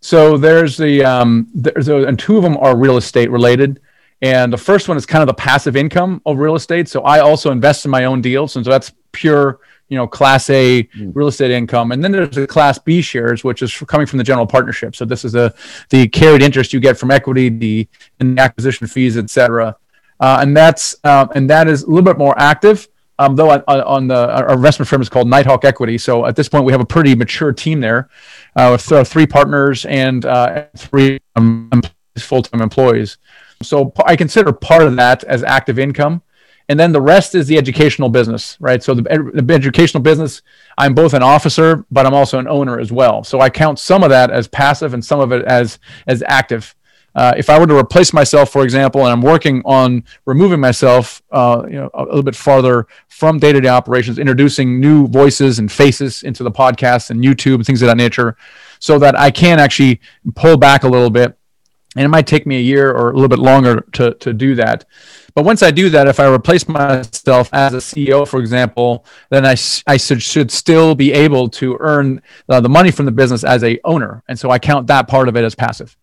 So 0.00 0.36
there's 0.36 0.76
the 0.76 1.04
um, 1.04 1.48
there's 1.54 1.88
a, 1.88 2.04
and 2.06 2.18
two 2.18 2.36
of 2.36 2.42
them 2.42 2.56
are 2.58 2.76
real 2.76 2.96
estate 2.96 3.30
related, 3.30 3.80
and 4.22 4.52
the 4.52 4.58
first 4.58 4.88
one 4.88 4.96
is 4.96 5.06
kind 5.06 5.22
of 5.22 5.26
the 5.26 5.34
passive 5.34 5.76
income 5.76 6.22
of 6.24 6.38
real 6.38 6.54
estate. 6.54 6.88
So 6.88 7.02
I 7.02 7.20
also 7.20 7.50
invest 7.50 7.84
in 7.84 7.90
my 7.90 8.04
own 8.04 8.20
deals, 8.20 8.56
and 8.56 8.64
so 8.64 8.70
that's 8.70 8.92
pure 9.12 9.60
you 9.88 9.96
know 9.96 10.06
class 10.06 10.50
A 10.50 10.84
mm. 10.84 11.14
real 11.14 11.28
estate 11.28 11.50
income, 11.50 11.92
and 11.92 12.02
then 12.02 12.12
there's 12.12 12.30
the 12.30 12.46
class 12.46 12.78
B 12.78 13.02
shares, 13.02 13.42
which 13.42 13.62
is 13.62 13.74
coming 13.88 14.06
from 14.06 14.18
the 14.18 14.24
general 14.24 14.46
partnership. 14.46 14.94
So 14.94 15.04
this 15.04 15.24
is 15.24 15.32
the 15.32 15.54
the 15.90 16.06
carried 16.08 16.42
interest 16.42 16.72
you 16.72 16.80
get 16.80 16.96
from 16.98 17.10
equity, 17.10 17.48
the, 17.48 17.88
the 18.18 18.40
acquisition 18.40 18.86
fees, 18.86 19.16
etc. 19.16 19.76
Uh, 20.20 20.38
and 20.40 20.56
that's 20.56 20.96
uh, 21.04 21.26
and 21.34 21.48
that 21.50 21.68
is 21.68 21.82
a 21.82 21.86
little 21.86 22.02
bit 22.02 22.18
more 22.18 22.38
active. 22.38 22.88
Um, 23.20 23.34
though 23.34 23.50
on, 23.50 23.62
on, 23.66 24.06
the 24.06 24.30
our 24.30 24.52
investment 24.52 24.88
firm 24.88 25.02
is 25.02 25.08
called 25.08 25.26
Nighthawk 25.26 25.64
Equity. 25.64 25.98
So 25.98 26.24
at 26.24 26.36
this 26.36 26.48
point, 26.48 26.64
we 26.64 26.70
have 26.70 26.80
a 26.80 26.86
pretty 26.86 27.16
mature 27.16 27.52
team 27.52 27.80
there 27.80 28.08
with 28.72 28.86
th- 28.86 29.06
three 29.06 29.26
partners 29.26 29.84
and 29.86 30.24
uh, 30.24 30.66
three 30.76 31.20
um, 31.36 31.70
full-time 32.18 32.60
employees. 32.60 33.18
So 33.62 33.92
I 34.04 34.16
consider 34.16 34.52
part 34.52 34.82
of 34.82 34.96
that 34.96 35.24
as 35.24 35.42
active 35.42 35.78
income, 35.78 36.22
and 36.68 36.78
then 36.78 36.92
the 36.92 37.00
rest 37.00 37.34
is 37.34 37.46
the 37.46 37.56
educational 37.56 38.08
business, 38.08 38.56
right? 38.60 38.82
So 38.82 38.94
the, 38.94 39.02
the 39.42 39.54
educational 39.54 40.02
business, 40.02 40.42
I'm 40.76 40.94
both 40.94 41.14
an 41.14 41.22
officer, 41.22 41.84
but 41.90 42.06
I'm 42.06 42.14
also 42.14 42.38
an 42.38 42.48
owner 42.48 42.78
as 42.78 42.92
well. 42.92 43.24
So 43.24 43.40
I 43.40 43.48
count 43.50 43.78
some 43.78 44.02
of 44.02 44.10
that 44.10 44.30
as 44.30 44.48
passive 44.48 44.92
and 44.94 45.04
some 45.04 45.20
of 45.20 45.32
it 45.32 45.44
as 45.46 45.78
as 46.06 46.22
active. 46.26 46.74
Uh, 47.14 47.34
if 47.36 47.50
I 47.50 47.58
were 47.58 47.66
to 47.66 47.76
replace 47.76 48.12
myself, 48.12 48.50
for 48.50 48.62
example, 48.62 49.02
and 49.02 49.10
I'm 49.10 49.22
working 49.22 49.62
on 49.64 50.04
removing 50.24 50.60
myself, 50.60 51.22
uh, 51.32 51.62
you 51.66 51.76
know, 51.76 51.90
a 51.94 52.04
little 52.04 52.22
bit 52.22 52.36
farther 52.36 52.86
from 53.08 53.38
day-to-day 53.38 53.68
operations, 53.68 54.18
introducing 54.18 54.80
new 54.80 55.08
voices 55.08 55.58
and 55.58 55.70
faces 55.70 56.22
into 56.22 56.44
the 56.44 56.50
podcast 56.50 57.10
and 57.10 57.20
YouTube 57.22 57.56
and 57.56 57.66
things 57.66 57.82
of 57.82 57.88
that 57.88 57.96
nature, 57.96 58.36
so 58.78 58.98
that 58.98 59.18
I 59.18 59.30
can 59.30 59.58
actually 59.58 60.00
pull 60.34 60.56
back 60.56 60.84
a 60.84 60.88
little 60.88 61.10
bit. 61.10 61.36
And 61.96 62.04
it 62.04 62.08
might 62.08 62.26
take 62.26 62.46
me 62.46 62.58
a 62.58 62.60
year 62.60 62.92
or 62.92 63.10
a 63.10 63.14
little 63.14 63.28
bit 63.28 63.40
longer 63.40 63.80
to 63.94 64.14
to 64.14 64.32
do 64.32 64.54
that. 64.56 64.84
But 65.34 65.44
once 65.44 65.62
I 65.62 65.70
do 65.70 65.88
that, 65.90 66.08
if 66.08 66.20
I 66.20 66.26
replace 66.26 66.68
myself 66.68 67.48
as 67.52 67.74
a 67.74 67.76
CEO, 67.76 68.26
for 68.26 68.40
example, 68.40 69.04
then 69.30 69.46
I, 69.46 69.56
I 69.86 69.96
should, 69.96 70.22
should 70.22 70.50
still 70.50 70.94
be 70.94 71.12
able 71.12 71.48
to 71.50 71.76
earn 71.80 72.22
uh, 72.48 72.60
the 72.60 72.68
money 72.68 72.90
from 72.90 73.06
the 73.06 73.12
business 73.12 73.44
as 73.44 73.62
a 73.62 73.78
owner. 73.84 74.22
And 74.28 74.38
so 74.38 74.50
I 74.50 74.58
count 74.58 74.86
that 74.88 75.06
part 75.06 75.28
of 75.28 75.36
it 75.36 75.44
as 75.44 75.54
passive. 75.54 75.96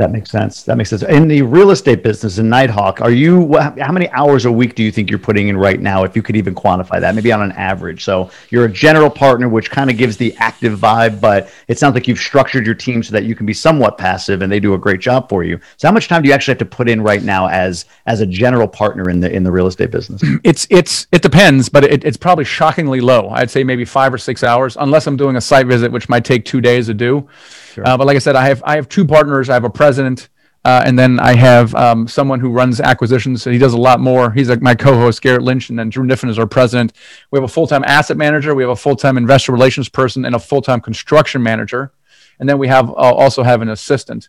That 0.00 0.12
makes 0.12 0.30
sense. 0.30 0.62
That 0.62 0.78
makes 0.78 0.88
sense. 0.88 1.02
In 1.02 1.28
the 1.28 1.42
real 1.42 1.72
estate 1.72 2.02
business 2.02 2.38
in 2.38 2.48
Nighthawk, 2.48 3.02
are 3.02 3.10
you 3.10 3.54
how 3.58 3.92
many 3.92 4.08
hours 4.12 4.46
a 4.46 4.50
week 4.50 4.74
do 4.74 4.82
you 4.82 4.90
think 4.90 5.10
you're 5.10 5.18
putting 5.18 5.48
in 5.48 5.58
right 5.58 5.78
now 5.78 6.04
if 6.04 6.16
you 6.16 6.22
could 6.22 6.36
even 6.36 6.54
quantify 6.54 6.98
that? 7.02 7.14
Maybe 7.14 7.30
on 7.32 7.42
an 7.42 7.52
average. 7.52 8.02
So, 8.02 8.30
you're 8.48 8.64
a 8.64 8.72
general 8.72 9.10
partner 9.10 9.50
which 9.50 9.70
kind 9.70 9.90
of 9.90 9.98
gives 9.98 10.16
the 10.16 10.34
active 10.38 10.78
vibe, 10.78 11.20
but 11.20 11.52
it 11.68 11.78
sounds 11.78 11.92
like 11.92 12.08
you've 12.08 12.18
structured 12.18 12.64
your 12.64 12.74
team 12.74 13.02
so 13.02 13.12
that 13.12 13.24
you 13.24 13.34
can 13.34 13.44
be 13.44 13.52
somewhat 13.52 13.98
passive 13.98 14.40
and 14.40 14.50
they 14.50 14.58
do 14.58 14.72
a 14.72 14.78
great 14.78 15.00
job 15.00 15.28
for 15.28 15.44
you. 15.44 15.60
So, 15.76 15.86
how 15.86 15.92
much 15.92 16.08
time 16.08 16.22
do 16.22 16.28
you 16.28 16.34
actually 16.34 16.52
have 16.52 16.58
to 16.60 16.64
put 16.64 16.88
in 16.88 17.02
right 17.02 17.22
now 17.22 17.48
as 17.48 17.84
as 18.06 18.22
a 18.22 18.26
general 18.26 18.68
partner 18.68 19.10
in 19.10 19.20
the 19.20 19.30
in 19.30 19.44
the 19.44 19.52
real 19.52 19.66
estate 19.66 19.90
business? 19.90 20.22
It's 20.44 20.66
it's 20.70 21.08
it 21.12 21.20
depends, 21.20 21.68
but 21.68 21.84
it, 21.84 22.04
it's 22.04 22.16
probably 22.16 22.46
shockingly 22.46 23.02
low. 23.02 23.28
I'd 23.28 23.50
say 23.50 23.64
maybe 23.64 23.84
5 23.84 24.14
or 24.14 24.18
6 24.18 24.42
hours 24.44 24.78
unless 24.80 25.06
I'm 25.06 25.18
doing 25.18 25.36
a 25.36 25.42
site 25.42 25.66
visit 25.66 25.92
which 25.92 26.08
might 26.08 26.24
take 26.24 26.46
2 26.46 26.62
days 26.62 26.86
to 26.86 26.94
do. 26.94 27.28
Sure. 27.72 27.86
Uh, 27.86 27.96
but 27.96 28.06
like 28.06 28.16
I 28.16 28.20
said, 28.20 28.36
I 28.36 28.48
have 28.48 28.62
I 28.64 28.76
have 28.76 28.88
two 28.88 29.04
partners. 29.04 29.48
I 29.48 29.54
have 29.54 29.64
a 29.64 29.70
president, 29.70 30.28
uh, 30.64 30.82
and 30.84 30.98
then 30.98 31.20
I 31.20 31.34
have 31.34 31.74
um, 31.74 32.08
someone 32.08 32.40
who 32.40 32.50
runs 32.50 32.80
acquisitions. 32.80 33.42
So 33.42 33.50
he 33.50 33.58
does 33.58 33.74
a 33.74 33.78
lot 33.78 34.00
more. 34.00 34.30
He's 34.32 34.48
like 34.48 34.62
my 34.62 34.74
co-host 34.74 35.22
Garrett 35.22 35.42
Lynch, 35.42 35.70
and 35.70 35.78
then 35.78 35.88
Drew 35.90 36.04
Kniffin 36.04 36.28
is 36.28 36.38
our 36.38 36.46
president. 36.46 36.92
We 37.30 37.38
have 37.38 37.44
a 37.44 37.52
full-time 37.52 37.84
asset 37.84 38.16
manager. 38.16 38.54
We 38.54 38.62
have 38.62 38.70
a 38.70 38.76
full-time 38.76 39.16
investor 39.16 39.52
relations 39.52 39.88
person, 39.88 40.24
and 40.24 40.34
a 40.34 40.38
full-time 40.38 40.80
construction 40.80 41.42
manager. 41.42 41.92
And 42.38 42.48
then 42.48 42.58
we 42.58 42.68
have 42.68 42.88
uh, 42.88 42.92
also 42.92 43.42
have 43.42 43.62
an 43.62 43.68
assistant. 43.68 44.28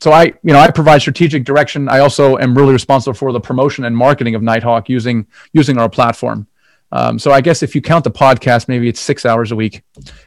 So 0.00 0.12
I, 0.12 0.24
you 0.24 0.52
know, 0.52 0.60
I 0.60 0.70
provide 0.70 1.00
strategic 1.00 1.44
direction. 1.44 1.88
I 1.88 1.98
also 1.98 2.38
am 2.38 2.56
really 2.56 2.72
responsible 2.72 3.14
for 3.14 3.32
the 3.32 3.40
promotion 3.40 3.84
and 3.84 3.96
marketing 3.96 4.36
of 4.36 4.42
Nighthawk 4.42 4.88
using 4.88 5.26
using 5.52 5.76
our 5.78 5.88
platform. 5.88 6.46
Um, 6.90 7.18
so 7.18 7.32
I 7.32 7.40
guess 7.40 7.62
if 7.62 7.74
you 7.74 7.82
count 7.82 8.04
the 8.04 8.10
podcast, 8.10 8.68
maybe 8.68 8.88
it's 8.88 9.00
six 9.00 9.26
hours 9.26 9.52
a 9.52 9.56
week. 9.56 9.82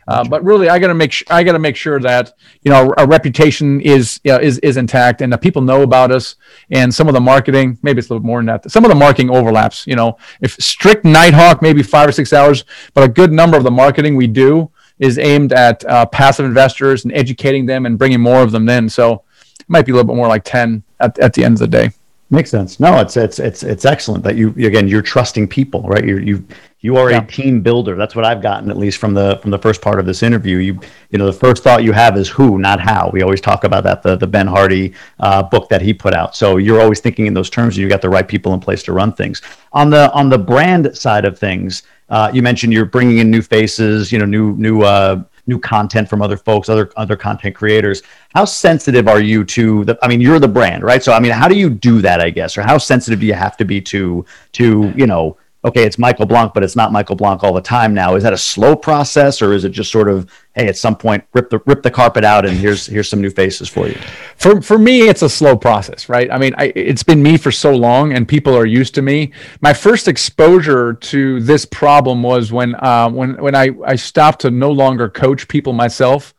Uh, 0.08 0.24
but 0.24 0.44
really, 0.44 0.70
I 0.70 0.78
got 0.78 0.88
to 0.88 0.94
make 0.94 1.12
sh- 1.12 1.24
I 1.30 1.44
got 1.44 1.54
to 1.54 1.60
make 1.60 1.76
sure 1.76 2.00
that 2.02 2.34
you 2.62 2.72
know 2.72 2.78
our, 2.78 3.00
our 3.00 3.08
reputation 3.08 3.82
is 3.82 4.20
you 4.24 4.32
know, 4.32 4.38
is 4.38 4.60
is 4.60 4.78
intact 4.78 5.22
and 5.22 5.34
that 5.34 5.42
people 5.42 5.62
know 5.62 5.82
about 5.82 6.12
us. 6.12 6.36
And 6.70 6.94
some 6.94 7.08
of 7.08 7.14
the 7.14 7.22
marketing, 7.22 7.80
maybe 7.82 8.00
it's 8.00 8.10
a 8.10 8.14
little 8.14 8.26
more 8.26 8.40
than 8.40 8.46
that. 8.48 8.70
Some 8.70 8.86
of 8.86 8.90
the 8.90 8.96
marketing 8.96 9.32
overlaps. 9.32 9.88
You 9.88 9.96
know, 9.96 10.18
if 10.42 10.54
strict 10.56 11.04
Nighthawk, 11.04 11.62
maybe 11.62 11.82
five 11.82 12.08
or 12.08 12.12
six 12.12 12.32
hours, 12.32 12.64
but 12.94 13.04
a 13.04 13.08
good 13.08 13.32
number 13.32 13.58
of 13.58 13.64
the 13.64 13.72
marketing 13.72 14.16
we 14.16 14.28
do 14.28 14.70
is 15.00 15.18
aimed 15.18 15.54
at 15.54 15.84
uh, 15.86 16.06
passive 16.06 16.46
investors 16.46 17.06
and 17.06 17.14
educating 17.14 17.66
them 17.66 17.88
and 17.88 17.98
bringing 17.98 18.22
more 18.22 18.44
of 18.44 18.52
them 18.52 18.70
in. 18.70 18.88
So 18.88 19.24
it 19.60 19.66
might 19.68 19.86
be 19.88 19.94
a 19.94 19.96
little 19.96 20.08
bit 20.08 20.16
more 20.16 20.28
like 20.28 20.44
ten 20.44 20.84
at 21.00 21.18
at 21.18 21.34
the 21.34 21.44
end 21.44 21.56
of 21.56 21.60
the 21.60 21.68
day. 21.68 21.92
Makes 22.34 22.50
sense. 22.50 22.80
No, 22.80 23.02
it's 23.02 23.18
it's 23.18 23.40
it's 23.40 23.62
it's 23.62 23.84
excellent 23.84 24.24
that 24.24 24.38
you 24.38 24.52
again 24.52 24.88
you're 24.88 25.02
trusting 25.02 25.50
people, 25.50 25.82
right? 25.82 26.06
You're 26.06 26.22
you 26.22 26.48
you 26.80 26.96
are 26.96 27.12
yeah. 27.12 27.22
a 27.22 27.28
team 27.28 27.60
builder. 27.60 27.98
That's 27.98 28.16
what 28.16 28.24
I've 28.24 28.42
gotten 28.42 28.72
at 28.72 28.78
least 28.78 29.00
from 29.00 29.14
the 29.14 29.38
from 29.42 29.52
the 29.52 29.58
first 29.58 29.82
part 29.82 30.00
of 30.00 30.06
this 30.06 30.24
interview. 30.24 30.60
You 30.60 30.80
you 31.10 31.20
know 31.20 31.26
the 31.26 31.34
first 31.34 31.62
thought 31.62 31.84
you 31.84 31.92
have 31.92 32.16
is 32.16 32.30
who, 32.30 32.58
not 32.58 32.80
how. 32.80 33.10
We 33.12 33.22
always 33.22 33.42
talk 33.42 33.66
about 33.66 33.84
that 33.84 34.02
the 34.02 34.16
the 34.16 34.28
Ben 34.28 34.48
Hardy 34.48 34.94
uh, 35.20 35.44
book 35.44 35.68
that 35.68 35.82
he 35.82 35.94
put 35.94 36.14
out. 36.14 36.34
So 36.34 36.56
you're 36.56 36.80
always 36.80 37.02
thinking 37.02 37.26
in 37.26 37.34
those 37.34 37.50
terms. 37.50 37.78
You 37.78 37.90
got 37.90 38.02
the 38.02 38.10
right 38.10 38.26
people 38.26 38.54
in 38.54 38.62
place 38.62 38.82
to 38.84 38.94
run 38.94 39.12
things. 39.12 39.42
On 39.74 39.90
the 39.90 40.10
on 40.14 40.30
the 40.30 40.38
brand 40.38 40.96
side 40.96 41.26
of 41.26 41.38
things, 41.38 41.84
uh, 42.08 42.32
you 42.34 42.42
mentioned 42.42 42.72
you're 42.72 42.86
bringing 42.86 43.18
in 43.18 43.30
new 43.30 43.42
faces, 43.42 44.10
you 44.10 44.20
know, 44.20 44.26
new 44.26 44.56
new 44.56 44.84
uh, 44.84 45.22
new 45.48 45.60
content 45.60 46.10
from 46.10 46.22
other 46.22 46.38
folks, 46.38 46.70
other 46.70 46.92
other 46.98 47.16
content 47.16 47.56
creators. 47.56 48.04
How 48.34 48.46
sensitive 48.46 49.08
are 49.08 49.22
you 49.22 49.44
to 49.46 49.86
the? 49.86 49.98
I 50.02 50.08
mean, 50.08 50.22
you're 50.22 50.40
the 50.40 50.48
brand, 50.48 50.84
right? 50.84 51.04
So, 51.04 51.14
I 51.14 51.20
mean, 51.20 51.32
how 51.32 51.48
do 51.48 51.56
you 51.56 51.70
do 51.70 52.02
that? 52.02 52.22
I 52.22 52.30
guess, 52.30 52.58
or 52.58 52.62
how 52.62 52.78
sensitive 52.78 53.20
do 53.20 53.26
you 53.26 53.34
have 53.34 53.58
to 53.58 53.66
be 53.66 53.82
to 53.82 54.26
to 54.54 54.94
you 54.96 55.08
know? 55.08 55.38
Okay, 55.64 55.84
it's 55.84 56.00
Michael 56.00 56.26
Blank, 56.26 56.56
but 56.56 56.64
it's 56.64 56.76
not 56.76 56.92
Michael 56.92 57.16
Blank 57.16 57.44
all 57.44 57.54
the 57.54 57.62
time 57.62 57.94
now. 57.94 58.16
Is 58.16 58.24
that 58.24 58.34
a 58.34 58.38
slow 58.38 58.76
process, 58.76 59.44
or 59.44 59.54
is 59.54 59.64
it 59.64 59.70
just 59.70 59.92
sort 59.92 60.10
of, 60.10 60.28
hey, 60.56 60.68
at 60.68 60.76
some 60.76 60.96
point, 60.96 61.24
rip 61.34 61.52
the 61.52 61.60
rip 61.68 61.84
the 61.84 61.92
carpet 61.92 62.24
out, 62.24 62.48
and 62.48 62.58
here's 62.58 62.88
here's 62.88 63.08
some 63.08 63.22
new 63.22 63.30
faces 63.30 63.70
for 63.70 63.88
you? 63.88 63.94
For 64.38 64.60
for 64.64 64.80
me, 64.80 65.08
it's 65.08 65.22
a 65.22 65.30
slow 65.30 65.56
process, 65.56 66.10
right? 66.10 66.32
I 66.32 66.40
mean, 66.40 66.56
I, 66.58 66.74
it's 66.76 67.04
been 67.04 67.22
me 67.22 67.38
for 67.38 67.52
so 67.52 67.76
long, 67.76 68.14
and 68.14 68.28
people 68.28 68.58
are 68.58 68.66
used 68.66 68.96
to 68.96 69.04
me. 69.04 69.34
My 69.62 69.72
first 69.72 70.08
exposure 70.08 70.94
to 70.94 71.40
this 71.42 71.66
problem 71.66 72.24
was 72.24 72.52
when 72.52 72.74
uh, 72.76 73.10
when 73.10 73.36
when 73.36 73.54
I 73.54 73.70
I 73.86 73.98
stopped 73.98 74.42
to 74.42 74.50
no 74.50 74.72
longer 74.72 75.10
coach 75.10 75.48
people 75.48 75.74
myself 75.74 76.34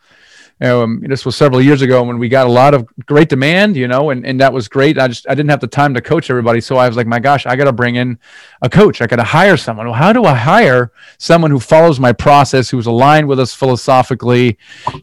um, 0.62 1.03
this 1.07 1.25
was 1.25 1.37
several 1.37 1.61
years 1.61 1.83
ago 1.83 2.03
when 2.03 2.18
we 2.18 2.29
got 2.29 2.46
a 2.46 2.51
lot 2.51 2.75
of 2.75 2.88
great 3.07 3.29
demand, 3.29 3.77
you 3.77 3.88
know, 3.88 4.11
and, 4.11 4.25
and 4.25 4.40
that 4.40 4.53
was 4.53 4.68
great. 4.68 4.98
I 4.98 5.08
just 5.08 5.29
I 5.29 5.35
didn't 5.35 5.50
have 5.50 5.60
the 5.60 5.67
time 5.67 5.94
to 5.94 6.00
coach 6.00 6.31
everybody, 6.31 6.60
so 6.60 6.77
I 6.77 6.87
was 6.87 6.96
like, 6.96 7.06
my 7.06 7.19
gosh, 7.19 7.46
I 7.46 7.56
got 7.56 7.65
to 7.65 7.73
bring 7.73 7.96
in 7.96 8.19
a 8.60 8.71
coach. 8.71 9.00
I 9.00 9.06
got 9.06 9.17
to 9.17 9.25
hire 9.25 9.56
someone. 9.56 9.87
Well, 9.87 9.94
how 9.94 10.13
do 10.13 10.25
I 10.25 10.35
hire 10.35 10.92
someone 11.19 11.50
who 11.50 11.58
follows 11.58 11.98
my 11.98 12.13
process, 12.13 12.71
who's 12.71 12.87
aligned 12.87 13.29
with 13.29 13.40
us 13.40 13.52
philosophically, 13.54 14.56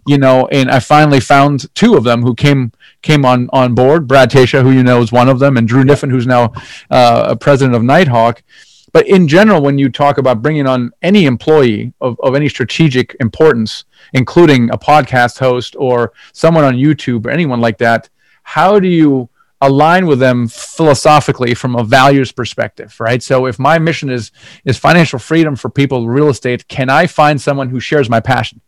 you 0.08 0.18
know? 0.18 0.48
And 0.52 0.72
I 0.72 0.80
finally 0.80 1.20
found 1.20 1.74
two 1.76 1.96
of 1.96 2.04
them 2.04 2.22
who 2.22 2.36
came 2.36 2.72
came 3.02 3.26
on 3.26 3.50
on 3.52 3.76
board. 3.76 4.08
Brad 4.08 4.32
Tasha, 4.32 4.62
who 4.64 4.72
you 4.72 4.84
know 4.84 5.02
is 5.02 5.12
one 5.12 5.30
of 5.30 5.40
them, 5.40 5.58
and 5.58 5.68
Drew 5.68 5.84
Kniffin, 5.84 6.10
who's 6.10 6.28
now 6.28 6.54
uh, 6.90 7.36
president 7.36 7.76
of 7.76 7.84
Nighthawk. 7.84 8.44
But 8.92 9.08
in 9.08 9.28
general, 9.28 9.62
when 9.62 9.78
you 9.78 9.90
talk 9.90 10.18
about 10.18 10.42
bringing 10.42 10.68
on 10.68 10.92
any 11.02 11.26
employee 11.26 11.94
of, 12.02 12.20
of 12.22 12.36
any 12.36 12.50
strategic 12.50 13.16
importance, 13.20 13.86
including 14.14 14.70
a 14.72 14.78
podcast 14.78 15.40
host 15.40 15.76
or 15.78 16.14
someone 16.34 16.64
on 16.64 16.76
YouTube 16.76 17.26
or 17.26 17.30
anyone 17.30 17.62
like 17.62 17.78
that, 17.80 18.10
how 18.44 18.80
do 18.80 18.88
you 18.88 19.30
align 19.62 20.08
with 20.08 20.20
them 20.20 20.48
philosophically 20.48 21.54
from 21.54 21.76
a 21.76 21.84
values 21.84 22.32
perspective, 22.32 22.96
right? 23.00 23.22
So 23.22 23.46
if 23.46 23.60
my 23.60 23.78
mission 23.78 24.10
is 24.10 24.32
is 24.66 24.78
financial 24.78 25.20
freedom 25.20 25.56
for 25.56 25.70
people 25.70 26.08
real 26.08 26.30
estate, 26.30 26.68
can 26.68 26.90
I 26.90 27.08
find 27.08 27.40
someone 27.40 27.70
who 27.70 27.80
shares 27.80 28.10
my 28.10 28.20
passion? 28.20 28.62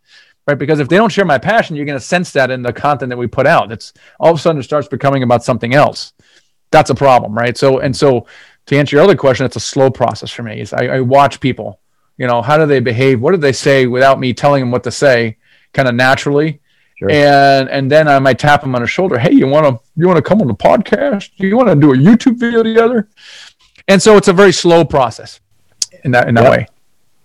Right? 0.48 0.58
Because 0.58 0.80
if 0.80 0.90
they 0.90 0.98
don't 0.98 1.12
share 1.12 1.26
my 1.26 1.38
passion, 1.38 1.76
you're 1.76 1.86
going 1.86 2.00
to 2.00 2.04
sense 2.04 2.32
that 2.32 2.50
in 2.50 2.64
the 2.64 2.74
content 2.74 3.10
that 3.12 3.18
we 3.18 3.28
put 3.28 3.46
out. 3.46 3.72
It's 3.72 3.94
all 4.20 4.32
of 4.32 4.38
a 4.38 4.42
sudden 4.42 4.60
it 4.60 4.64
starts 4.64 4.88
becoming 4.88 5.24
about 5.24 5.44
something 5.44 5.74
else. 5.74 6.14
That's 6.72 6.90
a 6.90 6.96
problem, 6.96 7.34
right? 7.34 7.56
So 7.56 7.80
and 7.80 7.96
so 7.96 8.26
to 8.68 8.78
answer 8.78 8.96
your 8.96 9.04
other 9.04 9.16
question, 9.16 9.46
it's 9.46 9.56
a 9.56 9.62
slow 9.62 9.90
process 9.90 10.32
for 10.32 10.44
me. 10.44 10.62
Is 10.62 10.74
I, 10.74 10.86
I 10.86 11.00
watch 11.02 11.40
people, 11.40 11.80
you 12.18 12.28
know, 12.28 12.42
how 12.42 12.58
do 12.58 12.66
they 12.66 12.80
behave? 12.80 13.20
What 13.22 13.32
do 13.32 13.38
they 13.38 13.52
say 13.52 13.88
without 13.88 14.20
me 14.20 14.34
telling 14.34 14.62
them 14.62 14.72
what 14.72 14.84
to 14.84 14.92
say, 14.92 15.38
kind 15.74 15.88
of 15.88 15.96
naturally? 15.96 16.62
Sure. 16.98 17.10
And 17.10 17.68
and 17.70 17.92
then 17.92 18.08
I 18.08 18.20
might 18.20 18.38
tap 18.38 18.62
them 18.62 18.76
on 18.76 18.82
the 18.82 18.88
shoulder. 18.88 19.18
Hey, 19.18 19.32
you 19.32 19.48
want 19.48 19.66
to 19.66 19.84
you 19.96 20.08
want 20.08 20.18
to 20.18 20.22
come 20.22 20.40
on 20.42 20.48
the 20.48 20.54
podcast? 20.54 21.32
You 21.38 21.58
want 21.58 21.70
to 21.70 21.76
do 21.76 21.94
a 21.94 21.98
YouTube 21.98 22.38
video 22.38 22.62
together? 22.62 23.10
And 23.88 24.02
so 24.02 24.18
it's 24.18 24.28
a 24.28 24.34
very 24.34 24.54
slow 24.54 24.86
process 24.86 25.40
in 26.04 26.12
that 26.12 26.28
in 26.28 26.36
that 26.36 26.44
yep. 26.44 26.52
way. 26.52 26.68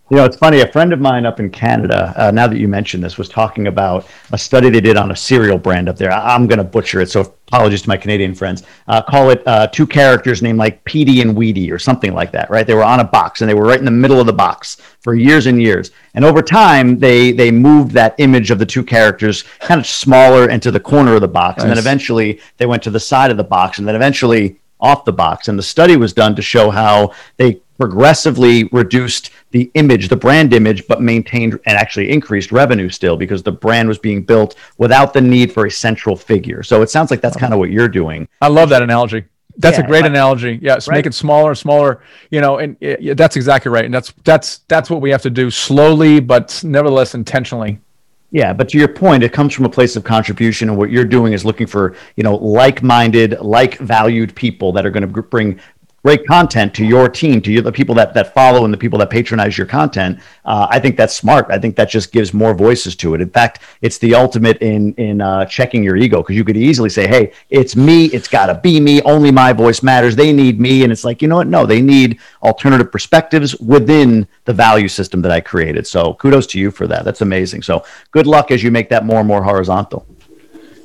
You 0.09 0.16
know, 0.18 0.24
it's 0.24 0.36
funny. 0.36 0.61
A 0.61 0.70
friend 0.70 0.92
of 0.92 1.00
mine 1.00 1.26
up 1.26 1.40
in 1.40 1.50
Canada, 1.50 2.14
uh, 2.16 2.30
now 2.30 2.46
that 2.46 2.59
you 2.59 2.68
mentioned 2.68 3.02
this, 3.02 3.18
was 3.18 3.28
talking 3.28 3.66
about 3.66 4.07
a 4.30 4.38
study 4.38 4.70
they 4.70 4.80
did 4.80 4.96
on 4.96 5.11
a 5.11 5.16
cereal 5.16 5.59
brand 5.59 5.88
up 5.88 5.96
there. 5.96 6.12
I- 6.12 6.36
am 6.36 6.46
going 6.46 6.59
to 6.59 6.64
butcher 6.64 7.00
it, 7.00 7.11
so 7.11 7.22
apologies 7.22 7.82
to 7.82 7.88
my 7.88 7.96
Canadian 7.96 8.32
friends. 8.32 8.62
Uh, 8.86 9.02
call 9.02 9.30
it 9.30 9.42
uh, 9.46 9.66
two 9.66 9.84
characters 9.84 10.42
named 10.42 10.61
like 10.61 10.84
Petey 10.84 11.22
and 11.22 11.34
Weedy 11.34 11.72
or 11.72 11.80
something 11.80 12.14
like 12.14 12.30
that, 12.30 12.48
right? 12.50 12.64
They 12.64 12.74
were 12.74 12.84
on 12.84 13.00
a 13.00 13.04
box 13.04 13.40
and 13.40 13.50
they 13.50 13.54
were 13.54 13.64
right 13.64 13.80
in 13.80 13.84
the 13.84 13.90
middle 13.90 14.20
of 14.20 14.26
the 14.26 14.32
box 14.32 14.76
for 15.00 15.16
years 15.16 15.46
and 15.46 15.61
years. 15.61 15.90
And 16.14 16.24
over 16.24 16.40
time, 16.40 17.00
they 17.00 17.32
they 17.32 17.50
moved 17.50 17.90
that 17.92 18.14
image 18.18 18.52
of 18.52 18.61
the 18.61 18.66
two 18.66 18.84
characters 18.84 19.42
kind 19.59 19.80
of 19.80 19.88
smaller 19.88 20.48
into 20.48 20.70
the 20.70 20.78
corner 20.78 21.16
of 21.16 21.20
the 21.20 21.26
box, 21.26 21.59
nice. 21.59 21.64
and 21.64 21.70
then 21.72 21.78
eventually 21.78 22.40
they 22.59 22.66
went 22.66 22.84
to 22.84 22.90
the 22.90 23.00
side 23.00 23.32
of 23.32 23.36
the 23.36 23.44
box, 23.44 23.78
and 23.78 23.88
then 23.88 23.96
eventually 23.96 24.61
off 24.78 25.04
the 25.04 25.12
box. 25.12 25.48
And 25.48 25.59
the 25.59 25.64
study 25.64 25.96
was 25.96 26.12
done 26.12 26.36
to 26.36 26.42
show 26.42 26.70
how 26.70 27.12
they 27.38 27.61
progressively 27.78 28.64
reduced 28.72 29.30
the 29.57 29.70
image, 29.72 30.09
the 30.09 30.16
brand 30.16 30.52
image, 30.52 30.86
but 30.86 31.00
maintained 31.00 31.59
and 31.64 31.78
actually 31.78 32.11
increased 32.11 32.52
revenue 32.52 32.90
still 32.90 33.16
because 33.16 33.42
the 33.42 33.50
brand 33.50 33.88
was 33.88 33.98
being 33.98 34.22
built 34.22 34.54
without 34.76 35.14
the 35.14 35.20
need 35.20 35.50
for 35.50 35.64
a 35.64 35.70
central 35.70 36.14
figure. 36.14 36.62
So 36.62 36.82
it 36.82 36.90
sounds 36.90 37.11
like 37.11 37.22
that's 37.22 37.38
kind 37.38 37.54
of 37.54 37.59
what 37.59 37.70
you're 37.70 37.88
doing. 37.88 38.28
I 38.42 38.48
love 38.48 38.68
that 38.68 38.82
analogy. 38.82 39.24
That's 39.57 39.78
yeah, 39.78 39.84
a 39.84 39.86
great 39.86 40.02
right. 40.02 40.11
analogy. 40.11 40.59
Yes, 40.61 40.86
right. 40.86 40.96
make 40.96 41.07
it 41.07 41.14
smaller, 41.14 41.54
smaller. 41.54 42.02
You 42.30 42.42
know, 42.42 42.59
and 42.59 42.76
yeah, 42.80 43.14
that's 43.14 43.36
exactly 43.36 43.70
right. 43.70 43.86
And 43.86 43.94
that's 43.94 44.12
that's 44.24 44.59
that's 44.68 44.90
what 44.90 45.00
we 45.00 45.09
have 45.09 45.22
to 45.22 45.30
do 45.30 45.50
slowly, 45.50 46.20
but 46.20 46.61
nevertheless 46.62 47.14
intentionally. 47.14 47.80
Yeah, 48.32 48.52
but 48.52 48.68
to 48.70 48.78
your 48.78 48.88
point, 48.88 49.22
it 49.22 49.32
comes 49.32 49.54
from 49.54 49.64
a 49.64 49.70
place 49.70 49.96
of 49.96 50.04
contribution, 50.04 50.68
and 50.68 50.76
what 50.76 50.90
you're 50.90 51.07
doing 51.07 51.32
is 51.32 51.46
looking 51.46 51.66
for 51.66 51.96
you 52.16 52.24
know 52.24 52.34
like-minded, 52.36 53.40
like-valued 53.40 54.34
people 54.34 54.72
that 54.72 54.84
are 54.84 54.90
going 54.90 55.11
to 55.11 55.22
bring 55.22 55.59
great 56.07 56.24
content 56.24 56.72
to 56.72 56.84
your 56.84 57.09
team, 57.09 57.42
to 57.42 57.50
you, 57.50 57.61
the 57.61 57.72
people 57.72 57.92
that, 57.92 58.14
that 58.14 58.32
follow 58.32 58.64
and 58.64 58.72
the 58.72 58.78
people 58.78 58.96
that 58.96 59.11
patronize 59.11 59.59
your 59.59 59.66
content, 59.66 60.20
uh, 60.44 60.64
I 60.70 60.78
think 60.78 60.96
that's 60.96 61.16
smart. 61.16 61.46
I 61.50 61.59
think 61.59 61.74
that 61.74 61.90
just 61.90 62.12
gives 62.12 62.32
more 62.32 62.54
voices 62.54 62.94
to 63.02 63.14
it. 63.14 63.20
In 63.20 63.28
fact, 63.28 63.62
it's 63.82 63.98
the 63.98 64.14
ultimate 64.14 64.59
in 64.59 64.94
in 64.94 65.20
uh, 65.20 65.46
checking 65.46 65.82
your 65.82 65.96
ego 65.96 66.22
because 66.22 66.36
you 66.36 66.44
could 66.44 66.57
easily 66.57 66.90
say, 66.90 67.09
"Hey, 67.09 67.32
it's 67.50 67.74
me. 67.74 68.04
It's 68.16 68.28
got 68.28 68.46
to 68.46 68.54
be 68.54 68.78
me. 68.78 69.02
Only 69.02 69.32
my 69.32 69.52
voice 69.52 69.82
matters. 69.82 70.14
They 70.14 70.32
need 70.32 70.61
me." 70.61 70.84
And 70.84 70.92
it's 70.92 71.02
like, 71.02 71.20
you 71.22 71.26
know 71.26 71.38
what? 71.38 71.48
No, 71.48 71.66
they 71.66 71.82
need 71.82 72.20
alternative 72.40 72.92
perspectives 72.92 73.57
within 73.59 74.28
the 74.44 74.52
value 74.52 74.86
system 74.86 75.22
that 75.22 75.32
I 75.32 75.40
created. 75.40 75.88
So 75.88 76.14
kudos 76.14 76.46
to 76.52 76.61
you 76.61 76.70
for 76.70 76.86
that. 76.86 77.04
That's 77.04 77.22
amazing. 77.22 77.62
So 77.62 77.84
good 78.12 78.28
luck 78.28 78.52
as 78.52 78.62
you 78.62 78.70
make 78.70 78.88
that 78.90 79.04
more 79.04 79.18
and 79.18 79.26
more 79.26 79.42
horizontal. 79.42 80.07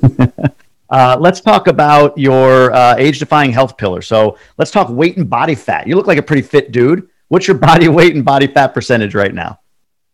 Uh, 0.92 1.16
let's 1.18 1.40
talk 1.40 1.68
about 1.68 2.16
your 2.18 2.70
uh, 2.74 2.94
age 2.98 3.18
defying 3.18 3.50
health 3.50 3.78
pillar. 3.78 4.02
So 4.02 4.36
let's 4.58 4.70
talk 4.70 4.90
weight 4.90 5.16
and 5.16 5.28
body 5.28 5.54
fat. 5.54 5.86
You 5.86 5.96
look 5.96 6.06
like 6.06 6.18
a 6.18 6.22
pretty 6.22 6.42
fit 6.42 6.70
dude. 6.70 7.08
What's 7.28 7.48
your 7.48 7.56
body 7.70 7.88
weight 7.88 8.14
and 8.14 8.22
body 8.22 8.46
fat 8.46 8.68
percentage 8.68 9.14
right 9.14 9.32
now? 9.32 9.60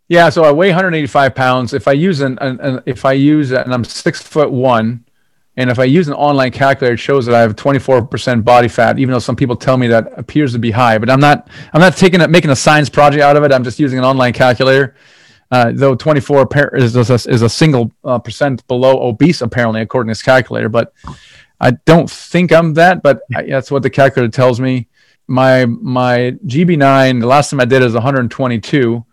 Yeah, 0.06 0.30
so 0.30 0.44
I 0.44 0.52
weigh 0.52 0.68
185 0.68 1.34
pounds. 1.34 1.74
If 1.74 1.88
I 1.88 1.92
use 1.92 2.20
an, 2.20 2.38
an, 2.40 2.60
an 2.60 2.82
if 2.86 3.04
I 3.04 3.12
use 3.12 3.50
and 3.50 3.74
I'm 3.74 3.84
six 3.84 4.22
foot 4.22 4.52
one, 4.52 5.04
and 5.56 5.68
if 5.68 5.80
I 5.80 5.84
use 5.84 6.06
an 6.06 6.14
online 6.14 6.52
calculator, 6.52 6.94
it 6.94 6.98
shows 6.98 7.26
that 7.26 7.34
I 7.34 7.40
have 7.40 7.56
24% 7.56 8.44
body 8.44 8.68
fat, 8.68 9.00
even 9.00 9.12
though 9.12 9.18
some 9.18 9.34
people 9.34 9.56
tell 9.56 9.76
me 9.76 9.88
that 9.88 10.16
appears 10.16 10.52
to 10.52 10.60
be 10.60 10.70
high. 10.70 10.98
But 10.98 11.10
I'm 11.10 11.18
not 11.18 11.48
I'm 11.72 11.80
not 11.80 11.96
taking 11.96 12.20
it 12.20 12.30
making 12.30 12.50
a 12.50 12.56
science 12.56 12.88
project 12.88 13.20
out 13.20 13.36
of 13.36 13.42
it. 13.42 13.52
I'm 13.52 13.64
just 13.64 13.80
using 13.80 13.98
an 13.98 14.04
online 14.04 14.32
calculator. 14.32 14.94
Uh, 15.50 15.72
though 15.74 15.94
24 15.94 16.76
is 16.76 16.94
a, 16.94 17.14
is 17.14 17.42
a 17.42 17.48
single 17.48 17.90
uh, 18.04 18.18
percent 18.18 18.66
below 18.66 19.02
obese, 19.08 19.40
apparently, 19.40 19.80
according 19.80 20.08
to 20.08 20.10
this 20.10 20.22
calculator. 20.22 20.68
But 20.68 20.92
I 21.60 21.72
don't 21.72 22.10
think 22.10 22.52
I'm 22.52 22.74
that, 22.74 23.02
but 23.02 23.22
I, 23.34 23.44
that's 23.44 23.70
what 23.70 23.82
the 23.82 23.90
calculator 23.90 24.30
tells 24.30 24.60
me. 24.60 24.88
My 25.26 25.66
my 25.66 26.36
GB9, 26.46 27.20
the 27.20 27.26
last 27.26 27.50
time 27.50 27.60
I 27.60 27.64
did 27.64 27.82
is 27.82 27.94
122, 27.94 29.04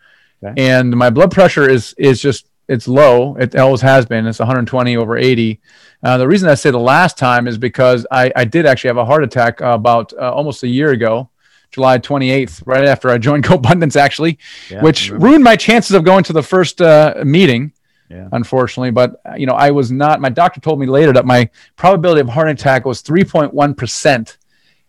okay. 0.44 0.62
and 0.62 0.92
my 0.96 1.10
blood 1.10 1.32
pressure 1.32 1.70
is 1.70 1.94
is 1.98 2.22
just 2.22 2.48
it's 2.68 2.88
low. 2.88 3.36
It 3.36 3.56
always 3.56 3.82
has 3.82 4.06
been. 4.06 4.26
It's 4.26 4.40
120 4.40 4.98
over 4.98 5.18
80. 5.18 5.62
Uh, 6.04 6.18
the 6.18 6.28
reason 6.28 6.50
I 6.50 6.56
say 6.56 6.72
the 6.72 6.80
last 6.80 7.18
time 7.18 7.48
is 7.48 7.58
because 7.58 8.06
I, 8.12 8.32
I 8.36 8.46
did 8.46 8.66
actually 8.66 8.90
have 8.90 8.98
a 8.98 9.06
heart 9.06 9.24
attack 9.24 9.62
about 9.62 10.14
uh, 10.14 10.32
almost 10.34 10.64
a 10.64 10.68
year 10.68 10.92
ago. 10.92 11.30
July 11.76 12.00
28th, 12.00 12.64
right 12.66 12.86
after 12.86 13.10
I 13.10 13.18
joined 13.18 13.44
GoBundance, 13.50 13.98
actually, 13.98 14.40
yeah, 14.70 14.82
which 14.82 15.12
ruined 15.12 15.44
my 15.44 15.58
chances 15.58 15.92
of 15.92 16.04
going 16.04 16.24
to 16.24 16.34
the 16.34 16.42
first 16.42 16.82
uh, 16.82 17.16
meeting. 17.24 17.74
Yeah. 18.10 18.30
Unfortunately, 18.32 18.92
but 18.92 19.20
uh, 19.26 19.34
you 19.36 19.46
know, 19.48 19.54
I 19.54 19.72
was 19.72 19.92
not. 19.92 20.22
My 20.22 20.30
doctor 20.30 20.62
told 20.62 20.80
me 20.80 20.86
later 20.86 21.12
that 21.14 21.26
my 21.26 21.50
probability 21.76 22.22
of 22.22 22.30
heart 22.30 22.50
attack 22.50 22.86
was 22.86 23.02
3.1 23.02 23.76
percent, 23.76 24.38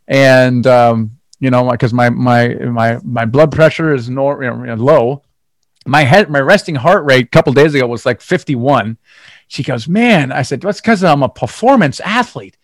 and 0.07 0.67
um, 0.67 1.11
you 1.41 1.51
know, 1.51 1.71
because 1.71 1.93
my 1.93 2.11
my 2.11 2.55
my 2.55 2.99
my 3.03 3.25
blood 3.25 3.51
pressure 3.53 3.95
is 3.95 4.09
nor, 4.09 4.45
you 4.45 4.51
know, 4.51 4.75
low. 4.75 5.23
My 5.87 6.03
head, 6.03 6.29
my 6.29 6.41
resting 6.41 6.75
heart 6.75 7.05
rate 7.05 7.27
a 7.27 7.29
couple 7.29 7.53
days 7.53 7.75
ago 7.75 7.87
was 7.87 8.05
like 8.05 8.21
51. 8.21 8.99
She 9.49 9.63
goes, 9.63 9.89
"Man," 9.89 10.31
I 10.31 10.43
said, 10.43 10.61
"That's 10.61 10.81
because 10.81 11.03
I'm 11.03 11.23
a 11.23 11.29
performance 11.29 12.01
athlete." 12.01 12.57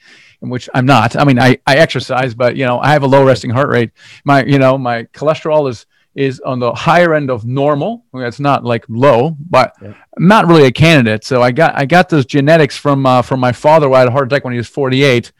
Which 0.50 0.68
I'm 0.74 0.86
not. 0.86 1.16
I 1.16 1.24
mean, 1.24 1.38
I, 1.38 1.58
I 1.66 1.76
exercise, 1.76 2.34
but 2.34 2.56
you 2.56 2.66
know, 2.66 2.78
I 2.80 2.92
have 2.92 3.02
a 3.02 3.06
low 3.06 3.24
resting 3.24 3.50
heart 3.50 3.68
rate. 3.68 3.90
My, 4.24 4.44
you 4.44 4.58
know, 4.58 4.76
my 4.76 5.04
cholesterol 5.04 5.70
is 5.70 5.86
is 6.14 6.40
on 6.40 6.58
the 6.58 6.72
higher 6.74 7.14
end 7.14 7.30
of 7.30 7.46
normal. 7.46 8.04
It's 8.12 8.40
not 8.40 8.64
like 8.64 8.84
low, 8.88 9.36
but 9.48 9.74
yeah. 9.80 9.94
Not 10.18 10.46
really 10.46 10.66
a 10.66 10.72
candidate. 10.72 11.24
So 11.24 11.40
I 11.40 11.52
got 11.52 11.74
I 11.74 11.86
got 11.86 12.08
those 12.08 12.26
genetics 12.26 12.76
from 12.76 13.06
uh, 13.06 13.22
from 13.22 13.40
my 13.40 13.52
father 13.52 13.88
who 13.88 13.94
had 13.94 14.08
a 14.08 14.10
heart 14.10 14.26
attack 14.26 14.44
when 14.44 14.52
he 14.52 14.58
was 14.58 14.68
48. 14.68 15.32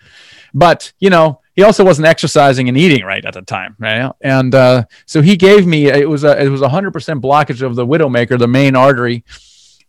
But 0.55 0.93
you 0.99 1.11
know, 1.11 1.41
he 1.55 1.63
also 1.63 1.85
wasn't 1.85 2.07
exercising 2.07 2.69
and 2.69 2.79
eating 2.79 3.05
right 3.05 3.25
at 3.25 3.35
the 3.35 3.43
time, 3.43 3.77
right? 3.79 4.11
And 4.23 4.55
uh, 4.55 4.85
so 5.05 5.21
he 5.21 5.37
gave 5.37 5.67
me 5.67 5.87
it 5.87 6.09
was 6.09 6.25
a 6.25 6.43
it 6.43 6.49
was 6.49 6.63
a 6.63 6.71
hundred 6.71 6.93
percent 6.93 7.21
blockage 7.21 7.61
of 7.61 7.75
the 7.75 7.87
widowmaker, 7.87 8.39
the 8.39 8.49
main 8.49 8.75
artery 8.75 9.25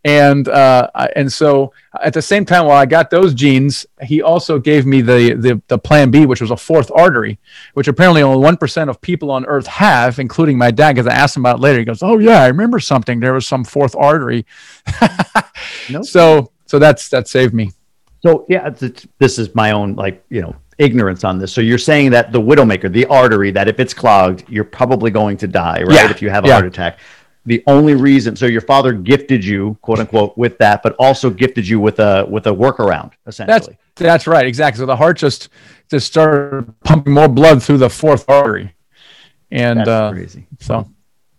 and 0.05 0.47
uh, 0.49 0.89
and 1.15 1.31
so 1.31 1.73
at 2.01 2.13
the 2.13 2.21
same 2.21 2.45
time, 2.45 2.65
while 2.65 2.77
I 2.77 2.85
got 2.85 3.09
those 3.09 3.33
genes, 3.33 3.85
he 4.01 4.21
also 4.21 4.59
gave 4.59 4.85
me 4.85 5.01
the, 5.01 5.35
the 5.35 5.61
the 5.67 5.77
Plan 5.77 6.11
B, 6.11 6.25
which 6.25 6.41
was 6.41 6.51
a 6.51 6.57
fourth 6.57 6.91
artery, 6.93 7.39
which 7.73 7.87
apparently 7.87 8.21
only 8.21 8.43
one 8.43 8.57
percent 8.57 8.89
of 8.89 8.99
people 8.99 9.31
on 9.31 9.45
Earth 9.45 9.67
have, 9.67 10.19
including 10.19 10.57
my 10.57 10.71
dad. 10.71 10.95
Because 10.95 11.07
I 11.07 11.13
asked 11.13 11.37
him 11.37 11.43
about 11.43 11.57
it 11.57 11.61
later, 11.61 11.79
he 11.79 11.85
goes, 11.85 12.03
"Oh 12.03 12.17
yeah, 12.17 12.41
I 12.41 12.47
remember 12.47 12.79
something. 12.79 13.19
There 13.19 13.33
was 13.33 13.47
some 13.47 13.63
fourth 13.63 13.95
artery." 13.95 14.45
So 16.03 16.51
so 16.65 16.79
that's 16.79 17.09
that 17.09 17.27
saved 17.27 17.53
me. 17.53 17.71
So 18.21 18.45
yeah, 18.49 18.69
this 19.19 19.37
is 19.37 19.53
my 19.55 19.71
own 19.71 19.95
like 19.95 20.23
you 20.29 20.41
know 20.41 20.55
ignorance 20.77 21.23
on 21.23 21.37
this. 21.37 21.53
So 21.53 21.61
you're 21.61 21.77
saying 21.77 22.11
that 22.11 22.31
the 22.31 22.41
widowmaker, 22.41 22.91
the 22.91 23.05
artery, 23.05 23.51
that 23.51 23.67
if 23.67 23.79
it's 23.79 23.93
clogged, 23.93 24.43
you're 24.49 24.63
probably 24.63 25.11
going 25.11 25.37
to 25.37 25.47
die, 25.47 25.83
right? 25.83 25.95
Yeah. 25.95 26.09
If 26.09 26.21
you 26.21 26.29
have 26.29 26.45
a 26.45 26.47
yeah. 26.47 26.53
heart 26.53 26.65
attack 26.65 26.99
the 27.45 27.63
only 27.67 27.93
reason 27.93 28.35
so 28.35 28.45
your 28.45 28.61
father 28.61 28.93
gifted 28.93 29.43
you 29.43 29.77
quote 29.81 29.99
unquote 29.99 30.37
with 30.37 30.57
that 30.57 30.81
but 30.81 30.95
also 30.97 31.29
gifted 31.29 31.67
you 31.67 31.79
with 31.79 31.99
a 31.99 32.25
with 32.29 32.47
a 32.47 32.51
workaround 32.51 33.11
essentially. 33.27 33.55
That's 33.55 33.69
that's 33.95 34.27
right 34.27 34.45
exactly. 34.45 34.79
So 34.79 34.85
the 34.85 34.95
heart 34.95 35.17
just 35.17 35.49
just 35.89 36.07
started 36.07 36.73
pumping 36.83 37.13
more 37.13 37.27
blood 37.27 37.61
through 37.61 37.77
the 37.77 37.89
fourth 37.89 38.27
artery. 38.29 38.73
And 39.51 39.79
that's 39.79 39.89
uh 39.89 40.11
crazy. 40.11 40.47
so 40.59 40.89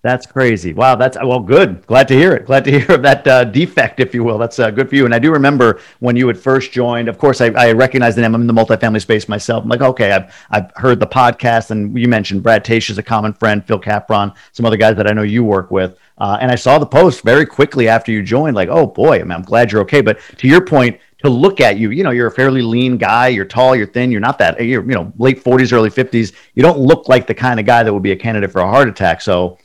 that's 0.04 0.26
crazy. 0.26 0.74
Wow, 0.74 0.96
that's 0.96 1.16
well, 1.16 1.40
good. 1.40 1.84
Glad 1.86 2.08
to 2.08 2.14
hear 2.14 2.34
it. 2.34 2.44
Glad 2.44 2.66
to 2.66 2.78
hear 2.78 2.92
of 2.92 3.00
that 3.02 3.26
uh, 3.26 3.44
defect, 3.44 4.00
if 4.00 4.12
you 4.12 4.22
will. 4.22 4.36
That's 4.36 4.58
uh, 4.58 4.70
good 4.70 4.90
for 4.90 4.96
you. 4.96 5.06
And 5.06 5.14
I 5.14 5.18
do 5.18 5.32
remember 5.32 5.80
when 6.00 6.14
you 6.14 6.26
had 6.26 6.38
first 6.38 6.72
joined. 6.72 7.08
Of 7.08 7.16
course, 7.16 7.40
I, 7.40 7.46
I 7.46 7.72
recognize 7.72 8.14
the 8.14 8.20
name. 8.20 8.34
I'm 8.34 8.42
in 8.42 8.46
the 8.46 8.52
multifamily 8.52 9.00
space 9.00 9.30
myself. 9.30 9.64
I'm 9.64 9.70
like, 9.70 9.80
okay, 9.80 10.12
I've 10.12 10.46
I've 10.50 10.70
heard 10.76 11.00
the 11.00 11.06
podcast, 11.06 11.70
and 11.70 11.98
you 11.98 12.06
mentioned 12.06 12.42
Brad 12.42 12.66
Taish 12.66 12.90
is 12.90 12.98
a 12.98 13.02
common 13.02 13.32
friend, 13.32 13.64
Phil 13.64 13.78
Capron, 13.78 14.30
some 14.52 14.66
other 14.66 14.76
guys 14.76 14.94
that 14.96 15.06
I 15.06 15.14
know 15.14 15.22
you 15.22 15.42
work 15.42 15.70
with. 15.70 15.96
Uh, 16.18 16.36
and 16.38 16.50
I 16.50 16.54
saw 16.54 16.78
the 16.78 16.84
post 16.84 17.22
very 17.22 17.46
quickly 17.46 17.88
after 17.88 18.12
you 18.12 18.22
joined. 18.22 18.54
Like, 18.54 18.68
oh 18.68 18.86
boy, 18.86 19.20
I 19.20 19.22
mean, 19.22 19.32
I'm 19.32 19.42
glad 19.42 19.72
you're 19.72 19.82
okay. 19.82 20.02
But 20.02 20.20
to 20.36 20.46
your 20.46 20.60
point, 20.60 21.00
to 21.20 21.30
look 21.30 21.62
at 21.62 21.78
you, 21.78 21.92
you 21.92 22.04
know, 22.04 22.10
you're 22.10 22.26
a 22.26 22.30
fairly 22.30 22.60
lean 22.60 22.98
guy. 22.98 23.28
You're 23.28 23.46
tall. 23.46 23.74
You're 23.74 23.86
thin. 23.86 24.12
You're 24.12 24.20
not 24.20 24.38
that. 24.38 24.62
You're 24.62 24.82
you 24.82 24.94
know 24.94 25.10
late 25.16 25.42
40s, 25.42 25.72
early 25.72 25.88
50s. 25.88 26.34
You 26.52 26.62
don't 26.62 26.78
look 26.78 27.08
like 27.08 27.26
the 27.26 27.34
kind 27.34 27.58
of 27.58 27.64
guy 27.64 27.82
that 27.82 27.94
would 27.94 28.02
be 28.02 28.12
a 28.12 28.16
candidate 28.16 28.52
for 28.52 28.60
a 28.60 28.68
heart 28.68 28.86
attack. 28.86 29.22
So 29.22 29.56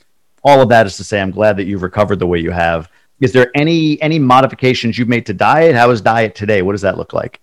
all 0.42 0.60
of 0.60 0.68
that 0.70 0.86
is 0.86 0.96
to 0.96 1.04
say, 1.04 1.20
I'm 1.20 1.30
glad 1.30 1.56
that 1.56 1.64
you've 1.64 1.82
recovered 1.82 2.18
the 2.18 2.26
way 2.26 2.38
you 2.38 2.50
have. 2.50 2.88
Is 3.20 3.32
there 3.32 3.50
any 3.54 4.00
any 4.00 4.18
modifications 4.18 4.98
you've 4.98 5.08
made 5.08 5.26
to 5.26 5.34
diet? 5.34 5.74
How 5.74 5.90
is 5.90 6.00
diet 6.00 6.34
today? 6.34 6.62
What 6.62 6.72
does 6.72 6.80
that 6.82 6.96
look 6.96 7.12
like? 7.12 7.40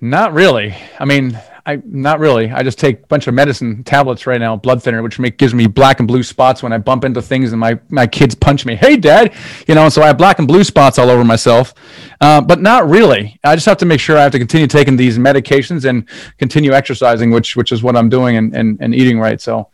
Not 0.00 0.32
really. 0.32 0.74
I 0.98 1.04
mean, 1.04 1.38
I 1.64 1.80
not 1.84 2.18
really. 2.18 2.50
I 2.50 2.64
just 2.64 2.78
take 2.78 3.04
a 3.04 3.06
bunch 3.06 3.28
of 3.28 3.34
medicine 3.34 3.84
tablets 3.84 4.26
right 4.26 4.40
now, 4.40 4.56
blood 4.56 4.82
thinner, 4.82 5.02
which 5.02 5.20
make 5.20 5.38
gives 5.38 5.54
me 5.54 5.68
black 5.68 6.00
and 6.00 6.08
blue 6.08 6.24
spots 6.24 6.62
when 6.62 6.72
I 6.72 6.78
bump 6.78 7.04
into 7.04 7.22
things 7.22 7.52
and 7.52 7.60
my 7.60 7.78
my 7.88 8.06
kids 8.08 8.34
punch 8.34 8.66
me. 8.66 8.74
Hey, 8.74 8.96
Dad, 8.96 9.32
you 9.68 9.76
know. 9.76 9.88
So 9.88 10.02
I 10.02 10.08
have 10.08 10.18
black 10.18 10.40
and 10.40 10.48
blue 10.48 10.64
spots 10.64 10.98
all 10.98 11.08
over 11.08 11.22
myself, 11.22 11.72
uh, 12.20 12.40
but 12.40 12.60
not 12.60 12.88
really. 12.88 13.38
I 13.44 13.54
just 13.54 13.66
have 13.66 13.78
to 13.78 13.86
make 13.86 14.00
sure 14.00 14.18
I 14.18 14.24
have 14.24 14.32
to 14.32 14.38
continue 14.38 14.66
taking 14.66 14.96
these 14.96 15.18
medications 15.18 15.88
and 15.88 16.08
continue 16.38 16.72
exercising, 16.72 17.30
which 17.30 17.54
which 17.54 17.70
is 17.70 17.84
what 17.84 17.96
I'm 17.96 18.08
doing 18.08 18.36
and 18.36 18.56
and, 18.56 18.78
and 18.80 18.92
eating 18.92 19.20
right. 19.20 19.40
So 19.40 19.70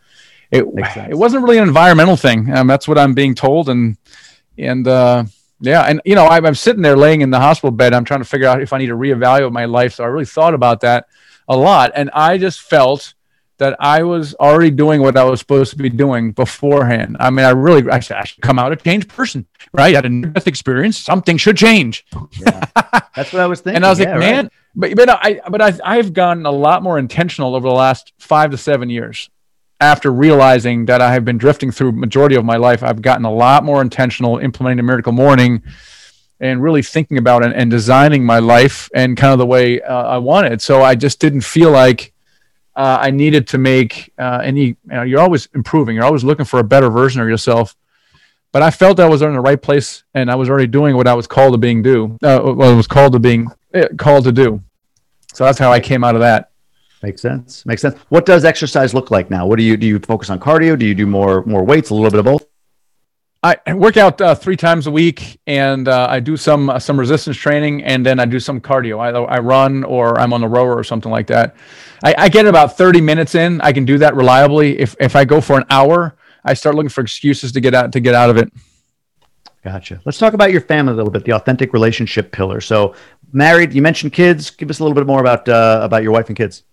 it 0.50 0.64
it 1.10 1.16
wasn't 1.16 1.44
really 1.44 1.58
an 1.58 1.68
environmental 1.68 2.16
thing. 2.16 2.52
Um, 2.54 2.66
that's 2.66 2.88
what 2.88 2.98
I'm 2.98 3.14
being 3.14 3.34
told, 3.34 3.68
and 3.68 3.96
and 4.56 4.86
uh, 4.86 5.24
yeah, 5.60 5.82
and 5.82 6.00
you 6.04 6.14
know 6.14 6.26
I'm, 6.26 6.46
I'm 6.46 6.54
sitting 6.54 6.82
there 6.82 6.96
laying 6.96 7.20
in 7.20 7.30
the 7.30 7.40
hospital 7.40 7.70
bed. 7.70 7.92
I'm 7.92 8.04
trying 8.04 8.20
to 8.20 8.28
figure 8.28 8.46
out 8.46 8.62
if 8.62 8.72
I 8.72 8.78
need 8.78 8.86
to 8.86 8.96
reevaluate 8.96 9.52
my 9.52 9.66
life. 9.66 9.94
So 9.94 10.04
I 10.04 10.06
really 10.06 10.24
thought 10.24 10.54
about 10.54 10.80
that 10.80 11.06
a 11.48 11.56
lot. 11.56 11.92
And 11.94 12.10
I 12.12 12.38
just 12.38 12.60
felt 12.60 13.14
that 13.56 13.76
I 13.80 14.04
was 14.04 14.34
already 14.34 14.70
doing 14.70 15.00
what 15.00 15.16
I 15.16 15.24
was 15.24 15.40
supposed 15.40 15.72
to 15.72 15.78
be 15.78 15.88
doing 15.88 16.30
beforehand. 16.30 17.16
I 17.18 17.30
mean, 17.30 17.44
I 17.44 17.50
really, 17.50 17.90
I 17.90 17.98
should, 17.98 18.16
I 18.16 18.22
should 18.22 18.40
come 18.40 18.56
out 18.56 18.70
a 18.70 18.76
changed 18.76 19.08
person, 19.08 19.46
right? 19.72 19.92
I 19.92 19.96
had 19.96 20.06
a 20.06 20.08
near 20.08 20.30
death 20.30 20.46
experience. 20.46 20.96
Something 20.96 21.36
should 21.38 21.56
change. 21.56 22.06
Yeah. 22.38 22.64
That's 23.16 23.32
what 23.32 23.42
I 23.42 23.46
was 23.46 23.60
thinking. 23.60 23.76
and 23.76 23.86
I 23.86 23.90
was 23.90 23.98
yeah, 23.98 24.10
like, 24.10 24.20
man, 24.20 24.50
right. 24.76 24.94
but, 24.94 25.08
but 25.08 25.10
I, 25.10 25.40
but 25.50 25.60
I, 25.60 25.72
I've 25.84 26.12
gotten 26.12 26.46
a 26.46 26.52
lot 26.52 26.84
more 26.84 27.00
intentional 27.00 27.56
over 27.56 27.68
the 27.68 27.74
last 27.74 28.12
five 28.18 28.52
to 28.52 28.56
seven 28.56 28.90
years 28.90 29.28
after 29.80 30.12
realizing 30.12 30.86
that 30.86 31.00
I 31.00 31.12
have 31.12 31.24
been 31.24 31.38
drifting 31.38 31.70
through 31.70 31.92
majority 31.92 32.34
of 32.34 32.44
my 32.44 32.56
life. 32.56 32.82
I've 32.82 33.02
gotten 33.02 33.24
a 33.24 33.32
lot 33.32 33.64
more 33.64 33.80
intentional 33.80 34.38
implementing 34.38 34.80
a 34.80 34.82
miracle 34.82 35.12
morning 35.12 35.62
and 36.40 36.62
really 36.62 36.82
thinking 36.82 37.18
about 37.18 37.44
it 37.44 37.52
and 37.54 37.70
designing 37.70 38.24
my 38.24 38.38
life 38.38 38.88
and 38.94 39.16
kind 39.16 39.32
of 39.32 39.38
the 39.38 39.46
way 39.46 39.80
uh, 39.80 40.02
I 40.02 40.18
wanted. 40.18 40.60
So 40.62 40.82
I 40.82 40.94
just 40.94 41.20
didn't 41.20 41.42
feel 41.42 41.70
like 41.70 42.12
uh, 42.76 42.98
I 43.00 43.10
needed 43.10 43.48
to 43.48 43.58
make 43.58 44.12
uh, 44.18 44.40
any. 44.42 44.66
You 44.66 44.76
know, 44.84 45.02
you're 45.02 45.20
always 45.20 45.48
improving. 45.54 45.96
You're 45.96 46.04
always 46.04 46.22
looking 46.22 46.44
for 46.44 46.60
a 46.60 46.64
better 46.64 46.90
version 46.90 47.20
of 47.20 47.28
yourself. 47.28 47.74
But 48.52 48.62
I 48.62 48.70
felt 48.70 48.98
I 49.00 49.08
was 49.08 49.20
in 49.20 49.32
the 49.32 49.40
right 49.40 49.60
place, 49.60 50.04
and 50.14 50.30
I 50.30 50.36
was 50.36 50.48
already 50.48 50.68
doing 50.68 50.96
what 50.96 51.06
I 51.06 51.14
was 51.14 51.26
called 51.26 51.52
to 51.54 51.58
being 51.58 51.82
do. 51.82 52.16
Uh, 52.22 52.38
what 52.40 52.68
I 52.68 52.72
was 52.72 52.86
called 52.86 53.12
to 53.14 53.18
being 53.18 53.48
eh, 53.74 53.88
called 53.98 54.24
to 54.24 54.32
do. 54.32 54.62
So 55.34 55.44
that's 55.44 55.58
how 55.58 55.72
I 55.72 55.80
came 55.80 56.04
out 56.04 56.14
of 56.14 56.20
that. 56.22 56.47
Makes 57.02 57.22
sense. 57.22 57.64
Makes 57.64 57.82
sense. 57.82 57.96
What 58.08 58.26
does 58.26 58.44
exercise 58.44 58.92
look 58.92 59.10
like 59.10 59.30
now? 59.30 59.46
What 59.46 59.58
do 59.58 59.64
you 59.64 59.76
do? 59.76 59.86
You 59.86 59.98
focus 60.00 60.30
on 60.30 60.40
cardio? 60.40 60.78
Do 60.78 60.84
you 60.84 60.94
do 60.94 61.06
more 61.06 61.44
more 61.44 61.64
weights? 61.64 61.90
A 61.90 61.94
little 61.94 62.10
bit 62.10 62.18
of 62.18 62.24
both. 62.24 62.46
I 63.40 63.56
work 63.72 63.96
out 63.96 64.20
uh, 64.20 64.34
three 64.34 64.56
times 64.56 64.88
a 64.88 64.90
week, 64.90 65.40
and 65.46 65.86
uh, 65.86 66.08
I 66.10 66.18
do 66.18 66.36
some 66.36 66.70
uh, 66.70 66.80
some 66.80 66.98
resistance 66.98 67.36
training, 67.36 67.84
and 67.84 68.04
then 68.04 68.18
I 68.18 68.24
do 68.24 68.40
some 68.40 68.60
cardio. 68.60 68.98
Either 68.98 69.30
I 69.30 69.38
run 69.38 69.84
or 69.84 70.18
I'm 70.18 70.32
on 70.32 70.40
the 70.40 70.48
rower 70.48 70.76
or 70.76 70.82
something 70.82 71.12
like 71.12 71.28
that. 71.28 71.54
I, 72.02 72.14
I, 72.18 72.28
get 72.28 72.46
about 72.46 72.76
30 72.76 73.00
minutes 73.00 73.36
in. 73.36 73.60
I 73.60 73.72
can 73.72 73.84
do 73.84 73.96
that 73.98 74.16
reliably. 74.16 74.76
If 74.80 74.96
if 74.98 75.14
I 75.14 75.24
go 75.24 75.40
for 75.40 75.56
an 75.56 75.64
hour, 75.70 76.16
I 76.44 76.54
start 76.54 76.74
looking 76.74 76.88
for 76.88 77.00
excuses 77.00 77.52
to 77.52 77.60
get 77.60 77.74
out 77.74 77.92
to 77.92 78.00
get 78.00 78.14
out 78.14 78.28
of 78.28 78.38
it. 78.38 78.52
Gotcha. 79.62 80.00
Let's 80.04 80.18
talk 80.18 80.34
about 80.34 80.50
your 80.50 80.60
family 80.60 80.94
a 80.94 80.96
little 80.96 81.12
bit, 81.12 81.24
the 81.24 81.32
authentic 81.32 81.72
relationship 81.72 82.32
pillar. 82.32 82.60
So, 82.60 82.96
married. 83.32 83.72
You 83.72 83.82
mentioned 83.82 84.12
kids. 84.12 84.50
Give 84.50 84.68
us 84.68 84.80
a 84.80 84.82
little 84.82 84.96
bit 84.96 85.06
more 85.06 85.20
about 85.20 85.48
uh, 85.48 85.78
about 85.82 86.02
your 86.02 86.10
wife 86.10 86.26
and 86.26 86.36
kids. 86.36 86.64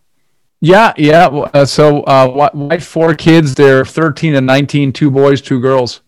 Yeah, 0.66 0.94
yeah. 0.98 1.28
Uh, 1.28 1.64
so, 1.66 2.02
uh, 2.06 2.50
wife, 2.56 2.88
four 2.88 3.14
kids. 3.14 3.54
They're 3.54 3.86
13 3.86 4.34
and 4.34 4.48
19. 4.48 4.94
Two 4.94 5.12
boys, 5.12 5.40
two 5.40 5.60
girls. 5.60 6.02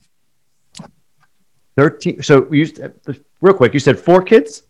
13 1.76 2.24
so 2.24 2.52
you 2.52 2.66
real 3.40 3.54
quick 3.54 3.72
you 3.72 3.80
said 3.80 4.00
four 4.00 4.24
kids 4.24 4.64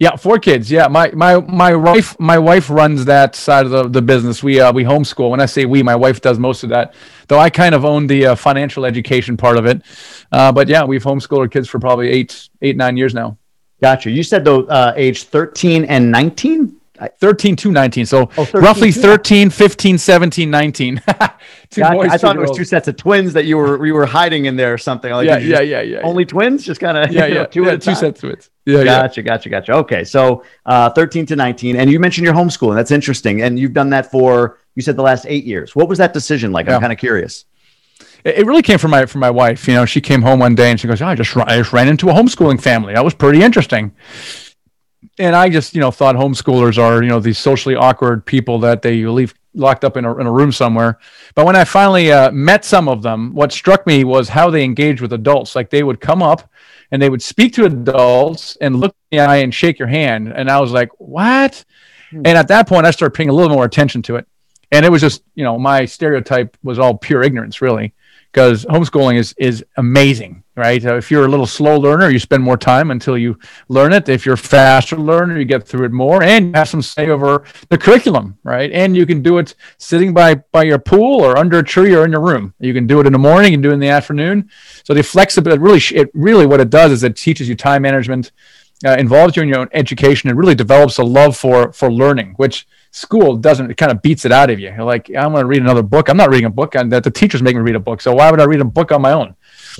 yeah 0.00 0.16
four 0.16 0.40
kids 0.40 0.72
yeah 0.72 0.88
my 0.88 1.08
my 1.12 1.38
my 1.42 1.72
wife 1.72 2.18
my 2.18 2.36
wife 2.36 2.68
runs 2.68 3.04
that 3.04 3.36
side 3.36 3.64
of 3.64 3.70
the, 3.70 3.88
the 3.88 4.02
business 4.02 4.42
we 4.42 4.58
uh, 4.58 4.72
we 4.72 4.82
homeschool 4.82 5.30
when 5.30 5.40
i 5.40 5.46
say 5.46 5.66
we 5.66 5.84
my 5.84 5.94
wife 5.94 6.20
does 6.20 6.40
most 6.40 6.64
of 6.64 6.70
that 6.70 6.94
though 7.28 7.38
i 7.38 7.48
kind 7.48 7.76
of 7.76 7.84
own 7.84 8.08
the 8.08 8.26
uh, 8.26 8.34
financial 8.34 8.84
education 8.84 9.36
part 9.36 9.56
of 9.56 9.66
it 9.66 9.82
uh, 10.32 10.50
but 10.50 10.66
yeah 10.66 10.82
we've 10.82 11.04
homeschooled 11.04 11.38
our 11.38 11.46
kids 11.46 11.68
for 11.68 11.78
probably 11.78 12.10
eight 12.10 12.48
eight 12.60 12.76
nine 12.76 12.96
years 12.96 13.14
now 13.14 13.38
gotcha 13.80 14.10
you 14.10 14.24
said 14.24 14.44
though 14.44 14.64
uh, 14.64 14.92
age 14.96 15.22
13 15.22 15.84
and 15.84 16.10
19 16.10 16.76
13 17.08 17.56
to 17.56 17.70
19 17.70 18.06
so 18.06 18.30
oh, 18.36 18.44
13 18.44 18.60
roughly 18.60 18.92
13 18.92 19.50
15 19.50 19.98
17 19.98 20.50
19 20.50 21.02
gotcha. 21.06 21.92
boys, 21.92 22.10
i 22.10 22.18
thought 22.18 22.36
girls. 22.36 22.48
it 22.48 22.50
was 22.50 22.56
two 22.58 22.64
sets 22.64 22.88
of 22.88 22.96
twins 22.96 23.32
that 23.32 23.44
you 23.44 23.56
were 23.56 23.84
you 23.86 23.94
were 23.94 24.06
hiding 24.06 24.46
in 24.46 24.56
there 24.56 24.72
or 24.72 24.78
something 24.78 25.12
like 25.12 25.26
yeah 25.26 25.38
yeah, 25.38 25.60
yeah 25.60 25.80
yeah 25.80 26.00
only 26.02 26.24
twins 26.24 26.64
just 26.64 26.80
kind 26.80 26.96
of 26.96 27.10
yeah 27.12 27.26
yeah 27.26 27.44
two, 27.44 27.64
yeah, 27.64 27.76
two 27.76 27.94
sets 27.94 28.02
of 28.02 28.18
twins 28.18 28.50
yeah 28.66 28.84
gotcha 28.84 29.20
yeah. 29.20 29.24
gotcha 29.24 29.48
gotcha 29.48 29.72
okay 29.72 30.04
so 30.04 30.44
uh, 30.66 30.90
13 30.90 31.26
to 31.26 31.36
19 31.36 31.76
and 31.76 31.90
you 31.90 31.98
mentioned 31.98 32.24
your 32.24 32.34
homeschooling 32.34 32.74
that's 32.74 32.90
interesting 32.90 33.42
and 33.42 33.58
you've 33.58 33.72
done 33.72 33.90
that 33.90 34.10
for 34.10 34.58
you 34.74 34.82
said 34.82 34.96
the 34.96 35.02
last 35.02 35.26
eight 35.28 35.44
years 35.44 35.74
what 35.74 35.88
was 35.88 35.98
that 35.98 36.12
decision 36.12 36.52
like 36.52 36.68
i'm 36.68 36.80
kind 36.80 36.92
of 36.92 36.98
curious 36.98 37.44
it 38.24 38.46
really 38.46 38.62
came 38.62 38.78
from 38.78 38.92
my 38.92 39.06
from 39.06 39.20
my 39.20 39.30
wife. 39.30 39.66
You 39.66 39.74
know, 39.74 39.84
she 39.84 40.00
came 40.00 40.22
home 40.22 40.38
one 40.38 40.54
day 40.54 40.70
and 40.70 40.78
she 40.78 40.86
goes, 40.86 41.02
oh, 41.02 41.06
"I 41.06 41.14
just 41.14 41.36
I 41.36 41.58
just 41.58 41.72
ran 41.72 41.88
into 41.88 42.08
a 42.08 42.12
homeschooling 42.12 42.60
family. 42.60 42.94
That 42.94 43.04
was 43.04 43.14
pretty 43.14 43.42
interesting." 43.42 43.92
And 45.18 45.36
I 45.36 45.48
just, 45.48 45.74
you 45.74 45.80
know, 45.80 45.90
thought 45.90 46.16
homeschoolers 46.16 46.78
are, 46.78 47.02
you 47.02 47.08
know, 47.08 47.20
these 47.20 47.38
socially 47.38 47.74
awkward 47.74 48.24
people 48.24 48.58
that 48.60 48.82
they 48.82 49.04
leave 49.04 49.34
locked 49.54 49.84
up 49.84 49.96
in 49.96 50.04
a, 50.04 50.18
in 50.18 50.26
a 50.26 50.32
room 50.32 50.50
somewhere. 50.50 50.98
But 51.34 51.44
when 51.44 51.56
I 51.56 51.64
finally 51.64 52.10
uh, 52.10 52.30
met 52.30 52.64
some 52.64 52.88
of 52.88 53.02
them, 53.02 53.34
what 53.34 53.52
struck 53.52 53.86
me 53.86 54.04
was 54.04 54.28
how 54.28 54.50
they 54.50 54.64
engaged 54.64 55.02
with 55.02 55.12
adults. 55.12 55.54
Like 55.54 55.68
they 55.68 55.82
would 55.82 56.00
come 56.00 56.22
up 56.22 56.50
and 56.90 57.00
they 57.00 57.10
would 57.10 57.22
speak 57.22 57.52
to 57.54 57.66
adults 57.66 58.56
and 58.60 58.76
look 58.76 58.94
in 59.10 59.18
the 59.18 59.24
eye 59.24 59.36
and 59.36 59.54
shake 59.54 59.78
your 59.78 59.88
hand. 59.88 60.32
And 60.34 60.50
I 60.50 60.60
was 60.60 60.72
like, 60.72 60.88
what? 60.98 61.64
Hmm. 62.10 62.22
And 62.24 62.38
at 62.38 62.48
that 62.48 62.66
point, 62.66 62.86
I 62.86 62.90
started 62.90 63.14
paying 63.14 63.28
a 63.28 63.34
little 63.34 63.54
more 63.54 63.64
attention 63.64 64.02
to 64.02 64.16
it. 64.16 64.26
And 64.70 64.86
it 64.86 64.90
was 64.90 65.02
just, 65.02 65.22
you 65.34 65.44
know, 65.44 65.58
my 65.58 65.84
stereotype 65.84 66.56
was 66.62 66.78
all 66.78 66.96
pure 66.96 67.22
ignorance, 67.22 67.60
really 67.60 67.92
because 68.32 68.64
homeschooling 68.64 69.18
is 69.18 69.34
is 69.38 69.64
amazing, 69.76 70.41
right? 70.56 70.84
Uh, 70.84 70.96
if 70.96 71.10
you're 71.10 71.24
a 71.24 71.28
little 71.28 71.46
slow 71.46 71.78
learner, 71.78 72.10
you 72.10 72.18
spend 72.18 72.42
more 72.42 72.56
time 72.56 72.90
until 72.90 73.16
you 73.16 73.38
learn 73.68 73.92
it. 73.92 74.08
If 74.08 74.26
you're 74.26 74.34
a 74.34 74.38
faster 74.38 74.96
learner, 74.96 75.38
you 75.38 75.44
get 75.44 75.66
through 75.66 75.86
it 75.86 75.92
more, 75.92 76.22
and 76.22 76.48
you 76.48 76.52
have 76.54 76.68
some 76.68 76.82
say 76.82 77.08
over 77.08 77.44
the 77.68 77.78
curriculum, 77.78 78.38
right? 78.44 78.70
And 78.70 78.96
you 78.96 79.06
can 79.06 79.22
do 79.22 79.38
it 79.38 79.54
sitting 79.78 80.12
by 80.12 80.36
by 80.52 80.64
your 80.64 80.78
pool 80.78 81.22
or 81.22 81.38
under 81.38 81.58
a 81.58 81.62
tree 81.62 81.94
or 81.94 82.04
in 82.04 82.12
your 82.12 82.20
room. 82.20 82.54
You 82.58 82.74
can 82.74 82.86
do 82.86 83.00
it 83.00 83.06
in 83.06 83.12
the 83.12 83.18
morning 83.18 83.54
and 83.54 83.62
do 83.62 83.70
it 83.70 83.74
in 83.74 83.80
the 83.80 83.88
afternoon. 83.88 84.50
So 84.84 84.94
the 84.94 85.02
flexibility, 85.02 85.60
really, 85.60 85.80
it 85.94 86.10
really 86.14 86.46
what 86.46 86.60
it 86.60 86.70
does 86.70 86.92
is 86.92 87.02
it 87.02 87.16
teaches 87.16 87.48
you 87.48 87.54
time 87.54 87.82
management, 87.82 88.32
uh, 88.84 88.96
involves 88.98 89.36
you 89.36 89.42
in 89.42 89.48
your 89.48 89.60
own 89.60 89.68
education, 89.72 90.28
and 90.28 90.38
really 90.38 90.54
develops 90.54 90.98
a 90.98 91.04
love 91.04 91.36
for 91.36 91.72
for 91.72 91.90
learning, 91.90 92.34
which 92.36 92.66
school 92.94 93.36
doesn't 93.36 93.70
it 93.70 93.78
kind 93.78 93.90
of 93.90 94.02
beats 94.02 94.26
it 94.26 94.32
out 94.32 94.50
of 94.50 94.60
you. 94.60 94.70
You're 94.70 94.84
like, 94.84 95.08
I'm 95.08 95.32
going 95.32 95.42
to 95.42 95.46
read 95.46 95.62
another 95.62 95.82
book. 95.82 96.10
I'm 96.10 96.16
not 96.18 96.28
reading 96.28 96.44
a 96.44 96.50
book, 96.50 96.74
and 96.74 96.92
that 96.92 97.04
the 97.04 97.10
teachers 97.10 97.42
make 97.42 97.56
me 97.56 97.62
read 97.62 97.74
a 97.74 97.80
book. 97.80 98.02
So 98.02 98.14
why 98.14 98.30
would 98.30 98.40
I 98.40 98.44
read 98.44 98.60
a 98.60 98.64
book 98.64 98.92
on 98.92 99.00
my 99.00 99.12
own? 99.12 99.34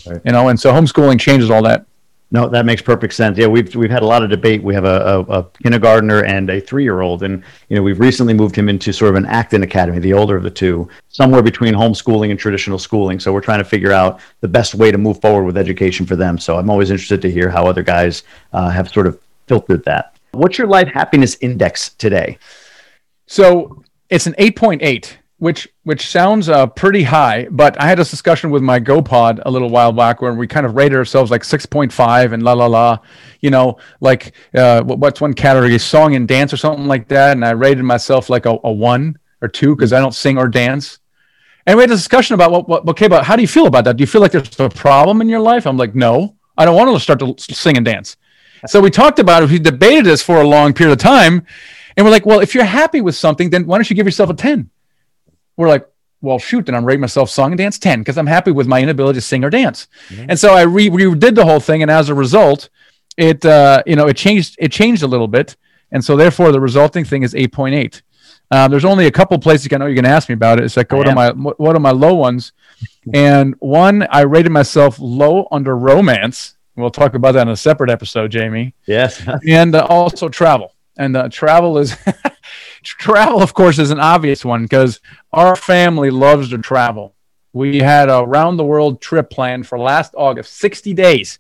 Right. 0.07 0.21
You 0.25 0.33
know, 0.33 0.49
and 0.49 0.59
so 0.59 0.73
homeschooling 0.73 1.21
changes 1.21 1.51
all 1.51 1.63
that. 1.63 1.87
No, 2.33 2.49
that 2.49 2.65
makes 2.65 2.81
perfect 2.81 3.13
sense. 3.13 3.37
Yeah, 3.37 3.47
we've 3.47 3.75
we've 3.77 3.91
had 3.91 4.03
a 4.03 4.07
lot 4.07 4.23
of 4.23 4.31
debate. 4.31 4.63
We 4.63 4.73
have 4.73 4.87
a, 4.87 5.27
a, 5.29 5.41
a 5.41 5.51
kindergartner 5.63 6.25
and 6.25 6.49
a 6.49 6.63
three 6.63 6.83
year 6.83 7.03
old, 7.03 7.23
and 7.25 7.45
you 7.69 7.77
know 7.77 7.83
we've 7.83 8.01
recently 8.01 8.33
moved 8.33 8.57
him 8.57 8.71
into 8.71 8.91
sort 8.91 9.11
of 9.11 9.17
an 9.17 9.27
Acton 9.27 9.63
academy, 9.63 9.99
the 9.99 10.15
older 10.15 10.35
of 10.35 10.43
the 10.43 10.51
two, 10.51 10.89
somewhere 11.11 11.43
between 11.43 11.75
homeschooling 11.75 12.31
and 12.31 12.41
traditional 12.41 12.79
schooling. 12.79 13.21
So 13.21 13.35
we're 13.35 13.43
trying 13.43 13.59
to 13.59 13.67
figure 13.67 13.93
out 13.93 14.21
the 14.41 14.49
best 14.49 14.75
way 14.75 14.91
to 14.91 14.97
move 14.97 15.21
forward 15.21 15.45
with 15.45 15.59
education 15.59 16.07
for 16.07 16.17
them. 16.17 16.39
So 16.39 16.57
I'm 16.57 16.71
always 16.71 16.91
interested 16.91 17.21
to 17.21 17.31
hear 17.31 17.51
how 17.51 17.67
other 17.67 17.83
guys 17.83 18.23
uh, 18.55 18.71
have 18.71 18.89
sort 18.89 19.07
of 19.07 19.21
filtered 19.47 19.85
that. 19.85 20.17
What's 20.31 20.57
your 20.57 20.69
life 20.69 20.89
happiness 20.89 21.37
index 21.43 21.91
today? 21.91 22.39
So 23.27 23.85
it's 24.09 24.27
an 24.27 24.33
8.8, 24.39 25.17
which 25.43 25.67
which 25.83 26.07
sounds 26.07 26.49
uh, 26.49 26.69
pretty 26.69 27.03
high. 27.03 27.49
But 27.51 27.79
I 27.81 27.89
had 27.89 27.99
this 27.99 28.13
discussion 28.13 28.51
with 28.51 28.63
my 28.63 28.79
GoPod 28.79 29.43
a 29.45 29.51
little 29.51 29.71
while 29.71 29.91
back 29.91 30.23
where 30.23 30.33
we 30.35 30.47
kind 30.47 30.65
of 30.65 30.77
rated 30.77 30.97
ourselves 30.97 31.33
like 31.33 31.43
6.5 31.43 32.33
and 32.33 32.45
la 32.45 32.53
la 32.53 32.67
la, 32.67 32.99
you 33.41 33.51
know, 33.51 33.79
like 34.01 34.35
uh, 34.55 34.85
what's 34.85 35.21
one 35.21 35.35
category, 35.35 35.77
song 35.81 36.15
and 36.15 36.29
dance 36.29 36.53
or 36.53 36.57
something 36.57 36.87
like 36.87 37.09
that. 37.09 37.33
And 37.33 37.45
I 37.45 37.51
rated 37.51 37.83
myself 37.83 38.31
like 38.31 38.47
a, 38.47 38.57
a 38.63 38.71
one 38.71 39.19
or 39.41 39.49
two 39.49 39.75
because 39.75 39.93
I 39.93 39.99
don't 39.99 40.15
sing 40.15 40.39
or 40.39 40.47
dance. 40.47 41.01
And 41.67 41.77
we 41.77 41.83
had 41.83 41.91
a 41.91 41.97
discussion 41.97 42.35
about 42.35 42.53
what, 42.53 42.69
what, 42.69 42.89
okay, 42.91 43.09
but 43.09 43.25
how 43.25 43.35
do 43.35 43.43
you 43.43 43.49
feel 43.49 43.67
about 43.67 43.83
that? 43.87 43.97
Do 43.97 44.03
you 44.03 44.07
feel 44.07 44.21
like 44.21 44.31
there's 44.31 44.61
a 44.61 44.69
problem 44.69 45.21
in 45.21 45.29
your 45.29 45.41
life? 45.41 45.67
I'm 45.67 45.77
like, 45.77 45.97
no, 45.97 46.37
I 46.57 46.65
don't 46.65 46.77
want 46.77 46.95
to 46.95 47.01
start 47.01 47.19
to 47.19 47.35
sing 47.53 47.77
and 47.77 47.85
dance. 47.85 48.17
So 48.69 48.81
we 48.81 48.91
talked 48.91 49.19
about 49.19 49.43
it. 49.43 49.51
We 49.51 49.59
debated 49.59 50.05
this 50.05 50.23
for 50.23 50.41
a 50.41 50.47
long 50.47 50.73
period 50.73 50.93
of 50.93 50.99
time. 51.01 51.45
And 51.97 52.07
we're 52.07 52.13
like, 52.13 52.27
well, 52.27 52.39
if 52.39 52.55
you're 52.55 52.63
happy 52.63 53.01
with 53.01 53.17
something, 53.17 53.51
then 53.51 53.67
why 53.67 53.77
don't 53.77 53.91
you 53.91 53.97
give 53.97 54.07
yourself 54.07 54.31
a 54.31 54.35
10? 54.35 54.71
We're 55.57 55.69
like, 55.69 55.87
well, 56.23 56.39
shoot, 56.39 56.67
then 56.67 56.75
I'm 56.75 56.85
rating 56.85 57.01
myself 57.01 57.29
song 57.31 57.51
and 57.51 57.59
dance 57.59 57.79
10 57.79 58.01
because 58.01 58.17
I'm 58.17 58.29
happy 58.29 58.53
with 58.53 58.69
my 58.69 58.81
inability 58.81 59.17
to 59.17 59.21
sing 59.21 59.45
or 59.45 59.51
dance. 59.51 59.89
Mm-hmm. 60.09 60.27
And 60.31 60.39
so 60.39 60.55
I 60.55 60.63
re- 60.63 60.89
redid 60.89 61.35
the 61.35 61.45
whole 61.45 61.61
thing. 61.61 61.83
And 61.83 61.91
as 61.91 62.09
a 62.09 62.15
result, 62.15 62.71
it, 63.17 63.45
uh, 63.45 63.83
you 63.87 63.97
know, 63.97 64.07
it 64.07 64.17
changed, 64.17 64.57
it 64.59 64.71
changed 64.71 65.03
a 65.03 65.07
little 65.09 65.27
bit. 65.27 65.57
And 65.91 66.03
so 66.03 66.17
therefore 66.17 66.53
the 66.53 66.61
resulting 66.61 67.05
thing 67.05 67.25
is 67.25 67.35
8.8. 67.35 68.03
Um, 68.53 68.71
there's 68.71 68.85
only 68.85 69.07
a 69.07 69.11
couple 69.11 69.39
places 69.39 69.69
I 69.73 69.79
know 69.79 69.87
you're 69.87 69.95
going 69.95 70.05
to 70.05 70.11
ask 70.11 70.29
me 70.29 70.35
about 70.35 70.59
it. 70.59 70.65
It's 70.65 70.77
like, 70.77 70.93
what 70.93 71.09
are 71.09 71.15
my, 71.15 71.31
what 71.31 71.75
are 71.75 71.81
my 71.81 71.91
low 71.91 72.15
ones? 72.15 72.53
and 73.13 73.55
one, 73.59 74.07
I 74.11 74.21
rated 74.21 74.53
myself 74.53 74.99
low 75.01 75.49
under 75.51 75.77
romance. 75.77 76.57
We'll 76.77 76.91
talk 76.91 77.15
about 77.15 77.33
that 77.33 77.43
in 77.43 77.49
a 77.49 77.57
separate 77.57 77.91
episode, 77.91 78.31
Jamie. 78.31 78.75
Yes. 78.87 79.27
and 79.49 79.75
uh, 79.75 79.87
also 79.89 80.29
travel. 80.29 80.75
and 80.97 81.17
uh, 81.17 81.29
travel 81.31 81.79
is 81.79 81.97
travel, 82.83 83.43
of 83.43 83.55
course, 83.55 83.79
is 83.79 83.91
an 83.91 84.01
obvious 84.01 84.45
one 84.45 84.63
because 84.65 85.01
our 85.33 85.57
family 85.57 86.11
loves 86.11 86.51
to 86.51 86.59
travel. 86.59 87.15
We 87.55 87.81
had 87.81 88.09
a 88.09 88.25
round 88.25 88.59
the 88.59 88.65
world 88.65 89.03
trip 89.03 89.29
planned 89.29 89.67
for 89.67 89.79
last 89.79 90.15
August, 90.17 90.55
60 90.55 90.95
days. 90.95 91.39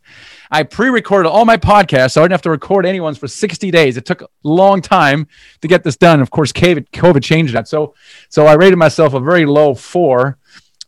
I 0.50 0.62
pre 0.62 0.90
recorded 0.90 1.30
all 1.30 1.46
my 1.46 1.56
podcasts, 1.56 2.12
so 2.12 2.20
I 2.20 2.24
didn't 2.24 2.32
have 2.32 2.42
to 2.42 2.50
record 2.50 2.84
anyone's 2.84 3.16
for 3.16 3.28
60 3.28 3.70
days. 3.70 3.96
It 3.96 4.04
took 4.04 4.20
a 4.20 4.28
long 4.42 4.82
time 4.82 5.26
to 5.62 5.68
get 5.68 5.82
this 5.82 5.96
done. 5.96 6.20
Of 6.20 6.30
course, 6.30 6.52
COVID, 6.52 7.22
changed 7.22 7.54
that. 7.54 7.66
So, 7.66 7.94
so 8.28 8.46
I 8.46 8.54
rated 8.54 8.78
myself 8.78 9.14
a 9.14 9.20
very 9.20 9.46
low 9.46 9.74
four 9.74 10.36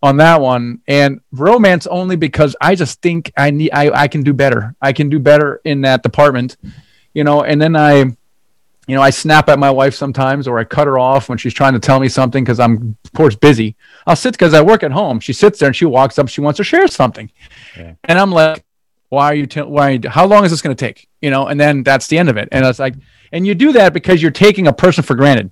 on 0.02 0.18
that 0.18 0.38
one 0.38 0.82
and 0.86 1.22
romance 1.32 1.86
only 1.86 2.16
because 2.16 2.54
I 2.60 2.74
just 2.74 3.00
think 3.00 3.32
I 3.38 3.50
need 3.50 3.70
I, 3.72 4.02
I 4.02 4.08
can 4.08 4.22
do 4.22 4.34
better. 4.34 4.76
I 4.82 4.92
can 4.92 5.08
do 5.08 5.18
better 5.18 5.62
in 5.64 5.80
that 5.80 6.02
department, 6.02 6.58
you 7.14 7.24
know, 7.24 7.42
and 7.42 7.60
then 7.60 7.74
I 7.74 8.14
you 8.86 8.94
know, 8.94 9.02
I 9.02 9.10
snap 9.10 9.48
at 9.48 9.58
my 9.58 9.70
wife 9.70 9.94
sometimes 9.94 10.46
or 10.46 10.58
I 10.58 10.64
cut 10.64 10.86
her 10.86 10.98
off 10.98 11.28
when 11.28 11.38
she's 11.38 11.54
trying 11.54 11.72
to 11.72 11.78
tell 11.78 12.00
me 12.00 12.08
something 12.08 12.44
because 12.44 12.60
I'm 12.60 12.96
of 13.04 13.12
course 13.12 13.34
busy. 13.34 13.76
I'll 14.06 14.16
sit 14.16 14.32
because 14.32 14.54
I 14.54 14.60
work 14.62 14.82
at 14.82 14.92
home. 14.92 15.20
She 15.20 15.32
sits 15.32 15.58
there 15.58 15.68
and 15.68 15.76
she 15.76 15.86
walks 15.86 16.18
up, 16.18 16.28
she 16.28 16.40
wants 16.40 16.58
to 16.58 16.64
share 16.64 16.86
something. 16.88 17.30
Yeah. 17.76 17.94
And 18.04 18.18
I'm 18.18 18.30
like, 18.30 18.64
why 19.08 19.26
are 19.26 19.34
you 19.34 19.46
t- 19.46 19.62
why 19.62 19.88
are 19.88 19.92
you, 19.92 20.08
how 20.08 20.26
long 20.26 20.44
is 20.44 20.50
this 20.50 20.60
going 20.60 20.76
to 20.76 20.86
take? 20.86 21.08
You 21.22 21.30
know, 21.30 21.46
and 21.46 21.58
then 21.58 21.82
that's 21.82 22.08
the 22.08 22.18
end 22.18 22.28
of 22.28 22.36
it. 22.36 22.48
And 22.52 22.64
it's 22.66 22.78
like 22.78 22.94
and 23.32 23.46
you 23.46 23.54
do 23.54 23.72
that 23.72 23.92
because 23.92 24.20
you're 24.20 24.30
taking 24.30 24.66
a 24.66 24.72
person 24.72 25.02
for 25.02 25.14
granted. 25.14 25.50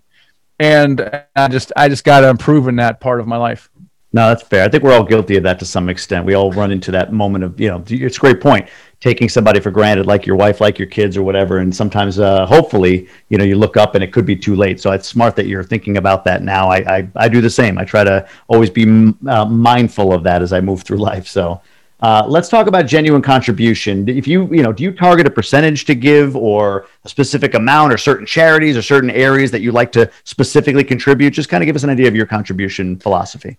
And 0.59 1.01
I 1.35 1.49
just 1.49 1.72
I 1.76 1.89
just 1.89 2.05
got 2.05 2.20
to 2.20 2.28
improve 2.28 2.68
in 2.68 2.76
that 2.76 3.01
part 3.01 3.20
of 3.20 3.26
my 3.26 3.37
life. 3.37 3.70
No, 4.12 4.28
that's 4.28 4.43
fair. 4.43 4.64
I 4.64 4.68
think 4.68 4.83
we're 4.83 4.93
all 4.93 5.05
guilty 5.05 5.37
of 5.37 5.43
that 5.45 5.59
to 5.61 5.64
some 5.64 5.89
extent. 5.89 6.26
We 6.26 6.35
all 6.35 6.53
run 6.53 6.70
into 6.70 6.91
that 6.91 7.12
moment 7.12 7.45
of, 7.45 7.59
you 7.59 7.68
know, 7.68 7.83
it's 7.87 8.18
a 8.18 8.20
great 8.20 8.41
point, 8.43 8.68
taking 9.03 9.28
somebody 9.28 9.59
for 9.59 9.72
granted, 9.72 10.07
like 10.07 10.24
your 10.26 10.36
wife, 10.36 10.61
like 10.61 10.78
your 10.78 10.86
kids, 10.86 11.16
or 11.16 11.24
whatever. 11.24 11.59
And 11.59 11.74
sometimes, 11.74 12.20
uh, 12.20 12.46
hopefully, 12.46 13.09
you 13.30 13.36
know, 13.36 13.42
you 13.42 13.57
look 13.57 13.76
up 13.76 13.96
and 13.96 14.05
it 14.05 14.12
could 14.12 14.24
be 14.24 14.36
too 14.36 14.55
late. 14.55 14.80
So 14.80 14.92
it's 14.92 15.09
smart 15.09 15.34
that 15.36 15.46
you're 15.46 15.64
thinking 15.64 15.96
about 15.96 16.24
that 16.24 16.42
now. 16.42 16.70
I, 16.70 16.98
I, 16.98 17.09
I 17.16 17.28
do 17.28 17.40
the 17.40 17.50
same. 17.50 17.78
I 17.78 17.84
try 17.84 18.05
to 18.05 18.28
always 18.46 18.70
be 18.70 19.12
uh, 19.26 19.44
mindful 19.44 20.12
of 20.12 20.22
that 20.22 20.40
as 20.40 20.53
I 20.53 20.61
move 20.61 20.84
through 20.84 20.98
life. 21.12 21.26
So 21.26 21.61
uh, 21.98 22.24
let's 22.28 22.48
talk 22.48 22.68
about 22.68 22.86
genuine 22.86 23.22
contribution. 23.22 24.09
If 24.09 24.28
you, 24.28 24.46
you 24.55 24.62
know, 24.62 24.72
do 24.72 24.84
you 24.84 24.92
target 24.92 25.26
a 25.26 25.30
percentage 25.30 25.84
to 25.86 25.96
give 25.96 26.36
or 26.36 26.86
a 27.05 27.09
specific 27.09 27.55
amount 27.55 27.92
or 27.92 27.98
certain 27.98 28.24
charities 28.24 28.76
or 28.76 28.82
certain 28.82 29.11
areas 29.11 29.50
that 29.50 29.62
you 29.62 29.72
like 29.72 29.90
to 29.92 30.09
specifically 30.22 30.84
contribute? 30.84 31.32
Just 31.32 31.48
kind 31.48 31.61
of 31.61 31.66
give 31.66 31.74
us 31.74 31.82
an 31.82 31.90
idea 31.90 32.07
of 32.07 32.14
your 32.14 32.26
contribution 32.26 33.00
philosophy. 33.00 33.59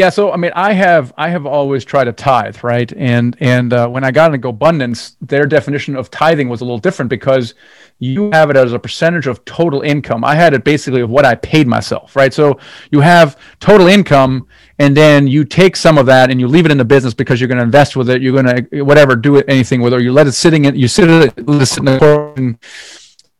Yeah, 0.00 0.08
so 0.08 0.32
I 0.32 0.38
mean, 0.38 0.52
I 0.54 0.72
have 0.72 1.12
I 1.18 1.28
have 1.28 1.44
always 1.44 1.84
tried 1.84 2.04
to 2.04 2.12
tithe, 2.14 2.64
right? 2.64 2.90
And 2.96 3.36
and 3.38 3.70
uh, 3.70 3.86
when 3.86 4.02
I 4.02 4.10
got 4.10 4.32
into 4.32 4.50
GoBundance, 4.50 5.16
their 5.20 5.44
definition 5.44 5.94
of 5.94 6.10
tithing 6.10 6.48
was 6.48 6.62
a 6.62 6.64
little 6.64 6.78
different 6.78 7.10
because 7.10 7.52
you 7.98 8.30
have 8.30 8.48
it 8.48 8.56
as 8.56 8.72
a 8.72 8.78
percentage 8.78 9.26
of 9.26 9.44
total 9.44 9.82
income. 9.82 10.24
I 10.24 10.36
had 10.36 10.54
it 10.54 10.64
basically 10.64 11.02
of 11.02 11.10
what 11.10 11.26
I 11.26 11.34
paid 11.34 11.66
myself, 11.66 12.16
right? 12.16 12.32
So 12.32 12.58
you 12.90 13.00
have 13.00 13.38
total 13.58 13.88
income, 13.88 14.48
and 14.78 14.96
then 14.96 15.26
you 15.26 15.44
take 15.44 15.76
some 15.76 15.98
of 15.98 16.06
that 16.06 16.30
and 16.30 16.40
you 16.40 16.48
leave 16.48 16.64
it 16.64 16.72
in 16.72 16.78
the 16.78 16.84
business 16.86 17.12
because 17.12 17.38
you're 17.38 17.48
going 17.48 17.58
to 17.58 17.64
invest 17.64 17.94
with 17.94 18.08
it. 18.08 18.22
You're 18.22 18.42
going 18.42 18.70
to 18.70 18.82
whatever 18.82 19.16
do 19.16 19.36
it 19.36 19.44
anything 19.48 19.82
with 19.82 19.92
it. 19.92 19.96
Or 19.96 20.00
you 20.00 20.14
let 20.14 20.26
it 20.26 20.32
sitting 20.32 20.64
in 20.64 20.76
you 20.76 20.88
sit 20.88 21.10
it 21.10 21.46
let 21.46 21.60
it 21.60 21.66
sit 21.66 21.80
in 21.80 21.84
the 21.84 22.32
and 22.38 22.58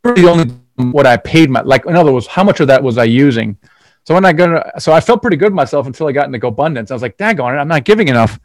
really 0.05 0.29
only 0.29 0.55
what 0.77 1.07
I 1.07 1.17
paid 1.17 1.49
my 1.49 1.63
like 1.63 1.87
in 1.87 1.97
other 1.97 2.13
words, 2.13 2.27
how 2.27 2.45
much 2.45 2.61
of 2.61 2.67
that 2.67 2.83
was 2.83 2.99
I 2.99 3.05
using? 3.05 3.57
So 4.05 4.15
when 4.15 4.25
I 4.25 4.33
got, 4.33 4.83
so 4.83 4.93
I 4.93 5.01
felt 5.01 5.23
pretty 5.23 5.37
good 5.37 5.53
myself 5.53 5.87
until 5.87 6.09
I 6.09 6.13
got 6.13 6.27
into 6.27 6.39
GoBundance. 6.39 6.91
I 6.91 6.95
was 6.95 7.03
like, 7.03 7.17
daggone 7.17 7.55
it, 7.55 7.59
I'm 7.59 7.69
not 7.69 7.85
giving 7.85 8.09
enough. 8.09 8.41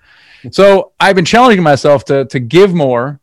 So 0.52 0.92
I've 1.00 1.16
been 1.16 1.26
challenging 1.26 1.64
myself 1.64 2.06
to 2.06 2.26
to 2.26 2.40
give 2.40 2.74
more. 2.74 3.20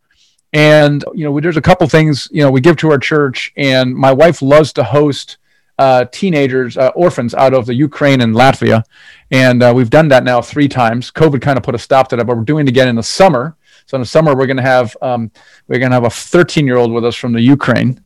And 0.52 1.04
you 1.14 1.24
know, 1.24 1.40
there's 1.40 1.56
a 1.56 1.62
couple 1.62 1.86
things 1.88 2.28
you 2.30 2.42
know 2.42 2.50
we 2.50 2.60
give 2.60 2.76
to 2.78 2.90
our 2.90 2.98
church, 2.98 3.52
and 3.56 3.94
my 3.94 4.12
wife 4.12 4.42
loves 4.42 4.72
to 4.74 4.84
host 4.84 5.38
uh, 5.78 6.04
teenagers, 6.12 6.76
uh, 6.76 6.88
orphans 6.94 7.34
out 7.34 7.54
of 7.54 7.66
the 7.66 7.74
Ukraine 7.74 8.20
and 8.20 8.34
Latvia, 8.34 8.84
and 9.30 9.62
uh, 9.62 9.72
we've 9.74 9.90
done 9.90 10.08
that 10.08 10.24
now 10.24 10.42
three 10.42 10.68
times. 10.68 11.10
COVID 11.10 11.40
kind 11.40 11.56
of 11.56 11.64
put 11.64 11.74
a 11.74 11.78
stop 11.78 12.08
to 12.08 12.16
that, 12.16 12.26
but 12.26 12.36
we're 12.36 12.44
doing 12.44 12.66
it 12.66 12.70
again 12.70 12.88
in 12.88 12.96
the 12.96 13.02
summer. 13.02 13.56
So 13.86 13.96
in 13.96 14.02
the 14.02 14.06
summer, 14.06 14.36
we're 14.36 14.46
going 14.46 14.58
to 14.58 14.62
have 14.62 14.96
um, 15.00 15.30
we're 15.68 15.78
going 15.78 15.90
to 15.90 15.96
have 15.96 16.04
a 16.04 16.10
13 16.10 16.66
year 16.66 16.76
old 16.76 16.92
with 16.92 17.04
us 17.04 17.16
from 17.16 17.32
the 17.32 17.40
Ukraine, 17.40 18.02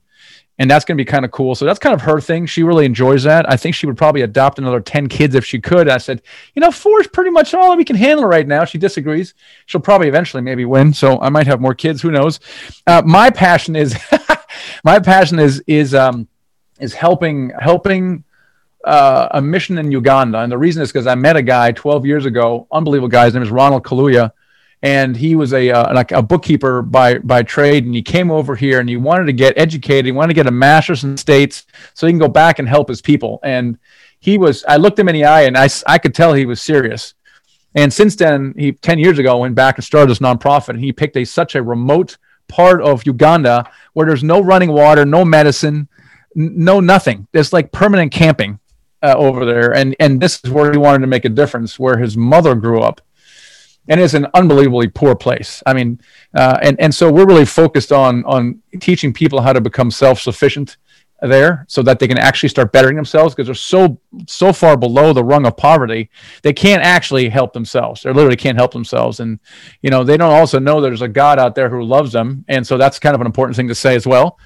and 0.58 0.70
that's 0.70 0.84
going 0.84 0.96
to 0.96 1.00
be 1.00 1.04
kind 1.04 1.24
of 1.24 1.30
cool. 1.30 1.54
So 1.54 1.64
that's 1.64 1.78
kind 1.78 1.94
of 1.94 2.00
her 2.02 2.20
thing. 2.20 2.46
She 2.46 2.62
really 2.62 2.86
enjoys 2.86 3.24
that. 3.24 3.50
I 3.50 3.56
think 3.56 3.74
she 3.74 3.86
would 3.86 3.96
probably 3.96 4.22
adopt 4.22 4.58
another 4.58 4.80
10 4.80 5.08
kids 5.08 5.34
if 5.34 5.44
she 5.44 5.60
could. 5.60 5.88
I 5.88 5.98
said, 5.98 6.22
you 6.54 6.60
know, 6.60 6.70
four 6.70 7.00
is 7.00 7.06
pretty 7.06 7.30
much 7.30 7.52
all 7.52 7.76
we 7.76 7.84
can 7.84 7.96
handle 7.96 8.24
right 8.24 8.46
now. 8.46 8.64
She 8.64 8.78
disagrees. 8.78 9.34
She'll 9.66 9.82
probably 9.82 10.08
eventually 10.08 10.42
maybe 10.42 10.64
win. 10.64 10.94
So 10.94 11.20
I 11.20 11.28
might 11.28 11.46
have 11.46 11.60
more 11.60 11.74
kids. 11.74 12.00
Who 12.00 12.10
knows? 12.10 12.40
Uh, 12.86 13.02
my 13.04 13.28
passion 13.28 13.76
is, 13.76 13.96
my 14.84 14.98
passion 14.98 15.38
is, 15.38 15.62
is, 15.66 15.94
um, 15.94 16.26
is 16.80 16.94
helping, 16.94 17.52
helping, 17.58 18.24
uh, 18.84 19.28
a 19.32 19.42
mission 19.42 19.76
in 19.78 19.90
Uganda. 19.90 20.38
And 20.38 20.50
the 20.50 20.58
reason 20.58 20.82
is 20.82 20.90
because 20.90 21.06
I 21.06 21.16
met 21.16 21.36
a 21.36 21.42
guy 21.42 21.72
12 21.72 22.06
years 22.06 22.24
ago, 22.24 22.66
unbelievable 22.70 23.08
guy. 23.08 23.24
His 23.24 23.34
name 23.34 23.42
is 23.42 23.50
Ronald 23.50 23.82
Kaluya 23.82 24.32
and 24.82 25.16
he 25.16 25.34
was 25.34 25.52
a 25.52 25.70
uh, 25.70 25.94
like 25.94 26.12
a 26.12 26.22
bookkeeper 26.22 26.82
by 26.82 27.18
by 27.18 27.42
trade. 27.42 27.84
And 27.84 27.94
he 27.94 28.02
came 28.02 28.30
over 28.30 28.54
here 28.54 28.80
and 28.80 28.88
he 28.88 28.96
wanted 28.96 29.26
to 29.26 29.32
get 29.32 29.56
educated. 29.56 30.04
He 30.04 30.12
wanted 30.12 30.28
to 30.28 30.34
get 30.34 30.46
a 30.46 30.52
master's 30.52 31.04
in 31.04 31.16
states 31.16 31.66
so 31.94 32.06
he 32.06 32.12
can 32.12 32.18
go 32.18 32.28
back 32.28 32.58
and 32.58 32.68
help 32.68 32.88
his 32.88 33.00
people. 33.00 33.40
And 33.42 33.78
he 34.18 34.38
was 34.38 34.64
i 34.66 34.76
looked 34.76 34.98
him 34.98 35.08
in 35.08 35.14
the 35.14 35.24
eye 35.24 35.42
and 35.42 35.56
i, 35.56 35.68
I 35.86 35.98
could 35.98 36.14
tell 36.14 36.34
he 36.34 36.46
was 36.46 36.60
serious. 36.60 37.14
And 37.74 37.92
since 37.92 38.16
then 38.16 38.54
he 38.56 38.72
10 38.72 38.98
years 38.98 39.18
ago 39.18 39.38
went 39.38 39.54
back 39.54 39.76
and 39.76 39.84
started 39.84 40.10
this 40.10 40.18
nonprofit. 40.18 40.70
And 40.70 40.80
he 40.80 40.92
picked 40.92 41.16
a 41.16 41.24
such 41.24 41.54
a 41.54 41.62
remote 41.62 42.18
part 42.48 42.80
of 42.80 43.06
uganda 43.06 43.68
where 43.94 44.06
there's 44.06 44.22
no 44.22 44.40
running 44.40 44.70
water 44.70 45.04
no 45.04 45.24
medicine 45.24 45.88
n- 46.36 46.52
no 46.56 46.80
nothing. 46.80 47.26
There's 47.32 47.52
like 47.52 47.72
permanent 47.72 48.12
camping 48.12 48.60
uh, 49.02 49.14
over 49.16 49.44
there. 49.44 49.74
And 49.74 49.96
and 49.98 50.20
this 50.20 50.40
is 50.44 50.50
where 50.50 50.70
he 50.70 50.78
wanted 50.78 51.00
to 51.00 51.06
make 51.06 51.24
a 51.24 51.30
difference 51.30 51.78
where 51.78 51.96
his 51.96 52.16
mother 52.16 52.54
grew 52.54 52.82
up 52.82 53.00
and 53.88 54.00
it's 54.00 54.14
an 54.14 54.26
unbelievably 54.34 54.88
poor 54.88 55.14
place. 55.14 55.62
I 55.66 55.74
mean, 55.74 56.00
uh, 56.34 56.58
and 56.62 56.78
and 56.80 56.94
so 56.94 57.10
we're 57.10 57.26
really 57.26 57.44
focused 57.44 57.92
on 57.92 58.24
on 58.24 58.62
teaching 58.80 59.12
people 59.12 59.40
how 59.40 59.52
to 59.52 59.60
become 59.60 59.90
self 59.90 60.20
sufficient 60.20 60.76
there, 61.22 61.64
so 61.68 61.82
that 61.82 61.98
they 61.98 62.06
can 62.06 62.18
actually 62.18 62.50
start 62.50 62.72
bettering 62.72 62.96
themselves 62.96 63.34
because 63.34 63.46
they're 63.46 63.54
so 63.54 64.00
so 64.26 64.52
far 64.52 64.76
below 64.76 65.12
the 65.12 65.24
rung 65.24 65.46
of 65.46 65.56
poverty, 65.56 66.10
they 66.42 66.52
can't 66.52 66.82
actually 66.82 67.28
help 67.28 67.52
themselves. 67.52 68.02
They 68.02 68.12
literally 68.12 68.36
can't 68.36 68.58
help 68.58 68.72
themselves, 68.72 69.20
and 69.20 69.38
you 69.82 69.90
know 69.90 70.04
they 70.04 70.16
don't 70.16 70.32
also 70.32 70.58
know 70.58 70.80
there's 70.80 71.02
a 71.02 71.08
God 71.08 71.38
out 71.38 71.54
there 71.54 71.70
who 71.70 71.82
loves 71.82 72.12
them, 72.12 72.44
and 72.48 72.66
so 72.66 72.76
that's 72.76 72.98
kind 72.98 73.14
of 73.14 73.20
an 73.20 73.26
important 73.26 73.56
thing 73.56 73.68
to 73.68 73.74
say 73.74 73.94
as 73.94 74.06
well. 74.06 74.38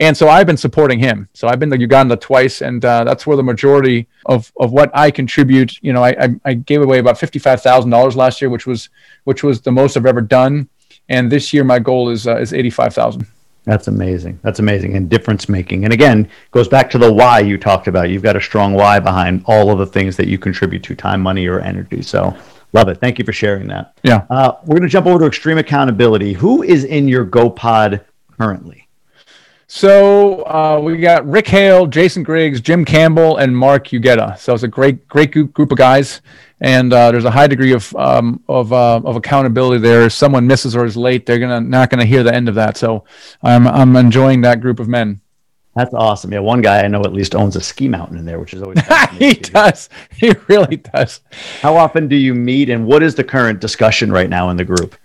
And 0.00 0.16
so 0.16 0.28
I've 0.28 0.46
been 0.46 0.56
supporting 0.56 1.00
him. 1.00 1.28
So 1.34 1.48
I've 1.48 1.58
been 1.58 1.70
to 1.70 1.78
Uganda 1.78 2.16
twice, 2.16 2.62
and 2.62 2.84
uh, 2.84 3.02
that's 3.04 3.26
where 3.26 3.36
the 3.36 3.42
majority 3.42 4.06
of, 4.26 4.52
of 4.58 4.70
what 4.72 4.90
I 4.94 5.10
contribute. 5.10 5.82
You 5.82 5.92
know, 5.92 6.04
I, 6.04 6.10
I, 6.10 6.28
I 6.44 6.54
gave 6.54 6.82
away 6.82 6.98
about 6.98 7.18
fifty 7.18 7.38
five 7.38 7.60
thousand 7.62 7.90
dollars 7.90 8.14
last 8.14 8.40
year, 8.40 8.48
which 8.48 8.66
was 8.66 8.90
which 9.24 9.42
was 9.42 9.60
the 9.60 9.72
most 9.72 9.96
I've 9.96 10.06
ever 10.06 10.20
done. 10.20 10.68
And 11.08 11.32
this 11.32 11.52
year, 11.52 11.64
my 11.64 11.78
goal 11.78 12.10
is 12.10 12.26
uh, 12.26 12.36
is 12.36 12.52
eighty 12.52 12.70
five 12.70 12.94
thousand. 12.94 13.26
That's 13.64 13.88
amazing. 13.88 14.38
That's 14.42 14.60
amazing 14.60 14.96
and 14.96 15.10
difference 15.10 15.46
making. 15.46 15.84
And 15.84 15.92
again, 15.92 16.30
goes 16.52 16.68
back 16.68 16.88
to 16.90 16.98
the 16.98 17.12
why 17.12 17.40
you 17.40 17.58
talked 17.58 17.86
about. 17.86 18.08
You've 18.08 18.22
got 18.22 18.34
a 18.34 18.40
strong 18.40 18.72
why 18.72 18.98
behind 18.98 19.42
all 19.44 19.70
of 19.70 19.78
the 19.78 19.84
things 19.84 20.16
that 20.16 20.26
you 20.26 20.38
contribute 20.38 20.82
to 20.84 20.94
time, 20.94 21.20
money, 21.20 21.46
or 21.46 21.60
energy. 21.60 22.00
So 22.00 22.34
love 22.72 22.88
it. 22.88 22.98
Thank 22.98 23.18
you 23.18 23.26
for 23.26 23.32
sharing 23.34 23.66
that. 23.66 23.92
Yeah. 24.04 24.24
Uh, 24.30 24.52
we're 24.64 24.78
going 24.78 24.88
to 24.88 24.88
jump 24.88 25.06
over 25.06 25.18
to 25.18 25.26
extreme 25.26 25.58
accountability. 25.58 26.32
Who 26.32 26.62
is 26.62 26.84
in 26.84 27.08
your 27.08 27.26
GoPod 27.26 28.02
currently? 28.38 28.87
So 29.70 30.46
uh, 30.46 30.80
we 30.82 30.96
got 30.96 31.28
Rick 31.28 31.46
Hale, 31.48 31.86
Jason 31.86 32.22
Griggs, 32.22 32.58
Jim 32.58 32.86
Campbell, 32.86 33.36
and 33.36 33.54
Mark 33.54 33.88
Ugetta. 33.88 34.38
So 34.38 34.54
it's 34.54 34.62
a 34.62 34.68
great, 34.68 35.06
great 35.08 35.30
group, 35.30 35.52
group 35.52 35.70
of 35.70 35.76
guys, 35.76 36.22
and 36.62 36.90
uh, 36.90 37.12
there's 37.12 37.26
a 37.26 37.30
high 37.30 37.46
degree 37.46 37.74
of 37.74 37.94
um, 37.94 38.42
of, 38.48 38.72
uh, 38.72 39.02
of 39.04 39.16
accountability 39.16 39.80
there. 39.80 40.06
If 40.06 40.14
someone 40.14 40.46
misses 40.46 40.74
or 40.74 40.86
is 40.86 40.96
late, 40.96 41.26
they're 41.26 41.38
gonna 41.38 41.60
not 41.60 41.90
gonna 41.90 42.06
hear 42.06 42.22
the 42.22 42.34
end 42.34 42.48
of 42.48 42.54
that. 42.54 42.78
So 42.78 43.04
I'm 43.42 43.68
I'm 43.68 43.94
enjoying 43.96 44.40
that 44.40 44.62
group 44.62 44.80
of 44.80 44.88
men. 44.88 45.20
That's 45.76 45.92
awesome. 45.92 46.32
Yeah, 46.32 46.40
one 46.40 46.62
guy 46.62 46.82
I 46.82 46.88
know 46.88 47.02
at 47.02 47.12
least 47.12 47.34
owns 47.34 47.54
a 47.54 47.60
ski 47.60 47.88
mountain 47.88 48.16
in 48.16 48.24
there, 48.24 48.40
which 48.40 48.54
is 48.54 48.62
always 48.62 48.80
he 49.12 49.34
does. 49.34 49.90
He 50.16 50.34
really 50.48 50.76
does. 50.76 51.20
How 51.60 51.76
often 51.76 52.08
do 52.08 52.16
you 52.16 52.34
meet, 52.34 52.70
and 52.70 52.86
what 52.86 53.02
is 53.02 53.14
the 53.14 53.22
current 53.22 53.60
discussion 53.60 54.10
right 54.10 54.30
now 54.30 54.48
in 54.48 54.56
the 54.56 54.64
group? 54.64 54.96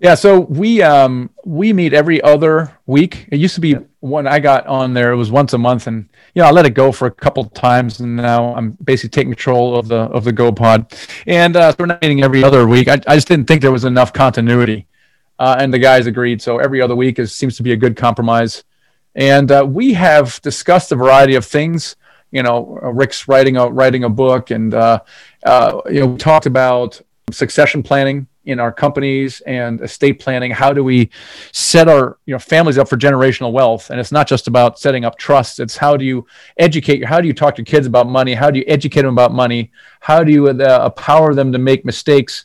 Yeah, 0.00 0.14
so 0.14 0.40
we 0.40 0.80
um 0.80 1.30
we 1.44 1.72
meet 1.72 1.92
every 1.92 2.22
other 2.22 2.72
week. 2.86 3.26
It 3.32 3.38
used 3.38 3.56
to 3.56 3.60
be 3.60 3.76
when 3.98 4.28
I 4.28 4.38
got 4.38 4.64
on 4.68 4.94
there, 4.94 5.10
it 5.10 5.16
was 5.16 5.30
once 5.30 5.54
a 5.54 5.58
month, 5.58 5.88
and 5.88 6.08
you 6.34 6.42
know 6.42 6.48
I 6.48 6.52
let 6.52 6.66
it 6.66 6.74
go 6.74 6.92
for 6.92 7.06
a 7.06 7.10
couple 7.10 7.44
times, 7.46 7.98
and 7.98 8.14
now 8.14 8.54
I'm 8.54 8.72
basically 8.84 9.10
taking 9.10 9.32
control 9.32 9.76
of 9.76 9.88
the 9.88 10.02
of 10.02 10.22
the 10.22 10.32
GoPod, 10.32 10.96
and 11.26 11.56
uh, 11.56 11.72
so 11.72 11.76
we're 11.80 11.86
not 11.86 12.00
meeting 12.00 12.22
every 12.22 12.44
other 12.44 12.68
week. 12.68 12.86
I, 12.86 13.00
I 13.08 13.16
just 13.16 13.26
didn't 13.26 13.46
think 13.46 13.60
there 13.60 13.72
was 13.72 13.84
enough 13.84 14.12
continuity, 14.12 14.86
uh, 15.40 15.56
and 15.58 15.74
the 15.74 15.80
guys 15.80 16.06
agreed. 16.06 16.40
So 16.40 16.58
every 16.58 16.80
other 16.80 16.94
week 16.94 17.18
is 17.18 17.34
seems 17.34 17.56
to 17.56 17.64
be 17.64 17.72
a 17.72 17.76
good 17.76 17.96
compromise, 17.96 18.62
and 19.16 19.50
uh, 19.50 19.66
we 19.68 19.94
have 19.94 20.40
discussed 20.42 20.92
a 20.92 20.96
variety 20.96 21.34
of 21.34 21.44
things. 21.44 21.96
You 22.30 22.44
know, 22.44 22.78
Rick's 22.82 23.26
writing 23.26 23.56
a 23.56 23.68
writing 23.68 24.04
a 24.04 24.08
book, 24.08 24.52
and 24.52 24.72
uh, 24.74 25.00
uh, 25.42 25.80
you 25.90 26.00
know 26.00 26.06
we 26.06 26.18
talked 26.18 26.46
about 26.46 27.00
succession 27.32 27.82
planning 27.82 28.28
in 28.48 28.58
our 28.58 28.72
companies 28.72 29.40
and 29.42 29.80
estate 29.80 30.18
planning? 30.18 30.50
How 30.50 30.72
do 30.72 30.82
we 30.82 31.10
set 31.52 31.88
our 31.88 32.18
you 32.26 32.32
know 32.32 32.38
families 32.38 32.78
up 32.78 32.88
for 32.88 32.96
generational 32.96 33.52
wealth? 33.52 33.90
And 33.90 34.00
it's 34.00 34.12
not 34.12 34.26
just 34.26 34.48
about 34.48 34.78
setting 34.78 35.04
up 35.04 35.16
trusts. 35.18 35.60
It's 35.60 35.76
how 35.76 35.96
do 35.96 36.04
you 36.04 36.26
educate? 36.56 37.04
How 37.04 37.20
do 37.20 37.28
you 37.28 37.34
talk 37.34 37.54
to 37.56 37.62
kids 37.62 37.86
about 37.86 38.08
money? 38.08 38.34
How 38.34 38.50
do 38.50 38.58
you 38.58 38.64
educate 38.66 39.02
them 39.02 39.12
about 39.12 39.32
money? 39.32 39.70
How 40.00 40.24
do 40.24 40.32
you 40.32 40.48
uh, 40.48 40.84
empower 40.86 41.34
them 41.34 41.52
to 41.52 41.58
make 41.58 41.84
mistakes? 41.84 42.44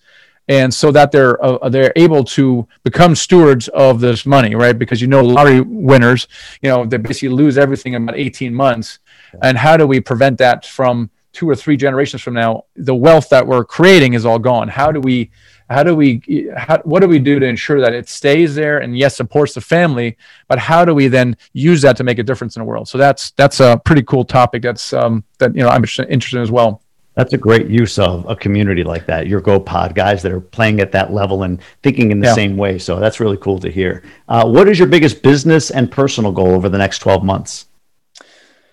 and 0.50 0.74
so 0.74 0.92
that 0.92 1.10
they're 1.10 1.42
uh, 1.44 1.70
they're 1.70 1.94
able 1.96 2.22
to 2.22 2.68
become 2.84 3.16
stewards 3.16 3.70
of 3.70 4.02
this 4.02 4.26
money, 4.26 4.56
right? 4.56 4.78
Because 4.78 5.02
you 5.02 5.08
know, 5.08 5.24
lottery 5.24 5.62
winners, 5.62 6.28
you 6.62 6.70
know, 6.70 6.86
they 6.86 6.98
basically 6.98 7.30
lose 7.30 7.58
everything 7.58 7.94
in 7.94 8.04
about 8.04 8.18
18 8.18 8.54
months. 8.54 9.00
And 9.42 9.58
how 9.58 9.78
do 9.78 9.88
we 9.88 10.02
prevent 10.02 10.38
that 10.40 10.66
from 10.66 11.10
two 11.34 11.50
or 11.50 11.56
three 11.56 11.76
generations 11.76 12.22
from 12.22 12.36
now, 12.36 12.66
the 12.76 12.96
wealth 12.96 13.28
that 13.30 13.46
we're 13.46 13.66
creating 13.66 14.14
is 14.14 14.26
all 14.26 14.40
gone. 14.40 14.68
How 14.68 14.92
do 14.92 15.00
we, 15.00 15.32
how 15.70 15.84
do 15.84 15.96
we, 15.96 16.50
how, 16.56 16.80
what 16.84 17.02
do 17.02 17.08
we 17.08 17.20
do 17.20 17.40
to 17.40 17.46
ensure 17.46 17.82
that 17.82 17.94
it 17.94 18.10
stays 18.10 18.56
there 18.56 18.80
and 18.80 18.98
yes, 18.98 19.16
supports 19.16 19.54
the 19.54 19.62
family, 19.62 20.18
but 20.48 20.60
how 20.60 20.86
do 20.86 20.94
we 20.94 21.08
then 21.08 21.38
use 21.54 21.82
that 21.82 21.98
to 21.98 22.04
make 22.04 22.20
a 22.20 22.24
difference 22.24 22.56
in 22.56 22.62
the 22.62 22.66
world? 22.66 22.88
So 22.88 22.98
that's, 22.98 23.32
that's 23.32 23.60
a 23.60 23.82
pretty 23.84 24.04
cool 24.04 24.26
topic. 24.26 24.62
That's, 24.62 24.94
um, 24.94 25.24
that, 25.40 25.56
you 25.56 25.64
know, 25.64 25.70
I'm 25.70 25.84
interested 25.84 26.38
in 26.38 26.44
as 26.44 26.52
well. 26.52 26.82
That's 27.16 27.34
a 27.34 27.38
great 27.38 27.68
use 27.68 28.00
of 28.00 28.28
a 28.28 28.36
community 28.36 28.84
like 28.84 29.06
that. 29.06 29.28
Your 29.28 29.40
GoPod 29.40 29.94
guys 29.94 30.24
that 30.24 30.32
are 30.32 30.42
playing 30.42 30.80
at 30.80 30.92
that 30.94 31.14
level 31.14 31.44
and 31.44 31.62
thinking 31.84 32.12
in 32.12 32.20
the 32.20 32.28
yeah. 32.28 32.34
same 32.34 32.58
way. 32.58 32.80
So 32.80 33.00
that's 33.00 33.20
really 33.20 33.38
cool 33.38 33.60
to 33.60 33.70
hear. 33.70 34.04
Uh, 34.28 34.50
what 34.50 34.68
is 34.68 34.80
your 34.80 34.88
biggest 34.88 35.22
business 35.22 35.70
and 35.70 35.92
personal 35.92 36.32
goal 36.32 36.48
over 36.48 36.70
the 36.70 36.78
next 36.78 37.00
12 37.00 37.24
months? 37.24 37.68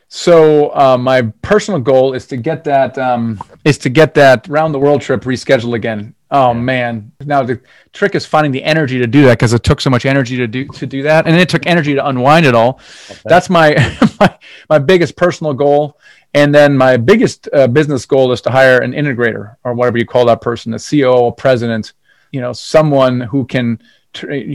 So 0.09 0.75
uh, 0.75 0.99
my 0.99 1.23
personal 1.43 1.81
goal 1.81 2.15
is 2.15 2.27
to 2.29 2.37
get 2.37 2.65
that 2.65 2.99
um, 2.99 3.41
is 3.65 3.79
to 3.79 3.89
get 3.89 4.15
that 4.15 4.49
round 4.49 4.75
the 4.75 4.79
world 4.79 5.03
trip 5.03 5.23
rescheduled 5.23 5.75
again. 5.75 6.15
Oh 6.33 6.55
man! 6.55 7.11
Now 7.21 7.43
the 7.43 7.61
trick 7.93 8.15
is 8.15 8.25
finding 8.25 8.53
the 8.53 8.63
energy 8.63 8.99
to 8.99 9.07
do 9.07 9.25
that 9.25 9.39
because 9.39 9.53
it 9.53 9.65
took 9.65 9.81
so 9.81 9.91
much 9.91 10.07
energy 10.07 10.37
to 10.37 10.47
do 10.47 10.65
to 10.67 10.87
do 10.87 11.03
that, 11.03 11.27
and 11.27 11.37
it 11.37 11.49
took 11.49 11.67
energy 11.67 11.95
to 11.95 12.07
unwind 12.07 12.47
it 12.47 12.55
all. 12.55 12.81
Okay. 13.11 13.21
That's 13.25 13.51
my, 13.51 13.75
my 14.21 14.39
my 14.69 14.79
biggest 14.79 15.17
personal 15.17 15.55
goal, 15.55 15.99
and 16.33 16.55
then 16.55 16.77
my 16.77 16.97
biggest 16.97 17.49
uh, 17.53 17.67
business 17.67 18.07
goal 18.07 18.31
is 18.31 18.41
to 18.43 18.51
hire 18.51 18.79
an 18.79 18.93
integrator 18.93 19.57
or 19.65 19.75
whatever 19.75 19.99
you 19.99 20.07
call 20.07 20.25
that 20.27 20.41
person, 20.41 20.73
a 20.73 20.77
CEO, 20.77 21.29
a 21.29 21.33
president, 21.33 21.95
you 22.31 22.41
know, 22.41 22.53
someone 22.53 23.21
who 23.21 23.45
can 23.45 23.81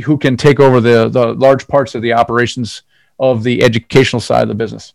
who 0.06 0.18
can 0.18 0.38
take 0.38 0.62
over 0.62 0.80
the 0.80 1.10
the 1.10 1.34
large 1.34 1.68
parts 1.68 1.94
of 1.94 2.02
the 2.02 2.14
operations 2.14 2.84
of 3.20 3.44
the 3.44 3.64
educational 3.64 4.22
side 4.22 4.44
of 4.44 4.48
the 4.48 4.56
business. 4.56 4.94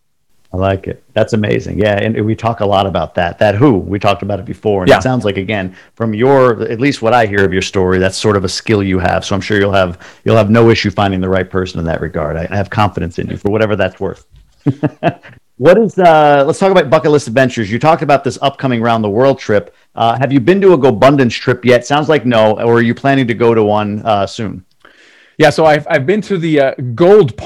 I 0.52 0.56
like 0.56 0.88
it. 0.88 1.04
That's 1.12 1.32
amazing. 1.32 1.78
Yeah, 1.78 1.96
and 1.96 2.24
we 2.26 2.34
talk 2.34 2.58
a 2.58 2.66
lot 2.66 2.86
about 2.86 3.14
that. 3.14 3.38
That 3.38 3.54
who 3.54 3.78
we 3.78 4.00
talked 4.00 4.22
about 4.22 4.40
it 4.40 4.44
before, 4.44 4.82
and 4.82 4.88
yeah. 4.88 4.98
it 4.98 5.02
sounds 5.02 5.24
like 5.24 5.36
again 5.36 5.76
from 5.94 6.12
your 6.12 6.62
at 6.62 6.80
least 6.80 7.02
what 7.02 7.14
I 7.14 7.26
hear 7.26 7.44
of 7.44 7.52
your 7.52 7.62
story, 7.62 7.98
that's 7.98 8.16
sort 8.16 8.36
of 8.36 8.44
a 8.44 8.48
skill 8.48 8.82
you 8.82 8.98
have. 8.98 9.24
So 9.24 9.36
I'm 9.36 9.40
sure 9.40 9.60
you'll 9.60 9.72
have 9.72 10.04
you'll 10.24 10.36
have 10.36 10.50
no 10.50 10.68
issue 10.68 10.90
finding 10.90 11.20
the 11.20 11.28
right 11.28 11.48
person 11.48 11.78
in 11.78 11.86
that 11.86 12.00
regard. 12.00 12.36
I, 12.36 12.48
I 12.50 12.56
have 12.56 12.68
confidence 12.68 13.20
in 13.20 13.28
you 13.28 13.36
for 13.36 13.50
whatever 13.52 13.76
that's 13.76 14.00
worth. 14.00 14.26
what 15.58 15.78
is 15.78 15.96
uh? 15.98 16.42
Let's 16.44 16.58
talk 16.58 16.72
about 16.72 16.90
bucket 16.90 17.12
list 17.12 17.28
adventures. 17.28 17.70
You 17.70 17.78
talked 17.78 18.02
about 18.02 18.24
this 18.24 18.36
upcoming 18.42 18.82
round 18.82 19.04
the 19.04 19.10
world 19.10 19.38
trip. 19.38 19.72
Uh, 19.94 20.18
have 20.18 20.32
you 20.32 20.40
been 20.40 20.60
to 20.62 20.72
a 20.72 20.78
GoBundance 20.78 21.32
trip 21.32 21.64
yet? 21.64 21.86
Sounds 21.86 22.08
like 22.08 22.26
no. 22.26 22.58
Or 22.60 22.78
are 22.78 22.82
you 22.82 22.94
planning 22.94 23.28
to 23.28 23.34
go 23.34 23.54
to 23.54 23.62
one 23.62 24.02
uh, 24.04 24.26
soon? 24.26 24.64
Yeah, 25.38 25.50
so 25.50 25.64
I've 25.64 25.86
I've 25.88 26.06
been 26.06 26.20
to 26.22 26.38
the 26.38 26.60
uh, 26.60 26.74
Gold 26.96 27.36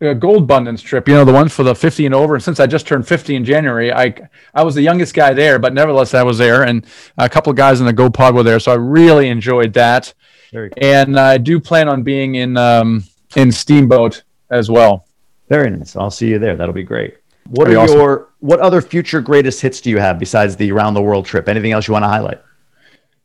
Pod 0.00 0.08
uh, 0.08 0.14
GoBundance 0.14 0.82
trip, 0.82 1.08
you 1.08 1.14
know, 1.14 1.24
the 1.24 1.32
one 1.32 1.48
for 1.48 1.62
the 1.62 1.74
50 1.74 2.06
and 2.06 2.14
over. 2.14 2.34
And 2.34 2.42
since 2.42 2.58
I 2.58 2.66
just 2.66 2.86
turned 2.86 3.06
50 3.06 3.34
in 3.34 3.44
January, 3.44 3.92
I 3.92 4.14
I 4.54 4.62
was 4.62 4.74
the 4.74 4.82
youngest 4.82 5.14
guy 5.14 5.32
there, 5.32 5.58
but 5.58 5.74
nevertheless, 5.74 6.14
I 6.14 6.22
was 6.22 6.38
there, 6.38 6.62
and 6.64 6.86
a 7.18 7.28
couple 7.28 7.50
of 7.50 7.56
guys 7.56 7.80
in 7.80 7.86
the 7.86 7.92
Go 7.92 8.10
Pod 8.10 8.34
were 8.34 8.42
there, 8.42 8.60
so 8.60 8.72
I 8.72 8.76
really 8.76 9.28
enjoyed 9.28 9.72
that. 9.74 10.12
Cool. 10.52 10.68
And 10.78 11.18
I 11.18 11.38
do 11.38 11.60
plan 11.60 11.88
on 11.88 12.02
being 12.02 12.36
in 12.36 12.56
um, 12.56 13.04
in 13.36 13.52
Steamboat 13.52 14.22
as 14.50 14.70
well. 14.70 15.06
Very 15.48 15.70
nice. 15.70 15.96
I'll 15.96 16.10
see 16.10 16.28
you 16.28 16.38
there. 16.38 16.56
That'll 16.56 16.74
be 16.74 16.82
great. 16.82 17.16
What 17.48 17.64
That'd 17.64 17.78
are 17.78 17.82
awesome. 17.82 17.98
your 17.98 18.28
what 18.40 18.60
other 18.60 18.80
future 18.80 19.20
greatest 19.20 19.60
hits 19.60 19.80
do 19.80 19.90
you 19.90 19.98
have 19.98 20.18
besides 20.18 20.56
the 20.56 20.72
around 20.72 20.94
the 20.94 21.02
world 21.02 21.26
trip? 21.26 21.48
Anything 21.48 21.72
else 21.72 21.86
you 21.86 21.92
want 21.92 22.04
to 22.04 22.08
highlight? 22.08 22.40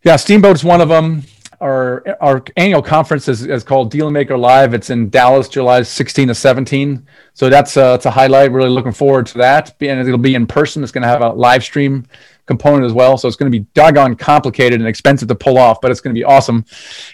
Yeah, 0.04 0.18
Steamboat's 0.18 0.64
one 0.64 0.82
of 0.82 0.90
them 0.90 1.24
our 1.62 2.04
our 2.22 2.44
annual 2.58 2.82
conference 2.82 3.28
is, 3.28 3.46
is 3.46 3.64
called 3.64 3.92
Dealmaker 3.92 4.40
Live. 4.40 4.74
It's 4.74 4.90
in 4.90 5.10
Dallas, 5.10 5.48
July 5.48 5.82
16 5.82 6.30
to 6.30 6.36
17. 6.36 7.06
So 7.34 7.50
that's 7.50 7.78
a, 7.78 7.96
it's 7.96 8.06
a 8.06 8.12
highlight. 8.12 8.52
Really 8.52 8.70
looking 8.70 8.92
forward 8.92 9.26
to 9.28 9.38
that. 9.40 9.76
And 9.82 10.00
it'll 10.00 10.18
be 10.18 10.36
in 10.36 10.48
person. 10.48 10.84
It's 10.84 10.92
going 10.92 11.04
to 11.04 11.08
have 11.08 11.22
a 11.22 11.30
live 11.30 11.64
stream 11.64 12.08
component 12.46 12.86
as 12.86 12.94
well. 12.94 13.18
So 13.18 13.28
it's 13.28 13.38
going 13.38 13.52
to 13.52 13.60
be 13.60 13.66
doggone 13.74 14.16
complicated 14.16 14.80
and 14.80 14.88
expensive 14.88 15.28
to 15.30 15.36
pull 15.36 15.58
off, 15.58 15.82
but 15.82 15.92
it's 15.92 16.02
going 16.02 16.14
to 16.14 16.20
be 16.20 16.24
awesome. 16.24 16.66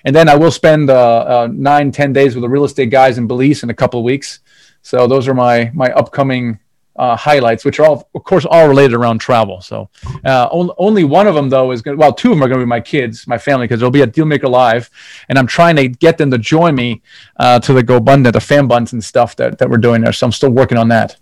And 0.06 0.16
then 0.16 0.28
I 0.28 0.36
will 0.36 0.52
spend 0.52 0.89
uh, 0.89 1.20
uh, 1.20 1.50
nine, 1.52 1.92
10 1.92 2.14
days 2.14 2.36
with 2.36 2.42
the 2.42 2.50
real 2.50 2.66
estate 2.66 2.89
guys 2.89 3.18
in 3.18 3.28
Belize 3.28 3.64
in 3.64 3.70
a 3.70 3.74
couple 3.74 4.00
of 4.00 4.04
weeks. 4.04 4.39
So 4.82 5.08
those 5.08 5.28
are 5.28 5.34
my 5.34 5.72
my 5.74 5.92
upcoming 5.92 6.60
uh, 6.96 7.16
highlights, 7.16 7.66
which 7.66 7.80
are 7.80 7.86
all, 7.86 8.10
of 8.14 8.24
course, 8.24 8.46
all 8.46 8.68
related 8.68 8.94
around 8.94 9.20
travel. 9.20 9.62
So 9.62 9.89
uh, 10.26 10.48
on, 10.52 10.72
only 10.78 11.04
one 11.04 11.28
of 11.28 11.36
them, 11.36 11.50
though, 11.50 11.72
is 11.72 11.82
going 11.82 11.98
well, 11.98 12.14
two 12.14 12.32
of 12.32 12.38
them 12.38 12.44
are 12.44 12.48
going 12.48 12.60
to 12.60 12.66
be 12.66 12.70
my 12.70 12.82
kids, 12.82 13.28
my 13.28 13.38
family, 13.38 13.66
because 13.66 13.80
they'll 13.80 13.92
be 13.92 14.02
at 14.02 14.14
Dealmaker 14.14 14.50
Live, 14.50 14.89
and 15.30 15.38
I'm 15.39 15.48
trying 15.48 15.76
to 15.78 15.88
get 15.88 16.18
them 16.18 16.32
to 16.32 16.38
join 16.38 16.76
me 16.76 17.02
uh, 17.38 17.60
to 17.60 17.74
the 17.74 17.84
Go 17.84 18.00
GoBundant, 18.00 18.34
the 18.34 18.42
fan 18.42 18.68
buns 18.68 18.94
and 18.94 19.04
stuff 19.04 19.36
that, 19.38 19.58
that 19.60 19.70
we're 19.70 19.78
doing 19.78 20.02
there. 20.02 20.14
So 20.14 20.26
I'm 20.26 20.32
still 20.32 20.52
working 20.52 20.78
on 20.78 20.89
that. 20.89 21.18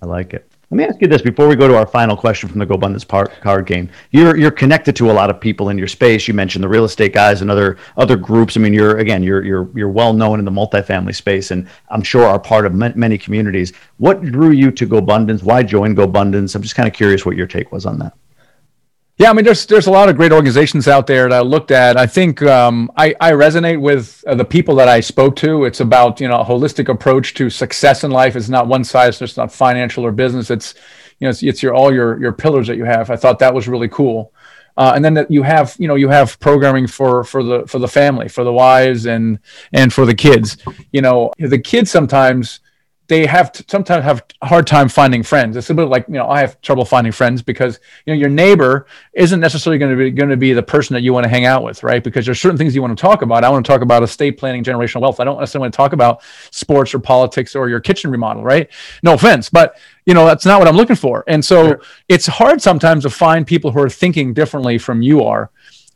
I 0.00 0.06
like 0.06 0.34
it. 0.34 0.48
Let 0.74 0.78
me 0.78 0.84
ask 0.86 1.00
you 1.00 1.06
this 1.06 1.22
before 1.22 1.46
we 1.46 1.54
go 1.54 1.68
to 1.68 1.76
our 1.76 1.86
final 1.86 2.16
question 2.16 2.48
from 2.48 2.58
the 2.58 2.66
GoBundance 2.66 3.06
part 3.06 3.40
card 3.40 3.64
game. 3.64 3.88
You're 4.10 4.36
you're 4.36 4.50
connected 4.50 4.96
to 4.96 5.08
a 5.08 5.12
lot 5.12 5.30
of 5.30 5.38
people 5.38 5.68
in 5.68 5.78
your 5.78 5.86
space. 5.86 6.26
You 6.26 6.34
mentioned 6.34 6.64
the 6.64 6.68
real 6.68 6.84
estate 6.84 7.12
guys 7.12 7.42
and 7.42 7.48
other 7.48 7.78
other 7.96 8.16
groups. 8.16 8.56
I 8.56 8.60
mean, 8.60 8.72
you're 8.74 8.98
again 8.98 9.22
you're 9.22 9.44
you're 9.44 9.70
you're 9.72 9.88
well 9.88 10.12
known 10.12 10.40
in 10.40 10.44
the 10.44 10.50
multifamily 10.50 11.14
space, 11.14 11.52
and 11.52 11.68
I'm 11.90 12.02
sure 12.02 12.26
are 12.26 12.40
part 12.40 12.66
of 12.66 12.74
many 12.74 13.16
communities. 13.16 13.72
What 13.98 14.20
drew 14.22 14.50
you 14.50 14.72
to 14.72 14.84
GoBundance? 14.84 15.44
Why 15.44 15.62
join 15.62 15.94
GoBundance? 15.94 16.56
I'm 16.56 16.62
just 16.62 16.74
kind 16.74 16.88
of 16.88 16.92
curious 16.92 17.24
what 17.24 17.36
your 17.36 17.46
take 17.46 17.70
was 17.70 17.86
on 17.86 18.00
that. 18.00 18.14
Yeah, 19.16 19.30
I 19.30 19.32
mean, 19.32 19.44
there's 19.44 19.64
there's 19.66 19.86
a 19.86 19.92
lot 19.92 20.08
of 20.08 20.16
great 20.16 20.32
organizations 20.32 20.88
out 20.88 21.06
there 21.06 21.28
that 21.28 21.36
I 21.36 21.40
looked 21.40 21.70
at. 21.70 21.96
I 21.96 22.04
think 22.04 22.42
um, 22.42 22.90
I 22.96 23.14
I 23.20 23.30
resonate 23.32 23.80
with 23.80 24.24
uh, 24.26 24.34
the 24.34 24.44
people 24.44 24.74
that 24.76 24.88
I 24.88 24.98
spoke 24.98 25.36
to. 25.36 25.64
It's 25.66 25.78
about 25.78 26.20
you 26.20 26.26
know 26.26 26.40
a 26.40 26.44
holistic 26.44 26.88
approach 26.88 27.34
to 27.34 27.48
success 27.48 28.02
in 28.02 28.10
life. 28.10 28.34
It's 28.34 28.48
not 28.48 28.66
one 28.66 28.82
size. 28.82 29.22
It's 29.22 29.36
not 29.36 29.52
financial 29.52 30.04
or 30.04 30.10
business. 30.10 30.50
It's 30.50 30.74
you 31.20 31.26
know 31.26 31.30
it's, 31.30 31.44
it's 31.44 31.62
your 31.62 31.74
all 31.74 31.94
your 31.94 32.20
your 32.20 32.32
pillars 32.32 32.66
that 32.66 32.76
you 32.76 32.84
have. 32.84 33.08
I 33.08 33.14
thought 33.14 33.38
that 33.38 33.54
was 33.54 33.68
really 33.68 33.88
cool. 33.88 34.32
Uh, 34.76 34.92
and 34.96 35.04
then 35.04 35.14
that 35.14 35.30
you 35.30 35.44
have 35.44 35.76
you 35.78 35.86
know 35.86 35.94
you 35.94 36.08
have 36.08 36.40
programming 36.40 36.88
for 36.88 37.22
for 37.22 37.44
the 37.44 37.64
for 37.68 37.78
the 37.78 37.86
family 37.86 38.28
for 38.28 38.42
the 38.42 38.52
wives 38.52 39.06
and 39.06 39.38
and 39.72 39.92
for 39.92 40.04
the 40.04 40.14
kids 40.14 40.56
you 40.90 41.00
know 41.00 41.30
the 41.38 41.58
kids 41.58 41.92
sometimes 41.92 42.58
they 43.06 43.26
have 43.26 43.52
to 43.52 43.64
sometimes 43.68 44.02
have 44.04 44.24
a 44.40 44.46
hard 44.46 44.66
time 44.66 44.88
finding 44.88 45.22
friends. 45.22 45.56
It's 45.56 45.68
a 45.68 45.74
bit 45.74 45.84
like 45.84 46.06
you 46.08 46.14
know 46.14 46.28
I 46.28 46.40
have 46.40 46.60
trouble 46.62 46.84
finding 46.84 47.12
friends 47.12 47.42
because 47.42 47.78
you 48.06 48.14
know 48.14 48.18
your 48.18 48.30
neighbor 48.30 48.86
isn't 49.12 49.40
necessarily 49.40 49.78
going 49.78 49.90
to 49.90 49.96
be 49.96 50.10
going 50.10 50.30
to 50.30 50.38
be 50.38 50.54
the 50.54 50.62
person 50.62 50.94
that 50.94 51.02
you 51.02 51.12
want 51.12 51.24
to 51.24 51.28
hang 51.28 51.44
out 51.44 51.62
with, 51.62 51.82
right? 51.82 52.02
Because 52.02 52.24
there's 52.24 52.40
certain 52.40 52.56
things 52.56 52.74
you 52.74 52.80
want 52.80 52.96
to 52.96 53.00
talk 53.00 53.20
about. 53.20 53.44
I 53.44 53.50
want 53.50 53.64
to 53.64 53.70
talk 53.70 53.82
about 53.82 54.02
estate 54.02 54.38
planning, 54.38 54.64
generational 54.64 55.02
wealth. 55.02 55.20
I 55.20 55.24
don't 55.24 55.38
necessarily 55.38 55.64
want 55.64 55.74
to 55.74 55.76
talk 55.76 55.92
about 55.92 56.22
sports 56.50 56.94
or 56.94 56.98
politics 56.98 57.54
or 57.54 57.68
your 57.68 57.80
kitchen 57.80 58.10
remodel, 58.10 58.42
right? 58.42 58.70
No 59.02 59.14
offense, 59.14 59.50
but 59.50 59.76
you 60.06 60.14
know 60.14 60.24
that's 60.24 60.46
not 60.46 60.58
what 60.58 60.68
I'm 60.68 60.76
looking 60.76 60.96
for. 60.96 61.24
And 61.26 61.44
so 61.44 61.66
sure. 61.66 61.80
it's 62.08 62.26
hard 62.26 62.62
sometimes 62.62 63.04
to 63.04 63.10
find 63.10 63.46
people 63.46 63.70
who 63.70 63.80
are 63.80 63.90
thinking 63.90 64.32
differently 64.32 64.78
from 64.78 65.02
you 65.02 65.24
are. 65.24 65.50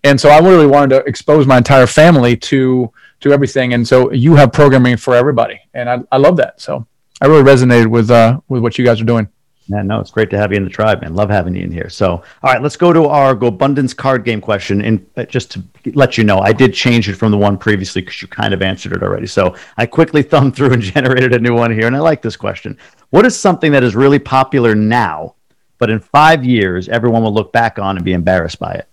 And 0.05 0.21
so 0.21 0.29
I 0.29 0.39
really 0.41 0.67
wanted 0.67 0.91
to 0.91 1.05
expose 1.05 1.47
my 1.47 1.57
entire 1.57 1.87
family 1.87 2.37
to 2.37 2.93
to 3.21 3.33
everything. 3.33 3.73
And 3.73 3.89
so 3.89 4.13
you 4.13 4.35
have 4.35 4.53
programming 4.53 4.99
for 4.99 5.15
everybody, 5.15 5.59
and 5.73 5.89
I, 5.89 6.01
I 6.13 6.19
love 6.19 6.37
that. 6.37 6.61
So. 6.61 6.87
I 7.21 7.27
really 7.27 7.43
resonated 7.43 7.89
with 7.89 8.11
uh, 8.11 8.41
with 8.49 8.63
what 8.63 8.79
you 8.79 8.85
guys 8.85 9.01
are 9.01 9.05
doing. 9.05 9.29
Yeah, 9.69 9.83
no, 9.83 10.01
it's 10.01 10.11
great 10.11 10.31
to 10.31 10.39
have 10.39 10.51
you 10.51 10.57
in 10.57 10.65
the 10.65 10.71
tribe, 10.71 11.03
man. 11.03 11.15
Love 11.15 11.29
having 11.29 11.55
you 11.55 11.63
in 11.63 11.71
here. 11.71 11.91
So, 11.91 12.13
all 12.13 12.25
right, 12.43 12.63
let's 12.63 12.77
go 12.77 12.91
to 12.91 13.05
our 13.05 13.37
GoBundance 13.37 13.95
card 13.95 14.25
game 14.25 14.41
question. 14.41 14.81
And 14.81 15.07
uh, 15.15 15.25
just 15.25 15.51
to 15.51 15.63
let 15.93 16.17
you 16.17 16.25
know, 16.25 16.39
I 16.39 16.55
did 16.55 16.73
change 16.73 17.07
it 17.07 17.17
from 17.17 17.31
the 17.31 17.37
one 17.37 17.59
previously 17.59 18.01
because 18.01 18.23
you 18.23 18.29
kind 18.29 18.55
of 18.55 18.63
answered 18.63 18.95
it 18.95 19.03
already. 19.03 19.27
So 19.27 19.55
I 19.77 19.85
quickly 19.85 20.23
thumbed 20.25 20.57
through 20.57 20.73
and 20.73 20.83
generated 20.95 21.35
a 21.35 21.39
new 21.39 21.55
one 21.55 21.71
here. 21.71 21.87
And 21.87 21.95
I 21.95 21.99
like 21.99 22.23
this 22.23 22.35
question. 22.37 22.79
What 23.11 23.27
is 23.27 23.39
something 23.39 23.71
that 23.73 23.85
is 23.85 23.95
really 23.95 24.19
popular 24.19 24.75
now, 24.75 25.35
but 25.77 25.91
in 25.91 26.01
five 26.01 26.47
years, 26.47 26.89
everyone 26.89 27.23
will 27.23 27.35
look 27.35 27.53
back 27.53 27.79
on 27.79 27.97
and 27.97 28.05
be 28.05 28.15
embarrassed 28.15 28.59
by 28.59 28.73
it? 28.73 28.89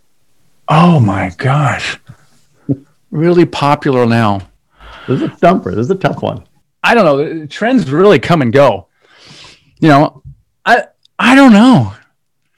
Oh 0.67 0.99
my 0.99 1.31
gosh. 1.37 1.97
really 3.11 3.45
popular 3.45 4.05
now. 4.05 4.41
This 5.07 5.21
is 5.21 5.31
a 5.31 5.37
stumper. 5.37 5.71
This 5.71 5.85
is 5.85 5.91
a 5.91 5.95
tough 5.95 6.21
one. 6.21 6.43
I 6.85 6.93
don't 6.93 7.05
know. 7.05 7.45
Trends 7.47 7.91
really 7.91 8.19
come 8.19 8.41
and 8.41 8.53
go. 8.53 8.87
You 9.79 9.89
know, 9.89 10.23
I 10.65 10.85
I 11.17 11.35
don't 11.35 11.51
know. 11.51 11.93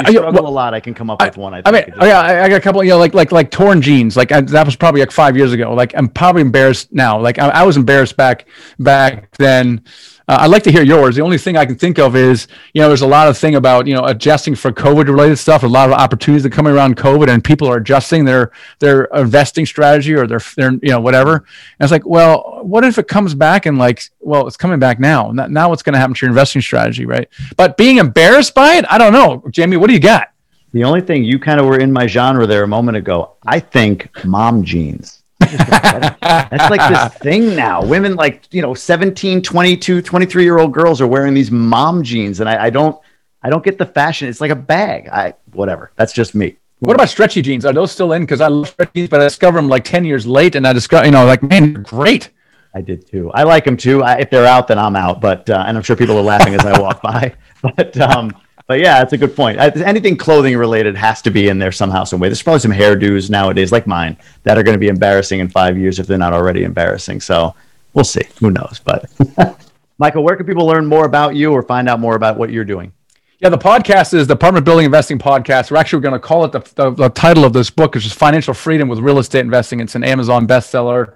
You 0.05 0.11
struggle 0.11 0.43
well, 0.43 0.47
a 0.47 0.53
lot. 0.53 0.73
I 0.75 0.79
can 0.79 0.93
come 0.93 1.09
up 1.09 1.19
with 1.21 1.37
one. 1.37 1.55
I, 1.55 1.63
I 1.65 1.71
mean, 1.71 1.91
oh 1.99 2.05
yeah, 2.05 2.19
I, 2.19 2.43
I, 2.43 2.49
got 2.49 2.57
a 2.57 2.61
couple. 2.61 2.83
You 2.83 2.91
know, 2.91 2.99
like 2.99 3.15
like 3.15 3.31
like 3.31 3.49
torn 3.49 3.81
jeans. 3.81 4.15
Like 4.15 4.31
I, 4.31 4.41
that 4.41 4.65
was 4.65 4.75
probably 4.75 4.99
like 4.99 5.11
five 5.11 5.35
years 5.35 5.53
ago. 5.53 5.73
Like 5.73 5.95
I'm 5.95 6.07
probably 6.07 6.43
embarrassed 6.43 6.93
now. 6.93 7.19
Like 7.19 7.39
I, 7.39 7.47
I 7.47 7.63
was 7.63 7.77
embarrassed 7.77 8.15
back 8.15 8.47
back 8.77 9.35
then 9.37 9.83
uh, 10.27 10.37
I'd 10.41 10.47
like 10.47 10.63
to 10.63 10.71
hear 10.71 10.83
yours. 10.83 11.15
The 11.15 11.21
only 11.21 11.37
thing 11.37 11.55
I 11.55 11.65
can 11.65 11.77
think 11.77 11.99
of 11.99 12.15
is, 12.15 12.47
you 12.73 12.81
know, 12.81 12.89
there's 12.89 13.01
a 13.01 13.07
lot 13.07 13.29
of 13.29 13.37
thing 13.37 13.55
about, 13.55 13.87
you 13.87 13.93
know, 13.93 14.03
adjusting 14.03 14.55
for 14.55 14.71
COVID 14.71 15.07
related 15.07 15.37
stuff, 15.37 15.63
a 15.63 15.67
lot 15.67 15.89
of 15.89 15.93
opportunities 15.93 16.43
that 16.43 16.51
come 16.51 16.67
around 16.67 16.97
COVID 16.97 17.29
and 17.29 17.41
people 17.41 17.67
are 17.69 17.77
adjusting 17.77 18.25
their, 18.25 18.51
their 18.79 19.05
investing 19.05 19.65
strategy 19.65 20.13
or 20.13 20.27
their, 20.27 20.41
their, 20.57 20.71
you 20.73 20.89
know, 20.89 20.99
whatever. 20.99 21.35
And 21.35 21.45
it's 21.79 21.91
like, 21.91 22.05
well, 22.05 22.59
what 22.61 22.83
if 22.83 22.97
it 22.97 23.07
comes 23.07 23.33
back 23.33 23.65
and 23.65 23.77
like, 23.77 24.03
well, 24.19 24.47
it's 24.47 24.57
coming 24.57 24.79
back 24.79 24.99
now. 24.99 25.31
Now 25.31 25.69
what's 25.69 25.83
going 25.83 25.93
to 25.93 25.99
happen 25.99 26.13
to 26.13 26.25
your 26.25 26.31
investing 26.31 26.61
strategy, 26.61 27.05
right? 27.05 27.29
But 27.55 27.77
being 27.77 27.97
embarrassed 27.97 28.53
by 28.53 28.75
it, 28.75 28.85
I 28.89 28.97
don't 28.97 29.13
know. 29.13 29.43
Jamie, 29.51 29.77
what 29.77 29.87
do 29.87 29.93
you 29.93 29.99
got? 29.99 30.31
The 30.73 30.83
only 30.83 30.99
thing 30.99 31.23
you 31.23 31.39
kind 31.39 31.61
of 31.61 31.65
were 31.65 31.79
in 31.79 31.93
my 31.93 32.05
genre 32.05 32.45
there 32.45 32.63
a 32.63 32.67
moment 32.67 32.97
ago. 32.97 33.37
I 33.45 33.61
think 33.61 34.09
mom 34.25 34.63
jeans. 34.65 35.16
That's 35.39 36.69
like 36.69 36.89
this 36.89 37.13
thing 37.21 37.55
now. 37.55 37.83
Women 37.83 38.15
like, 38.15 38.51
you 38.53 38.61
know, 38.61 38.73
17, 38.73 39.41
22, 39.41 40.01
23 40.01 40.43
year 40.43 40.57
old 40.59 40.73
girls 40.73 41.01
are 41.01 41.07
wearing 41.07 41.33
these 41.33 41.51
mom 41.51 42.03
jeans. 42.03 42.39
And 42.39 42.49
I, 42.49 42.65
I 42.65 42.69
don't, 42.69 42.99
I 43.43 43.49
don't 43.49 43.63
get 43.63 43.77
the 43.77 43.85
fashion. 43.85 44.27
It's 44.27 44.41
like 44.41 44.51
a 44.51 44.55
bag. 44.55 45.09
I, 45.09 45.33
whatever. 45.53 45.91
That's 45.95 46.13
just 46.13 46.35
me. 46.35 46.57
What 46.79 46.95
about 46.95 47.09
stretchy 47.09 47.41
jeans? 47.41 47.65
Are 47.65 47.73
those 47.73 47.91
still 47.91 48.13
in? 48.13 48.23
Because 48.23 48.41
I 48.41 48.47
love 48.47 48.69
stretchy 48.69 48.91
jeans, 48.95 49.09
but 49.09 49.19
I 49.19 49.23
discovered 49.23 49.57
them 49.57 49.69
like 49.69 49.83
10 49.83 50.05
years 50.05 50.27
late 50.27 50.55
and 50.55 50.67
I 50.67 50.73
discovered, 50.73 51.05
you 51.05 51.11
know, 51.11 51.25
like, 51.25 51.41
man, 51.41 51.73
great. 51.73 52.29
I 52.75 52.81
did 52.81 53.07
too. 53.07 53.31
I 53.31 53.43
like 53.43 53.65
them 53.65 53.77
too. 53.77 54.03
I, 54.03 54.19
if 54.19 54.29
they're 54.29 54.45
out, 54.45 54.67
then 54.67 54.77
I'm 54.77 54.95
out. 54.95 55.19
But, 55.19 55.49
uh, 55.49 55.63
and 55.67 55.75
I'm 55.75 55.83
sure 55.83 55.95
people 55.95 56.17
are 56.17 56.23
laughing 56.23 56.53
as 56.53 56.65
I 56.65 56.79
walk 56.79 57.01
by. 57.03 57.33
But, 57.61 57.97
um, 57.99 58.31
but 58.67 58.79
yeah, 58.79 58.99
that's 58.99 59.13
a 59.13 59.17
good 59.17 59.35
point. 59.35 59.59
Anything 59.59 60.17
clothing 60.17 60.57
related 60.57 60.95
has 60.97 61.21
to 61.21 61.31
be 61.31 61.47
in 61.47 61.57
there 61.57 61.71
somehow, 61.71 62.03
some 62.03 62.19
way. 62.19 62.27
There's 62.27 62.43
probably 62.43 62.59
some 62.59 62.71
hairdos 62.71 63.29
nowadays, 63.29 63.71
like 63.71 63.87
mine, 63.87 64.17
that 64.43 64.57
are 64.57 64.63
going 64.63 64.75
to 64.75 64.79
be 64.79 64.89
embarrassing 64.89 65.39
in 65.39 65.47
five 65.47 65.77
years 65.77 65.99
if 65.99 66.07
they're 66.07 66.17
not 66.17 66.33
already 66.33 66.63
embarrassing. 66.63 67.21
So 67.21 67.55
we'll 67.93 68.03
see. 68.03 68.23
Who 68.39 68.51
knows? 68.51 68.81
But 68.83 69.09
Michael, 69.97 70.23
where 70.23 70.35
can 70.35 70.45
people 70.45 70.65
learn 70.65 70.85
more 70.85 71.05
about 71.05 71.35
you 71.35 71.53
or 71.53 71.63
find 71.63 71.87
out 71.87 72.01
more 72.01 72.15
about 72.15 72.37
what 72.37 72.51
you're 72.51 72.65
doing? 72.65 72.91
Yeah, 73.39 73.49
the 73.49 73.57
podcast 73.57 74.13
is 74.13 74.27
the 74.27 74.33
Apartment 74.33 74.65
Building 74.65 74.85
Investing 74.85 75.19
Podcast. 75.19 75.71
We're 75.71 75.77
actually 75.77 76.01
going 76.01 76.13
to 76.13 76.19
call 76.19 76.43
it 76.43 76.51
the, 76.51 76.59
the, 76.75 76.89
the 76.89 77.09
title 77.09 77.45
of 77.45 77.53
this 77.53 77.69
book, 77.69 77.95
which 77.95 78.05
is 78.05 78.11
Financial 78.11 78.53
Freedom 78.53 78.89
with 78.89 78.99
Real 78.99 79.19
Estate 79.19 79.41
Investing. 79.41 79.79
It's 79.79 79.95
an 79.95 80.03
Amazon 80.03 80.47
bestseller 80.47 81.13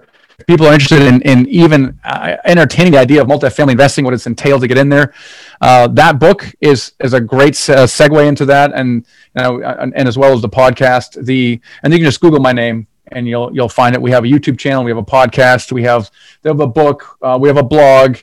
people 0.48 0.68
are 0.68 0.74
interested 0.74 1.02
in, 1.02 1.22
in 1.22 1.48
even 1.48 2.00
uh, 2.04 2.38
entertaining 2.46 2.94
the 2.94 3.00
idea 3.00 3.22
of 3.22 3.28
multifamily 3.28 3.72
investing, 3.72 4.06
what 4.06 4.14
it's 4.14 4.28
entailed 4.28 4.62
to 4.62 4.68
get 4.68 4.78
in 4.78 4.90
there, 4.90 5.14
uh, 5.62 5.88
that 5.90 6.20
book 6.20 6.52
is 6.62 6.94
is 7.00 7.14
a 7.14 7.22
great 7.22 7.54
uh, 7.70 7.86
segue 7.86 8.28
into 8.28 8.46
that, 8.46 8.74
and 8.74 9.06
you 9.36 9.42
know, 9.42 9.62
and, 9.62 9.94
and, 9.96 10.08
as 10.08 10.18
well 10.18 10.34
as 10.34 10.42
the 10.42 10.50
podcast. 10.50 11.26
The 11.26 11.60
and 11.84 11.94
you 11.94 12.00
can 12.00 12.06
just 12.06 12.22
Google 12.22 12.40
my 12.40 12.52
name 12.52 12.88
and 13.12 13.28
you'll 13.28 13.54
you'll 13.54 13.70
find 13.70 13.96
it. 13.96 14.02
We 14.02 14.12
have 14.12 14.24
a 14.24 14.28
YouTube 14.28 14.58
channel, 14.58 14.84
we 14.84 14.92
have 14.92 14.98
a 14.98 15.04
podcast, 15.04 15.72
we 15.72 15.84
have 15.84 16.10
we 16.44 16.50
have 16.50 16.60
a 16.60 16.68
book, 16.68 17.18
uh, 17.22 17.38
we 17.40 17.48
have 17.50 17.58
a 17.58 17.64
blog, 17.64 18.18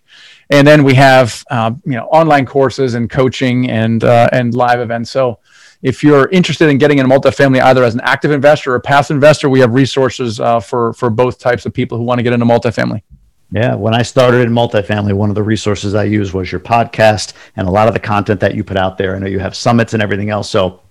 and 0.51 0.67
then 0.67 0.85
we 0.85 0.95
have 0.95 1.45
uh, 1.51 1.73
you 1.85 1.93
know 1.93 2.07
online 2.07 2.47
courses 2.47 2.95
and 2.95 3.09
coaching 3.09 3.71
and 3.71 4.03
uh, 4.05 4.29
and 4.33 4.55
live 4.55 4.81
events. 4.81 5.11
So 5.11 5.39
if 5.83 6.03
you're 6.03 6.29
interested 6.31 6.69
in 6.69 6.79
getting 6.79 6.99
in 6.99 7.07
multifamily 7.07 7.61
either 7.63 7.85
as 7.85 7.95
an 7.95 8.01
active 8.03 8.31
investor 8.31 8.73
or 8.73 8.77
a 8.77 8.81
passive 8.81 9.15
investor, 9.15 9.49
we 9.49 9.61
have 9.61 9.73
resources 9.73 10.41
uh, 10.41 10.61
for 10.61 10.93
for 10.93 11.11
both 11.11 11.39
types 11.39 11.67
of 11.67 11.73
people 11.73 11.99
who 11.99 12.05
want 12.05 12.19
to 12.19 12.23
get 12.23 12.33
into 12.33 12.47
multifamily. 12.47 13.03
Yeah, 13.51 13.75
when 13.75 13.95
I 13.95 14.03
started 14.03 14.43
in 14.43 14.53
multifamily, 14.53 15.15
one 15.15 15.31
of 15.31 15.35
the 15.35 15.43
resources 15.43 15.95
I 15.95 16.05
used 16.05 16.35
was 16.35 16.53
your 16.53 16.61
podcast 16.61 17.33
and 17.57 17.67
a 17.67 17.71
lot 17.71 17.89
of 17.89 17.95
the 17.95 18.01
content 18.01 18.41
that 18.41 18.55
you 18.55 18.63
put 18.63 18.77
out 18.77 18.99
there. 18.99 19.17
I 19.17 19.19
know 19.19 19.27
you 19.27 19.39
have 19.39 19.57
summits 19.57 19.95
and 19.95 20.03
everything 20.03 20.29
else. 20.29 20.51
So 20.51 20.83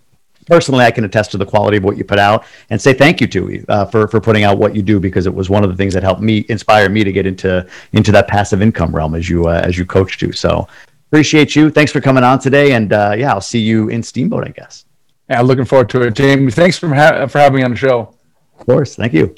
personally, 0.47 0.83
I 0.83 0.89
can 0.89 1.03
attest 1.03 1.29
to 1.31 1.37
the 1.37 1.45
quality 1.45 1.77
of 1.77 1.83
what 1.83 1.97
you 1.97 2.03
put 2.03 2.17
out 2.17 2.45
and 2.71 2.81
say 2.81 2.93
thank 2.93 3.21
you 3.21 3.27
to 3.27 3.49
you 3.49 3.65
uh, 3.67 3.85
for 3.85 4.07
for 4.07 4.19
putting 4.19 4.43
out 4.43 4.57
what 4.57 4.75
you 4.75 4.81
do 4.81 4.99
because 4.99 5.27
it 5.27 5.33
was 5.33 5.51
one 5.51 5.63
of 5.63 5.69
the 5.69 5.75
things 5.75 5.93
that 5.93 6.01
helped 6.01 6.21
me 6.21 6.45
inspire 6.49 6.89
me 6.89 7.03
to 7.03 7.11
get 7.11 7.27
into 7.27 7.67
into 7.91 8.11
that 8.11 8.27
passive 8.27 8.61
income 8.61 8.95
realm 8.95 9.13
as 9.13 9.29
you 9.29 9.47
uh, 9.47 9.61
as 9.63 9.77
you 9.77 9.85
coach 9.85 10.17
to. 10.17 10.31
So 10.31 10.67
appreciate 11.07 11.55
you. 11.55 11.69
Thanks 11.69 11.91
for 11.91 12.01
coming 12.01 12.23
on 12.23 12.39
today. 12.39 12.73
And 12.73 12.91
uh, 12.93 13.15
yeah, 13.17 13.31
I'll 13.33 13.41
see 13.41 13.59
you 13.59 13.89
in 13.89 14.03
Steamboat, 14.03 14.47
I 14.47 14.51
guess. 14.51 14.85
Yeah, 15.29 15.41
looking 15.41 15.65
forward 15.65 15.89
to 15.89 16.03
it. 16.03 16.13
Jamie, 16.15 16.51
thanks 16.51 16.77
for, 16.77 16.93
ha- 16.93 17.27
for 17.27 17.39
having 17.39 17.57
me 17.57 17.63
on 17.63 17.71
the 17.71 17.77
show. 17.77 18.13
Of 18.59 18.65
course. 18.65 18.95
Thank 18.95 19.13
you. 19.13 19.35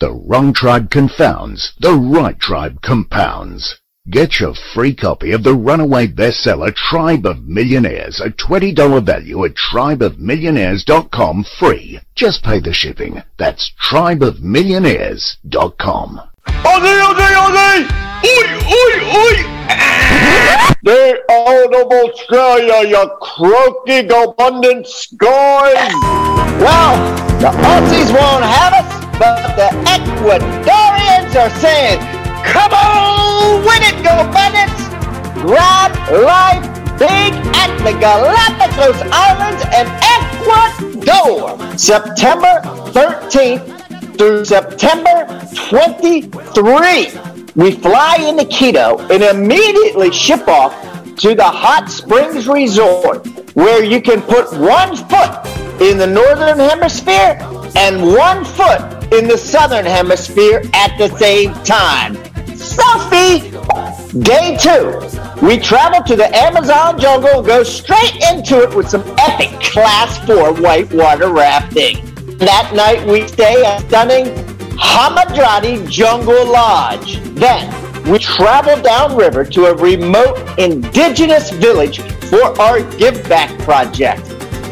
The 0.00 0.10
wrong 0.12 0.52
tribe 0.52 0.90
confounds, 0.90 1.72
the 1.80 1.94
right 1.94 2.38
tribe 2.38 2.82
compounds. 2.82 3.80
Get 4.10 4.38
your 4.38 4.52
free 4.74 4.94
copy 4.94 5.32
of 5.32 5.44
the 5.44 5.54
runaway 5.54 6.08
bestseller 6.08 6.74
Tribe 6.74 7.24
of 7.24 7.44
Millionaires, 7.44 8.20
a 8.20 8.28
$20 8.28 9.02
value 9.02 9.46
at 9.46 9.54
tribeofmillionaires.com 9.54 11.44
free. 11.58 12.00
Just 12.14 12.42
pay 12.42 12.60
the 12.60 12.74
shipping. 12.74 13.22
That's 13.38 13.72
tribeofmillionaires.com. 13.90 16.20
Ozzy, 16.46 16.94
Ozzy, 17.08 17.28
Ozzy! 17.44 18.04
Oi, 18.24 18.46
oi, 18.80 18.94
oi! 19.22 19.36
They 20.82 21.14
out 21.30 21.74
of 21.74 21.92
Australia, 21.92 22.88
you 22.88 23.10
croaky 23.20 24.06
abundance 24.06 25.08
guys! 25.16 25.92
Well, 26.60 26.96
the 27.40 27.48
Aussies 27.48 28.10
won't 28.12 28.44
have 28.44 28.72
us, 28.74 28.88
but 29.18 29.56
the 29.56 29.68
Ecuadorians 29.88 31.34
are 31.36 31.50
saying, 31.60 32.00
come 32.44 32.72
on, 32.72 33.64
win 33.64 33.82
it, 33.82 34.02
go 34.04 34.12
abundance! 34.20 34.80
Grab 35.40 35.92
life 36.10 36.64
big 36.98 37.34
at 37.56 37.76
the 37.78 37.92
Galapagos 37.98 39.00
Islands 39.12 39.64
and 39.74 39.88
Ecuador, 40.16 41.78
September 41.78 42.60
13th 42.92 43.73
through 44.16 44.44
September 44.44 45.26
23. 45.54 47.08
We 47.56 47.70
fly 47.72 48.16
into 48.28 48.44
Quito 48.44 48.98
and 49.10 49.22
immediately 49.22 50.12
ship 50.12 50.46
off 50.48 50.74
to 51.16 51.34
the 51.34 51.44
Hot 51.44 51.88
Springs 51.88 52.48
Resort, 52.48 53.26
where 53.54 53.84
you 53.84 54.00
can 54.00 54.20
put 54.22 54.52
one 54.58 54.96
foot 54.96 55.46
in 55.80 55.98
the 55.98 56.06
Northern 56.06 56.58
Hemisphere 56.58 57.38
and 57.76 58.02
one 58.02 58.44
foot 58.44 59.12
in 59.12 59.28
the 59.28 59.38
Southern 59.38 59.84
Hemisphere 59.84 60.62
at 60.74 60.96
the 60.98 61.08
same 61.18 61.52
time. 61.64 62.16
Sophie! 62.56 63.50
Day 64.20 64.56
two, 64.56 65.00
we 65.44 65.58
travel 65.58 66.02
to 66.04 66.16
the 66.16 66.30
Amazon 66.36 66.98
jungle 67.00 67.38
and 67.38 67.46
go 67.46 67.62
straight 67.62 68.14
into 68.32 68.62
it 68.62 68.74
with 68.74 68.88
some 68.88 69.02
epic 69.18 69.50
Class 69.60 70.24
4 70.26 70.54
whitewater 70.54 71.32
rafting. 71.32 72.13
That 72.38 72.72
night 72.74 73.06
we 73.06 73.28
stay 73.28 73.64
at 73.64 73.86
stunning 73.86 74.26
Hamadryade 74.76 75.88
Jungle 75.88 76.46
Lodge. 76.46 77.20
Then 77.34 77.70
we 78.10 78.18
travel 78.18 78.82
downriver 78.82 79.44
to 79.44 79.66
a 79.66 79.74
remote 79.76 80.58
indigenous 80.58 81.50
village 81.52 82.00
for 82.00 82.42
our 82.60 82.82
Give 82.96 83.22
Back 83.28 83.56
project. 83.60 84.24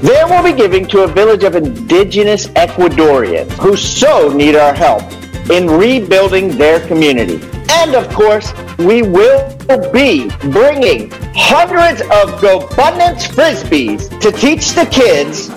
There 0.02 0.26
we'll 0.26 0.42
be 0.42 0.52
giving 0.52 0.86
to 0.88 1.04
a 1.04 1.06
village 1.06 1.44
of 1.44 1.54
indigenous 1.54 2.48
Ecuadorians 2.48 3.52
who 3.52 3.76
so 3.76 4.28
need 4.32 4.56
our 4.56 4.74
help 4.74 5.04
in 5.48 5.68
rebuilding 5.68 6.58
their 6.58 6.84
community. 6.88 7.40
And 7.70 7.94
of 7.94 8.12
course, 8.12 8.52
we 8.78 9.02
will 9.02 9.56
be 9.92 10.28
bringing 10.50 11.12
hundreds 11.34 12.00
of 12.00 12.40
GoBundance 12.40 13.28
Frisbees 13.28 14.20
to 14.20 14.32
teach 14.32 14.72
the 14.72 14.86
kids 14.86 15.48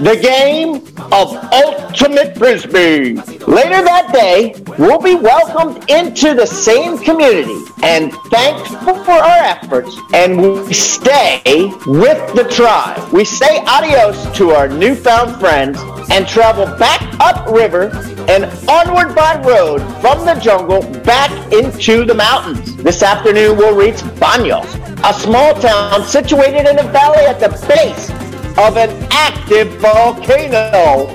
the 0.00 0.16
game 0.16 0.76
of 1.12 1.36
Ultimate 1.52 2.36
Frisbee. 2.38 3.16
Later 3.46 3.82
that 3.82 4.10
day, 4.14 4.54
we'll 4.78 4.98
be 4.98 5.14
welcomed 5.14 5.90
into 5.90 6.32
the 6.32 6.46
same 6.46 6.96
community 6.96 7.60
and 7.82 8.10
thanked 8.30 8.68
for 8.68 9.12
our 9.12 9.44
efforts, 9.44 9.94
and 10.14 10.40
we 10.40 10.72
stay 10.72 11.42
with 11.86 12.34
the 12.34 12.48
tribe. 12.50 13.12
We 13.12 13.26
say 13.26 13.62
adios 13.66 14.34
to 14.38 14.52
our 14.52 14.68
newfound 14.68 15.38
friends 15.38 15.78
and 16.10 16.26
travel 16.26 16.64
back 16.78 17.02
upriver 17.20 17.90
and 18.26 18.44
onward 18.70 19.14
by 19.14 19.42
road 19.42 19.80
from 20.00 20.24
the 20.24 20.34
jungle 20.40 20.80
back 21.02 21.30
into 21.52 22.06
the 22.06 22.14
mountains. 22.14 22.74
This 22.76 23.02
afternoon, 23.02 23.58
we'll 23.58 23.76
reach 23.76 24.00
Baños, 24.16 24.66
a 25.04 25.12
small 25.12 25.52
town 25.60 26.04
situated 26.04 26.66
in 26.66 26.78
a 26.78 26.90
valley 26.90 27.26
at 27.26 27.38
the 27.38 27.50
base 27.68 28.19
of 28.58 28.76
an 28.76 28.90
active 29.10 29.68
volcano. 29.80 31.06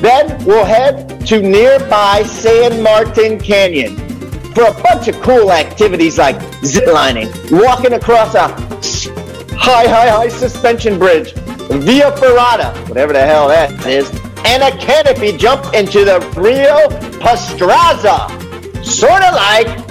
Then 0.00 0.44
we'll 0.44 0.64
head 0.64 1.26
to 1.26 1.40
nearby 1.40 2.22
San 2.22 2.82
Martin 2.82 3.38
Canyon 3.38 3.96
for 4.54 4.64
a 4.64 4.82
bunch 4.82 5.08
of 5.08 5.20
cool 5.20 5.52
activities 5.52 6.18
like 6.18 6.36
ziplining, 6.62 7.28
walking 7.50 7.92
across 7.92 8.34
a 8.34 8.48
high, 9.56 9.86
high, 9.86 10.08
high 10.08 10.28
suspension 10.28 10.98
bridge, 10.98 11.32
Via 11.68 12.12
Ferrata, 12.12 12.72
whatever 12.88 13.12
the 13.12 13.20
hell 13.20 13.48
that 13.48 13.70
is, 13.86 14.08
and 14.44 14.62
a 14.62 14.70
canopy 14.78 15.36
jump 15.36 15.74
into 15.74 16.04
the 16.04 16.20
Rio 16.36 16.88
Pastaza. 17.18 18.30
Sort 18.84 19.22
of 19.22 19.34
like 19.34 19.85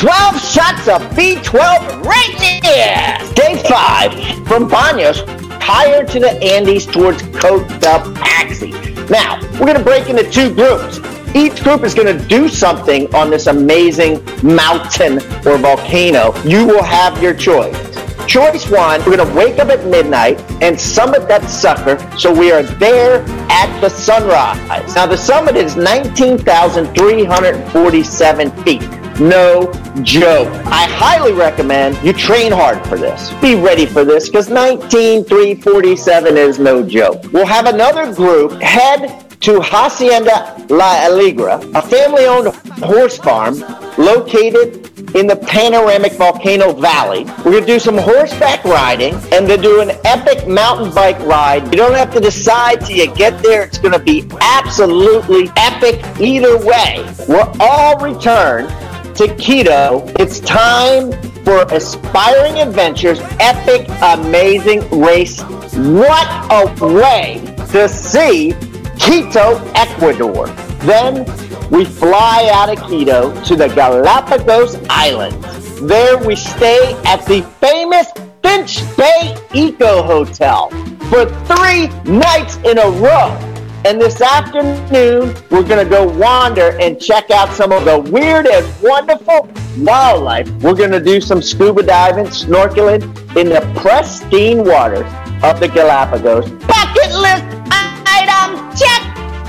12 0.00 0.38
shots 0.38 0.88
of 0.88 1.00
B12 1.12 2.04
right 2.04 2.60
there. 2.62 3.16
Day 3.32 3.62
five 3.66 4.12
from 4.46 4.68
Baños, 4.68 5.24
higher 5.58 6.04
to 6.04 6.20
the 6.20 6.32
Andes 6.42 6.84
towards 6.84 7.22
Cotopaxi. 7.22 9.08
Now, 9.08 9.40
we're 9.52 9.64
going 9.64 9.78
to 9.78 9.82
break 9.82 10.10
into 10.10 10.30
two 10.30 10.54
groups. 10.54 11.00
Each 11.34 11.62
group 11.64 11.82
is 11.82 11.94
going 11.94 12.14
to 12.14 12.28
do 12.28 12.46
something 12.46 13.12
on 13.14 13.30
this 13.30 13.46
amazing 13.46 14.22
mountain 14.42 15.14
or 15.46 15.56
volcano. 15.56 16.36
You 16.42 16.66
will 16.66 16.82
have 16.82 17.22
your 17.22 17.32
choice. 17.32 17.96
Choice 18.26 18.68
one, 18.68 18.98
we're 19.04 19.16
going 19.16 19.28
to 19.28 19.34
wake 19.34 19.60
up 19.60 19.68
at 19.68 19.86
midnight 19.86 20.40
and 20.60 20.80
summit 20.80 21.28
that 21.28 21.44
sucker 21.44 21.96
so 22.18 22.34
we 22.34 22.50
are 22.50 22.64
there 22.64 23.22
at 23.48 23.80
the 23.80 23.88
sunrise. 23.88 24.96
Now, 24.96 25.06
the 25.06 25.16
summit 25.16 25.54
is 25.54 25.76
19,347 25.76 28.50
feet. 28.64 28.82
No 29.20 29.72
joke. 30.02 30.48
I 30.66 30.88
highly 30.90 31.32
recommend 31.32 32.04
you 32.04 32.12
train 32.12 32.50
hard 32.50 32.84
for 32.86 32.98
this. 32.98 33.30
Be 33.40 33.54
ready 33.54 33.86
for 33.86 34.04
this 34.04 34.28
because 34.28 34.48
19,347 34.50 36.36
is 36.36 36.58
no 36.58 36.82
joke. 36.82 37.22
We'll 37.32 37.46
have 37.46 37.66
another 37.66 38.12
group 38.12 38.60
head 38.60 39.24
to 39.42 39.60
Hacienda 39.60 40.66
La 40.68 41.06
Alegría, 41.06 41.60
a 41.74 41.80
family 41.80 42.26
owned 42.26 42.52
horse 42.82 43.18
farm 43.18 43.62
located 43.96 44.85
in 45.14 45.26
the 45.26 45.36
panoramic 45.36 46.12
volcano 46.12 46.72
valley. 46.72 47.24
We're 47.44 47.52
going 47.52 47.66
to 47.66 47.66
do 47.66 47.78
some 47.78 47.96
horseback 47.96 48.64
riding 48.64 49.14
and 49.32 49.46
then 49.46 49.60
do 49.60 49.80
an 49.80 49.90
epic 50.04 50.46
mountain 50.48 50.94
bike 50.94 51.18
ride. 51.20 51.64
You 51.64 51.78
don't 51.78 51.94
have 51.94 52.12
to 52.14 52.20
decide 52.20 52.80
till 52.80 52.96
you 52.96 53.14
get 53.14 53.42
there. 53.42 53.62
It's 53.62 53.78
going 53.78 53.92
to 53.92 53.98
be 53.98 54.28
absolutely 54.40 55.50
epic 55.56 56.04
either 56.20 56.58
way. 56.58 57.04
We'll 57.28 57.52
all 57.60 57.98
return 57.98 58.66
to 59.14 59.34
Quito. 59.36 60.04
It's 60.18 60.40
time 60.40 61.12
for 61.44 61.62
Aspiring 61.70 62.60
Adventures 62.60 63.20
Epic 63.40 63.88
Amazing 64.02 64.88
Race. 64.90 65.42
What 65.42 66.28
a 66.50 66.84
way 66.94 67.40
to 67.70 67.88
see 67.88 68.54
Quito, 68.98 69.62
Ecuador. 69.74 70.65
Then 70.86 71.24
we 71.68 71.84
fly 71.84 72.48
out 72.54 72.68
of 72.68 72.80
Quito 72.86 73.34
to 73.42 73.56
the 73.56 73.66
Galapagos 73.66 74.76
Islands. 74.88 75.80
There 75.80 76.16
we 76.16 76.36
stay 76.36 76.94
at 77.04 77.26
the 77.26 77.42
famous 77.60 78.06
Finch 78.40 78.96
Bay 78.96 79.36
Eco 79.52 80.04
Hotel 80.04 80.70
for 81.10 81.26
three 81.46 81.88
nights 82.04 82.58
in 82.58 82.78
a 82.78 82.88
row. 82.88 83.36
And 83.84 84.00
this 84.00 84.20
afternoon, 84.20 85.34
we're 85.50 85.64
going 85.64 85.84
to 85.84 85.90
go 85.90 86.06
wander 86.06 86.78
and 86.80 87.00
check 87.00 87.32
out 87.32 87.48
some 87.50 87.72
of 87.72 87.84
the 87.84 87.98
weird 87.98 88.46
and 88.46 88.64
wonderful 88.80 89.48
wildlife. 89.78 90.48
We're 90.62 90.74
going 90.74 90.92
to 90.92 91.02
do 91.02 91.20
some 91.20 91.42
scuba 91.42 91.82
diving, 91.82 92.26
snorkeling 92.26 93.02
in 93.36 93.48
the 93.48 93.60
pristine 93.80 94.64
waters 94.64 95.06
of 95.42 95.58
the 95.58 95.66
Galapagos. 95.66 96.48
Bucket 96.48 97.12
list! 97.12 97.55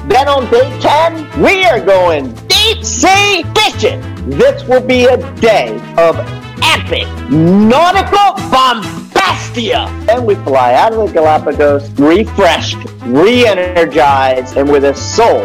Then 0.08 0.30
on 0.30 0.50
day 0.50 0.80
10, 0.80 1.42
we 1.42 1.66
are 1.66 1.84
going 1.84 2.34
deep 2.48 2.82
sea 2.84 3.44
fishing. 3.56 4.00
This 4.30 4.64
will 4.66 4.82
be 4.82 5.04
a 5.04 5.18
day 5.36 5.76
of 5.98 6.16
epic 6.64 7.08
nautical 7.30 8.36
bombastia. 8.50 10.06
Then 10.06 10.26
we 10.26 10.36
fly 10.36 10.76
out 10.76 10.94
of 10.94 11.08
the 11.08 11.14
Galapagos 11.14 11.90
refreshed, 12.00 12.78
re-energized, 13.02 14.56
and 14.56 14.70
with 14.70 14.86
a 14.86 14.94
soul 14.94 15.42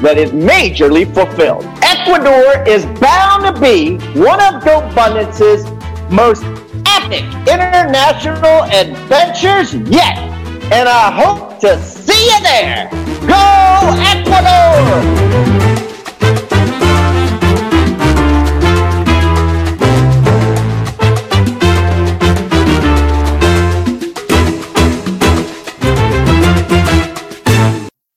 that 0.00 0.16
is 0.16 0.30
majorly 0.30 1.12
fulfilled. 1.14 1.64
Ecuador 1.82 2.66
is 2.66 2.86
bound 2.98 3.44
to 3.44 3.60
be 3.60 3.96
one 4.18 4.40
of 4.40 4.62
GoBundance's 4.62 5.64
most 6.10 6.42
epic 6.86 7.24
international 7.46 8.64
adventures 8.64 9.74
yet. 9.90 10.35
And 10.72 10.88
I 10.88 11.12
hope 11.12 11.60
to 11.60 11.80
see 11.80 12.26
you 12.26 12.42
there. 12.42 12.90
Go 13.26 13.94
Ecuador! 14.12 15.46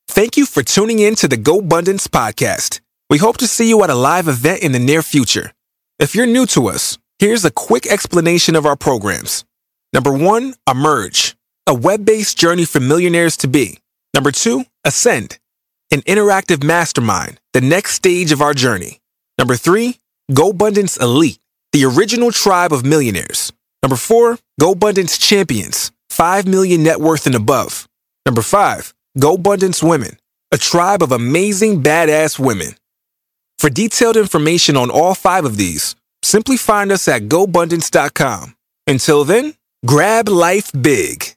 Thank 0.10 0.36
you 0.36 0.46
for 0.46 0.64
tuning 0.64 1.00
in 1.00 1.16
to 1.16 1.28
the 1.30 1.38
GoBundance 1.38 2.08
podcast. 2.08 2.82
We 3.10 3.20
hope 3.20 3.38
to 3.38 3.48
see 3.48 3.70
you 3.70 3.84
at 3.84 3.90
a 3.90 3.96
live 3.96 4.28
event 4.28 4.64
in 4.64 4.74
the 4.74 4.80
near 4.80 5.02
future. 5.02 5.54
If 5.98 6.14
you're 6.14 6.26
new 6.26 6.46
to 6.48 6.68
us, 6.68 6.98
here's 7.20 7.46
a 7.46 7.52
quick 7.52 7.86
explanation 7.88 8.56
of 8.56 8.66
our 8.66 8.76
programs. 8.76 9.46
Number 9.94 10.12
one, 10.12 10.56
Emerge, 10.70 11.36
a 11.68 11.74
web 11.74 12.06
based 12.06 12.38
journey 12.38 12.66
for 12.66 12.80
millionaires 12.80 13.38
to 13.38 13.48
be. 13.48 13.80
Number 14.14 14.32
two, 14.32 14.66
Ascend, 14.84 15.38
an 15.92 16.02
interactive 16.02 16.64
mastermind, 16.64 17.40
the 17.54 17.62
next 17.62 17.94
stage 17.94 18.32
of 18.32 18.42
our 18.42 18.54
journey. 18.54 19.00
Number 19.38 19.56
three, 19.56 20.00
GoBundance 20.32 21.00
Elite, 21.02 21.40
the 21.72 21.86
original 21.86 22.32
tribe 22.32 22.74
of 22.74 22.86
millionaires. 22.86 23.52
Number 23.82 23.96
four, 23.96 24.38
GoBundance 24.60 25.20
Champions, 25.20 25.92
5 26.10 26.48
million 26.48 26.84
net 26.84 27.00
worth 27.00 27.26
and 27.26 27.36
above. 27.36 27.88
Number 28.26 28.42
five, 28.42 28.94
GoBundance 29.18 29.82
Women, 29.82 30.18
a 30.52 30.58
tribe 30.58 31.02
of 31.02 31.12
amazing 31.12 31.82
badass 31.82 32.38
women. 32.38 32.76
For 33.58 33.70
detailed 33.70 34.18
information 34.18 34.78
on 34.78 34.90
all 34.90 35.16
five 35.16 35.46
of 35.46 35.58
these, 35.58 35.96
simply 36.24 36.58
find 36.58 36.92
us 36.92 37.08
at 37.08 37.24
GoBundance.com. 37.24 38.56
Until 38.88 39.24
then, 39.24 39.56
grab 39.86 40.30
life 40.30 40.72
big. 40.80 41.36